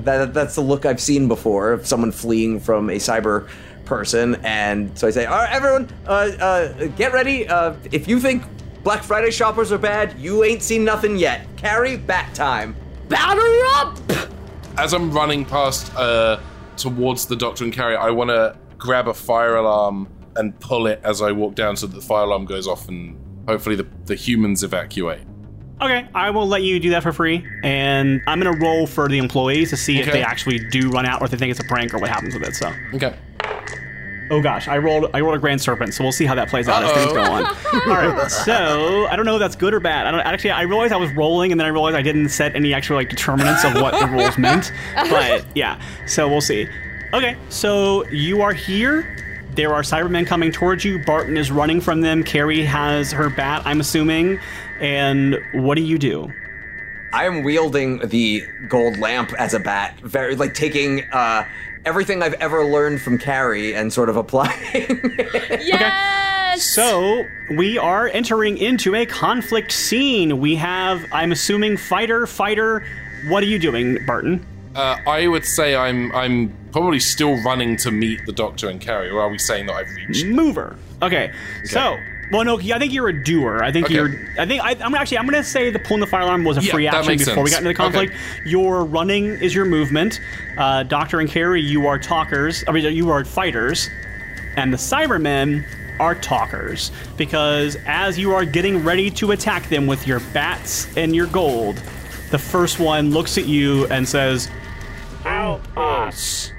that 0.00 0.34
that's 0.34 0.54
the 0.54 0.60
look 0.60 0.86
I've 0.86 1.00
seen 1.00 1.28
before 1.28 1.72
of 1.72 1.86
someone 1.86 2.12
fleeing 2.12 2.60
from 2.60 2.90
a 2.90 2.96
cyber 2.96 3.48
person. 3.84 4.36
And 4.44 4.96
so 4.98 5.06
I 5.06 5.10
say, 5.10 5.26
"All 5.26 5.36
right, 5.36 5.52
everyone, 5.52 5.88
uh, 6.06 6.30
uh, 6.40 6.86
get 6.96 7.12
ready. 7.12 7.48
Uh, 7.48 7.74
if 7.92 8.08
you 8.08 8.20
think 8.20 8.42
Black 8.82 9.02
Friday 9.02 9.30
shoppers 9.30 9.72
are 9.72 9.78
bad, 9.78 10.18
you 10.18 10.44
ain't 10.44 10.62
seen 10.62 10.84
nothing 10.84 11.16
yet. 11.16 11.46
Carry 11.56 11.96
back 11.96 12.32
time." 12.34 12.76
Batter 13.08 13.40
up! 13.76 13.98
As 14.78 14.94
I'm 14.94 15.10
running 15.10 15.44
past 15.44 15.94
uh, 15.94 16.40
towards 16.76 17.26
the 17.26 17.36
Doctor 17.36 17.64
and 17.64 17.72
Carrie, 17.72 17.96
I 17.96 18.10
want 18.10 18.30
to 18.30 18.56
grab 18.78 19.08
a 19.08 19.14
fire 19.14 19.56
alarm 19.56 20.08
and 20.36 20.58
pull 20.58 20.86
it 20.86 21.00
as 21.04 21.22
I 21.22 21.32
walk 21.32 21.54
down 21.54 21.76
so 21.76 21.86
that 21.86 21.94
the 21.94 22.02
fire 22.02 22.24
alarm 22.24 22.44
goes 22.46 22.66
off 22.66 22.88
and 22.88 23.16
hopefully 23.46 23.76
the, 23.76 23.86
the 24.06 24.14
humans 24.14 24.64
evacuate. 24.64 25.20
Okay, 25.80 26.06
I 26.14 26.30
will 26.30 26.46
let 26.46 26.62
you 26.62 26.78
do 26.80 26.90
that 26.90 27.02
for 27.02 27.12
free, 27.12 27.44
and 27.62 28.22
I'm 28.26 28.40
gonna 28.40 28.56
roll 28.58 28.86
for 28.86 29.08
the 29.08 29.18
employees 29.18 29.70
to 29.70 29.76
see 29.76 29.98
if 29.98 30.10
they 30.12 30.22
actually 30.22 30.58
do 30.70 30.88
run 30.90 31.04
out 31.04 31.20
or 31.20 31.24
if 31.24 31.30
they 31.32 31.36
think 31.36 31.50
it's 31.50 31.60
a 31.60 31.64
prank 31.64 31.92
or 31.92 31.98
what 31.98 32.10
happens 32.10 32.32
with 32.34 32.44
it. 32.44 32.54
So, 32.54 32.72
Okay. 32.94 33.14
oh 34.30 34.40
gosh, 34.40 34.68
I 34.68 34.78
rolled 34.78 35.10
I 35.12 35.20
rolled 35.20 35.34
a 35.34 35.38
grand 35.38 35.60
serpent, 35.60 35.92
so 35.92 36.04
we'll 36.04 36.12
see 36.12 36.26
how 36.26 36.34
that 36.36 36.48
plays 36.48 36.68
out 36.68 36.84
as 36.84 36.92
things 36.92 37.12
go 37.12 37.22
on. 37.22 37.44
All 37.44 37.80
right, 37.88 38.30
so 38.44 39.06
I 39.10 39.16
don't 39.16 39.26
know 39.26 39.34
if 39.34 39.40
that's 39.40 39.56
good 39.56 39.74
or 39.74 39.80
bad. 39.80 40.06
I 40.06 40.12
don't 40.12 40.20
actually. 40.20 40.52
I 40.52 40.62
realized 40.62 40.92
I 40.92 40.96
was 40.96 41.12
rolling, 41.12 41.50
and 41.50 41.60
then 41.60 41.66
I 41.66 41.70
realized 41.70 41.96
I 41.96 42.02
didn't 42.02 42.28
set 42.28 42.54
any 42.54 42.72
actual 42.72 42.96
like 42.96 43.08
determinants 43.10 43.64
of 43.64 43.74
what 43.74 43.98
the 43.98 44.06
rules 44.06 44.38
meant. 44.38 44.72
But 45.10 45.44
yeah, 45.56 45.80
so 46.06 46.28
we'll 46.28 46.40
see. 46.40 46.68
Okay, 47.12 47.36
so 47.48 48.08
you 48.10 48.42
are 48.42 48.52
here. 48.52 49.20
There 49.54 49.72
are 49.72 49.82
Cybermen 49.82 50.26
coming 50.26 50.50
towards 50.50 50.84
you. 50.84 50.98
Barton 51.04 51.36
is 51.36 51.52
running 51.52 51.80
from 51.80 52.00
them. 52.00 52.24
Carrie 52.24 52.64
has 52.64 53.12
her 53.12 53.28
bat, 53.30 53.62
I'm 53.64 53.78
assuming. 53.80 54.40
And 54.80 55.38
what 55.52 55.76
do 55.76 55.82
you 55.82 55.98
do? 55.98 56.32
I 57.12 57.26
am 57.26 57.44
wielding 57.44 58.00
the 58.00 58.42
gold 58.68 58.98
lamp 58.98 59.32
as 59.38 59.54
a 59.54 59.60
bat, 59.60 59.98
very 60.00 60.34
like 60.34 60.54
taking 60.54 61.04
uh, 61.12 61.46
everything 61.84 62.22
I've 62.22 62.34
ever 62.34 62.64
learned 62.64 63.00
from 63.00 63.18
Carrie 63.18 63.74
and 63.74 63.92
sort 63.92 64.08
of 64.08 64.16
applying. 64.24 65.00
Yes! 65.60 66.64
So 66.64 67.24
we 67.56 67.78
are 67.78 68.08
entering 68.08 68.58
into 68.58 68.94
a 68.94 69.06
conflict 69.06 69.70
scene. 69.72 70.40
We 70.40 70.56
have, 70.56 71.04
I'm 71.12 71.30
assuming, 71.30 71.76
fighter, 71.76 72.26
fighter. 72.26 72.84
What 73.28 73.42
are 73.42 73.46
you 73.46 73.58
doing, 73.58 74.04
Barton? 74.06 74.44
Uh, 74.74 74.96
I 75.06 75.28
would 75.28 75.44
say 75.44 75.76
I'm 75.76 76.10
I'm 76.16 76.52
probably 76.72 76.98
still 76.98 77.40
running 77.44 77.76
to 77.78 77.92
meet 77.92 78.26
the 78.26 78.32
Doctor 78.32 78.68
and 78.68 78.80
Carrie, 78.80 79.08
or 79.10 79.20
are 79.20 79.28
we 79.28 79.38
saying 79.38 79.66
that 79.66 79.74
I've 79.74 79.88
reached? 80.08 80.26
Mover. 80.26 80.76
Okay. 81.00 81.32
So 81.64 81.96
Well, 82.34 82.44
no, 82.44 82.58
I 82.58 82.78
think 82.80 82.92
you're 82.92 83.08
a 83.08 83.24
doer. 83.24 83.62
I 83.62 83.70
think 83.70 83.86
Okay. 83.86 83.94
you're. 83.94 84.10
I 84.38 84.44
think 84.44 84.60
I, 84.60 84.70
I'm 84.84 84.92
actually. 84.96 85.18
I'm 85.18 85.26
going 85.28 85.40
to 85.40 85.48
say 85.48 85.70
the 85.70 85.78
pulling 85.78 86.00
the 86.00 86.06
fire 86.08 86.22
alarm 86.22 86.42
was 86.44 86.56
a 86.58 86.62
Yeah, 86.62 86.72
free 86.72 86.88
action 86.88 87.06
makes 87.06 87.24
before 87.26 87.44
we 87.44 87.50
got 87.50 87.58
into 87.58 87.68
the 87.68 87.74
conflict. 87.74 88.12
Your 88.44 88.84
running 88.84 89.26
is 89.26 89.54
your 89.54 89.64
movement. 89.66 90.20
Uh, 90.58 90.82
Doctor 90.82 91.20
and 91.20 91.30
Carrie, 91.30 91.62
you 91.62 91.86
are 91.86 91.96
talkers. 91.96 92.64
I 92.66 92.72
mean, 92.72 92.92
you 92.92 93.08
are 93.10 93.24
fighters, 93.24 93.88
and 94.56 94.72
the 94.72 94.76
Cybermen 94.76 95.64
are 96.00 96.16
talkers 96.16 96.90
because 97.16 97.76
as 97.86 98.18
you 98.18 98.34
are 98.34 98.44
getting 98.44 98.82
ready 98.82 99.12
to 99.12 99.30
attack 99.30 99.68
them 99.68 99.86
with 99.86 100.04
your 100.08 100.18
bats 100.32 100.88
and 100.96 101.14
your 101.14 101.28
gold, 101.28 101.76
the 102.32 102.38
first 102.38 102.80
one 102.80 103.12
looks 103.12 103.38
at 103.38 103.46
you 103.46 103.86
and 103.86 104.08
says, 104.08 104.48
"Help 105.22 105.62
us! 105.76 106.50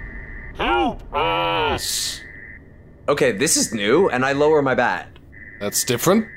Help 0.57 1.01
us!" 1.13 2.21
Okay, 3.09 3.34
this 3.34 3.57
is 3.57 3.73
new, 3.73 4.07
and 4.09 4.23
I 4.26 4.32
lower 4.32 4.61
my 4.61 4.73
bat. 4.73 5.09
That's 5.60 5.84
different. 5.84 6.28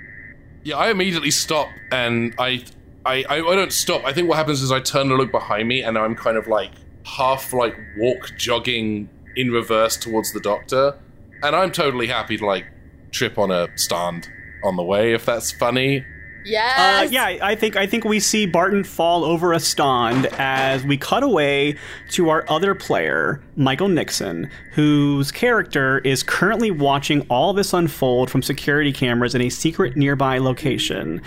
Yeah, 0.64 0.76
I 0.76 0.90
immediately 0.90 1.30
stop 1.30 1.68
and 1.90 2.34
I, 2.38 2.64
I, 3.04 3.24
I, 3.28 3.36
I 3.36 3.54
don't 3.54 3.72
stop. 3.72 4.04
I 4.04 4.12
think 4.12 4.28
what 4.28 4.36
happens 4.36 4.62
is 4.62 4.70
I 4.70 4.80
turn 4.80 5.08
to 5.08 5.16
look 5.16 5.30
behind 5.30 5.68
me 5.68 5.82
and 5.82 5.96
I'm 5.96 6.14
kind 6.14 6.36
of 6.36 6.46
like 6.46 6.70
half 7.04 7.52
like 7.52 7.76
walk 7.96 8.32
jogging 8.36 9.08
in 9.36 9.50
reverse 9.50 9.96
towards 9.96 10.32
the 10.32 10.40
doctor, 10.40 10.98
and 11.42 11.54
I'm 11.54 11.70
totally 11.70 12.08
happy 12.08 12.36
to 12.36 12.44
like 12.44 12.66
trip 13.12 13.38
on 13.38 13.50
a 13.50 13.68
stand 13.78 14.28
on 14.64 14.76
the 14.76 14.82
way 14.82 15.14
if 15.14 15.24
that's 15.24 15.50
funny. 15.50 16.04
Yes. 16.48 17.08
Uh, 17.08 17.10
yeah, 17.10 17.38
I 17.42 17.54
think 17.54 17.76
I 17.76 17.86
think 17.86 18.04
we 18.04 18.20
see 18.20 18.46
Barton 18.46 18.84
fall 18.84 19.24
over 19.24 19.52
a 19.52 19.60
stand 19.60 20.26
as 20.38 20.82
we 20.84 20.96
cut 20.96 21.22
away 21.22 21.76
to 22.12 22.30
our 22.30 22.44
other 22.48 22.74
player, 22.74 23.42
Michael 23.56 23.88
Nixon, 23.88 24.50
whose 24.72 25.30
character 25.30 25.98
is 25.98 26.22
currently 26.22 26.70
watching 26.70 27.20
all 27.28 27.52
this 27.52 27.72
unfold 27.72 28.30
from 28.30 28.42
security 28.42 28.92
cameras 28.92 29.34
in 29.34 29.42
a 29.42 29.50
secret 29.50 29.96
nearby 29.96 30.38
location, 30.38 31.20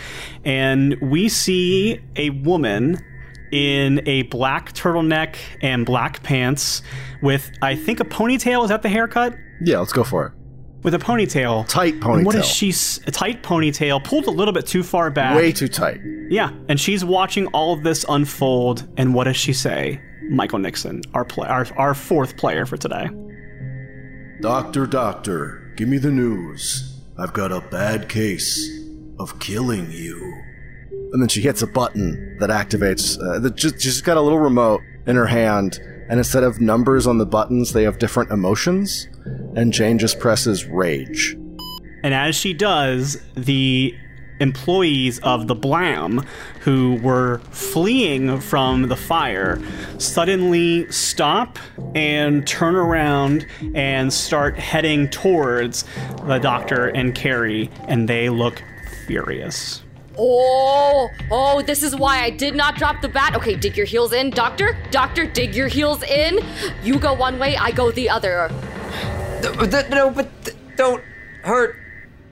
and 0.44 1.00
we 1.02 1.30
see 1.30 2.00
a 2.16 2.32
woman 2.32 3.00
in 3.52 4.02
a 4.08 4.24
black 4.24 4.74
turtleneck 4.74 5.36
and 5.62 5.86
black 5.86 6.24
pants 6.24 6.82
with 7.22 7.52
I 7.62 7.76
think 7.76 8.00
a 8.00 8.06
ponytail. 8.06 8.64
Is 8.64 8.70
that 8.70 8.82
the 8.82 8.90
haircut? 8.90 9.36
Yeah, 9.62 9.80
let's 9.80 9.94
go 9.94 10.04
for 10.04 10.28
it. 10.28 10.41
With 10.84 10.94
a 10.96 10.98
ponytail. 11.00 11.68
Tight 11.68 11.94
And 12.04 12.26
what 12.26 12.34
is 12.36 12.42
ponytail. 12.46 12.54
she? 12.56 12.70
s- 12.70 13.00
A 13.08 13.12
tight 13.12 13.44
ponytail, 13.44 14.04
pulled 14.04 14.26
a 14.26 14.32
little 14.32 14.54
bit 14.54 14.66
too 14.66 14.82
far 14.84 15.10
back. 15.12 15.36
Way 15.36 15.52
too 15.52 15.68
tight. 15.68 16.00
Yeah, 16.30 16.52
and 16.70 16.80
she's 16.80 17.06
watching 17.06 17.48
all 17.48 17.74
of 17.74 17.84
this 17.84 18.04
unfold, 18.10 18.88
and 18.98 19.14
what 19.14 19.26
does 19.26 19.38
she 19.38 19.54
say? 19.54 20.02
Michael 20.30 20.60
Nixon, 20.60 21.02
our 21.14 21.26
play, 21.26 21.48
our, 21.48 21.68
our 21.78 21.94
fourth 21.94 22.38
player 22.38 22.66
for 22.66 22.78
today. 22.78 23.10
Doctor, 24.42 24.88
doctor, 24.88 25.72
give 25.78 25.88
me 25.88 25.98
the 25.98 26.12
news. 26.12 27.00
I've 27.20 27.34
got 27.34 27.52
a 27.52 27.62
bad 27.62 28.10
case 28.10 28.70
of 29.20 29.40
killing 29.40 29.92
you. 29.92 30.16
And 31.14 31.22
then 31.22 31.28
she 31.28 31.42
hits 31.42 31.62
a 31.62 31.68
button 31.68 32.38
that 32.40 32.50
activates. 32.50 33.20
Uh, 33.22 33.40
the, 33.40 33.52
just, 33.52 33.82
she's 33.82 34.02
got 34.02 34.18
a 34.18 34.22
little 34.22 34.40
remote 34.40 34.82
in 35.06 35.16
her 35.16 35.28
hand, 35.28 35.80
and 36.12 36.20
instead 36.20 36.44
of 36.44 36.60
numbers 36.60 37.08
on 37.08 37.20
the 37.20 37.26
buttons, 37.26 37.72
they 37.72 37.84
have 37.84 37.98
different 37.98 38.32
emotions. 38.32 39.08
And 39.56 39.72
Jane 39.72 39.98
just 39.98 40.20
presses 40.20 40.66
rage. 40.66 41.38
And 42.04 42.14
as 42.14 42.36
she 42.36 42.54
does, 42.54 43.18
the 43.38 43.96
employees 44.42 45.20
of 45.20 45.48
the 45.48 45.56
Blam, 45.56 46.26
who 46.60 47.00
were 47.02 47.40
fleeing 47.52 48.42
from 48.42 48.90
the 48.90 48.98
fire, 48.98 49.62
suddenly 50.00 50.92
stop 50.92 51.58
and 51.96 52.46
turn 52.46 52.76
around 52.76 53.48
and 53.74 54.12
start 54.12 54.60
heading 54.60 55.08
towards 55.08 55.86
the 56.26 56.40
doctor 56.40 56.88
and 56.88 57.16
Carrie, 57.16 57.70
and 57.88 58.10
they 58.10 58.28
look 58.28 58.62
furious. 59.08 59.82
Oh, 60.18 61.10
oh, 61.32 61.62
this 61.62 61.84
is 61.84 61.96
why 61.96 62.24
I 62.24 62.30
did 62.30 62.56
not 62.56 62.76
drop 62.76 63.02
the 63.02 63.08
bat. 63.10 63.36
Okay, 63.36 63.56
dig 63.56 63.78
your 63.78 63.86
heels 63.86 64.12
in, 64.14 64.30
doctor. 64.30 64.78
Doctor, 64.92 65.26
dig 65.26 65.56
your 65.56 65.68
heels 65.68 66.04
in. 66.04 66.40
You 66.84 67.00
go 67.00 67.14
one 67.14 67.40
way, 67.40 67.56
I 67.56 67.72
go 67.72 67.92
the 67.92 68.10
other. 68.10 68.50
Th- 69.42 69.72
th- 69.72 69.90
No, 69.90 70.10
but 70.10 70.30
don't 70.76 71.02
hurt 71.44 71.76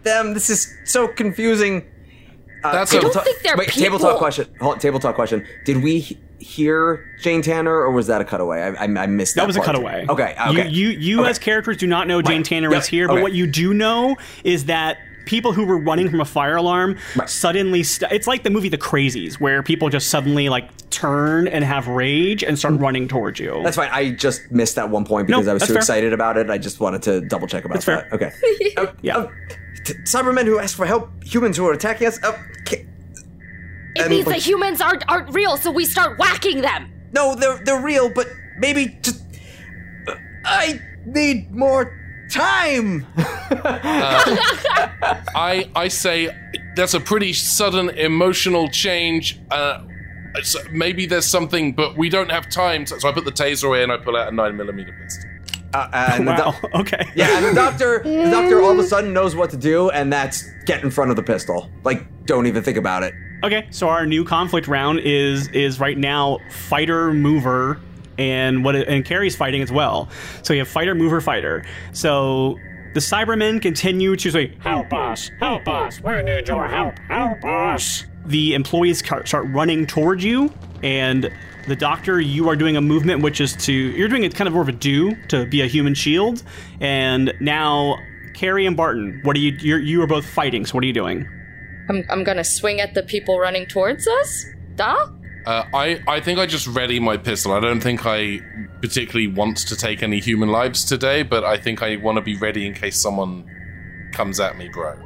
them. 0.04 0.34
This 0.34 0.50
is 0.50 0.76
so 0.86 1.08
confusing. 1.08 1.86
Uh, 2.64 2.74
That's 2.74 2.92
table 2.92 3.06
a- 3.06 3.10
I 3.10 3.14
don't 3.14 3.14
talk- 3.14 3.24
think 3.24 3.42
they're 3.42 3.58
wait, 3.58 3.70
people. 3.70 3.84
table 3.84 4.00
talk 4.00 4.18
question. 4.18 4.48
Hold 4.60 4.80
table 4.82 5.00
talk 5.00 5.16
question. 5.16 5.46
Did 5.64 5.82
we 5.82 6.20
hear 6.40 7.06
Jane 7.22 7.42
Tanner, 7.42 7.74
or 7.74 7.92
was 7.92 8.08
that 8.08 8.20
a 8.20 8.26
cutaway? 8.26 8.60
I, 8.62 8.70
I, 8.86 9.04
I 9.04 9.08
missed 9.08 9.36
that. 9.36 9.42
That 9.42 9.48
was 9.48 9.56
a 9.56 9.62
cutaway. 9.62 10.06
Okay, 10.10 10.36
okay. 10.48 10.68
You, 10.70 10.90
you, 10.90 11.00
you 11.00 11.22
Okay. 11.22 11.30
as 11.30 11.40
characters 11.40 11.78
do 11.78 11.88
not 11.88 12.08
know 12.08 12.22
Jane 12.22 12.38
Right. 12.40 12.46
Tanner 12.46 12.70
Yep. 12.72 12.80
is 12.82 12.88
here, 12.88 13.08
but 13.08 13.14
Okay. 13.14 13.22
what 13.24 13.32
you 13.34 13.48
do 13.48 13.74
know 13.74 14.18
is 14.44 14.66
that 14.66 14.98
people 15.30 15.54
who 15.54 15.64
were 15.64 15.78
running 15.78 16.10
from 16.10 16.20
a 16.22 16.26
fire 16.26 16.56
alarm 16.58 16.98
Right. 17.16 17.30
suddenly. 17.30 17.84
St- 17.84 18.12
it's 18.12 18.26
like 18.28 18.42
the 18.44 18.50
movie 18.50 18.68
The 18.70 18.78
Crazies, 18.80 19.36
where 19.36 19.62
people 19.62 19.88
just 19.90 20.10
suddenly 20.10 20.50
like 20.50 20.68
turn 20.90 21.48
and 21.48 21.64
have 21.64 21.88
rage 21.88 22.44
and 22.44 22.58
start 22.58 22.74
running 22.80 23.08
towards 23.08 23.40
you. 23.40 23.62
That's 23.64 23.78
fine. 23.78 23.90
I 23.92 24.12
just 24.12 24.52
missed 24.52 24.76
that 24.76 24.90
one 24.90 25.06
point 25.06 25.28
because 25.28 25.46
No, 25.46 25.52
I 25.52 25.54
was 25.54 25.62
too 25.64 25.68
fair. 25.74 25.78
excited 25.78 26.14
about 26.14 26.38
it. 26.38 26.50
I 26.50 26.58
just 26.58 26.80
wanted 26.80 27.04
to 27.04 27.22
double 27.22 27.46
check 27.48 27.64
about 27.64 27.76
That's 27.76 27.86
fair. 27.86 28.08
that. 28.10 28.14
Okay. 28.16 28.32
Uh, 28.78 28.88
Yeah. 29.02 29.18
uh, 29.18 29.28
t- 29.86 29.94
Cybermen 30.06 30.46
who 30.46 30.58
ask 30.60 30.76
for 30.76 30.86
help, 30.88 31.10
humans 31.24 31.56
who 31.58 31.68
are 31.68 31.74
attacking 31.74 32.08
us. 32.08 32.18
Uh, 32.24 32.34
ca- 32.66 32.78
It 33.96 34.02
And, 34.02 34.10
means 34.10 34.26
like- 34.28 34.38
that 34.38 34.46
humans 34.46 34.82
aren't 34.82 35.04
aren't 35.08 35.34
real, 35.34 35.58
so 35.58 35.70
we 35.72 35.86
start 35.86 36.18
whacking 36.20 36.62
them. 36.62 36.92
no, 37.14 37.36
they're 37.36 37.60
they're 37.66 37.82
real, 37.82 38.10
but 38.10 38.28
maybe 38.58 38.98
just. 39.02 39.22
uh, 40.08 40.14
I 40.46 40.80
need 41.06 41.52
more 41.52 41.99
time. 42.30 43.06
I 45.36 45.70
I 45.76 45.88
say 45.88 46.30
that's 46.76 46.94
a 46.94 47.00
pretty 47.00 47.34
sudden 47.34 47.90
emotional 47.90 48.70
change. 48.70 49.40
Uh, 49.52 49.86
so 50.44 50.60
maybe 50.72 51.06
there's 51.06 51.26
something, 51.26 51.74
but 51.74 51.98
we 51.98 52.10
don't 52.10 52.30
have 52.32 52.50
time. 52.50 52.86
So, 52.86 52.98
so 53.00 53.10
I 53.10 53.12
put 53.12 53.26
the 53.26 53.32
taser 53.32 53.66
away 53.66 53.84
and 53.84 53.92
I 53.92 53.98
pull 53.98 54.16
out 54.16 54.32
a 54.32 54.32
nine 54.36 54.56
millimeter 54.56 54.96
pistol. 55.04 55.30
Uh, 55.74 55.90
and 55.94 56.28
the 56.28 56.32
wow. 56.32 56.38
doc- 56.38 56.64
okay. 56.76 57.06
yeah, 57.16 57.38
and 57.38 57.46
the 57.46 57.54
doctor, 57.54 58.02
the 58.04 58.30
doctor 58.32 58.60
all 58.62 58.72
of 58.72 58.80
a 58.80 58.84
sudden 58.84 59.14
knows 59.14 59.36
what 59.36 59.52
to 59.52 59.58
do, 59.58 59.92
and 59.92 60.12
that's 60.12 60.50
get 60.66 60.84
in 60.84 60.90
front 60.90 61.12
of 61.12 61.16
the 61.16 61.24
pistol. 61.24 61.70
Like, 61.84 62.26
don't 62.26 62.48
even 62.48 62.64
think 62.64 62.78
about 62.78 63.04
it. 63.04 63.14
Okay, 63.44 63.68
so 63.70 63.88
our 63.88 64.06
new 64.06 64.26
conflict 64.26 64.68
round 64.68 65.00
is 65.00 65.48
is 65.50 65.80
right 65.80 65.98
now 65.98 66.40
fighter 66.50 67.14
mover 67.14 67.80
and 68.20 68.64
what 68.64 68.76
and 68.76 69.04
Carrie's 69.06 69.36
fighting 69.36 69.62
as 69.62 69.72
well. 69.72 70.10
So 70.44 70.54
you 70.54 70.60
have 70.60 70.68
fighter 70.68 70.94
mover 70.94 71.22
fighter. 71.22 71.66
So 71.94 72.58
the 72.94 73.00
Cybermen 73.00 73.62
continue 73.62 74.16
to 74.16 74.32
say 74.32 74.56
help 74.60 74.94
us, 74.94 75.32
help 75.40 75.68
us, 75.68 76.02
we 76.02 76.22
need 76.22 76.48
your 76.48 76.68
help, 76.68 77.00
help 77.08 77.44
us. 77.44 78.06
The 78.26 78.54
employees 78.54 79.00
start 79.00 79.48
running 79.48 79.88
towards 79.88 80.24
you 80.24 80.54
and 80.84 81.32
the 81.68 81.76
doctor, 81.76 82.20
you 82.20 82.50
are 82.50 82.56
doing 82.56 82.78
a 82.78 82.82
movement 82.82 83.22
which 83.22 83.40
is 83.40 83.56
to 83.58 83.72
you're 83.72 84.08
doing 84.08 84.24
it 84.24 84.36
kind 84.36 84.48
of 84.48 84.54
more 84.54 84.64
of 84.64 84.70
a 84.70 84.74
do 84.74 85.16
to 85.28 85.46
be 85.46 85.62
a 85.62 85.68
human 85.68 85.94
shield, 85.94 86.44
and 86.80 87.34
now 87.40 87.98
Carrie 88.34 88.66
and 88.66 88.76
Barton, 88.76 89.20
what 89.24 89.36
are 89.36 89.40
you? 89.40 89.52
You're, 89.60 89.80
you 89.80 90.02
are 90.02 90.08
both 90.08 90.26
fighting. 90.26 90.66
So 90.66 90.74
what 90.76 90.84
are 90.84 90.88
you 90.88 90.94
doing? 90.94 91.28
I'm 91.90 92.04
I'm 92.10 92.24
gonna 92.24 92.44
swing 92.44 92.82
at 92.82 92.94
the 92.94 93.04
people 93.04 93.40
running 93.40 93.68
towards 93.68 94.08
us. 94.08 94.46
Duh. 94.76 95.08
Uh, 95.46 95.64
I 95.74 96.00
I 96.08 96.20
think 96.20 96.40
I 96.40 96.46
just 96.46 96.68
ready 96.68 97.00
my 97.00 97.18
pistol. 97.18 97.52
I 97.54 97.60
don't 97.60 97.82
think 97.82 98.06
I 98.06 98.40
particularly 98.82 99.28
want 99.28 99.58
to 99.58 99.76
take 99.76 100.04
any 100.04 100.20
human 100.20 100.50
lives 100.50 100.86
today, 100.86 101.24
but 101.24 101.44
I 101.44 101.58
think 101.58 101.82
I 101.82 101.96
want 101.98 102.18
to 102.18 102.22
be 102.22 102.38
ready 102.38 102.66
in 102.68 102.74
case 102.74 103.00
someone 103.00 103.46
comes 104.12 104.40
at 104.40 104.58
me, 104.58 104.70
bro. 104.70 104.98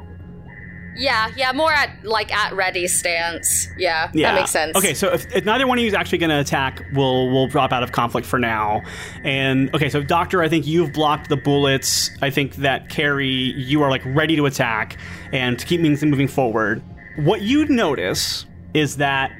Yeah, 0.96 1.30
yeah, 1.36 1.52
more 1.52 1.72
at 1.72 2.04
like 2.04 2.32
at 2.32 2.52
ready 2.54 2.86
stance. 2.86 3.68
Yeah, 3.76 4.10
that 4.14 4.34
makes 4.34 4.50
sense. 4.50 4.76
Okay, 4.76 4.94
so 4.94 5.12
if, 5.12 5.34
if 5.34 5.44
neither 5.44 5.66
one 5.66 5.78
of 5.78 5.82
you 5.82 5.88
is 5.88 5.94
actually 5.94 6.18
going 6.18 6.30
to 6.30 6.40
attack, 6.40 6.84
we'll 6.92 7.30
we'll 7.32 7.48
drop 7.48 7.72
out 7.72 7.82
of 7.82 7.92
conflict 7.92 8.26
for 8.26 8.38
now. 8.38 8.82
And 9.24 9.74
okay, 9.74 9.88
so 9.88 10.02
Doctor, 10.02 10.42
I 10.42 10.48
think 10.48 10.66
you've 10.66 10.92
blocked 10.92 11.28
the 11.28 11.36
bullets. 11.36 12.10
I 12.22 12.30
think 12.30 12.56
that 12.56 12.88
Carrie, 12.88 13.26
you 13.26 13.82
are 13.82 13.90
like 13.90 14.02
ready 14.04 14.36
to 14.36 14.46
attack 14.46 14.96
and 15.32 15.58
to 15.58 15.66
keep 15.66 15.80
things 15.80 16.04
moving 16.04 16.28
forward. 16.28 16.82
What 17.16 17.42
you'd 17.42 17.70
notice 17.70 18.46
is 18.72 18.96
that 18.98 19.32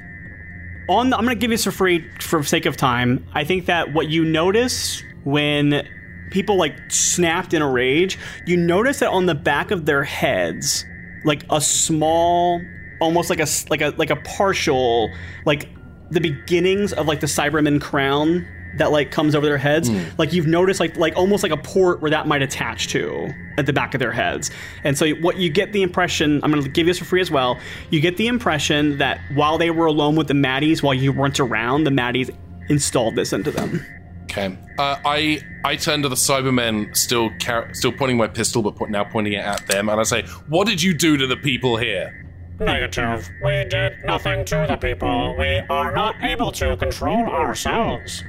on 0.88 1.10
the, 1.10 1.16
I'm 1.16 1.24
going 1.24 1.36
to 1.36 1.40
give 1.40 1.50
you 1.50 1.56
this 1.56 1.64
for 1.64 1.70
free 1.72 2.08
for 2.20 2.42
sake 2.42 2.66
of 2.66 2.76
time. 2.76 3.26
I 3.32 3.44
think 3.44 3.66
that 3.66 3.92
what 3.92 4.08
you 4.08 4.24
notice 4.24 5.02
when 5.24 5.86
people 6.30 6.56
like 6.56 6.76
snapped 6.90 7.54
in 7.54 7.62
a 7.62 7.70
rage, 7.70 8.18
you 8.46 8.56
notice 8.56 8.98
that 9.00 9.10
on 9.10 9.26
the 9.26 9.34
back 9.34 9.70
of 9.70 9.86
their 9.86 10.04
heads, 10.04 10.84
like 11.24 11.44
a 11.50 11.60
small, 11.60 12.60
almost 13.00 13.30
like 13.30 13.40
a 13.40 13.46
like 13.70 13.80
a 13.80 13.94
like 13.96 14.10
a 14.10 14.16
partial, 14.16 15.10
like 15.46 15.68
the 16.10 16.20
beginnings 16.20 16.92
of 16.92 17.06
like 17.06 17.20
the 17.20 17.26
Cyberman 17.26 17.80
crown 17.80 18.46
that 18.78 18.90
like 18.92 19.10
comes 19.10 19.34
over 19.34 19.46
their 19.46 19.58
heads. 19.58 19.90
Like 20.18 20.32
you've 20.32 20.46
noticed 20.46 20.80
like 20.80 20.96
like 20.96 21.16
almost 21.16 21.42
like 21.42 21.52
a 21.52 21.56
port 21.56 22.00
where 22.00 22.10
that 22.10 22.26
might 22.26 22.42
attach 22.42 22.88
to 22.88 23.32
at 23.58 23.66
the 23.66 23.72
back 23.72 23.94
of 23.94 24.00
their 24.00 24.12
heads. 24.12 24.50
And 24.82 24.96
so 24.98 25.10
what 25.16 25.36
you 25.38 25.50
get 25.50 25.72
the 25.72 25.82
impression, 25.82 26.40
I'm 26.42 26.50
going 26.50 26.62
to 26.62 26.68
give 26.68 26.86
you 26.86 26.92
this 26.92 26.98
for 26.98 27.04
free 27.04 27.20
as 27.20 27.30
well. 27.30 27.58
You 27.90 28.00
get 28.00 28.16
the 28.16 28.26
impression 28.26 28.98
that 28.98 29.20
while 29.34 29.58
they 29.58 29.70
were 29.70 29.86
alone 29.86 30.16
with 30.16 30.28
the 30.28 30.34
Maddies, 30.34 30.82
while 30.82 30.94
you 30.94 31.12
weren't 31.12 31.38
around, 31.40 31.84
the 31.84 31.90
Maddies 31.90 32.34
installed 32.68 33.14
this 33.16 33.32
into 33.32 33.50
them. 33.50 33.84
Okay. 34.24 34.56
Uh, 34.78 34.96
I 35.04 35.40
I 35.64 35.76
turn 35.76 36.02
to 36.02 36.08
the 36.08 36.16
Cybermen, 36.16 36.96
still 36.96 37.30
car- 37.40 37.72
still 37.72 37.92
pointing 37.92 38.16
my 38.16 38.26
pistol, 38.26 38.62
but 38.62 38.74
po- 38.74 38.86
now 38.86 39.04
pointing 39.04 39.34
it 39.34 39.44
at 39.44 39.66
them, 39.68 39.88
and 39.88 40.00
I 40.00 40.02
say, 40.02 40.22
"What 40.48 40.66
did 40.66 40.82
you 40.82 40.92
do 40.94 41.16
to 41.16 41.26
the 41.26 41.36
people 41.36 41.76
here?" 41.76 42.24
Negative. 42.58 43.28
We 43.44 43.64
did 43.68 43.92
nothing 44.04 44.44
to 44.46 44.66
the 44.68 44.76
people. 44.76 45.36
We 45.38 45.60
are 45.70 45.92
not 45.92 46.16
able 46.22 46.50
to 46.52 46.76
control 46.76 47.26
ourselves. 47.26 48.24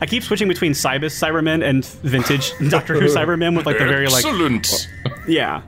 I 0.00 0.06
keep 0.06 0.22
switching 0.22 0.48
between 0.48 0.72
Cybus 0.72 1.12
Cybermen 1.20 1.64
and 1.64 1.84
vintage 1.84 2.52
Doctor 2.70 2.94
Who 2.94 3.06
Cybermen 3.08 3.56
with 3.56 3.66
like 3.66 3.78
the 3.78 3.84
very 3.86 4.06
like 4.06 4.24
Excellent. 4.24 4.88
yeah. 5.28 5.62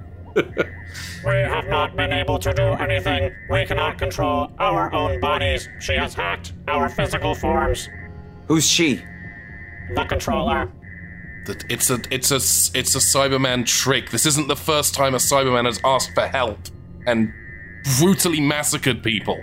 We 1.25 1.35
have 1.35 1.66
not 1.69 1.97
been 1.97 2.12
able 2.12 2.39
to 2.39 2.53
do 2.55 2.62
anything. 2.62 3.35
We 3.51 3.66
cannot 3.66 3.99
control 3.99 4.51
our 4.59 4.93
own 4.95 5.20
bodies. 5.20 5.69
She 5.81 5.95
has 5.95 6.15
hacked 6.15 6.53
our 6.69 6.89
physical 6.89 7.35
forms. 7.35 7.89
Who's 8.47 8.66
she? 8.66 9.03
The 9.95 10.05
controller. 10.05 10.70
That 11.47 11.65
it's 11.69 11.91
a 11.91 11.99
it's 12.11 12.31
a 12.31 12.37
s- 12.37 12.70
it's 12.75 12.95
a 12.95 12.99
Cyberman 12.99 13.66
trick. 13.66 14.11
This 14.11 14.27
isn't 14.27 14.49
the 14.49 14.57
first 14.57 14.95
time 14.95 15.15
a 15.15 15.19
Cyberman 15.19 15.65
has 15.65 15.81
asked 15.85 16.12
for 16.15 16.27
help 16.27 16.59
and 17.07 17.33
brutally 17.99 18.41
massacred 18.41 19.03
people. 19.03 19.43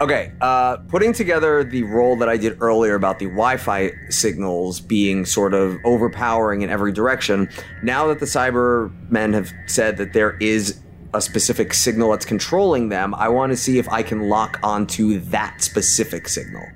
Okay, 0.00 0.32
uh, 0.40 0.76
putting 0.88 1.12
together 1.12 1.64
the 1.64 1.82
role 1.84 2.16
that 2.16 2.28
I 2.28 2.36
did 2.36 2.60
earlier 2.60 2.94
about 2.94 3.18
the 3.18 3.26
Wi-Fi 3.26 3.92
signals 4.10 4.80
being 4.80 5.24
sort 5.24 5.54
of 5.54 5.78
overpowering 5.84 6.62
in 6.62 6.70
every 6.70 6.92
direction. 6.92 7.48
Now 7.82 8.06
that 8.08 8.20
the 8.20 8.26
Cybermen 8.26 9.32
have 9.32 9.52
said 9.66 9.96
that 9.96 10.12
there 10.12 10.36
is 10.38 10.80
a 11.14 11.20
specific 11.20 11.72
signal 11.72 12.10
that's 12.10 12.26
controlling 12.26 12.90
them, 12.90 13.14
I 13.14 13.28
want 13.28 13.52
to 13.52 13.56
see 13.56 13.78
if 13.78 13.88
I 13.88 14.02
can 14.02 14.28
lock 14.28 14.60
onto 14.62 15.18
that 15.20 15.62
specific 15.62 16.28
signal. 16.28 16.66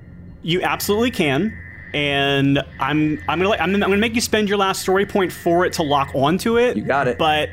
You 0.41 0.63
absolutely 0.63 1.11
can. 1.11 1.55
And 1.93 2.59
I'm 2.79 3.21
I'm 3.27 3.39
gonna 3.39 3.51
I'm, 3.57 3.75
I'm 3.75 3.81
gonna 3.81 3.97
make 3.97 4.15
you 4.15 4.21
spend 4.21 4.47
your 4.47 4.57
last 4.57 4.81
story 4.81 5.05
point 5.05 5.31
for 5.31 5.65
it 5.65 5.73
to 5.73 5.83
lock 5.83 6.09
onto 6.15 6.57
it. 6.57 6.77
You 6.77 6.83
got 6.83 7.07
it. 7.07 7.17
But 7.17 7.49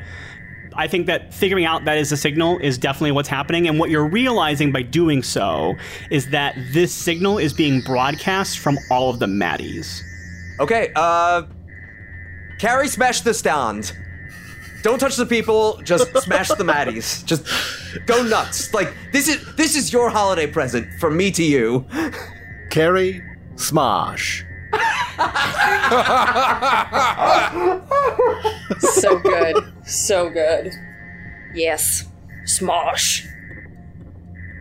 I 0.75 0.87
think 0.87 1.07
that 1.07 1.33
figuring 1.33 1.65
out 1.65 1.85
that 1.85 1.97
is 1.97 2.11
a 2.11 2.17
signal 2.17 2.57
is 2.59 2.77
definitely 2.77 3.11
what's 3.11 3.29
happening. 3.29 3.67
And 3.67 3.79
what 3.79 3.89
you're 3.89 4.07
realizing 4.07 4.71
by 4.71 4.81
doing 4.81 5.23
so 5.23 5.75
is 6.09 6.29
that 6.29 6.55
this 6.71 6.93
signal 6.93 7.37
is 7.37 7.53
being 7.53 7.81
broadcast 7.81 8.59
from 8.59 8.77
all 8.89 9.09
of 9.09 9.19
the 9.19 9.25
Maddies. 9.25 10.01
Okay, 10.59 10.91
uh, 10.95 11.43
Carrie, 12.59 12.87
smash 12.87 13.21
the 13.21 13.33
stand. 13.33 13.93
Don't 14.81 14.99
touch 14.99 15.15
the 15.15 15.25
people. 15.25 15.81
Just 15.83 16.15
smash 16.23 16.49
the 16.49 16.63
Maddies. 16.63 17.25
Just 17.25 17.45
go 18.05 18.23
nuts. 18.23 18.73
Like 18.73 18.93
this 19.11 19.27
is 19.27 19.55
this 19.55 19.75
is 19.75 19.91
your 19.91 20.09
holiday 20.09 20.47
present 20.47 20.91
from 20.99 21.17
me 21.17 21.31
to 21.31 21.43
you. 21.43 21.85
Carrie, 22.69 23.21
smosh. 23.55 24.45
So 28.79 29.17
good. 29.19 29.55
so 29.85 30.29
good. 30.29 30.71
Yes. 31.53 32.05
Smosh. 32.45 33.25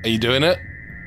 Are 0.05 0.09
you 0.09 0.19
doing 0.19 0.43
it? 0.43 0.59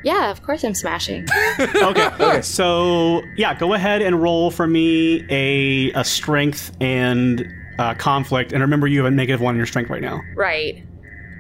Yeah, 0.04 0.32
of 0.32 0.42
course 0.44 0.64
I'm 0.64 0.74
smashing. 0.74 1.28
Okay. 1.60 2.08
okay. 2.20 2.42
So 2.42 3.22
yeah, 3.38 3.58
go 3.58 3.74
ahead 3.74 4.02
and 4.02 4.22
roll 4.22 4.52
for 4.52 4.68
me 4.68 5.26
a 5.30 5.92
a 5.92 6.04
strength 6.04 6.76
and 6.82 7.46
uh, 7.80 7.94
conflict. 7.96 8.52
And 8.54 8.62
remember, 8.62 8.88
you 8.88 9.04
have 9.04 9.12
a 9.12 9.16
negative 9.16 9.42
one 9.42 9.56
in 9.56 9.58
your 9.58 9.66
strength 9.66 9.90
right 9.90 10.02
now. 10.02 10.22
right. 10.36 10.84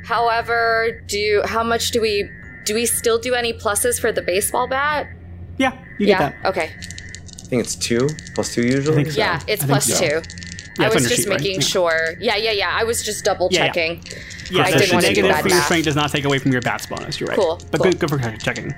However, 0.06 1.02
do 1.08 1.42
how 1.46 1.64
much 1.64 1.92
do 1.92 2.02
we 2.02 2.30
do 2.66 2.74
we 2.76 2.86
still 2.86 3.20
do 3.20 3.34
any 3.34 3.54
pluses 3.54 4.00
for 4.00 4.12
the 4.12 4.22
baseball 4.22 4.68
bat? 4.68 5.08
Yeah, 5.58 5.74
you 6.00 6.08
yeah. 6.08 6.18
get 6.18 6.42
that. 6.44 6.50
Okay. 6.50 6.72
I 7.52 7.56
think 7.56 7.64
it's 7.65 7.76
two 7.76 8.07
plus 8.34 8.56
two 8.56 8.61
usually. 8.61 8.94
I 9.02 9.03
think 9.03 9.11
so. 9.11 9.19
Yeah, 9.19 9.41
it's 9.45 9.61
I 9.61 9.68
think 9.68 9.69
plus 9.72 9.86
so. 9.88 9.99
two. 9.99 10.22
Yeah, 10.80 10.86
I 10.86 10.94
was 10.94 11.03
just 11.03 11.15
sheet, 11.23 11.28
making 11.28 11.56
Yeah. 11.56 11.60
sure. 11.60 12.14
Yeah, 12.22 12.38
yeah, 12.38 12.52
yeah. 12.52 12.69
I 12.73 12.86
was 12.86 13.03
just 13.03 13.26
double 13.26 13.49
Yeah, 13.52 13.65
yeah. 13.65 13.68
checking. 13.73 14.03
Yeah, 14.49 14.64
I 14.64 14.72
so 14.72 14.78
didn't 14.78 14.94
want 14.94 15.06
to 15.07 15.14
do 15.14 15.22
negative 15.23 15.32
bad 15.32 15.41
for 15.41 15.48
your 15.49 15.57
math. 15.57 15.65
strength 15.65 15.84
does 15.84 15.95
not 15.98 16.11
take 16.14 16.23
away 16.23 16.38
from 16.40 16.53
your 16.53 16.61
bats 16.61 16.86
bonus. 16.86 17.19
You're 17.19 17.28
right. 17.28 17.38
Cool, 17.38 17.60
But 17.69 17.82
cool. 17.82 17.91
good, 17.91 17.99
good 17.99 18.10
for 18.10 18.38
checking. 18.38 18.73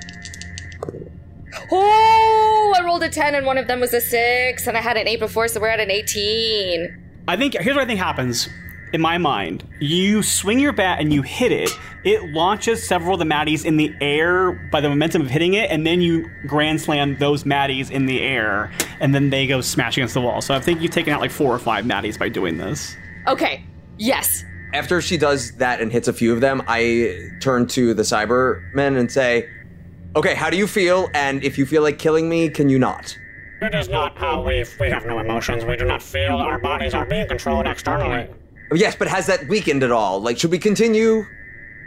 Oh, 1.71 2.73
I 2.75 2.83
rolled 2.83 3.03
a 3.03 3.09
10 3.09 3.35
and 3.35 3.45
one 3.45 3.59
of 3.59 3.67
them 3.67 3.79
was 3.79 3.93
a 3.93 4.01
6 4.01 4.65
and 4.65 4.75
I 4.75 4.81
had 4.81 4.97
an 4.97 5.07
8 5.07 5.19
before 5.19 5.47
so 5.47 5.59
we're 5.61 5.67
at 5.67 5.79
an 5.79 5.91
18. 5.91 6.97
I 7.27 7.37
think 7.37 7.53
here's 7.59 7.75
what 7.75 7.83
I 7.83 7.85
think 7.85 7.99
happens. 7.99 8.49
In 8.93 9.01
my 9.01 9.17
mind, 9.17 9.67
you 9.79 10.21
swing 10.21 10.59
your 10.59 10.71
bat 10.71 10.99
and 10.99 11.11
you 11.11 11.23
hit 11.23 11.51
it. 11.51 11.71
It 12.03 12.31
launches 12.31 12.87
several 12.87 13.13
of 13.13 13.19
the 13.19 13.25
Maddies 13.25 13.65
in 13.65 13.75
the 13.77 13.91
air 13.99 14.51
by 14.71 14.81
the 14.81 14.89
momentum 14.89 15.23
of 15.23 15.29
hitting 15.29 15.55
it, 15.55 15.71
and 15.71 15.85
then 15.85 15.99
you 15.99 16.29
grand 16.45 16.79
slam 16.79 17.17
those 17.17 17.43
Maddies 17.43 17.89
in 17.89 18.05
the 18.05 18.21
air, 18.21 18.71
and 18.99 19.15
then 19.15 19.31
they 19.31 19.47
go 19.47 19.61
smash 19.61 19.97
against 19.97 20.13
the 20.13 20.21
wall. 20.21 20.41
So 20.41 20.53
I 20.53 20.59
think 20.59 20.79
you've 20.79 20.91
taken 20.91 21.11
out 21.11 21.21
like 21.21 21.31
four 21.31 21.51
or 21.51 21.57
five 21.57 21.85
Maddies 21.85 22.19
by 22.19 22.29
doing 22.29 22.57
this. 22.57 22.95
Okay. 23.27 23.65
Yes. 23.97 24.45
After 24.75 25.01
she 25.01 25.17
does 25.17 25.53
that 25.53 25.81
and 25.81 25.91
hits 25.91 26.07
a 26.07 26.13
few 26.13 26.31
of 26.31 26.41
them, 26.41 26.61
I 26.67 27.29
turn 27.41 27.65
to 27.69 27.95
the 27.95 28.03
Cybermen 28.03 28.99
and 28.99 29.11
say, 29.11 29.49
"Okay, 30.15 30.35
how 30.35 30.51
do 30.51 30.57
you 30.57 30.67
feel? 30.67 31.09
And 31.15 31.43
if 31.43 31.57
you 31.57 31.65
feel 31.65 31.81
like 31.81 31.97
killing 31.97 32.29
me, 32.29 32.47
can 32.49 32.69
you 32.69 32.77
not?" 32.77 33.17
It 33.59 33.73
is 33.73 33.89
not 33.89 34.17
how 34.19 34.43
we 34.43 34.63
we 34.79 34.89
have 34.91 35.05
no 35.07 35.17
emotions. 35.17 35.65
We 35.65 35.77
do 35.77 35.85
not 35.85 36.03
feel 36.03 36.35
our 36.35 36.59
bodies 36.59 36.93
are 36.93 37.05
being 37.05 37.27
controlled 37.27 37.65
externally. 37.65 38.27
Yes, 38.73 38.95
but 38.95 39.07
has 39.07 39.27
that 39.27 39.47
weakened 39.47 39.83
at 39.83 39.91
all? 39.91 40.19
Like, 40.19 40.37
should 40.39 40.51
we 40.51 40.59
continue? 40.59 41.25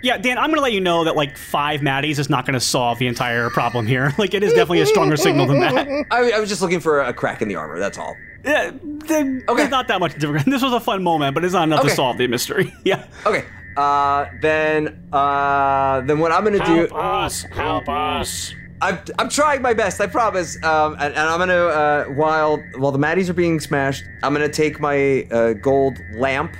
Yeah, 0.02 0.18
Dan, 0.18 0.36
I'm 0.38 0.46
going 0.50 0.56
to 0.56 0.60
let 0.62 0.72
you 0.72 0.80
know 0.80 1.04
that 1.04 1.16
like 1.16 1.36
five 1.36 1.80
Maddies 1.80 2.18
is 2.18 2.28
not 2.30 2.44
going 2.46 2.54
to 2.54 2.60
solve 2.60 2.98
the 2.98 3.06
entire 3.06 3.50
problem 3.50 3.86
here. 3.86 4.12
Like, 4.18 4.34
it 4.34 4.42
is 4.42 4.52
definitely 4.52 4.80
a 4.80 4.86
stronger 4.86 5.16
signal 5.16 5.46
than 5.46 5.60
that. 5.60 5.88
I, 6.10 6.32
I 6.32 6.38
was 6.40 6.48
just 6.48 6.62
looking 6.62 6.80
for 6.80 7.00
a 7.00 7.12
crack 7.12 7.42
in 7.42 7.48
the 7.48 7.56
armor. 7.56 7.78
That's 7.78 7.98
all. 7.98 8.14
Yeah, 8.44 8.70
there- 8.82 9.42
There's 9.46 9.70
not 9.70 9.88
that 9.88 9.98
much 10.00 10.14
different. 10.18 10.46
This 10.50 10.62
was 10.62 10.72
a 10.72 10.80
fun 10.80 11.02
moment, 11.02 11.34
but 11.34 11.44
it's 11.44 11.54
not 11.54 11.64
enough 11.64 11.80
Okay. 11.80 11.88
to 11.88 11.94
solve 11.94 12.18
the 12.18 12.26
mystery. 12.28 12.72
yeah. 12.84 13.06
Okay. 13.24 13.44
Uh, 13.76 14.26
then, 14.40 15.08
uh, 15.12 16.00
then 16.02 16.18
what 16.18 16.30
I'm 16.32 16.44
gonna 16.44 16.64
do? 16.64 16.86
Help 16.86 16.94
us! 16.94 17.42
Help 17.42 17.88
us! 17.90 18.54
I'm, 18.80 18.98
I'm 19.18 19.28
trying 19.28 19.62
my 19.62 19.74
best. 19.74 20.00
I 20.00 20.06
promise. 20.06 20.62
Um, 20.62 20.94
and, 20.94 21.14
and 21.14 21.18
I'm 21.18 21.38
gonna 21.38 21.54
uh, 21.54 22.04
while 22.06 22.62
while 22.76 22.92
the 22.92 22.98
Maddies 22.98 23.28
are 23.28 23.34
being 23.34 23.60
smashed, 23.60 24.04
I'm 24.22 24.32
gonna 24.32 24.48
take 24.48 24.80
my 24.80 25.26
uh, 25.30 25.52
gold 25.54 25.98
lamp 26.16 26.54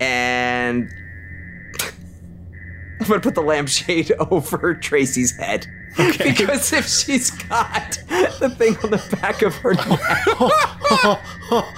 and 0.00 0.92
I'm 3.00 3.06
gonna 3.06 3.20
put 3.20 3.34
the 3.34 3.42
lampshade 3.42 4.12
over 4.30 4.74
Tracy's 4.74 5.36
head. 5.36 5.66
Because 6.16 6.72
if 6.72 6.88
she's 6.88 7.30
got 7.30 7.98
the 8.40 8.48
thing 8.56 8.78
on 8.82 8.90
the 8.92 9.16
back 9.20 9.42
of 9.42 9.54
her 9.56 9.74
neck, 9.74 10.26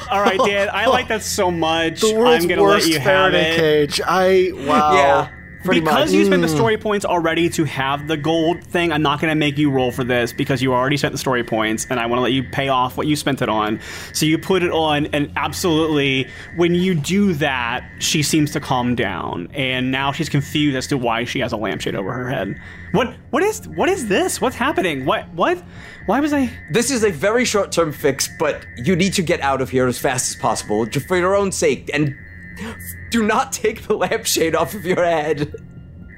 All 0.09 0.21
right, 0.21 0.39
Dan, 0.47 0.69
I 0.73 0.87
like 0.87 1.09
that 1.09 1.23
so 1.25 1.51
much. 1.51 2.01
The 2.01 2.15
world's 2.15 2.45
I'm 2.45 2.49
going 2.49 2.59
to 2.61 2.65
let 2.65 2.75
worst 2.77 2.87
you 2.89 3.01
have 3.01 3.33
Faraday 3.33 3.55
it. 3.55 3.57
cage. 3.91 4.01
I 4.07 4.51
wow. 4.55 4.93
yeah, 4.95 5.31
pretty 5.65 5.81
because 5.81 6.11
much. 6.11 6.19
you 6.19 6.25
spent 6.25 6.43
the 6.43 6.49
mm. 6.49 6.55
story 6.55 6.77
points 6.77 7.05
already 7.05 7.49
to 7.51 7.65
have 7.65 8.07
the 8.07 8.17
gold 8.17 8.63
thing, 8.65 8.93
I'm 8.93 9.03
not 9.03 9.21
going 9.21 9.31
to 9.31 9.35
make 9.35 9.59
you 9.59 9.71
roll 9.71 9.91
for 9.91 10.05
this 10.05 10.33
because 10.33 10.63
you 10.63 10.73
already 10.73 10.97
spent 10.97 11.13
the 11.13 11.19
story 11.19 11.43
points, 11.43 11.87
and 11.91 11.99
I 11.99 12.07
want 12.07 12.19
to 12.19 12.23
let 12.23 12.33
you 12.33 12.43
pay 12.43 12.69
off 12.69 12.97
what 12.97 13.07
you 13.07 13.17
spent 13.17 13.43
it 13.43 13.49
on. 13.49 13.81
So 14.13 14.27
you 14.27 14.39
put 14.39 14.63
it 14.63 14.71
on, 14.71 15.07
and 15.07 15.33
absolutely, 15.37 16.29
when 16.57 16.75
you 16.75 16.95
do 16.95 17.33
that, 17.35 17.89
she 17.99 18.23
seems 18.23 18.53
to 18.53 18.61
calm 18.61 18.95
down, 18.95 19.49
and 19.55 19.91
now 19.91 20.13
she's 20.13 20.29
confused 20.29 20.77
as 20.77 20.87
to 20.89 20.99
why 20.99 21.25
she 21.25 21.41
has 21.41 21.53
a 21.53 21.57
lampshade 21.57 21.95
over 21.95 22.13
her 22.13 22.29
head. 22.29 22.61
What? 22.93 23.15
What 23.31 23.43
is? 23.43 23.67
What 23.69 23.89
is 23.89 24.07
this? 24.07 24.41
What's 24.41 24.57
happening? 24.57 25.05
What? 25.05 25.29
What? 25.35 25.63
Why 26.07 26.21
was 26.21 26.33
I? 26.33 26.51
This 26.71 26.91
is 26.91 27.03
a 27.03 27.11
very 27.11 27.45
short 27.45 27.73
term 27.73 27.93
fix, 27.93 28.29
but 28.39 28.65
you 28.77 28.95
need 28.95 29.15
to 29.15 29.23
get 29.23 29.41
out 29.41 29.61
of 29.61 29.71
here 29.71 29.87
as 29.87 29.99
fast 29.99 30.31
as 30.31 30.37
possible 30.37 30.87
just 30.87 31.09
for 31.09 31.17
your 31.17 31.35
own 31.35 31.51
sake. 31.51 31.91
And 31.93 32.15
do 33.11 33.23
not 33.23 33.53
take 33.53 33.87
the 33.87 33.95
lampshade 33.95 34.55
off 34.55 34.75
of 34.75 34.85
your 34.85 35.05
head. 35.05 35.55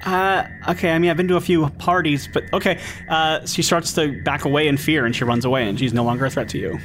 Uh, 0.05 0.47
okay, 0.69 0.91
I 0.91 0.99
mean, 0.99 1.09
I've 1.09 1.17
been 1.17 1.27
to 1.27 1.37
a 1.37 1.41
few 1.41 1.67
parties, 1.71 2.27
but 2.31 2.43
okay. 2.53 2.79
Uh, 3.09 3.45
she 3.45 3.61
starts 3.61 3.93
to 3.93 4.21
back 4.23 4.45
away 4.45 4.67
in 4.67 4.77
fear 4.77 5.05
and 5.05 5.15
she 5.15 5.23
runs 5.23 5.45
away 5.45 5.67
and 5.67 5.77
she's 5.77 5.93
no 5.93 6.03
longer 6.03 6.25
a 6.25 6.29
threat 6.29 6.49
to 6.49 6.57
you. 6.57 6.79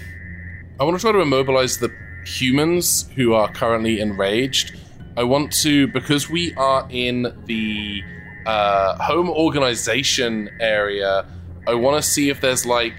I 0.80 0.84
want 0.84 0.96
to 0.96 1.00
try 1.00 1.12
to 1.12 1.20
immobilize 1.20 1.78
the 1.78 1.94
humans 2.24 3.08
who 3.14 3.34
are 3.34 3.52
currently 3.52 4.00
enraged. 4.00 4.78
I 5.16 5.24
want 5.24 5.52
to, 5.62 5.88
because 5.88 6.30
we 6.30 6.54
are 6.54 6.86
in 6.90 7.22
the 7.44 8.02
uh, 8.46 8.96
home 9.02 9.28
organization 9.28 10.50
area, 10.58 11.26
I 11.66 11.74
want 11.74 12.02
to 12.02 12.08
see 12.08 12.30
if 12.30 12.40
there's 12.40 12.64
like, 12.64 12.94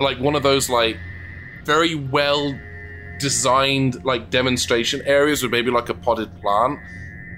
like 0.00 0.18
one 0.18 0.34
of 0.34 0.42
those 0.42 0.70
like 0.70 0.96
very 1.64 1.94
well 1.94 2.58
designed 3.18 4.04
like 4.04 4.30
demonstration 4.30 5.02
areas 5.04 5.42
with 5.42 5.52
maybe 5.52 5.70
like 5.70 5.88
a 5.88 5.94
potted 5.94 6.30
plant, 6.40 6.78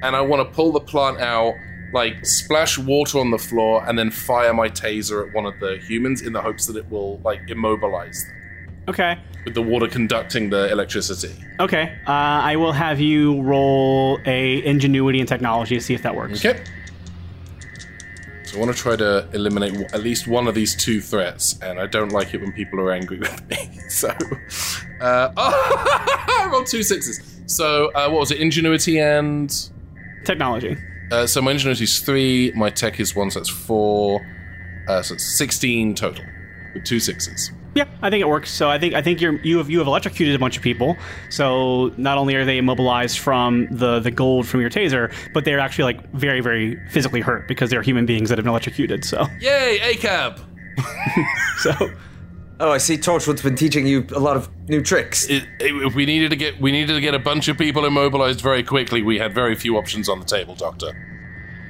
and 0.03 0.15
I 0.17 0.21
want 0.21 0.47
to 0.49 0.55
pull 0.55 0.73
the 0.73 0.81
plant 0.81 1.19
out, 1.21 1.55
like 1.93 2.25
splash 2.25 2.79
water 2.79 3.19
on 3.19 3.31
the 3.31 3.39
floor, 3.39 3.85
and 3.89 3.99
then 3.99 4.11
fire 4.11 4.55
my 4.55 4.69
taser 4.69 5.29
at 5.29 5.35
one 5.35 5.47
of 5.47 5.59
the 5.61 5.79
humans 5.79 6.23
in 6.23 6.33
the 6.33 6.41
hopes 6.41 6.67
that 6.67 6.77
it 6.77 6.91
will 6.91 7.19
like 7.19 7.41
immobilize 7.49 8.25
them 8.27 8.37
Okay. 8.89 9.19
with 9.45 9.55
the 9.55 9.63
water 9.63 9.87
conducting 9.89 10.51
the 10.51 10.71
electricity. 10.71 11.33
Okay. 11.61 11.93
Uh, 12.07 12.11
I 12.11 12.57
will 12.57 12.73
have 12.73 12.99
you 13.01 13.41
roll 13.43 14.19
a 14.27 14.65
ingenuity 14.65 15.21
and 15.21 15.29
technology 15.29 15.77
to 15.77 15.81
see 15.81 15.95
if 15.95 16.03
that 16.03 16.15
works. 16.17 16.45
Okay. 16.45 16.61
So 18.51 18.57
I 18.57 18.61
want 18.65 18.75
to 18.77 18.83
try 18.83 18.97
to 18.97 19.29
eliminate 19.33 19.73
w- 19.75 19.89
at 19.93 20.03
least 20.03 20.27
one 20.27 20.49
of 20.49 20.57
these 20.57 20.75
two 20.75 21.01
threats, 21.01 21.57
and 21.63 21.79
I 21.79 21.87
don't 21.87 22.11
like 22.11 22.35
it 22.35 22.41
when 22.41 22.51
people 22.53 22.81
are 22.81 22.91
angry 22.91 23.19
with 23.25 23.49
me. 23.49 23.79
So, 23.89 24.09
uh, 25.01 25.31
oh, 25.37 25.37
I 25.37 26.49
rolled 26.51 26.67
two 26.67 26.83
sixes. 26.83 27.21
So, 27.47 27.91
uh, 27.93 28.09
what 28.11 28.19
was 28.21 28.31
it? 28.33 28.41
Ingenuity 28.41 28.99
and 28.99 29.55
Technology. 30.25 30.77
uh, 31.13 31.27
so 31.27 31.41
my 31.41 31.53
ingenuity 31.53 31.85
is 31.85 32.01
three. 32.01 32.51
My 32.57 32.71
tech 32.71 32.99
is 32.99 33.15
one, 33.15 33.31
so 33.31 33.39
that's 33.39 33.49
four. 33.49 34.21
Uh, 34.89 35.01
so 35.03 35.15
it's 35.15 35.39
sixteen 35.39 35.95
total 35.95 36.25
with 36.75 36.83
two 36.85 36.99
sixes. 36.99 37.53
Yeah, 37.75 37.85
I 38.03 38.11
think 38.11 38.21
it 38.21 38.29
works. 38.29 38.51
So 38.51 38.69
I 38.69 38.79
think 38.79 38.95
I 38.95 39.03
think 39.03 39.21
you're 39.21 39.41
you 39.43 39.59
have 39.59 39.71
you 39.71 39.79
have 39.79 39.87
electrocuted 39.87 40.35
a 40.35 40.39
bunch 40.39 40.57
of 40.57 40.63
people. 40.63 40.97
So 41.29 41.93
not 41.97 42.19
only 42.19 42.35
are 42.35 42.45
they 42.45 42.59
immobilized 42.59 43.19
from 43.19 43.69
the 43.71 44.01
the 44.01 44.11
gold 44.11 44.47
from 44.47 44.61
your 44.61 44.71
taser, 44.71 45.13
but 45.33 45.45
they're 45.45 45.61
actually 45.61 45.85
like 45.85 46.13
very 46.13 46.41
very 46.41 46.77
physically 46.89 47.21
hurt 47.21 47.47
because 47.47 47.71
they're 47.71 47.83
human 47.83 48.07
beings 48.07 48.29
that 48.29 48.39
have 48.39 48.45
been 48.45 48.51
electrocuted. 48.51 49.05
So 49.05 49.27
Yay, 49.41 49.79
ACAB! 49.95 50.41
so 51.59 51.91
Oh, 52.61 52.71
I 52.71 52.77
see. 52.77 52.99
Torchwood's 52.99 53.41
been 53.41 53.57
teaching 53.57 53.87
you 53.87 54.07
a 54.15 54.19
lot 54.19 54.37
of 54.37 54.51
new 54.69 54.83
tricks. 54.83 55.27
It, 55.31 55.45
it, 55.59 55.75
if 55.83 55.95
we 55.95 56.05
needed 56.05 56.29
to 56.29 56.37
get 56.37 56.61
we 56.61 56.71
needed 56.71 56.93
to 56.93 57.01
get 57.01 57.15
a 57.15 57.19
bunch 57.19 57.49
of 57.49 57.57
people 57.57 57.87
immobilized 57.87 58.43
very 58.43 58.63
quickly, 58.63 59.01
we 59.01 59.19
had 59.19 59.35
very 59.35 59.55
few 59.55 59.79
options 59.79 60.11
on 60.11 60.21
the 60.21 60.27
table, 60.27 60.55
Doctor. 60.55 60.93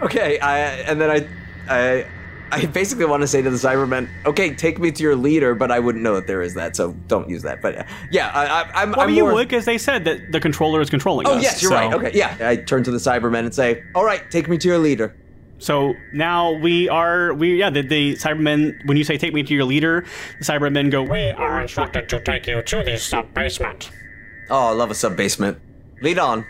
Okay, 0.02 0.40
I, 0.40 0.58
and 0.58 1.00
then 1.00 1.10
I, 1.10 1.28
I, 1.68 2.06
I 2.52 2.66
basically 2.66 3.04
want 3.04 3.22
to 3.22 3.26
say 3.26 3.42
to 3.42 3.50
the 3.50 3.56
Cybermen, 3.56 4.08
okay, 4.26 4.54
take 4.54 4.78
me 4.78 4.90
to 4.90 5.02
your 5.02 5.16
leader, 5.16 5.54
but 5.54 5.70
I 5.70 5.78
wouldn't 5.78 6.02
know 6.02 6.14
that 6.14 6.26
there 6.26 6.42
is 6.42 6.54
that, 6.54 6.76
so 6.76 6.92
don't 7.08 7.28
use 7.28 7.42
that. 7.42 7.62
But 7.62 7.86
yeah, 8.10 8.30
I, 8.34 8.46
I, 8.46 8.82
I'm. 8.82 8.90
well, 8.92 9.00
I'm 9.02 9.10
you 9.14 9.24
more, 9.24 9.34
would 9.34 9.48
because 9.48 9.64
they 9.64 9.78
said 9.78 10.04
that 10.04 10.32
the 10.32 10.40
controller 10.40 10.80
is 10.80 10.90
controlling 10.90 11.26
Oh 11.26 11.36
us. 11.36 11.42
yes, 11.42 11.62
you're 11.62 11.70
so- 11.70 11.76
right. 11.76 11.92
Okay, 11.92 12.10
yeah. 12.14 12.36
I 12.40 12.56
turn 12.56 12.82
to 12.84 12.90
the 12.90 12.98
Cybermen 12.98 13.40
and 13.40 13.54
say, 13.54 13.82
all 13.94 14.04
right, 14.04 14.22
take 14.30 14.48
me 14.48 14.58
to 14.58 14.68
your 14.68 14.78
leader. 14.78 15.14
So 15.58 15.94
now 16.14 16.52
we 16.52 16.88
are 16.88 17.34
we 17.34 17.58
yeah 17.58 17.68
the, 17.68 17.82
the 17.82 18.14
Cybermen 18.14 18.86
when 18.86 18.96
you 18.96 19.04
say 19.04 19.18
take 19.18 19.34
me 19.34 19.42
to 19.42 19.54
your 19.54 19.64
leader, 19.64 20.06
the 20.38 20.44
Cybermen 20.44 20.90
go 20.90 21.02
We 21.02 21.28
are 21.30 21.60
instructed 21.60 22.08
to 22.08 22.20
take 22.20 22.46
you 22.46 22.62
to 22.62 22.82
the 22.82 22.96
sub 22.96 23.34
basement. 23.34 23.90
Oh, 24.48 24.68
I 24.68 24.70
love 24.72 24.90
a 24.90 24.94
sub 24.94 25.16
basement. 25.18 25.58
Lead 26.00 26.18
on. 26.18 26.46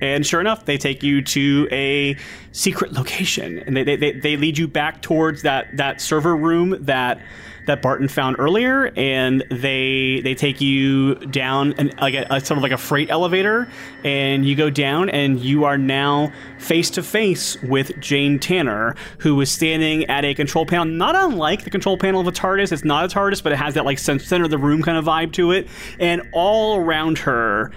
And 0.00 0.26
sure 0.26 0.40
enough, 0.40 0.64
they 0.64 0.78
take 0.78 1.02
you 1.02 1.22
to 1.22 1.68
a 1.72 2.16
secret 2.52 2.92
location, 2.92 3.58
and 3.60 3.76
they, 3.76 3.96
they, 3.96 4.12
they, 4.12 4.36
lead 4.36 4.58
you 4.58 4.68
back 4.68 5.02
towards 5.02 5.42
that, 5.42 5.76
that 5.76 6.00
server 6.00 6.36
room 6.36 6.76
that 6.84 7.20
that 7.66 7.82
Barton 7.82 8.08
found 8.08 8.36
earlier, 8.38 8.92
and 8.96 9.44
they 9.50 10.20
they 10.22 10.34
take 10.34 10.60
you 10.60 11.16
down 11.16 11.74
and 11.78 11.92
like 12.00 12.14
a, 12.14 12.26
a 12.30 12.40
sort 12.40 12.56
of 12.56 12.62
like 12.62 12.72
a 12.72 12.78
freight 12.78 13.10
elevator, 13.10 13.68
and 14.04 14.46
you 14.46 14.54
go 14.54 14.70
down, 14.70 15.10
and 15.10 15.40
you 15.40 15.64
are 15.64 15.76
now 15.76 16.32
face 16.58 16.90
to 16.90 17.02
face 17.02 17.60
with 17.62 17.98
Jane 18.00 18.38
Tanner, 18.38 18.94
who 19.18 19.40
is 19.40 19.50
standing 19.50 20.04
at 20.06 20.24
a 20.24 20.34
control 20.34 20.64
panel, 20.64 20.84
not 20.86 21.14
unlike 21.14 21.64
the 21.64 21.70
control 21.70 21.98
panel 21.98 22.20
of 22.20 22.26
a 22.26 22.32
TARDIS. 22.32 22.72
It's 22.72 22.84
not 22.84 23.04
a 23.04 23.08
TARDIS, 23.14 23.42
but 23.42 23.52
it 23.52 23.56
has 23.56 23.74
that 23.74 23.84
like 23.84 23.98
center 23.98 24.44
of 24.44 24.50
the 24.50 24.58
room 24.58 24.82
kind 24.82 24.96
of 24.96 25.04
vibe 25.04 25.32
to 25.32 25.50
it, 25.50 25.68
and 25.98 26.22
all 26.32 26.76
around 26.76 27.18
her 27.18 27.72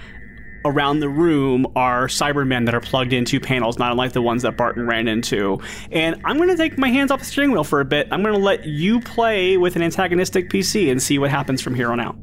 around 0.66 1.00
the 1.00 1.10
room 1.10 1.66
are 1.76 2.08
Cybermen 2.08 2.66
that 2.66 2.76
are 2.76 2.82
plugged 2.82 3.14
into 3.14 3.40
panels, 3.40 3.80
not 3.80 3.92
unlike 3.92 4.14
the 4.14 4.22
ones 4.22 4.44
that 4.44 4.58
Barton 4.58 4.88
ran 4.88 5.08
into. 5.08 5.60
And 5.92 6.22
I'm 6.26 6.38
going 6.38 6.50
to 6.50 6.58
take 6.58 6.78
my 6.78 6.90
hands 6.90 7.12
off 7.12 7.20
the 7.20 7.26
steering 7.26 7.52
wheel 7.52 7.64
for 7.64 7.80
a 7.80 7.86
bit. 7.86 8.08
I'm 8.12 8.22
going 8.24 8.36
to 8.36 8.40
let 8.40 8.66
you 8.66 9.00
play 9.00 9.58
with 9.58 9.76
an 9.76 9.82
antagonistic 9.82 10.50
PC 10.50 10.92
and 10.92 11.02
see 11.02 11.18
what 11.20 11.30
happens 11.30 11.62
from 11.62 11.76
here 11.76 11.92
on 11.92 12.00
out. 12.00 12.16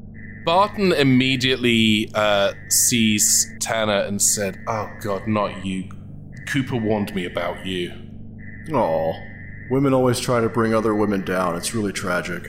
Barton 0.45 0.93
immediately 0.93 2.11
uh, 2.15 2.53
sees 2.69 3.53
Tanner 3.61 4.03
and 4.03 4.23
said, 4.23 4.63
"Oh 4.69 4.89
God, 5.01 5.27
not 5.27 5.67
you! 5.67 5.89
Cooper 6.47 6.77
warned 6.77 7.13
me 7.17 7.25
about 7.25 7.67
you." 7.67 7.93
Aw. 8.73 9.13
Women 9.71 9.93
always 9.93 10.21
try 10.21 10.41
to 10.41 10.49
bring 10.49 10.73
other 10.73 10.95
women 10.95 11.25
down. 11.25 11.57
It's 11.57 11.75
really 11.75 11.93
tragic. 11.93 12.47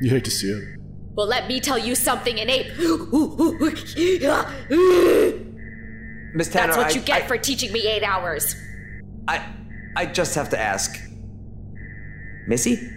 You 0.00 0.10
hate 0.10 0.24
to 0.26 0.30
see 0.30 0.48
it. 0.50 0.78
Well, 1.14 1.26
let 1.26 1.46
me 1.46 1.60
tell 1.60 1.78
you 1.78 1.94
something, 1.94 2.40
an 2.40 2.50
ape. 2.50 2.66
Miss 6.34 6.48
Tanner, 6.48 6.66
That's 6.66 6.76
what 6.76 6.86
I, 6.86 6.90
you 6.90 7.00
get 7.00 7.22
I, 7.22 7.26
for 7.26 7.38
teaching 7.38 7.72
me 7.72 7.86
eight 7.86 8.02
hours. 8.02 8.56
I, 9.28 9.46
I 9.96 10.06
just 10.06 10.34
have 10.34 10.50
to 10.50 10.58
ask. 10.58 11.00
Missy? 12.48 12.90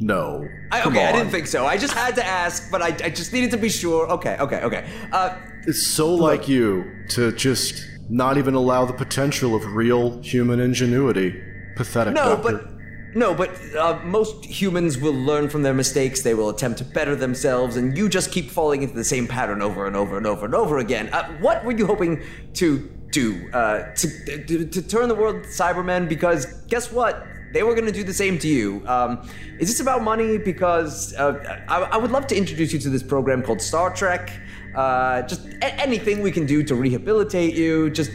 No. 0.00 0.48
I, 0.72 0.80
Come 0.80 0.94
okay, 0.94 1.04
I 1.06 1.12
didn't 1.12 1.30
think 1.30 1.46
so. 1.46 1.66
I 1.66 1.76
just 1.76 1.92
had 1.92 2.14
to 2.16 2.24
ask, 2.24 2.70
but 2.70 2.80
I, 2.80 2.88
I 3.04 3.10
just 3.10 3.32
needed 3.34 3.50
to 3.50 3.58
be 3.58 3.68
sure. 3.68 4.10
Okay, 4.12 4.38
okay, 4.38 4.62
okay. 4.62 4.88
Uh, 5.12 5.36
It's 5.66 5.86
so 5.86 6.14
like 6.14 6.48
you 6.48 6.90
to 7.10 7.32
just 7.32 7.86
not 8.08 8.38
even 8.38 8.54
allow 8.54 8.86
the 8.86 8.94
potential 8.94 9.54
of 9.54 9.66
real 9.74 10.22
human 10.22 10.60
ingenuity. 10.60 11.42
Pathetic. 11.76 12.14
No, 12.14 12.36
doctor. 12.36 12.52
but 12.52 12.77
no, 13.14 13.34
but 13.34 13.50
uh, 13.74 14.00
most 14.04 14.44
humans 14.44 14.98
will 14.98 15.14
learn 15.14 15.48
from 15.48 15.62
their 15.62 15.74
mistakes. 15.74 16.22
They 16.22 16.34
will 16.34 16.50
attempt 16.50 16.78
to 16.78 16.84
better 16.84 17.16
themselves, 17.16 17.76
and 17.76 17.96
you 17.96 18.08
just 18.08 18.30
keep 18.30 18.50
falling 18.50 18.82
into 18.82 18.94
the 18.94 19.04
same 19.04 19.26
pattern 19.26 19.62
over 19.62 19.86
and 19.86 19.96
over 19.96 20.16
and 20.16 20.26
over 20.26 20.44
and 20.44 20.54
over 20.54 20.78
again. 20.78 21.08
Uh, 21.12 21.28
what 21.38 21.64
were 21.64 21.72
you 21.72 21.86
hoping 21.86 22.22
to 22.54 22.90
do? 23.10 23.50
Uh, 23.52 23.94
to, 23.94 24.44
to 24.46 24.66
to 24.66 24.82
turn 24.82 25.08
the 25.08 25.14
world 25.14 25.36
Cybermen? 25.44 26.08
Because 26.08 26.46
guess 26.68 26.92
what? 26.92 27.26
They 27.52 27.62
were 27.62 27.72
going 27.74 27.86
to 27.86 27.92
do 27.92 28.04
the 28.04 28.12
same 28.12 28.38
to 28.40 28.48
you. 28.48 28.82
Um, 28.86 29.26
is 29.58 29.68
this 29.68 29.80
about 29.80 30.02
money? 30.02 30.36
Because 30.36 31.14
uh, 31.14 31.64
I, 31.68 31.80
I 31.80 31.96
would 31.96 32.10
love 32.10 32.26
to 32.26 32.36
introduce 32.36 32.74
you 32.74 32.78
to 32.80 32.90
this 32.90 33.02
program 33.02 33.42
called 33.42 33.62
Star 33.62 33.94
Trek. 33.94 34.30
Uh, 34.74 35.22
just 35.22 35.46
a- 35.46 35.74
anything 35.80 36.20
we 36.20 36.30
can 36.30 36.44
do 36.44 36.62
to 36.62 36.74
rehabilitate 36.74 37.54
you. 37.54 37.88
Just 37.88 38.10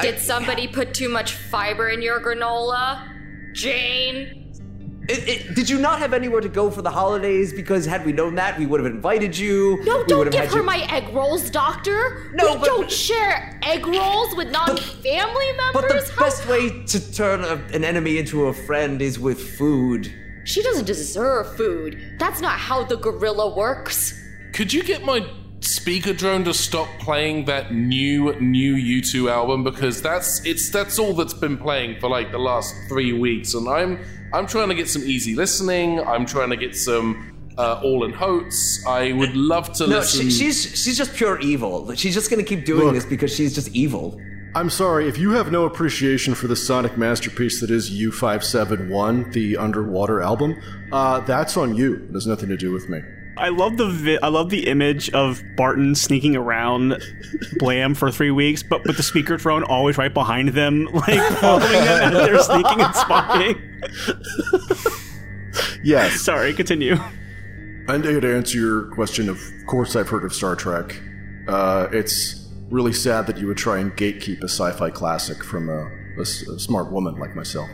Did 0.00 0.18
somebody 0.18 0.66
put 0.66 0.94
too 0.94 1.10
much 1.10 1.34
fiber 1.34 1.90
in 1.90 2.00
your 2.00 2.20
granola? 2.20 3.09
Jane? 3.60 4.36
It, 5.08 5.28
it, 5.28 5.54
did 5.56 5.68
you 5.68 5.78
not 5.78 5.98
have 5.98 6.12
anywhere 6.14 6.40
to 6.40 6.48
go 6.48 6.70
for 6.70 6.82
the 6.82 6.90
holidays? 6.90 7.52
Because 7.52 7.84
had 7.84 8.06
we 8.06 8.12
known 8.12 8.36
that, 8.36 8.58
we 8.58 8.64
would 8.66 8.78
have 8.80 8.90
invited 8.90 9.36
you. 9.36 9.78
No, 9.84 9.98
we 9.98 10.04
don't 10.04 10.30
give 10.30 10.50
her 10.52 10.58
you- 10.58 10.62
my 10.62 10.86
egg 10.90 11.12
rolls, 11.12 11.50
doctor. 11.50 12.30
No, 12.34 12.52
we 12.54 12.58
but- 12.60 12.66
don't 12.66 12.90
share 12.90 13.58
egg 13.64 13.86
rolls 13.86 14.34
with 14.36 14.50
non-family 14.50 15.46
But 15.74 15.82
members. 15.82 16.06
the 16.08 16.12
How- 16.14 16.24
best 16.24 16.48
way 16.48 16.84
to 16.84 17.12
turn 17.12 17.42
a, 17.44 17.54
an 17.74 17.82
enemy 17.84 18.18
into 18.18 18.46
a 18.46 18.52
friend 18.54 19.02
is 19.02 19.18
with 19.18 19.40
food. 19.58 20.12
She 20.44 20.62
doesn't 20.62 20.86
deserve 20.86 21.56
food. 21.56 22.14
That's 22.18 22.40
not 22.40 22.58
how 22.58 22.84
the 22.84 22.96
gorilla 22.96 23.54
works. 23.54 24.14
Could 24.52 24.72
you 24.72 24.82
get 24.82 25.04
my 25.04 25.26
speaker 25.60 26.12
drone 26.12 26.44
to 26.44 26.54
stop 26.54 26.88
playing 26.98 27.44
that 27.46 27.72
new 27.72 28.38
new 28.40 28.74
U2 28.74 29.30
album 29.30 29.62
because 29.64 30.00
that's 30.02 30.44
it's 30.46 30.70
that's 30.70 30.98
all 30.98 31.12
that's 31.14 31.34
been 31.34 31.56
playing 31.58 32.00
for 32.00 32.08
like 32.08 32.30
the 32.32 32.38
last 32.38 32.74
three 32.88 33.12
weeks, 33.12 33.54
and 33.54 33.68
I'm 33.68 33.98
I'm 34.32 34.46
trying 34.46 34.68
to 34.68 34.74
get 34.74 34.88
some 34.88 35.02
easy 35.02 35.34
listening. 35.34 36.00
I'm 36.00 36.24
trying 36.26 36.50
to 36.50 36.56
get 36.56 36.76
some 36.76 37.36
uh, 37.58 37.76
Hall 37.76 38.04
and 38.04 38.14
Oates. 38.20 38.84
I 38.86 39.12
would 39.12 39.34
love 39.36 39.72
to 39.74 39.86
No, 39.86 39.98
listen. 39.98 40.26
she, 40.26 40.30
she's 40.30 40.62
she's 40.82 40.96
just 40.96 41.14
pure 41.14 41.38
evil. 41.40 41.92
She's 41.94 42.14
just 42.14 42.30
gonna 42.30 42.42
keep 42.42 42.64
doing 42.64 42.84
Look. 42.86 42.94
this 42.94 43.04
because 43.06 43.34
she's 43.34 43.54
just 43.54 43.68
evil. 43.74 44.18
I'm 44.52 44.68
sorry, 44.70 45.06
if 45.08 45.16
you 45.16 45.30
have 45.32 45.52
no 45.52 45.64
appreciation 45.64 46.34
for 46.34 46.48
the 46.48 46.56
sonic 46.56 46.96
masterpiece 46.98 47.60
that 47.60 47.70
is 47.70 47.88
U571, 47.88 49.32
the 49.32 49.56
underwater 49.56 50.20
album, 50.20 50.60
uh, 50.90 51.20
that's 51.20 51.56
on 51.56 51.76
you. 51.76 52.04
It 52.08 52.14
has 52.14 52.26
nothing 52.26 52.48
to 52.48 52.56
do 52.56 52.72
with 52.72 52.88
me. 52.88 53.00
I 53.36 53.48
love 53.48 53.76
the 53.76 53.88
vi- 53.88 54.18
I 54.22 54.28
love 54.28 54.50
the 54.50 54.66
image 54.66 55.10
of 55.10 55.42
Barton 55.56 55.94
sneaking 55.94 56.36
around 56.36 57.00
Blam 57.58 57.94
for 57.94 58.10
three 58.10 58.30
weeks, 58.30 58.62
but 58.62 58.84
with 58.84 58.96
the 58.96 59.02
speaker 59.02 59.36
drone 59.36 59.64
always 59.64 59.96
right 59.96 60.12
behind 60.12 60.50
them, 60.50 60.84
like 60.92 61.20
following 61.38 61.72
them 61.72 62.16
as 62.16 62.26
they're 62.26 62.38
sneaking 62.40 62.80
and 62.80 62.94
spying. 62.94 63.80
Yes. 65.82 66.20
Sorry, 66.20 66.52
continue. 66.52 66.96
And 67.88 68.04
to 68.04 68.36
answer 68.36 68.58
your 68.58 68.84
question, 68.94 69.28
of 69.28 69.40
course 69.66 69.96
I've 69.96 70.08
heard 70.08 70.24
of 70.24 70.32
Star 70.32 70.54
Trek. 70.54 71.00
Uh, 71.48 71.88
it's 71.92 72.48
really 72.70 72.92
sad 72.92 73.26
that 73.26 73.38
you 73.38 73.46
would 73.46 73.56
try 73.56 73.78
and 73.78 73.90
gatekeep 73.96 74.40
a 74.42 74.48
sci-fi 74.48 74.90
classic 74.90 75.42
from 75.42 75.68
a 75.68 76.24
smart 76.24 76.92
woman 76.92 77.16
like 77.16 77.34
myself. 77.34 77.68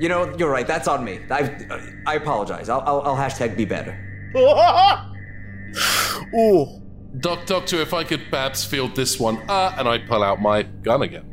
You 0.00 0.08
know, 0.08 0.34
you're 0.38 0.50
right. 0.50 0.66
That's 0.66 0.88
on 0.88 1.04
me. 1.04 1.20
I 1.30 2.00
I 2.06 2.14
apologize. 2.14 2.70
I'll, 2.70 2.80
I'll, 2.80 3.02
I'll 3.02 3.16
hashtag 3.16 3.54
be 3.56 3.66
better. 3.66 4.09
Ooh. 6.34 6.66
Doc 7.18 7.46
Doctor, 7.46 7.80
if 7.80 7.92
I 7.92 8.04
could 8.04 8.22
perhaps 8.30 8.64
field 8.64 8.94
this 8.94 9.18
one, 9.18 9.38
uh, 9.48 9.74
and 9.76 9.88
I 9.88 9.98
pull 9.98 10.22
out 10.22 10.40
my 10.40 10.62
gun 10.62 11.02
again. 11.02 11.28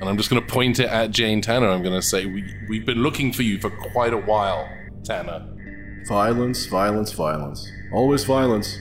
And 0.00 0.08
I'm 0.08 0.16
just 0.16 0.30
going 0.30 0.40
to 0.40 0.46
point 0.46 0.78
it 0.78 0.88
at 0.88 1.10
Jane 1.10 1.40
Tanner. 1.40 1.68
I'm 1.68 1.82
going 1.82 1.94
to 1.94 2.02
say, 2.02 2.26
we, 2.26 2.44
We've 2.68 2.86
been 2.86 3.02
looking 3.02 3.32
for 3.32 3.42
you 3.42 3.58
for 3.58 3.70
quite 3.70 4.12
a 4.12 4.16
while, 4.18 4.68
Tanner. 5.04 5.44
Violence, 6.06 6.66
violence, 6.66 7.12
violence. 7.12 7.68
Always 7.92 8.22
violence. 8.24 8.78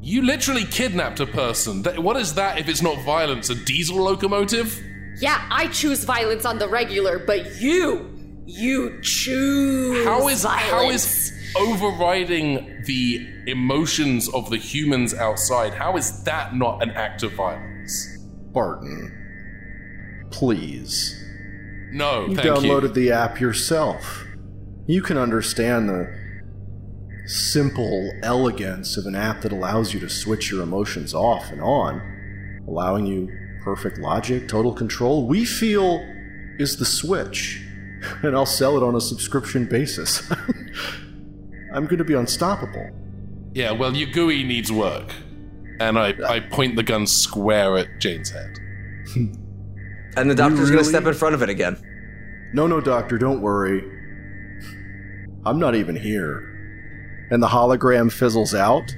You 0.00 0.22
literally 0.22 0.64
kidnapped 0.64 1.20
a 1.20 1.26
person. 1.26 1.84
What 2.02 2.16
is 2.16 2.34
that 2.34 2.58
if 2.58 2.68
it's 2.68 2.82
not 2.82 2.98
violence? 3.02 3.50
A 3.50 3.54
diesel 3.54 3.98
locomotive? 3.98 4.82
Yeah, 5.20 5.46
I 5.50 5.68
choose 5.68 6.04
violence 6.04 6.44
on 6.44 6.58
the 6.58 6.68
regular, 6.68 7.18
but 7.20 7.60
you, 7.60 8.42
you 8.46 9.00
choose 9.02 10.04
How 10.04 10.28
is 10.28 10.42
violence. 10.42 10.70
how 10.70 10.90
is 10.90 11.32
overriding 11.56 12.82
the 12.84 13.26
emotions 13.46 14.28
of 14.30 14.50
the 14.50 14.56
humans 14.58 15.14
outside? 15.14 15.74
How 15.74 15.96
is 15.96 16.22
that 16.24 16.54
not 16.54 16.82
an 16.82 16.90
act 16.90 17.22
of 17.22 17.32
violence? 17.32 18.18
Barton. 18.52 19.14
Please. 20.30 21.14
No, 21.90 22.26
You 22.26 22.36
thank 22.36 22.46
downloaded 22.48 22.82
you. 22.82 22.88
the 22.88 23.12
app 23.12 23.40
yourself. 23.40 24.24
You 24.86 25.02
can 25.02 25.16
understand 25.16 25.88
the 25.88 26.06
simple 27.26 28.10
elegance 28.22 28.96
of 28.96 29.06
an 29.06 29.14
app 29.14 29.42
that 29.42 29.52
allows 29.52 29.92
you 29.92 30.00
to 30.00 30.08
switch 30.08 30.50
your 30.50 30.62
emotions 30.62 31.14
off 31.14 31.50
and 31.50 31.60
on, 31.62 32.00
allowing 32.66 33.06
you 33.06 33.28
perfect 33.62 33.98
logic, 33.98 34.48
total 34.48 34.72
control. 34.72 35.26
We 35.26 35.44
feel 35.44 36.00
is 36.58 36.76
the 36.76 36.84
switch, 36.86 37.62
and 38.22 38.34
I'll 38.34 38.46
sell 38.46 38.76
it 38.76 38.82
on 38.82 38.94
a 38.94 39.00
subscription 39.00 39.66
basis. 39.66 40.22
I'm 41.78 41.84
going 41.84 41.98
to 41.98 42.04
be 42.04 42.14
unstoppable. 42.14 42.90
Yeah, 43.54 43.70
well, 43.70 43.94
your 43.94 44.10
GUI 44.10 44.42
needs 44.42 44.72
work. 44.72 45.12
And 45.78 45.96
I, 45.96 46.12
I 46.28 46.40
point 46.40 46.74
the 46.74 46.82
gun 46.82 47.06
square 47.06 47.78
at 47.78 48.00
Jane's 48.00 48.30
head. 48.30 48.58
And 50.16 50.28
the 50.28 50.34
doctor's 50.34 50.72
gonna 50.72 50.82
step 50.82 51.04
in 51.04 51.14
front 51.14 51.36
of 51.36 51.42
it 51.42 51.48
again. 51.48 51.80
No, 52.52 52.66
no, 52.66 52.80
doctor, 52.80 53.16
don't 53.16 53.40
worry. 53.40 53.84
I'm 55.46 55.60
not 55.60 55.76
even 55.76 55.94
here. 55.94 57.28
And 57.30 57.40
the 57.40 57.46
hologram 57.46 58.10
fizzles 58.10 58.54
out, 58.54 58.92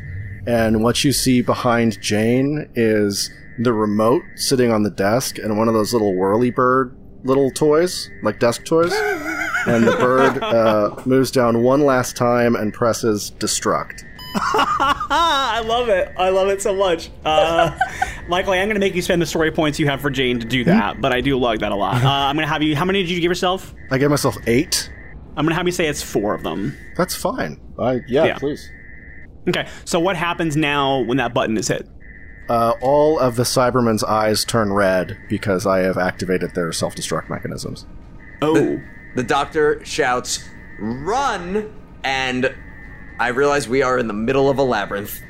and 0.46 0.82
what 0.82 1.04
you 1.04 1.12
see 1.12 1.42
behind 1.42 2.00
Jane 2.00 2.70
is 2.74 3.30
the 3.58 3.74
remote 3.74 4.22
sitting 4.36 4.72
on 4.72 4.84
the 4.84 4.90
desk 4.90 5.36
and 5.36 5.58
one 5.58 5.68
of 5.68 5.74
those 5.74 5.92
little 5.92 6.16
whirly 6.16 6.50
bird 6.50 6.96
little 7.24 7.50
toys, 7.50 8.10
like 8.22 8.40
desk 8.40 8.64
toys. 8.64 8.94
and 9.66 9.86
the 9.86 9.96
bird 9.96 10.42
uh, 10.42 10.94
moves 11.06 11.30
down 11.30 11.62
one 11.62 11.80
last 11.82 12.16
time 12.16 12.54
and 12.56 12.72
presses 12.72 13.32
destruct. 13.38 14.04
I 14.34 15.62
love 15.66 15.88
it. 15.88 16.12
I 16.16 16.28
love 16.30 16.48
it 16.48 16.62
so 16.62 16.74
much. 16.74 17.10
Uh, 17.24 17.76
Michael, 18.28 18.52
I'm 18.52 18.66
going 18.68 18.74
to 18.74 18.80
make 18.80 18.94
you 18.94 19.02
spend 19.02 19.20
the 19.20 19.26
story 19.26 19.50
points 19.50 19.78
you 19.78 19.88
have 19.88 20.00
for 20.00 20.10
Jane 20.10 20.38
to 20.40 20.46
do 20.46 20.62
that, 20.64 21.00
but 21.00 21.12
I 21.12 21.20
do 21.20 21.36
like 21.38 21.60
that 21.60 21.72
a 21.72 21.76
lot. 21.76 21.90
Uh, 22.04 22.08
I'm 22.08 22.36
going 22.36 22.46
to 22.46 22.52
have 22.52 22.62
you. 22.62 22.74
How 22.76 22.84
many 22.84 23.02
did 23.02 23.10
you 23.10 23.20
give 23.20 23.30
yourself? 23.30 23.74
I 23.90 23.98
gave 23.98 24.10
myself 24.10 24.36
eight. 24.46 24.90
I'm 25.36 25.44
going 25.44 25.50
to 25.50 25.54
have 25.56 25.66
you 25.66 25.72
say 25.72 25.86
it's 25.86 26.02
four 26.02 26.34
of 26.34 26.42
them. 26.42 26.76
That's 26.96 27.14
fine. 27.14 27.60
I, 27.78 28.00
yeah, 28.08 28.24
Yeah. 28.26 28.38
please. 28.38 28.70
Okay. 29.48 29.68
So 29.84 29.98
what 30.00 30.16
happens 30.16 30.56
now 30.56 31.00
when 31.00 31.16
that 31.18 31.34
button 31.34 31.56
is 31.56 31.68
hit? 31.68 31.88
Uh, 32.48 32.74
all 32.80 33.18
of 33.18 33.36
the 33.36 33.42
Cybermen's 33.44 34.02
eyes 34.04 34.44
turn 34.44 34.72
red 34.72 35.16
because 35.28 35.66
I 35.66 35.80
have 35.80 35.96
activated 35.98 36.54
their 36.54 36.72
self 36.72 36.94
destruct 36.94 37.28
mechanisms. 37.30 37.86
Oh. 38.42 38.80
The 39.14 39.22
doctor 39.22 39.84
shouts, 39.84 40.48
"Run!" 40.78 41.72
and 42.04 42.54
I 43.18 43.28
realize 43.28 43.68
we 43.68 43.82
are 43.82 43.98
in 43.98 44.06
the 44.06 44.14
middle 44.14 44.48
of 44.48 44.58
a 44.58 44.62
labyrinth. 44.62 45.22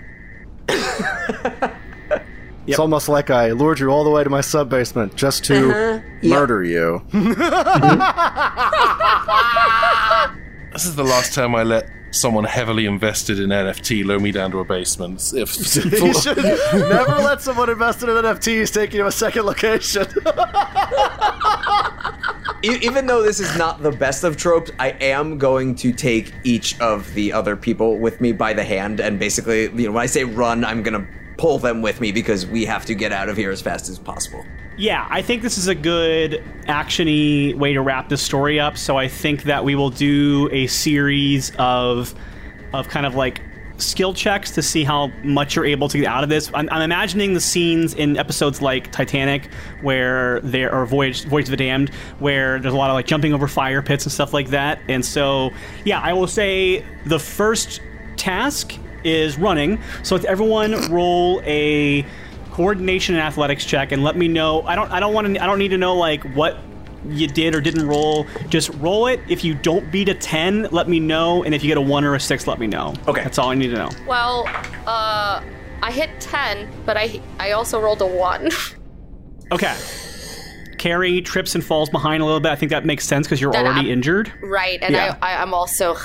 It's 2.66 2.78
almost 2.78 3.08
like 3.08 3.30
I 3.30 3.50
lured 3.50 3.80
you 3.80 3.88
all 3.88 4.04
the 4.04 4.10
way 4.10 4.22
to 4.22 4.30
my 4.30 4.42
sub 4.42 4.68
basement 4.68 5.16
just 5.16 5.44
to 5.46 5.70
uh-huh. 5.70 6.00
murder 6.22 6.62
you. 6.62 7.02
This 10.72 10.84
is 10.84 10.94
the 10.94 11.02
last 11.02 11.34
time 11.34 11.56
I 11.56 11.64
let 11.64 11.90
someone 12.12 12.44
heavily 12.44 12.86
invested 12.86 13.40
in 13.40 13.50
NFT 13.50 14.04
lower 14.04 14.20
me 14.20 14.30
down 14.30 14.52
to 14.52 14.60
a 14.60 14.64
basement. 14.64 15.32
If 15.34 15.56
you 15.84 16.14
should 16.14 16.36
never 16.36 17.16
let 17.16 17.42
someone 17.42 17.68
invested 17.68 18.08
in 18.08 18.24
NFTs 18.24 18.72
take 18.72 18.92
you 18.92 19.00
to 19.00 19.08
a 19.08 19.12
second 19.12 19.46
location. 19.46 20.06
Even 22.62 23.06
though 23.06 23.22
this 23.22 23.40
is 23.40 23.56
not 23.56 23.82
the 23.82 23.90
best 23.90 24.22
of 24.22 24.36
tropes, 24.36 24.70
I 24.78 24.90
am 25.00 25.38
going 25.38 25.74
to 25.76 25.92
take 25.92 26.34
each 26.44 26.78
of 26.78 27.12
the 27.14 27.32
other 27.32 27.56
people 27.56 27.98
with 27.98 28.20
me 28.20 28.32
by 28.32 28.52
the 28.52 28.64
hand 28.64 29.00
and 29.00 29.18
basically, 29.18 29.62
you 29.62 29.86
know, 29.86 29.92
when 29.92 30.02
I 30.02 30.06
say 30.06 30.24
run, 30.24 30.62
I'm 30.64 30.82
gonna 30.82 31.06
pull 31.38 31.58
them 31.58 31.80
with 31.80 32.02
me 32.02 32.12
because 32.12 32.46
we 32.46 32.66
have 32.66 32.84
to 32.84 32.94
get 32.94 33.12
out 33.12 33.30
of 33.30 33.36
here 33.38 33.50
as 33.50 33.62
fast 33.62 33.88
as 33.88 33.98
possible. 33.98 34.44
Yeah, 34.76 35.06
I 35.08 35.22
think 35.22 35.40
this 35.42 35.56
is 35.56 35.68
a 35.68 35.74
good 35.74 36.44
actiony 36.64 37.54
way 37.54 37.72
to 37.72 37.80
wrap 37.80 38.10
this 38.10 38.20
story 38.20 38.60
up. 38.60 38.76
So 38.76 38.98
I 38.98 39.08
think 39.08 39.44
that 39.44 39.64
we 39.64 39.74
will 39.74 39.90
do 39.90 40.50
a 40.52 40.66
series 40.66 41.52
of 41.58 42.14
of 42.74 42.88
kind 42.88 43.06
of 43.06 43.14
like 43.14 43.40
skill 43.80 44.14
checks 44.14 44.50
to 44.52 44.62
see 44.62 44.84
how 44.84 45.08
much 45.22 45.56
you're 45.56 45.64
able 45.64 45.88
to 45.88 45.98
get 45.98 46.06
out 46.06 46.22
of 46.22 46.30
this. 46.30 46.50
I'm, 46.54 46.68
I'm 46.70 46.82
imagining 46.82 47.34
the 47.34 47.40
scenes 47.40 47.94
in 47.94 48.16
episodes 48.16 48.62
like 48.62 48.92
Titanic, 48.92 49.52
where 49.82 50.40
there 50.40 50.74
or 50.74 50.86
Voyage 50.86 51.24
Voyage 51.24 51.46
of 51.46 51.50
the 51.50 51.56
Damned, 51.56 51.90
where 52.18 52.58
there's 52.58 52.74
a 52.74 52.76
lot 52.76 52.90
of 52.90 52.94
like 52.94 53.06
jumping 53.06 53.32
over 53.32 53.48
fire 53.48 53.82
pits 53.82 54.04
and 54.04 54.12
stuff 54.12 54.32
like 54.32 54.48
that. 54.48 54.80
And 54.88 55.04
so, 55.04 55.50
yeah, 55.84 56.00
I 56.00 56.12
will 56.12 56.26
say 56.26 56.84
the 57.06 57.18
first 57.18 57.80
task 58.16 58.74
is 59.04 59.38
running. 59.38 59.80
So 60.02 60.14
let's 60.14 60.26
everyone 60.26 60.90
roll 60.90 61.40
a 61.44 62.04
coordination 62.50 63.14
and 63.14 63.22
athletics 63.22 63.64
check 63.64 63.92
and 63.92 64.04
let 64.04 64.16
me 64.16 64.28
know. 64.28 64.62
I 64.62 64.74
don't 64.74 64.90
I 64.90 65.00
don't 65.00 65.14
want 65.14 65.34
to 65.34 65.42
I 65.42 65.46
don't 65.46 65.58
need 65.58 65.68
to 65.68 65.78
know 65.78 65.96
like 65.96 66.22
what 66.34 66.58
you 67.08 67.26
did 67.26 67.54
or 67.54 67.60
didn't 67.60 67.86
roll. 67.86 68.26
Just 68.48 68.70
roll 68.74 69.06
it. 69.06 69.20
If 69.28 69.42
you 69.44 69.54
don't 69.54 69.90
beat 69.90 70.08
a 70.08 70.14
10, 70.14 70.68
let 70.70 70.88
me 70.88 71.00
know 71.00 71.42
and 71.44 71.54
if 71.54 71.62
you 71.62 71.68
get 71.68 71.78
a 71.78 71.80
1 71.80 72.04
or 72.04 72.14
a 72.14 72.20
6, 72.20 72.46
let 72.46 72.58
me 72.58 72.66
know. 72.66 72.94
Okay. 73.08 73.22
That's 73.22 73.38
all 73.38 73.48
I 73.50 73.54
need 73.54 73.68
to 73.68 73.76
know. 73.76 73.90
Well, 74.06 74.44
uh, 74.86 75.42
I 75.82 75.90
hit 75.92 76.10
10, 76.20 76.68
but 76.84 76.96
I 76.96 77.20
I 77.38 77.52
also 77.52 77.80
rolled 77.80 78.02
a 78.02 78.06
1. 78.06 78.50
Okay. 79.52 79.74
Carrie 80.78 81.20
trips 81.22 81.56
and 81.56 81.64
falls 81.64 81.90
behind 81.90 82.22
a 82.22 82.24
little 82.24 82.38
bit. 82.40 82.52
I 82.52 82.54
think 82.54 82.70
that 82.70 82.86
makes 82.86 83.04
sense 83.04 83.26
because 83.26 83.40
you're 83.40 83.50
Then 83.52 83.66
already 83.66 83.88
I'm- 83.88 83.90
injured. 83.98 84.32
right, 84.42 84.78
and 84.80 84.94
Yeah. 84.94 85.16
I, 85.20 85.32
I 85.34 85.42
I'm 85.42 85.52
also 85.52 85.96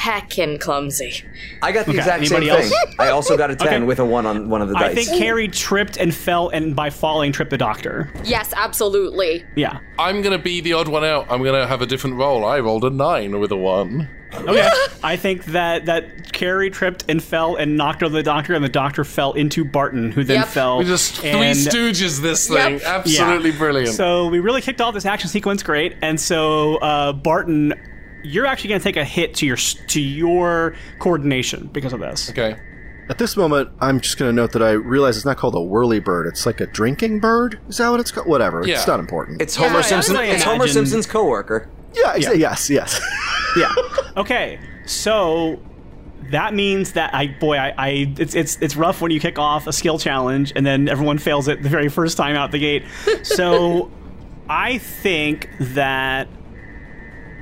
heckin' 0.00 0.58
clumsy. 0.60 1.24
I 1.62 1.72
got 1.72 1.84
the 1.84 1.90
Okay, 1.92 1.98
exact 2.00 2.26
same 2.26 2.36
anybody 2.42 2.68
thing. 2.68 2.72
I 2.98 3.08
also 3.08 3.36
got 3.36 3.50
a 3.50 3.56
10 3.56 3.68
Okay. 3.68 3.82
with 3.84 3.98
a 3.98 4.04
1 4.04 4.24
on 4.26 4.48
one 4.48 4.62
of 4.62 4.68
the 4.68 4.74
dice. 4.74 4.82
I 4.82 4.94
dice. 4.94 5.06
think 5.08 5.18
Carrie 5.22 5.48
tripped 5.48 5.96
and 5.98 6.14
fell 6.14 6.48
and 6.48 6.74
by 6.74 6.88
falling 6.90 7.32
tripped 7.32 7.50
the 7.50 7.58
doctor. 7.58 8.10
Yes, 8.24 8.52
absolutely. 8.56 9.44
Yeah. 9.56 9.80
I'm 9.98 10.22
gonna 10.22 10.38
be 10.38 10.60
the 10.60 10.72
odd 10.72 10.88
one 10.88 11.04
out. 11.04 11.26
I'm 11.30 11.42
gonna 11.42 11.66
have 11.66 11.82
a 11.82 11.86
different 11.86 12.16
roll. 12.16 12.44
I 12.44 12.60
rolled 12.60 12.84
a 12.84 12.90
nine 12.90 13.38
with 13.40 13.52
a 13.52 13.56
one. 13.56 14.08
Okay. 14.32 14.70
I 15.02 15.16
think 15.16 15.44
that 15.46 15.86
that 15.86 16.32
Carrie 16.32 16.70
tripped 16.70 17.04
and 17.08 17.20
fell 17.22 17.56
and 17.56 17.76
knocked 17.76 18.02
over 18.04 18.14
the 18.14 18.22
doctor, 18.22 18.54
and 18.54 18.64
the 18.64 18.68
doctor 18.68 19.02
fell 19.04 19.32
into 19.32 19.64
Barton, 19.64 20.12
who 20.12 20.22
then 20.22 20.38
Yep. 20.38 20.48
fell. 20.48 20.78
We 20.78 20.84
just 20.84 21.16
three 21.16 21.30
and- 21.30 21.58
stooges 21.58 22.20
this 22.22 22.46
thing. 22.48 22.74
Yep. 22.74 22.82
Absolutely 22.86 23.50
Yeah. 23.50 23.58
brilliant. 23.58 23.94
So 23.94 24.28
we 24.28 24.38
really 24.38 24.60
kicked 24.62 24.80
off 24.80 24.94
this 24.94 25.04
action 25.04 25.28
sequence 25.28 25.64
great, 25.64 25.96
and 26.00 26.18
so 26.18 26.76
uh, 26.76 27.12
Barton, 27.12 27.74
you're 28.22 28.46
actually 28.46 28.68
going 28.68 28.80
to 28.80 28.84
take 28.84 28.96
a 28.96 29.04
hit 29.04 29.34
to 29.36 29.46
your 29.46 29.56
to 29.56 30.00
your 30.00 30.74
coordination 30.98 31.68
because 31.72 31.92
of 31.92 32.00
this. 32.00 32.30
okay. 32.30 32.56
At 33.08 33.18
this 33.18 33.36
moment, 33.36 33.70
I'm 33.80 33.98
just 34.00 34.18
going 34.18 34.28
to 34.28 34.32
note 34.32 34.52
that 34.52 34.62
I 34.62 34.70
realize 34.70 35.16
it's 35.16 35.26
not 35.26 35.36
called 35.36 35.56
a 35.56 35.60
whirly 35.60 35.98
bird. 35.98 36.28
It's 36.28 36.46
like 36.46 36.60
a 36.60 36.66
drinking 36.66 37.18
bird. 37.18 37.58
Is 37.68 37.78
that 37.78 37.88
what 37.90 37.98
it's 37.98 38.12
called? 38.12 38.28
Whatever. 38.28 38.64
Yeah. 38.64 38.74
It's 38.76 38.86
not 38.86 39.00
important. 39.00 39.42
it's 39.42 39.56
Homer 39.56 39.76
Yeah, 39.78 39.82
Simpson. 39.82 40.16
I 40.16 40.26
It's 40.26 40.44
Homer 40.44 40.68
Simpson's 40.68 41.06
coworker. 41.08 41.68
yeah, 41.92 42.12
ex- 42.14 42.36
Yes, 42.36 42.70
yes. 42.70 43.00
Yeah. 43.56 43.74
Okay. 44.16 44.60
So 44.86 45.60
that 46.30 46.54
means 46.54 46.92
that 46.92 47.12
I 47.12 47.26
boy 47.26 47.56
I, 47.56 47.74
I 47.76 47.88
it's 48.16 48.36
it's 48.36 48.56
it's 48.62 48.76
rough 48.76 49.00
when 49.00 49.10
you 49.10 49.18
kick 49.18 49.40
off 49.40 49.66
a 49.66 49.72
skill 49.72 49.98
challenge 49.98 50.52
and 50.54 50.64
then 50.64 50.88
everyone 50.88 51.18
fails 51.18 51.48
it 51.48 51.64
the 51.64 51.68
very 51.68 51.88
first 51.88 52.16
time 52.16 52.36
out 52.36 52.52
the 52.52 52.60
gate. 52.60 52.84
So 53.24 53.90
I 54.48 54.78
think 54.78 55.48
that 55.58 56.28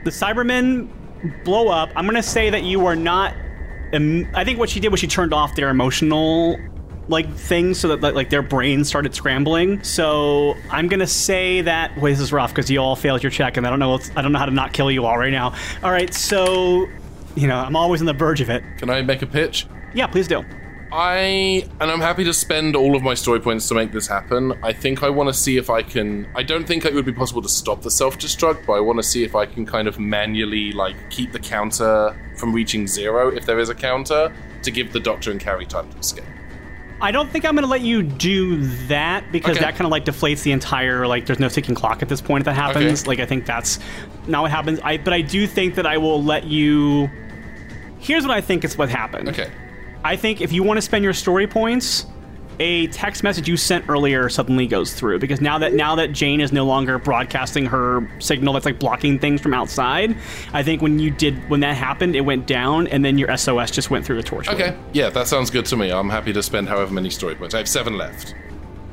the 0.05 0.11
Cybermen 0.11 0.89
blow 1.45 1.69
up. 1.69 1.91
I'm 1.97 2.07
gonna 2.07 2.23
say 2.23 2.51
that 2.51 2.63
you 2.63 2.87
are 2.87 2.97
not. 2.97 3.35
em- 3.93 4.29
I 4.35 4.45
think 4.45 4.59
what 4.59 4.71
she 4.71 4.81
did 4.81 4.91
was 4.91 5.01
she 5.01 5.07
turned 5.07 5.33
off 5.35 5.55
their 5.57 5.69
emotional 5.71 6.59
like 7.11 7.33
things 7.35 7.81
so 7.81 7.89
that 7.89 8.03
like, 8.03 8.15
like 8.15 8.31
their 8.31 8.43
brains 8.43 8.87
started 8.87 9.15
scrambling. 9.15 9.83
So 9.83 10.55
I'm 10.71 10.89
gonna 10.89 11.07
say 11.07 11.63
that. 11.63 11.97
Wait, 12.01 12.13
this 12.13 12.21
is 12.21 12.33
rough 12.33 12.51
because 12.55 12.71
you 12.71 12.79
all 12.81 12.97
failed 12.97 13.23
your 13.23 13.31
check, 13.31 13.57
and 13.57 13.67
I 13.67 13.71
don't 13.71 13.79
know. 13.79 13.99
I 14.17 14.23
don't 14.23 14.33
know 14.33 14.39
how 14.39 14.47
to 14.47 14.53
not 14.53 14.73
kill 14.73 14.91
you 14.91 15.07
all 15.07 15.19
right 15.19 15.33
now. 15.33 15.55
All 15.83 15.91
right, 15.91 16.13
so 16.13 16.87
you 17.35 17.47
know 17.49 17.57
I'm 17.57 17.77
always 17.77 18.01
on 18.01 18.07
the 18.07 18.13
verge 18.13 18.41
of 18.41 18.51
it. 18.51 18.63
Can 18.79 18.91
I 18.91 19.03
make 19.03 19.23
a 19.23 19.27
pitch? 19.27 19.67
Yeah, 19.95 20.07
please 20.07 20.29
do. 20.29 20.45
I 20.91 21.69
and 21.81 21.91
I'm 21.91 22.01
happy 22.01 22.25
to 22.25 22.33
spend 22.33 22.75
all 22.75 22.97
of 22.97 23.03
my 23.03 23.15
story 23.15 23.41
points 23.41 23.69
to 23.69 23.75
make 23.75 23.93
this 23.93 24.07
happen. 24.07 24.53
I 24.63 24.73
think 24.73 25.03
I 25.03 25.11
want 25.11 25.29
to 25.29 25.35
see 25.35 25.57
if 25.57 25.69
I 25.69 25.83
can. 25.83 26.27
I 26.35 26.43
don't 26.43 26.67
think 26.67 26.85
it 26.85 26.95
would 26.95 27.05
be 27.05 27.13
possible 27.13 27.43
to 27.43 27.49
stop 27.49 27.83
the 27.83 27.91
self-destruct, 27.91 28.65
but 28.67 28.73
I 28.75 28.81
want 28.81 28.99
to 28.99 29.03
see 29.03 29.23
if 29.23 29.35
I 29.35 29.45
can 29.47 29.67
kind 29.67 29.87
of 29.87 29.99
manually 29.99 30.73
like 30.73 30.97
keep 31.11 31.33
the 31.33 31.39
counter 31.39 32.17
from 32.39 32.55
reaching 32.55 32.87
zero 32.87 33.29
if 33.29 33.45
there 33.45 33.59
is 33.59 33.69
a 33.69 33.75
counter 33.75 34.33
to 34.63 34.71
give 34.71 34.93
the 34.93 35.01
doctor 35.01 35.31
and 35.31 35.39
Carrie 35.41 35.67
time 35.67 35.91
to 35.93 35.99
escape. 35.99 36.25
I 37.01 37.13
don't 37.13 37.31
think 37.31 37.45
I'm 37.45 37.55
going 37.55 37.63
to 37.65 37.71
let 37.71 37.83
you 37.83 38.03
do 38.03 38.57
that 38.89 39.31
because 39.31 39.57
Okay. 39.57 39.65
that 39.65 39.75
kind 39.77 39.85
of 39.85 39.91
like 39.93 40.05
deflates 40.05 40.43
the 40.43 40.51
entire 40.53 41.07
like. 41.07 41.27
There's 41.27 41.39
no 41.39 41.49
ticking 41.49 41.75
clock 41.77 42.03
at 42.03 42.09
this 42.09 42.21
point 42.21 42.43
if 42.43 42.47
that 42.47 42.55
happens. 42.55 43.03
Okay. 43.03 43.09
Like 43.09 43.21
I 43.21 43.27
think 43.27 43.47
that's 43.47 43.79
not 44.27 44.43
what 44.43 44.51
happens. 44.51 44.81
I 44.83 44.97
but 44.97 45.13
I 45.13 45.21
do 45.21 45.47
think 45.47 45.75
that 45.77 45.87
I 45.87 45.99
will 45.99 46.23
let 46.25 46.45
you. 46.45 47.09
Here's 48.01 48.25
what 48.27 48.33
I 48.37 48.41
think 48.41 48.65
is 48.65 48.77
what 48.79 48.89
happened. 48.89 49.29
Okay. 49.29 49.51
I 50.05 50.17
think 50.17 50.41
if 50.41 50.53
you 50.53 50.63
want 50.63 50.79
to 50.79 50.83
spend 50.83 51.05
your 51.05 51.13
story 51.13 51.47
points, 51.47 52.07
a 52.61 52.89
text 52.89 53.23
message 53.23 53.49
you 53.49 53.57
sent 53.57 53.89
earlier 53.89 54.29
suddenly 54.29 54.67
goes 54.67 54.93
through 54.93 55.19
because 55.21 55.41
now 55.41 55.59
that 55.59 55.75
now 55.75 55.95
that 55.95 56.13
Jane 56.13 56.41
is 56.41 56.53
no 56.53 56.65
longer 56.65 56.99
broadcasting 56.99 57.67
her 57.67 58.11
signal 58.19 58.55
that's 58.55 58.67
like 58.67 58.79
blocking 58.79 59.19
things 59.19 59.41
from 59.41 59.55
outside, 59.55 60.17
I 60.53 60.63
think 60.63 60.83
when 60.83 60.99
you 60.99 61.11
did 61.11 61.49
when 61.49 61.61
that 61.61 61.77
happened, 61.77 62.17
it 62.17 62.23
went 62.23 62.47
down 62.47 62.89
and 62.89 63.05
then 63.05 63.19
your 63.19 63.37
SOS 63.37 63.71
just 63.71 63.91
went 63.91 64.05
through 64.05 64.17
the 64.17 64.23
torch. 64.23 64.49
Okay. 64.49 64.77
Yeah, 64.93 65.11
that 65.11 65.29
sounds 65.29 65.51
good 65.51 65.67
to 65.67 65.77
me. 65.77 65.91
I'm 65.91 66.11
happy 66.11 66.33
to 66.33 66.43
spend 66.43 66.69
however 66.69 66.93
many 66.93 67.11
story 67.11 67.35
points. 67.35 67.55
I 67.55 67.59
have 67.59 67.69
seven 67.69 67.97
left. 67.97 68.35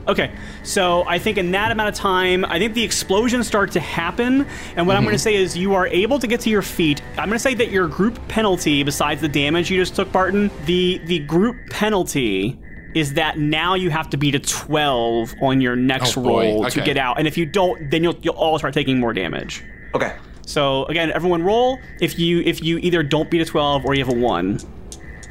Okay, 0.08 0.32
so 0.64 1.04
I 1.08 1.18
think 1.18 1.38
in 1.38 1.52
that 1.52 1.72
amount 1.72 1.90
of 1.90 1.96
time, 1.96 2.46
I 2.46 2.60
think 2.60 2.76
the 2.76 2.84
explosions 2.84 3.48
start 3.48 3.72
to 3.72 3.80
happen. 3.80 4.46
And 4.76 4.86
what 4.86 4.96
I'm 4.96 5.04
going 5.04 5.18
to 5.18 5.18
mm-hmm. 5.18 5.24
say 5.24 5.36
is 5.36 5.58
you 5.58 5.74
are 5.74 5.88
able 5.88 6.20
to 6.20 6.28
get 6.28 6.42
to 6.42 6.50
your 6.50 6.62
feet. 6.62 7.02
I'm 7.18 7.28
going 7.28 7.32
to 7.32 7.40
say 7.40 7.56
that 7.56 7.72
your 7.72 7.88
group 7.88 8.20
penalty, 8.28 8.84
besides 8.84 9.22
the 9.22 9.28
damage 9.28 9.72
you 9.72 9.82
just 9.82 9.96
took, 9.96 10.12
Barton, 10.12 10.52
the 10.66 11.00
the 11.06 11.20
group 11.20 11.58
penalty 11.72 12.60
is 12.94 13.14
that 13.16 13.38
now 13.38 13.74
you 13.74 13.90
have 13.90 14.10
to 14.10 14.18
beat 14.18 14.36
a 14.36 14.40
12 14.40 15.36
on 15.42 15.60
your 15.60 15.76
next 15.76 16.18
Oh, 16.18 16.24
roll 16.24 16.70
to 16.70 16.82
get 16.82 16.98
out. 16.98 17.20
And 17.20 17.28
if 17.28 17.38
you 17.38 17.46
don't, 17.46 17.90
then 17.90 18.04
you'll 18.04 18.18
you'll 18.22 18.36
all 18.36 18.58
start 18.58 18.74
taking 18.74 19.00
more 19.00 19.14
damage. 19.14 19.64
Okay. 19.94 20.16
So 20.46 20.86
again, 20.86 21.12
everyone 21.12 21.44
roll. 21.44 21.80
If 22.00 22.20
you 22.20 22.42
if 22.42 22.64
you 22.64 22.78
either 22.78 23.02
don't 23.02 23.30
beat 23.30 23.42
a 23.42 23.46
12 23.46 23.86
or 23.86 23.96
you 23.96 24.06
have 24.06 24.14
a 24.14 24.18
one. 24.18 24.60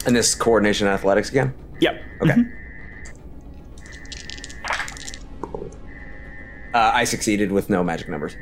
And 0.07 0.15
this 0.15 0.35
coordination 0.35 0.89
athletics 0.89 1.31
again? 1.31 1.55
Yep. 1.81 2.03
Okay. 2.23 2.33
Mm-hmm. 2.33 2.64
Uh, 6.75 6.91
I 6.93 7.05
succeeded 7.05 7.53
with 7.53 7.71
no 7.71 7.83
magic 7.85 8.09
numbers. 8.09 8.37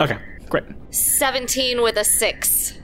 Okay. 0.00 0.16
Great. 0.48 0.64
17 0.90 1.82
with 1.82 1.96
a 1.96 2.04
6. 2.04 2.78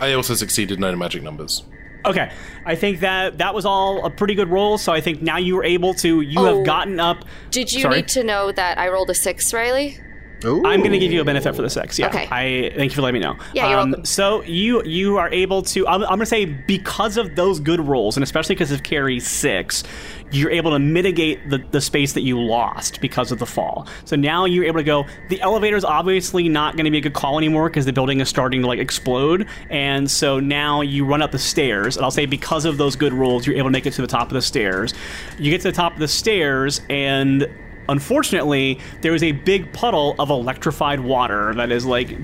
I 0.00 0.12
also 0.14 0.34
succeeded 0.34 0.80
no 0.80 0.94
magic 0.96 1.22
numbers. 1.22 1.62
Okay, 2.06 2.30
I 2.66 2.74
think 2.74 3.00
that 3.00 3.38
that 3.38 3.54
was 3.54 3.64
all 3.64 4.04
a 4.04 4.10
pretty 4.10 4.34
good 4.34 4.48
roll. 4.50 4.76
So 4.76 4.92
I 4.92 5.00
think 5.00 5.22
now 5.22 5.38
you 5.38 5.56
were 5.56 5.64
able 5.64 5.94
to. 5.94 6.20
You 6.20 6.38
Oh. 6.40 6.56
have 6.58 6.66
gotten 6.66 7.00
up. 7.00 7.24
Did 7.50 7.72
you 7.72 7.80
Sorry? 7.82 7.96
need 7.96 8.08
to 8.08 8.22
know 8.24 8.52
that 8.52 8.76
I 8.76 8.88
rolled 8.88 9.08
a 9.08 9.14
6, 9.14 9.54
Riley? 9.54 9.98
I'm 10.44 10.80
going 10.80 10.92
to 10.92 10.98
give 10.98 11.12
you 11.12 11.20
a 11.20 11.24
benefit 11.24 11.54
for 11.54 11.62
the 11.62 11.70
six. 11.70 11.98
Yeah. 11.98 12.08
Okay. 12.08 12.28
I 12.30 12.72
thank 12.76 12.92
you 12.92 12.96
for 12.96 13.02
letting 13.02 13.20
me 13.20 13.26
know. 13.26 13.32
Um, 13.32 13.40
Yeah, 13.54 13.68
you're 13.68 13.76
welcome. 13.78 14.04
So 14.04 14.42
you 14.42 14.82
you 14.84 15.16
are 15.18 15.28
able 15.30 15.62
to. 15.62 15.86
I'm, 15.86 16.02
I'm 16.02 16.08
going 16.08 16.20
to 16.20 16.26
say 16.26 16.44
because 16.44 17.16
of 17.16 17.36
those 17.36 17.60
good 17.60 17.80
rolls, 17.80 18.16
and 18.16 18.24
especially 18.24 18.54
because 18.54 18.70
of 18.70 18.82
Carrie 18.82 19.20
six, 19.20 19.84
you're 20.30 20.50
able 20.50 20.70
to 20.72 20.78
mitigate 20.78 21.48
the 21.50 21.58
the 21.70 21.80
space 21.80 22.12
that 22.14 22.22
you 22.22 22.40
lost 22.40 23.00
because 23.00 23.32
of 23.32 23.38
the 23.38 23.46
fall. 23.46 23.86
So 24.04 24.16
now 24.16 24.44
you're 24.44 24.64
able 24.64 24.78
to 24.80 24.84
go. 24.84 25.06
The 25.28 25.40
elevator 25.40 25.76
is 25.76 25.84
obviously 25.84 26.48
not 26.48 26.76
going 26.76 26.84
to 26.84 26.90
be 26.90 26.98
a 26.98 27.02
good 27.02 27.14
call 27.14 27.38
anymore 27.38 27.68
because 27.68 27.84
the 27.86 27.92
building 27.92 28.20
is 28.20 28.28
starting 28.28 28.62
to 28.62 28.66
like 28.66 28.78
explode, 28.78 29.48
and 29.70 30.10
so 30.10 30.40
now 30.40 30.80
you 30.80 31.04
run 31.04 31.22
up 31.22 31.30
the 31.32 31.38
stairs. 31.38 31.96
And 31.96 32.04
I'll 32.04 32.10
say 32.10 32.26
because 32.26 32.64
of 32.64 32.78
those 32.78 32.96
good 32.96 33.12
rolls, 33.12 33.46
you're 33.46 33.56
able 33.56 33.68
to 33.68 33.72
make 33.72 33.86
it 33.86 33.92
to 33.94 34.02
the 34.02 34.08
top 34.08 34.28
of 34.28 34.34
the 34.34 34.42
stairs. 34.42 34.92
You 35.38 35.50
get 35.50 35.60
to 35.62 35.68
the 35.68 35.76
top 35.76 35.94
of 35.94 35.98
the 35.98 36.08
stairs 36.08 36.80
and 36.90 37.48
unfortunately, 37.88 38.78
there 39.02 39.14
is 39.14 39.22
a 39.22 39.32
big 39.32 39.72
puddle 39.72 40.14
of 40.18 40.30
electrified 40.30 41.00
water 41.00 41.54
that 41.54 41.70
is 41.72 41.84
like 41.86 42.16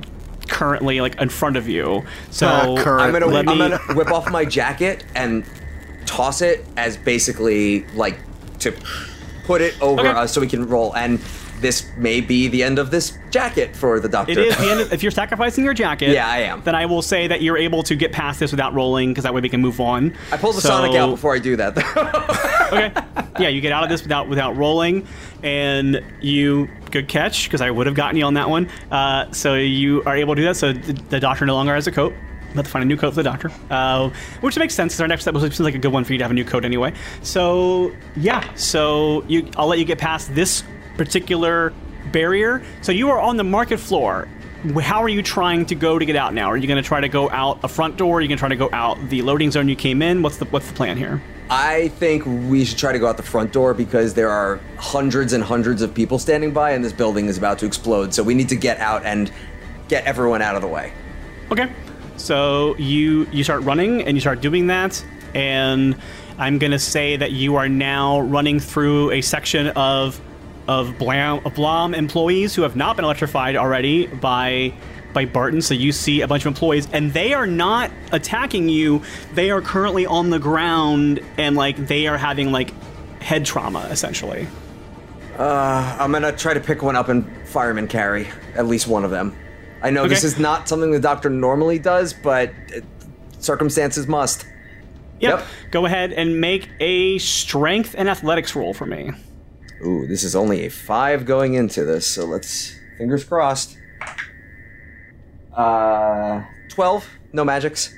currently 0.49 1.01
like 1.01 1.21
in 1.21 1.29
front 1.29 1.57
of 1.57 1.69
you. 1.69 2.03
So 2.31 2.47
ah, 2.49 2.83
current. 2.83 3.03
I'm 3.03 3.13
gonna 3.13 3.27
Let 3.27 3.49
I'm 3.49 3.59
me- 3.59 3.69
gonna 3.69 3.79
whip 3.97 4.11
off 4.11 4.31
my 4.31 4.45
jacket 4.45 5.05
and 5.15 5.45
toss 6.07 6.43
it 6.43 6.65
as 6.77 6.97
basically 6.97 7.85
like 7.95 8.19
to 8.61 8.73
put 9.45 9.61
it 9.61 9.81
over 9.81 10.01
Okay. 10.01 10.11
us 10.11 10.33
so 10.33 10.41
we 10.41 10.47
can 10.49 10.67
roll. 10.69 10.95
And 10.97 11.19
this 11.61 11.87
may 11.99 12.23
be 12.23 12.49
the 12.49 12.63
end 12.63 12.79
of 12.79 12.91
this 12.91 13.19
jacket 13.31 13.77
for 13.77 14.01
the 14.01 14.09
doctor. 14.09 14.33
it 14.33 14.39
is 14.39 14.57
the 14.57 14.71
end. 14.71 14.81
Of, 14.81 14.93
if 14.95 15.03
you're 15.03 15.13
sacrificing 15.13 15.63
your 15.63 15.75
jacket, 15.75 16.09
Yeah, 16.11 16.27
I 16.27 16.39
am. 16.39 16.63
Then 16.63 16.75
I 16.75 16.87
will 16.87 17.03
say 17.03 17.27
that 17.29 17.43
you're 17.43 17.59
able 17.59 17.83
to 17.83 17.95
get 17.95 18.13
past 18.13 18.41
this 18.41 18.51
without 18.51 18.73
rolling 18.75 19.11
because 19.11 19.25
that 19.25 19.35
way 19.35 19.43
we 19.43 19.49
can 19.51 19.61
move 19.61 19.79
on. 19.79 20.17
I 20.33 20.37
pull 20.39 20.53
the 20.53 20.61
So- 20.63 20.69
Sonic 20.71 20.97
out 20.97 21.11
before 21.11 21.35
I 21.35 21.39
do 21.39 21.57
that. 21.57 21.75
though. 21.75 22.77
okay. 22.77 22.93
Yeah, 23.39 23.49
you 23.49 23.61
get 23.61 23.73
out 23.73 23.83
of 23.85 23.91
this 23.91 24.03
without 24.03 24.29
without 24.29 24.57
rolling, 24.57 25.07
and 25.43 26.03
you 26.21 26.69
good 26.91 27.09
catch 27.09 27.45
because 27.45 27.61
I 27.61 27.71
would 27.71 27.87
have 27.87 27.95
gotten 27.95 28.17
you 28.17 28.25
on 28.25 28.35
that 28.35 28.49
one. 28.51 28.69
Uh, 28.91 29.31
so 29.33 29.55
you 29.55 30.03
are 30.05 30.17
able 30.17 30.35
to 30.35 30.41
do 30.41 30.47
that. 30.47 30.57
So 30.57 30.73
the, 30.73 31.21
doctor 31.21 31.47
no 31.47 31.55
longer 31.55 31.75
has 31.75 31.87
a 31.87 31.93
coat. 31.93 32.13
Have 32.55 32.65
to 32.65 32.71
find 32.71 32.83
a 32.83 32.87
new 32.87 32.97
coat 32.97 33.11
for 33.11 33.17
the 33.17 33.23
doctor, 33.23 33.51
uh, 33.71 34.11
which 34.41 34.59
makes 34.59 34.75
sense. 34.75 34.95
'cause 34.95 35.01
Our 35.01 35.07
next 35.09 35.23
step 35.23 35.37
seems 35.37 35.61
like 35.61 35.77
a 35.77 35.79
good 35.79 35.93
one 35.93 36.03
for 36.03 36.13
you 36.13 36.19
to 36.19 36.25
have 36.25 36.33
a 36.33 36.35
new 36.35 36.45
coat 36.45 36.65
anyway. 36.65 36.93
So 37.23 37.93
yeah, 38.17 38.43
so 38.55 39.23
you, 39.29 39.49
I'll 39.57 39.69
let 39.69 39.79
you 39.79 39.85
get 39.85 39.99
past 39.99 40.35
this 40.35 40.65
particular 40.97 41.73
barrier. 42.11 42.61
So 42.83 42.91
you 42.91 43.09
are 43.11 43.21
on 43.21 43.37
the 43.37 43.45
market 43.45 43.79
floor. 43.79 44.27
How 44.83 45.01
are 45.03 45.09
you 45.09 45.23
trying 45.23 45.65
to 45.67 45.75
go 45.75 45.99
to 45.99 46.05
get 46.05 46.17
out 46.17 46.35
now? 46.35 46.51
Are 46.51 46.57
you 46.57 46.67
going 46.67 46.83
to 46.83 46.87
try 46.87 47.01
to 47.01 47.09
go 47.09 47.31
out 47.31 47.61
a 47.63 47.69
front 47.69 47.97
door? 47.97 48.19
Are 48.19 48.21
you 48.21 48.29
going 48.29 48.37
to 48.37 48.41
try 48.41 48.49
to 48.49 48.57
go 48.57 48.69
out 48.73 48.99
the 49.09 49.23
loading 49.23 49.51
zone 49.53 49.69
you 49.69 49.77
came 49.77 50.03
in? 50.03 50.21
What's 50.21 50.37
the 50.39 50.45
what's 50.47 50.69
the 50.69 50.75
plan 50.75 50.97
here? 50.97 51.23
I 51.51 51.89
think 51.89 52.25
we 52.49 52.65
should 52.65 52.79
try 52.79 52.93
to 52.93 52.99
go 53.01 53.09
out 53.09 53.17
the 53.17 53.25
front 53.25 53.53
door 53.53 53.75
because 53.75 54.15
there 54.15 54.31
are 54.31 54.61
hundreds 54.79 55.33
and 55.33 55.43
hundreds 55.43 55.83
of 55.83 55.93
people 55.93 56.21
standing 56.21 56.53
by, 56.53 56.71
and 56.71 56.85
this 56.85 56.93
building 56.93 57.27
is 57.27 57.37
about 57.37 57.59
to 57.59 57.67
explode. 57.67 58.15
So 58.15 58.23
we 58.23 58.35
need 58.35 58.49
to 58.51 58.57
get 58.57 58.79
out 58.79 59.05
and 59.05 59.33
get 59.89 60.05
everyone 60.05 60.43
out 60.43 60.55
of 60.55 60.63
the 60.63 60.69
way. 60.69 60.93
Okay. 61.51 61.69
So 62.17 62.77
you 62.77 63.27
you 63.33 63.43
start 63.43 63.63
running 63.63 64.03
and 64.03 64.17
you 64.17 64.21
start 64.21 64.41
doing 64.41 64.69
that, 64.69 65.05
and 65.35 65.97
I'm 66.39 66.59
gonna 66.59 66.79
say 66.79 67.17
that 67.17 67.33
you 67.33 67.57
are 67.57 67.69
now 67.69 68.21
running 68.21 68.61
through 68.61 69.11
a 69.11 69.21
section 69.21 69.69
of 69.69 70.21
of 70.69 70.97
Blam, 70.99 71.41
Blom 71.57 71.95
employees 71.95 72.55
who 72.55 72.63
have 72.63 72.77
not 72.77 72.95
been 72.95 73.05
electrified 73.05 73.57
already 73.57 74.07
by 74.07 74.73
by 75.13 75.25
Barton. 75.25 75.63
So 75.63 75.75
you 75.75 75.93
see 75.93 76.21
a 76.21 76.29
bunch 76.29 76.43
of 76.43 76.49
employees, 76.49 76.89
and 76.93 77.13
they 77.13 77.35
are 77.35 77.47
not 77.47 77.91
attacking 78.13 78.69
you. 78.69 79.03
They 79.35 79.51
are 79.51 79.61
currently 79.61 80.07
on 80.07 80.31
the 80.31 80.39
ground, 80.39 81.21
and 81.39 81.57
like 81.57 81.77
they 81.77 82.07
are 82.07 82.19
having 82.19 82.53
like 82.53 82.73
head 83.21 83.45
trauma 83.45 83.87
essentially. 83.91 84.49
Uh, 85.39 85.97
I'm 85.99 86.13
gonna 86.13 86.33
try 86.33 86.55
to 86.55 86.61
pick 86.61 86.83
one 86.83 86.97
up 86.97 87.09
and 87.09 87.27
fireman 87.49 87.89
carry 87.89 88.29
at 88.55 88.67
least 88.67 88.87
one 88.87 89.05
of 89.05 89.11
them. 89.11 89.37
I 89.83 89.91
know 89.91 90.07
this 90.07 90.25
is 90.25 90.39
not 90.39 90.69
something 90.69 90.91
the 90.91 91.01
doctor 91.01 91.31
normally 91.31 91.79
does, 91.79 92.13
but 92.13 92.53
it, 92.69 92.85
circumstances 93.39 94.07
must. 94.07 94.45
Yep. 95.21 95.39
Yep. 95.39 95.47
Go 95.71 95.87
ahead 95.87 96.13
and 96.13 96.41
make 96.41 96.69
a 96.81 97.19
strength 97.19 97.95
and 97.97 98.09
athletics 98.09 98.55
roll 98.55 98.75
for 98.75 98.87
me. 98.87 99.13
Ooh, 99.85 100.07
this 100.07 100.25
is 100.25 100.37
only 100.37 100.67
a 100.67 100.71
five 100.71 101.25
going 101.25 101.55
into 101.55 101.85
this, 101.85 102.07
so 102.07 102.27
let's 102.27 102.75
fingers 102.99 103.25
crossed. 103.25 103.77
Uh, 105.57 106.43
twelve. 106.69 107.09
No 107.33 107.45
magics. 107.45 107.97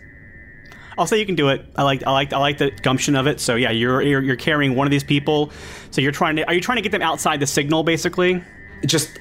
I'll 0.98 1.06
say 1.06 1.18
you 1.18 1.26
can 1.26 1.34
do 1.34 1.48
it. 1.48 1.64
I 1.76 1.82
like 1.82 2.02
I 2.06 2.10
like 2.10 2.32
I 2.32 2.38
like 2.38 2.58
the 2.58 2.70
gumption 2.70 3.16
of 3.16 3.26
it. 3.26 3.40
So 3.40 3.54
yeah, 3.54 3.70
you're 3.70 4.02
you're, 4.02 4.22
you're 4.22 4.36
carrying 4.36 4.74
one 4.74 4.86
of 4.86 4.90
these 4.90 5.04
people. 5.04 5.50
So 5.90 6.00
you're 6.00 6.12
trying 6.12 6.36
to 6.36 6.46
are 6.46 6.54
you 6.54 6.60
trying 6.60 6.76
to 6.76 6.82
get 6.82 6.92
them 6.92 7.02
outside 7.02 7.40
the 7.40 7.46
signal 7.46 7.82
basically? 7.82 8.42
Just, 8.84 9.18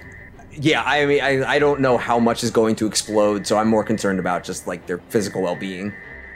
yeah. 0.52 0.84
I 0.84 1.06
mean, 1.06 1.22
I 1.22 1.44
I 1.46 1.60
don't 1.60 1.80
know 1.80 1.98
how 1.98 2.20
much 2.20 2.44
is 2.44 2.52
going 2.52 2.76
to 2.78 2.88
explode, 2.88 3.48
so 3.48 3.58
I'm 3.58 3.68
more 3.68 3.84
concerned 3.84 4.20
about 4.20 4.44
just 4.44 4.68
like 4.68 4.86
their 4.88 4.98
physical 5.10 5.42
well-being. 5.42 5.94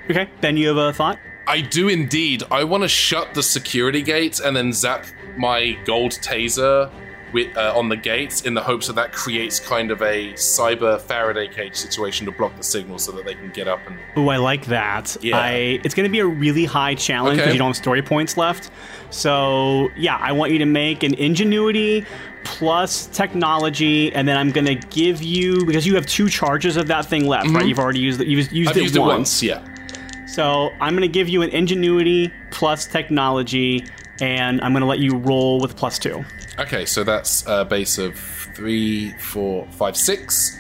Okay. 0.10 0.30
Ben, 0.40 0.56
you 0.56 0.68
have 0.70 0.78
a 0.78 0.94
thought? 0.94 1.18
I 1.48 1.62
do 1.62 1.90
indeed. 1.90 2.44
I 2.50 2.64
want 2.64 2.84
to 2.84 2.88
shut 2.88 3.34
the 3.34 3.44
security 3.44 4.02
gates 4.02 4.40
and 4.40 4.56
then 4.56 4.72
zap 4.74 5.06
my 5.38 5.78
gold 5.86 6.12
taser 6.12 6.92
with, 7.34 7.56
uh, 7.58 7.74
on 7.76 7.90
the 7.90 7.96
gates 7.98 8.42
in 8.42 8.54
the 8.54 8.62
hopes 8.62 8.88
that 8.88 8.96
that 8.96 9.12
creates 9.12 9.60
kind 9.60 9.92
of 9.92 10.02
a 10.02 10.34
cyber 10.34 11.00
Faraday 11.02 11.48
cage 11.48 11.76
situation 11.76 12.26
to 12.26 12.32
block 12.32 12.56
the 12.58 12.64
signal 12.64 12.98
so 13.00 13.12
that 13.14 13.26
they 13.26 13.36
can 13.36 13.50
get 13.52 13.68
up 13.68 13.80
and. 13.88 13.98
Ooh, 14.18 14.30
I 14.30 14.38
like 14.38 14.66
that. 14.68 15.18
Yeah. 15.22 15.38
I 15.38 15.80
it's 15.84 15.94
going 15.96 16.06
to 16.08 16.12
be 16.12 16.20
a 16.20 16.26
really 16.26 16.66
high 16.66 16.96
challenge 16.96 17.38
because 17.38 17.48
Okay. 17.48 17.54
you 17.54 17.60
don't 17.60 17.70
have 17.70 17.76
story 17.78 18.02
points 18.02 18.38
left. 18.38 18.70
So 19.10 19.90
yeah, 19.98 20.18
I 20.18 20.32
want 20.32 20.52
you 20.52 20.60
to 20.60 20.66
make 20.66 21.04
an 21.04 21.14
ingenuity 21.16 22.06
plus 22.44 23.08
technology, 23.08 24.14
and 24.14 24.28
then 24.28 24.38
I'm 24.38 24.52
going 24.52 24.66
to 24.68 24.76
give 24.76 25.22
you 25.24 25.66
because 25.66 25.86
you 25.88 25.96
have 25.96 26.06
two 26.06 26.30
charges 26.30 26.78
of 26.78 26.88
that 26.88 27.06
thing 27.08 27.26
left, 27.28 27.50
right? 27.50 27.66
You've 27.66 27.80
already 27.80 28.00
used 28.00 28.22
it. 28.22 28.28
You've 28.28 28.52
used, 28.52 28.52
Mm-hmm. 28.52 28.70
I've 28.70 28.78
it, 28.78 28.84
used 28.84 28.98
once. 28.98 29.44
it 29.44 29.52
once, 29.52 29.66
yeah. 29.66 30.26
So 30.28 30.70
I'm 30.82 30.94
going 30.96 31.02
to 31.02 31.08
give 31.08 31.30
you 31.30 31.42
an 31.42 31.50
ingenuity 31.50 32.32
plus 32.52 32.86
technology, 32.86 33.86
and 34.22 34.62
I'm 34.62 34.74
going 34.74 34.82
to 34.82 34.88
let 34.88 35.00
you 35.00 35.18
roll 35.18 35.60
with 35.60 35.76
plus 35.76 35.98
two. 35.98 36.24
Okay, 36.58 36.86
so 36.86 37.04
that's 37.04 37.46
a 37.48 37.66
base 37.66 37.98
of 37.98 38.18
three, 38.56 39.12
four, 39.20 39.68
five, 39.72 39.98
six. 39.98 40.58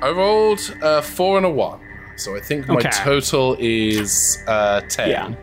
I 0.00 0.10
rolled 0.10 0.60
a 0.82 1.02
four 1.02 1.36
and 1.36 1.46
a 1.46 1.50
one, 1.50 1.80
so 2.16 2.34
I 2.36 2.40
think 2.40 2.66
my 2.68 2.76
Okay. 2.76 2.90
total 2.90 3.56
is 3.60 4.42
uh, 4.46 4.80
ten. 4.82 5.08
Yeah. 5.10 5.34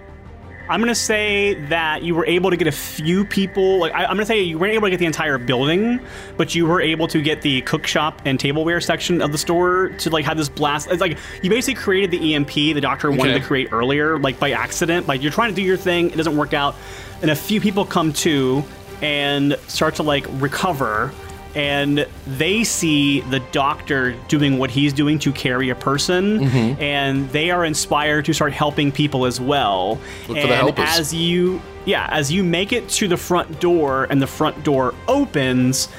I'm 0.70 0.80
gonna 0.82 0.94
say 0.94 1.56
that 1.70 2.04
you 2.04 2.14
were 2.14 2.28
able 2.28 2.52
to 2.52 2.56
get 2.58 2.68
a 2.68 2.72
few 2.72 3.26
people. 3.26 3.80
Like 3.80 3.92
I, 3.94 4.04
I'm 4.04 4.12
gonna 4.16 4.26
say 4.28 4.42
you 4.44 4.60
weren't 4.60 4.74
able 4.76 4.86
to 4.86 4.92
get 4.92 5.00
the 5.00 5.08
entire 5.08 5.40
building, 5.40 6.00
but 6.38 6.54
you 6.54 6.68
were 6.68 6.80
able 6.80 7.08
to 7.08 7.22
get 7.24 7.42
the 7.42 7.62
cook 7.62 7.88
shop 7.88 8.22
and 8.26 8.40
tableware 8.40 8.80
section 8.80 9.20
of 9.24 9.32
the 9.32 9.38
store 9.40 9.90
to 9.98 10.10
like 10.12 10.26
have 10.26 10.38
this 10.38 10.48
blast. 10.48 10.88
It's 10.92 11.02
like 11.02 11.18
you 11.42 11.50
basically 11.50 11.82
created 11.82 12.12
the 12.12 12.36
EMP 12.36 12.54
the 12.54 12.80
doctor 12.82 13.10
wanted 13.10 13.32
Okay. 13.32 13.40
to 13.40 13.46
create 13.46 13.70
earlier, 13.74 14.20
like 14.20 14.40
by 14.40 14.52
accident. 14.52 15.08
Like 15.08 15.24
you're 15.24 15.32
trying 15.32 15.50
to 15.50 15.56
do 15.56 15.64
your 15.64 15.78
thing, 15.78 16.12
it 16.12 16.16
doesn't 16.18 16.38
work 16.38 16.54
out, 16.54 16.76
and 17.24 17.32
a 17.32 17.36
few 17.36 17.60
people 17.60 17.84
come 17.84 18.14
to 18.14 18.64
and 19.02 19.58
start 19.68 19.96
to 19.96 20.04
like 20.04 20.26
recover. 20.34 21.12
And 21.56 22.06
they 22.28 22.64
see 22.64 23.22
the 23.22 23.40
doctor 23.52 24.12
doing 24.28 24.60
what 24.60 24.70
he's 24.70 24.94
doing 24.94 25.18
to 25.20 25.32
carry 25.32 25.70
a 25.70 25.76
person, 25.76 26.40
Mm-hmm. 26.40 26.82
and 26.82 27.30
they 27.32 27.50
are 27.50 27.66
inspired 27.66 28.26
to 28.26 28.34
start 28.34 28.54
helping 28.54 28.92
people 28.92 29.26
as 29.26 29.42
well. 29.42 29.98
Look 30.28 30.38
and 30.38 30.48
for 30.50 30.72
the 30.72 30.82
as 30.82 31.14
you, 31.14 31.62
yeah, 31.86 32.08
as 32.12 32.32
you 32.32 32.44
make 32.44 32.72
it 32.72 32.88
to 32.90 33.08
the 33.08 33.18
front 33.18 33.60
door 33.60 34.06
and 34.10 34.22
the 34.22 34.28
front 34.28 34.64
door 34.64 34.94
opens, 35.08 35.90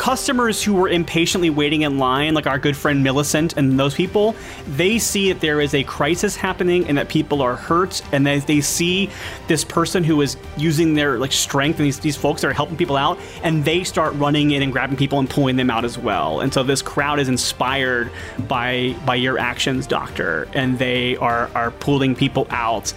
customers 0.00 0.62
who 0.62 0.72
were 0.72 0.88
impatiently 0.88 1.50
waiting 1.50 1.82
in 1.82 1.98
line, 1.98 2.32
like 2.32 2.46
our 2.46 2.58
good 2.58 2.74
friend 2.74 3.04
Millicent 3.04 3.58
and 3.58 3.78
those 3.78 3.94
people, 3.94 4.34
they 4.66 4.98
see 4.98 5.30
that 5.30 5.42
there 5.42 5.60
is 5.60 5.74
a 5.74 5.84
crisis 5.84 6.34
happening 6.34 6.88
and 6.88 6.96
that 6.96 7.10
people 7.10 7.42
are 7.42 7.54
hurt, 7.54 8.00
and 8.10 8.26
as 8.26 8.46
they 8.46 8.62
see 8.62 9.10
this 9.46 9.62
person 9.62 10.02
who 10.02 10.22
is 10.22 10.38
using 10.56 10.94
their 10.94 11.18
like 11.18 11.32
strength 11.32 11.78
and 11.78 11.84
these, 11.84 12.00
these 12.00 12.16
folks 12.16 12.40
that 12.40 12.48
are 12.48 12.54
helping 12.54 12.78
people 12.78 12.96
out, 12.96 13.18
and 13.42 13.62
they 13.66 13.84
start 13.84 14.14
running 14.14 14.52
in 14.52 14.62
and 14.62 14.72
grabbing 14.72 14.96
people 14.96 15.18
and 15.18 15.28
pulling 15.28 15.56
them 15.56 15.68
out 15.68 15.84
as 15.84 15.98
well. 15.98 16.40
And 16.40 16.50
so 16.50 16.62
this 16.62 16.80
crowd 16.80 17.20
is 17.20 17.28
inspired 17.28 18.10
by 18.48 18.96
by 19.04 19.16
your 19.16 19.38
actions, 19.38 19.86
Doctor, 19.86 20.48
and 20.54 20.78
they 20.78 21.18
are 21.18 21.50
are 21.54 21.72
pulling 21.72 22.14
people 22.14 22.46
out. 22.48 22.94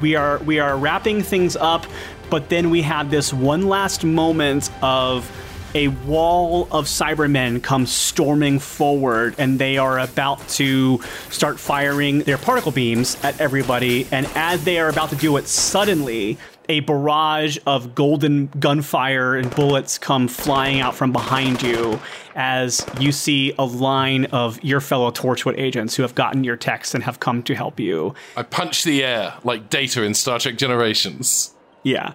We 0.00 0.14
are 0.14 0.38
we 0.38 0.60
are 0.60 0.78
wrapping 0.78 1.24
things 1.24 1.56
up, 1.56 1.86
but 2.30 2.50
then 2.50 2.70
we 2.70 2.82
have 2.82 3.10
this 3.10 3.32
one 3.32 3.66
last 3.66 4.04
moment 4.04 4.70
of 4.80 5.28
a 5.76 5.88
wall 5.88 6.66
of 6.70 6.86
Cybermen 6.86 7.62
comes 7.62 7.92
storming 7.92 8.58
forward, 8.58 9.34
and 9.36 9.58
they 9.58 9.76
are 9.76 9.98
about 9.98 10.48
to 10.48 11.02
start 11.28 11.60
firing 11.60 12.20
their 12.20 12.38
particle 12.38 12.72
beams 12.72 13.22
at 13.22 13.38
everybody. 13.42 14.08
And 14.10 14.26
as 14.34 14.64
they 14.64 14.78
are 14.78 14.88
about 14.88 15.10
to 15.10 15.16
do 15.16 15.36
it, 15.36 15.46
suddenly 15.46 16.38
a 16.70 16.80
barrage 16.80 17.58
of 17.66 17.94
golden 17.94 18.46
gunfire 18.58 19.36
and 19.36 19.54
bullets 19.54 19.98
come 19.98 20.28
flying 20.28 20.80
out 20.80 20.94
from 20.94 21.12
behind 21.12 21.60
you 21.60 22.00
as 22.34 22.84
you 22.98 23.12
see 23.12 23.52
a 23.58 23.64
line 23.66 24.24
of 24.26 24.58
your 24.64 24.80
fellow 24.80 25.10
Torchwood 25.10 25.58
agents 25.58 25.94
who 25.94 26.02
have 26.02 26.14
gotten 26.14 26.42
your 26.42 26.56
text 26.56 26.94
and 26.94 27.04
have 27.04 27.20
come 27.20 27.42
to 27.42 27.54
help 27.54 27.78
you. 27.78 28.14
I 28.34 28.44
punch 28.44 28.82
the 28.82 29.04
air 29.04 29.34
like 29.44 29.68
Data 29.68 30.02
in 30.04 30.14
Star 30.14 30.38
Trek 30.38 30.56
Generations. 30.56 31.52
Yeah. 31.82 32.14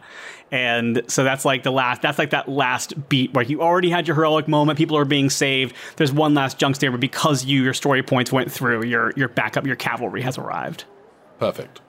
And 0.52 1.04
so 1.08 1.24
that's 1.24 1.46
like 1.46 1.64
the 1.64 1.72
last, 1.72 2.02
that's 2.02 2.20
like 2.20 2.32
that 2.32 2.50
last 2.50 3.08
beat 3.10 3.34
where 3.34 3.46
you 3.46 3.62
already 3.62 3.90
had 3.90 4.06
your 4.08 4.16
heroic 4.16 4.48
moment. 4.50 4.78
People 4.78 4.98
are 4.98 5.06
being 5.06 5.30
saved. 5.30 5.74
There's 5.96 6.12
one 6.12 6.34
last 6.34 6.58
junk 6.60 6.76
scare, 6.76 6.92
but 6.92 7.00
because 7.00 7.46
you, 7.46 7.64
your 7.64 7.74
story 7.74 8.04
points 8.04 8.32
went 8.34 8.52
through, 8.52 8.84
your, 8.84 9.14
your 9.16 9.30
backup, 9.30 9.66
your 9.66 9.78
cavalry 9.78 10.22
has 10.24 10.38
arrived. 10.38 10.84
Perfect. 11.40 11.80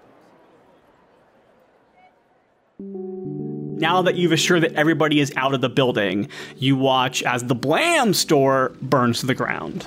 Now 2.78 4.02
that 4.02 4.14
you've 4.14 4.32
assured 4.32 4.62
that 4.62 4.74
everybody 4.74 5.18
is 5.20 5.32
out 5.36 5.54
of 5.54 5.60
the 5.60 5.68
building, 5.68 6.28
you 6.56 6.76
watch 6.76 7.22
as 7.24 7.44
the 7.44 7.54
Blam 7.54 8.14
store 8.14 8.72
burns 8.80 9.20
to 9.20 9.26
the 9.26 9.34
ground. 9.34 9.86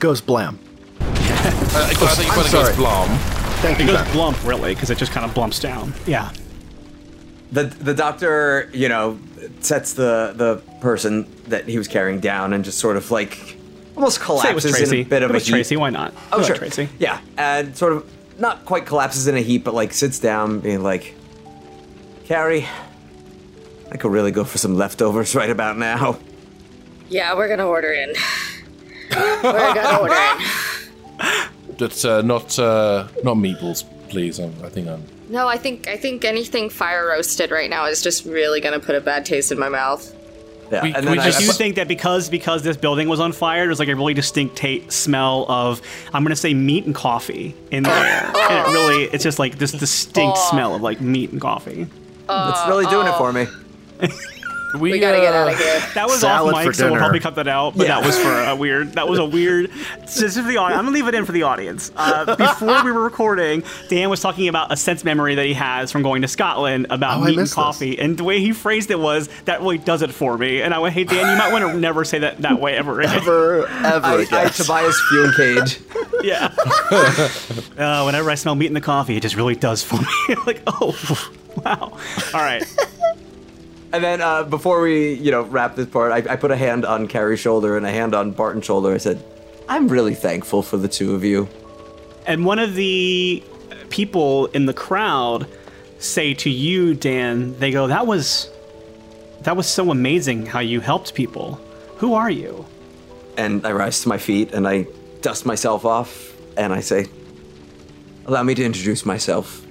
Goes 0.00 0.20
blam. 0.20 0.58
Uh, 1.00 1.04
I 1.04 1.94
think 1.94 2.32
I'm 2.32 2.40
it 2.40 2.44
sorry. 2.48 2.66
goes 2.68 2.76
blom. 2.76 3.08
Thank 3.60 3.78
It 3.80 3.86
you. 3.86 3.92
goes 3.92 4.00
blump, 4.08 4.46
really, 4.48 4.74
because 4.74 4.90
it 4.90 4.98
just 4.98 5.12
kind 5.12 5.24
of 5.24 5.34
blumps 5.34 5.60
down. 5.60 5.92
Yeah. 6.06 6.32
The 7.52 7.64
the 7.64 7.94
doctor, 7.94 8.70
you 8.72 8.88
know, 8.88 9.18
sets 9.60 9.94
the 9.94 10.32
the 10.36 10.62
person 10.80 11.26
that 11.48 11.66
he 11.68 11.78
was 11.78 11.88
carrying 11.88 12.20
down 12.20 12.52
and 12.52 12.64
just 12.64 12.78
sort 12.78 12.96
of 12.96 13.10
like 13.10 13.56
almost 13.96 14.18
Say 14.18 14.22
it 14.50 14.54
was 14.54 14.64
collapses 14.64 14.70
Tracy. 14.76 15.00
in 15.00 15.06
a 15.06 15.08
bit 15.08 15.22
of 15.22 15.30
it 15.30 15.32
a 15.32 15.34
was 15.34 15.44
heap. 15.46 15.54
Tracy. 15.54 15.76
Why 15.76 15.90
not? 15.90 16.14
Oh 16.32 16.42
sure, 16.42 16.56
Tracy. 16.56 16.88
Yeah, 16.98 17.20
and 17.36 17.76
sort 17.76 17.92
of 17.94 18.08
not 18.38 18.64
quite 18.64 18.86
collapses 18.86 19.26
in 19.26 19.36
a 19.36 19.40
heap, 19.40 19.64
but 19.64 19.74
like 19.74 19.92
sits 19.92 20.18
down, 20.20 20.60
being 20.60 20.82
like, 20.82 21.14
"Carrie, 22.24 22.66
I 23.90 23.96
could 23.96 24.12
really 24.12 24.30
go 24.30 24.44
for 24.44 24.58
some 24.58 24.76
leftovers 24.76 25.34
right 25.34 25.50
about 25.50 25.76
now." 25.76 26.18
Yeah, 27.08 27.34
we're 27.34 27.48
gonna 27.48 27.66
order 27.66 27.92
in. 27.92 28.14
we're 29.10 29.74
gonna 29.74 29.98
order 29.98 30.14
in. 30.14 30.46
But 31.78 32.04
uh, 32.04 32.20
not 32.20 32.58
uh, 32.58 33.08
not 33.24 33.36
meatballs, 33.36 33.84
please. 34.10 34.38
i 34.38 34.44
I 34.62 34.68
think 34.68 34.86
I'm. 34.86 35.02
No, 35.30 35.46
I 35.46 35.56
think 35.58 35.86
I 35.86 35.96
think 35.96 36.24
anything 36.24 36.68
fire 36.70 37.06
roasted 37.06 37.52
right 37.52 37.70
now 37.70 37.86
is 37.86 38.02
just 38.02 38.24
really 38.26 38.60
gonna 38.60 38.80
put 38.80 38.96
a 38.96 39.00
bad 39.00 39.24
taste 39.24 39.52
in 39.52 39.58
my 39.60 39.68
mouth. 39.68 40.12
Yeah, 40.72 40.82
We- 40.82 40.94
and 40.94 41.04
we 41.04 41.10
then 41.10 41.20
I, 41.20 41.22
I 41.22 41.30
just- 41.30 41.40
do 41.40 41.52
think 41.52 41.76
that 41.76 41.86
because 41.86 42.28
because 42.28 42.62
this 42.62 42.76
building 42.76 43.08
was 43.08 43.20
on 43.20 43.30
fire, 43.32 43.66
there's 43.66 43.78
like 43.78 43.88
a 43.88 43.94
really 43.94 44.14
distinct 44.14 44.56
ta- 44.56 44.88
smell 44.88 45.46
of 45.48 45.80
I'm 46.12 46.24
gonna 46.24 46.34
say 46.34 46.52
meat 46.52 46.84
and 46.84 46.94
coffee 46.94 47.54
in 47.70 47.84
there, 47.84 48.30
oh. 48.34 48.48
and 48.50 48.68
it 48.68 48.72
really 48.72 49.04
it's 49.04 49.22
just 49.22 49.38
like 49.38 49.56
this 49.56 49.70
distinct 49.70 50.36
oh. 50.36 50.50
smell 50.50 50.74
of 50.74 50.82
like 50.82 51.00
meat 51.00 51.30
and 51.30 51.40
coffee. 51.40 51.86
Oh. 52.28 52.50
it's 52.50 52.68
really 52.68 52.86
doing 52.86 53.06
it 53.06 53.14
for 53.14 53.32
me. 53.32 53.46
We, 54.74 54.92
We 54.92 54.98
gotta 55.00 55.18
get 55.20 55.34
uh, 55.34 55.38
out 55.38 55.52
of 55.52 55.58
here. 55.58 55.80
That 55.94 56.06
was 56.06 56.20
Salad 56.20 56.54
off 56.54 56.64
mic, 56.64 56.74
so 56.74 56.90
we'll 56.90 56.98
probably 57.00 57.20
cut 57.20 57.34
that 57.36 57.48
out. 57.48 57.76
But 57.76 57.86
Yeah. 57.86 58.00
that 58.00 58.06
was 58.06 58.18
for 58.18 58.32
a 58.44 58.54
weird. 58.54 58.92
That 58.92 59.08
was 59.08 59.18
a 59.18 59.24
weird. 59.24 59.70
Just 60.02 60.36
for 60.36 60.42
the 60.42 60.56
audience, 60.58 60.78
I'm 60.78 60.84
gonna 60.84 60.90
leave 60.90 61.08
it 61.08 61.14
in 61.14 61.24
for 61.24 61.32
the 61.32 61.42
audience. 61.42 61.90
Uh, 61.96 62.36
before 62.36 62.84
we 62.84 62.92
were 62.92 63.02
recording, 63.02 63.62
Dan 63.88 64.10
was 64.10 64.20
talking 64.20 64.48
about 64.48 64.72
a 64.72 64.76
sense 64.76 65.02
memory 65.04 65.34
that 65.34 65.44
he 65.46 65.54
has 65.54 65.90
from 65.90 66.02
going 66.02 66.22
to 66.22 66.28
Scotland 66.28 66.86
about 66.90 67.18
Oh, 67.18 67.20
meat 67.22 67.28
and 67.28 67.36
missed 67.38 67.50
this. 67.50 67.54
coffee, 67.54 67.98
and 67.98 68.16
the 68.16 68.24
way 68.24 68.40
he 68.40 68.52
phrased 68.52 68.90
it 68.90 68.98
was 68.98 69.28
that 69.46 69.60
really 69.60 69.78
does 69.78 70.02
it 70.02 70.12
for 70.12 70.38
me. 70.38 70.62
And 70.62 70.72
I 70.72 70.78
went, 70.78 70.94
"Hey 70.94 71.04
Dan, 71.04 71.30
you 71.30 71.36
might 71.36 71.52
want 71.52 71.64
to 71.72 71.78
never 71.78 72.04
say 72.04 72.20
that 72.20 72.38
that 72.42 72.60
way 72.60 72.76
ever 72.76 73.00
again." 73.00 73.16
Ever, 73.16 73.66
ever 73.66 74.06
I, 74.06 74.14
I 74.16 74.20
again. 74.22 74.50
Tobias 74.50 75.00
Fume 75.10 75.32
Cage. 75.36 75.80
Yeah. 76.22 76.52
uh, 77.78 78.02
whenever 78.04 78.30
I 78.30 78.34
smell 78.34 78.54
meat 78.54 78.66
in 78.66 78.74
the 78.74 78.80
coffee, 78.82 79.16
it 79.16 79.20
just 79.22 79.36
really 79.36 79.54
does 79.54 79.82
for 79.82 79.96
me. 79.96 80.34
like, 80.46 80.60
oh, 80.66 80.94
wow. 81.64 81.96
All 82.34 82.40
right. 82.42 82.62
And 83.92 84.04
then 84.04 84.20
uh, 84.20 84.44
before 84.44 84.82
we, 84.82 85.14
you 85.14 85.32
know, 85.32 85.42
wrap 85.42 85.74
this 85.74 85.88
part, 85.88 86.12
I, 86.12 86.32
I 86.32 86.36
put 86.36 86.52
a 86.52 86.56
hand 86.56 86.84
on 86.84 87.08
Carrie's 87.08 87.40
shoulder 87.40 87.76
and 87.76 87.84
a 87.84 87.90
hand 87.90 88.14
on 88.14 88.30
Barton's 88.30 88.64
shoulder. 88.64 88.94
I 88.94 88.98
said, 88.98 89.22
"I'm 89.68 89.88
really 89.88 90.14
thankful 90.14 90.62
for 90.62 90.76
the 90.76 90.88
two 90.88 91.14
of 91.14 91.24
you." 91.24 91.48
And 92.26 92.44
one 92.44 92.60
of 92.60 92.74
the 92.74 93.42
people 93.88 94.46
in 94.46 94.66
the 94.66 94.74
crowd 94.74 95.48
say 95.98 96.34
to 96.34 96.50
you, 96.50 96.94
Dan, 96.94 97.58
they 97.58 97.72
go, 97.72 97.88
"That 97.88 98.06
was 98.06 98.48
that 99.42 99.56
was 99.56 99.66
so 99.66 99.90
amazing 99.90 100.46
how 100.46 100.60
you 100.60 100.80
helped 100.80 101.14
people. 101.14 101.60
Who 101.96 102.14
are 102.14 102.30
you?" 102.30 102.66
And 103.36 103.66
I 103.66 103.72
rise 103.72 104.02
to 104.02 104.08
my 104.08 104.18
feet 104.18 104.52
and 104.52 104.68
I 104.68 104.86
dust 105.20 105.46
myself 105.46 105.84
off 105.84 106.32
and 106.56 106.72
I 106.72 106.80
say, 106.80 107.06
"Allow 108.26 108.44
me 108.44 108.54
to 108.54 108.64
introduce 108.64 109.04
myself. 109.04 109.66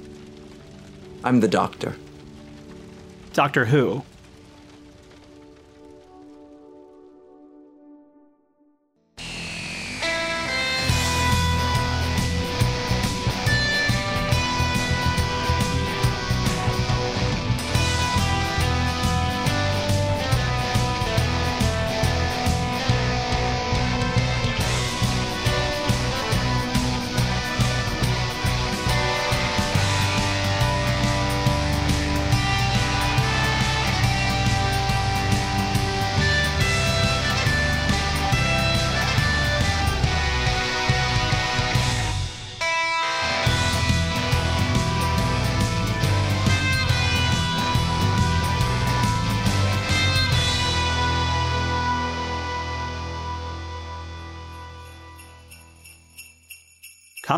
I'm 1.23 1.39
the 1.39 1.47
doctor." 1.47 1.95
Doctor 3.31 3.63
Who. 3.63 4.03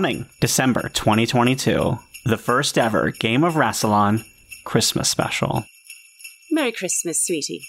Coming 0.01 0.25
December 0.39 0.89
2022, 0.89 1.99
the 2.25 2.37
first 2.39 2.75
ever 2.75 3.11
Game 3.11 3.43
of 3.43 3.53
Rassilon 3.53 4.25
Christmas 4.63 5.07
special. 5.11 5.63
Merry 6.49 6.71
Christmas, 6.71 7.23
sweetie. 7.23 7.61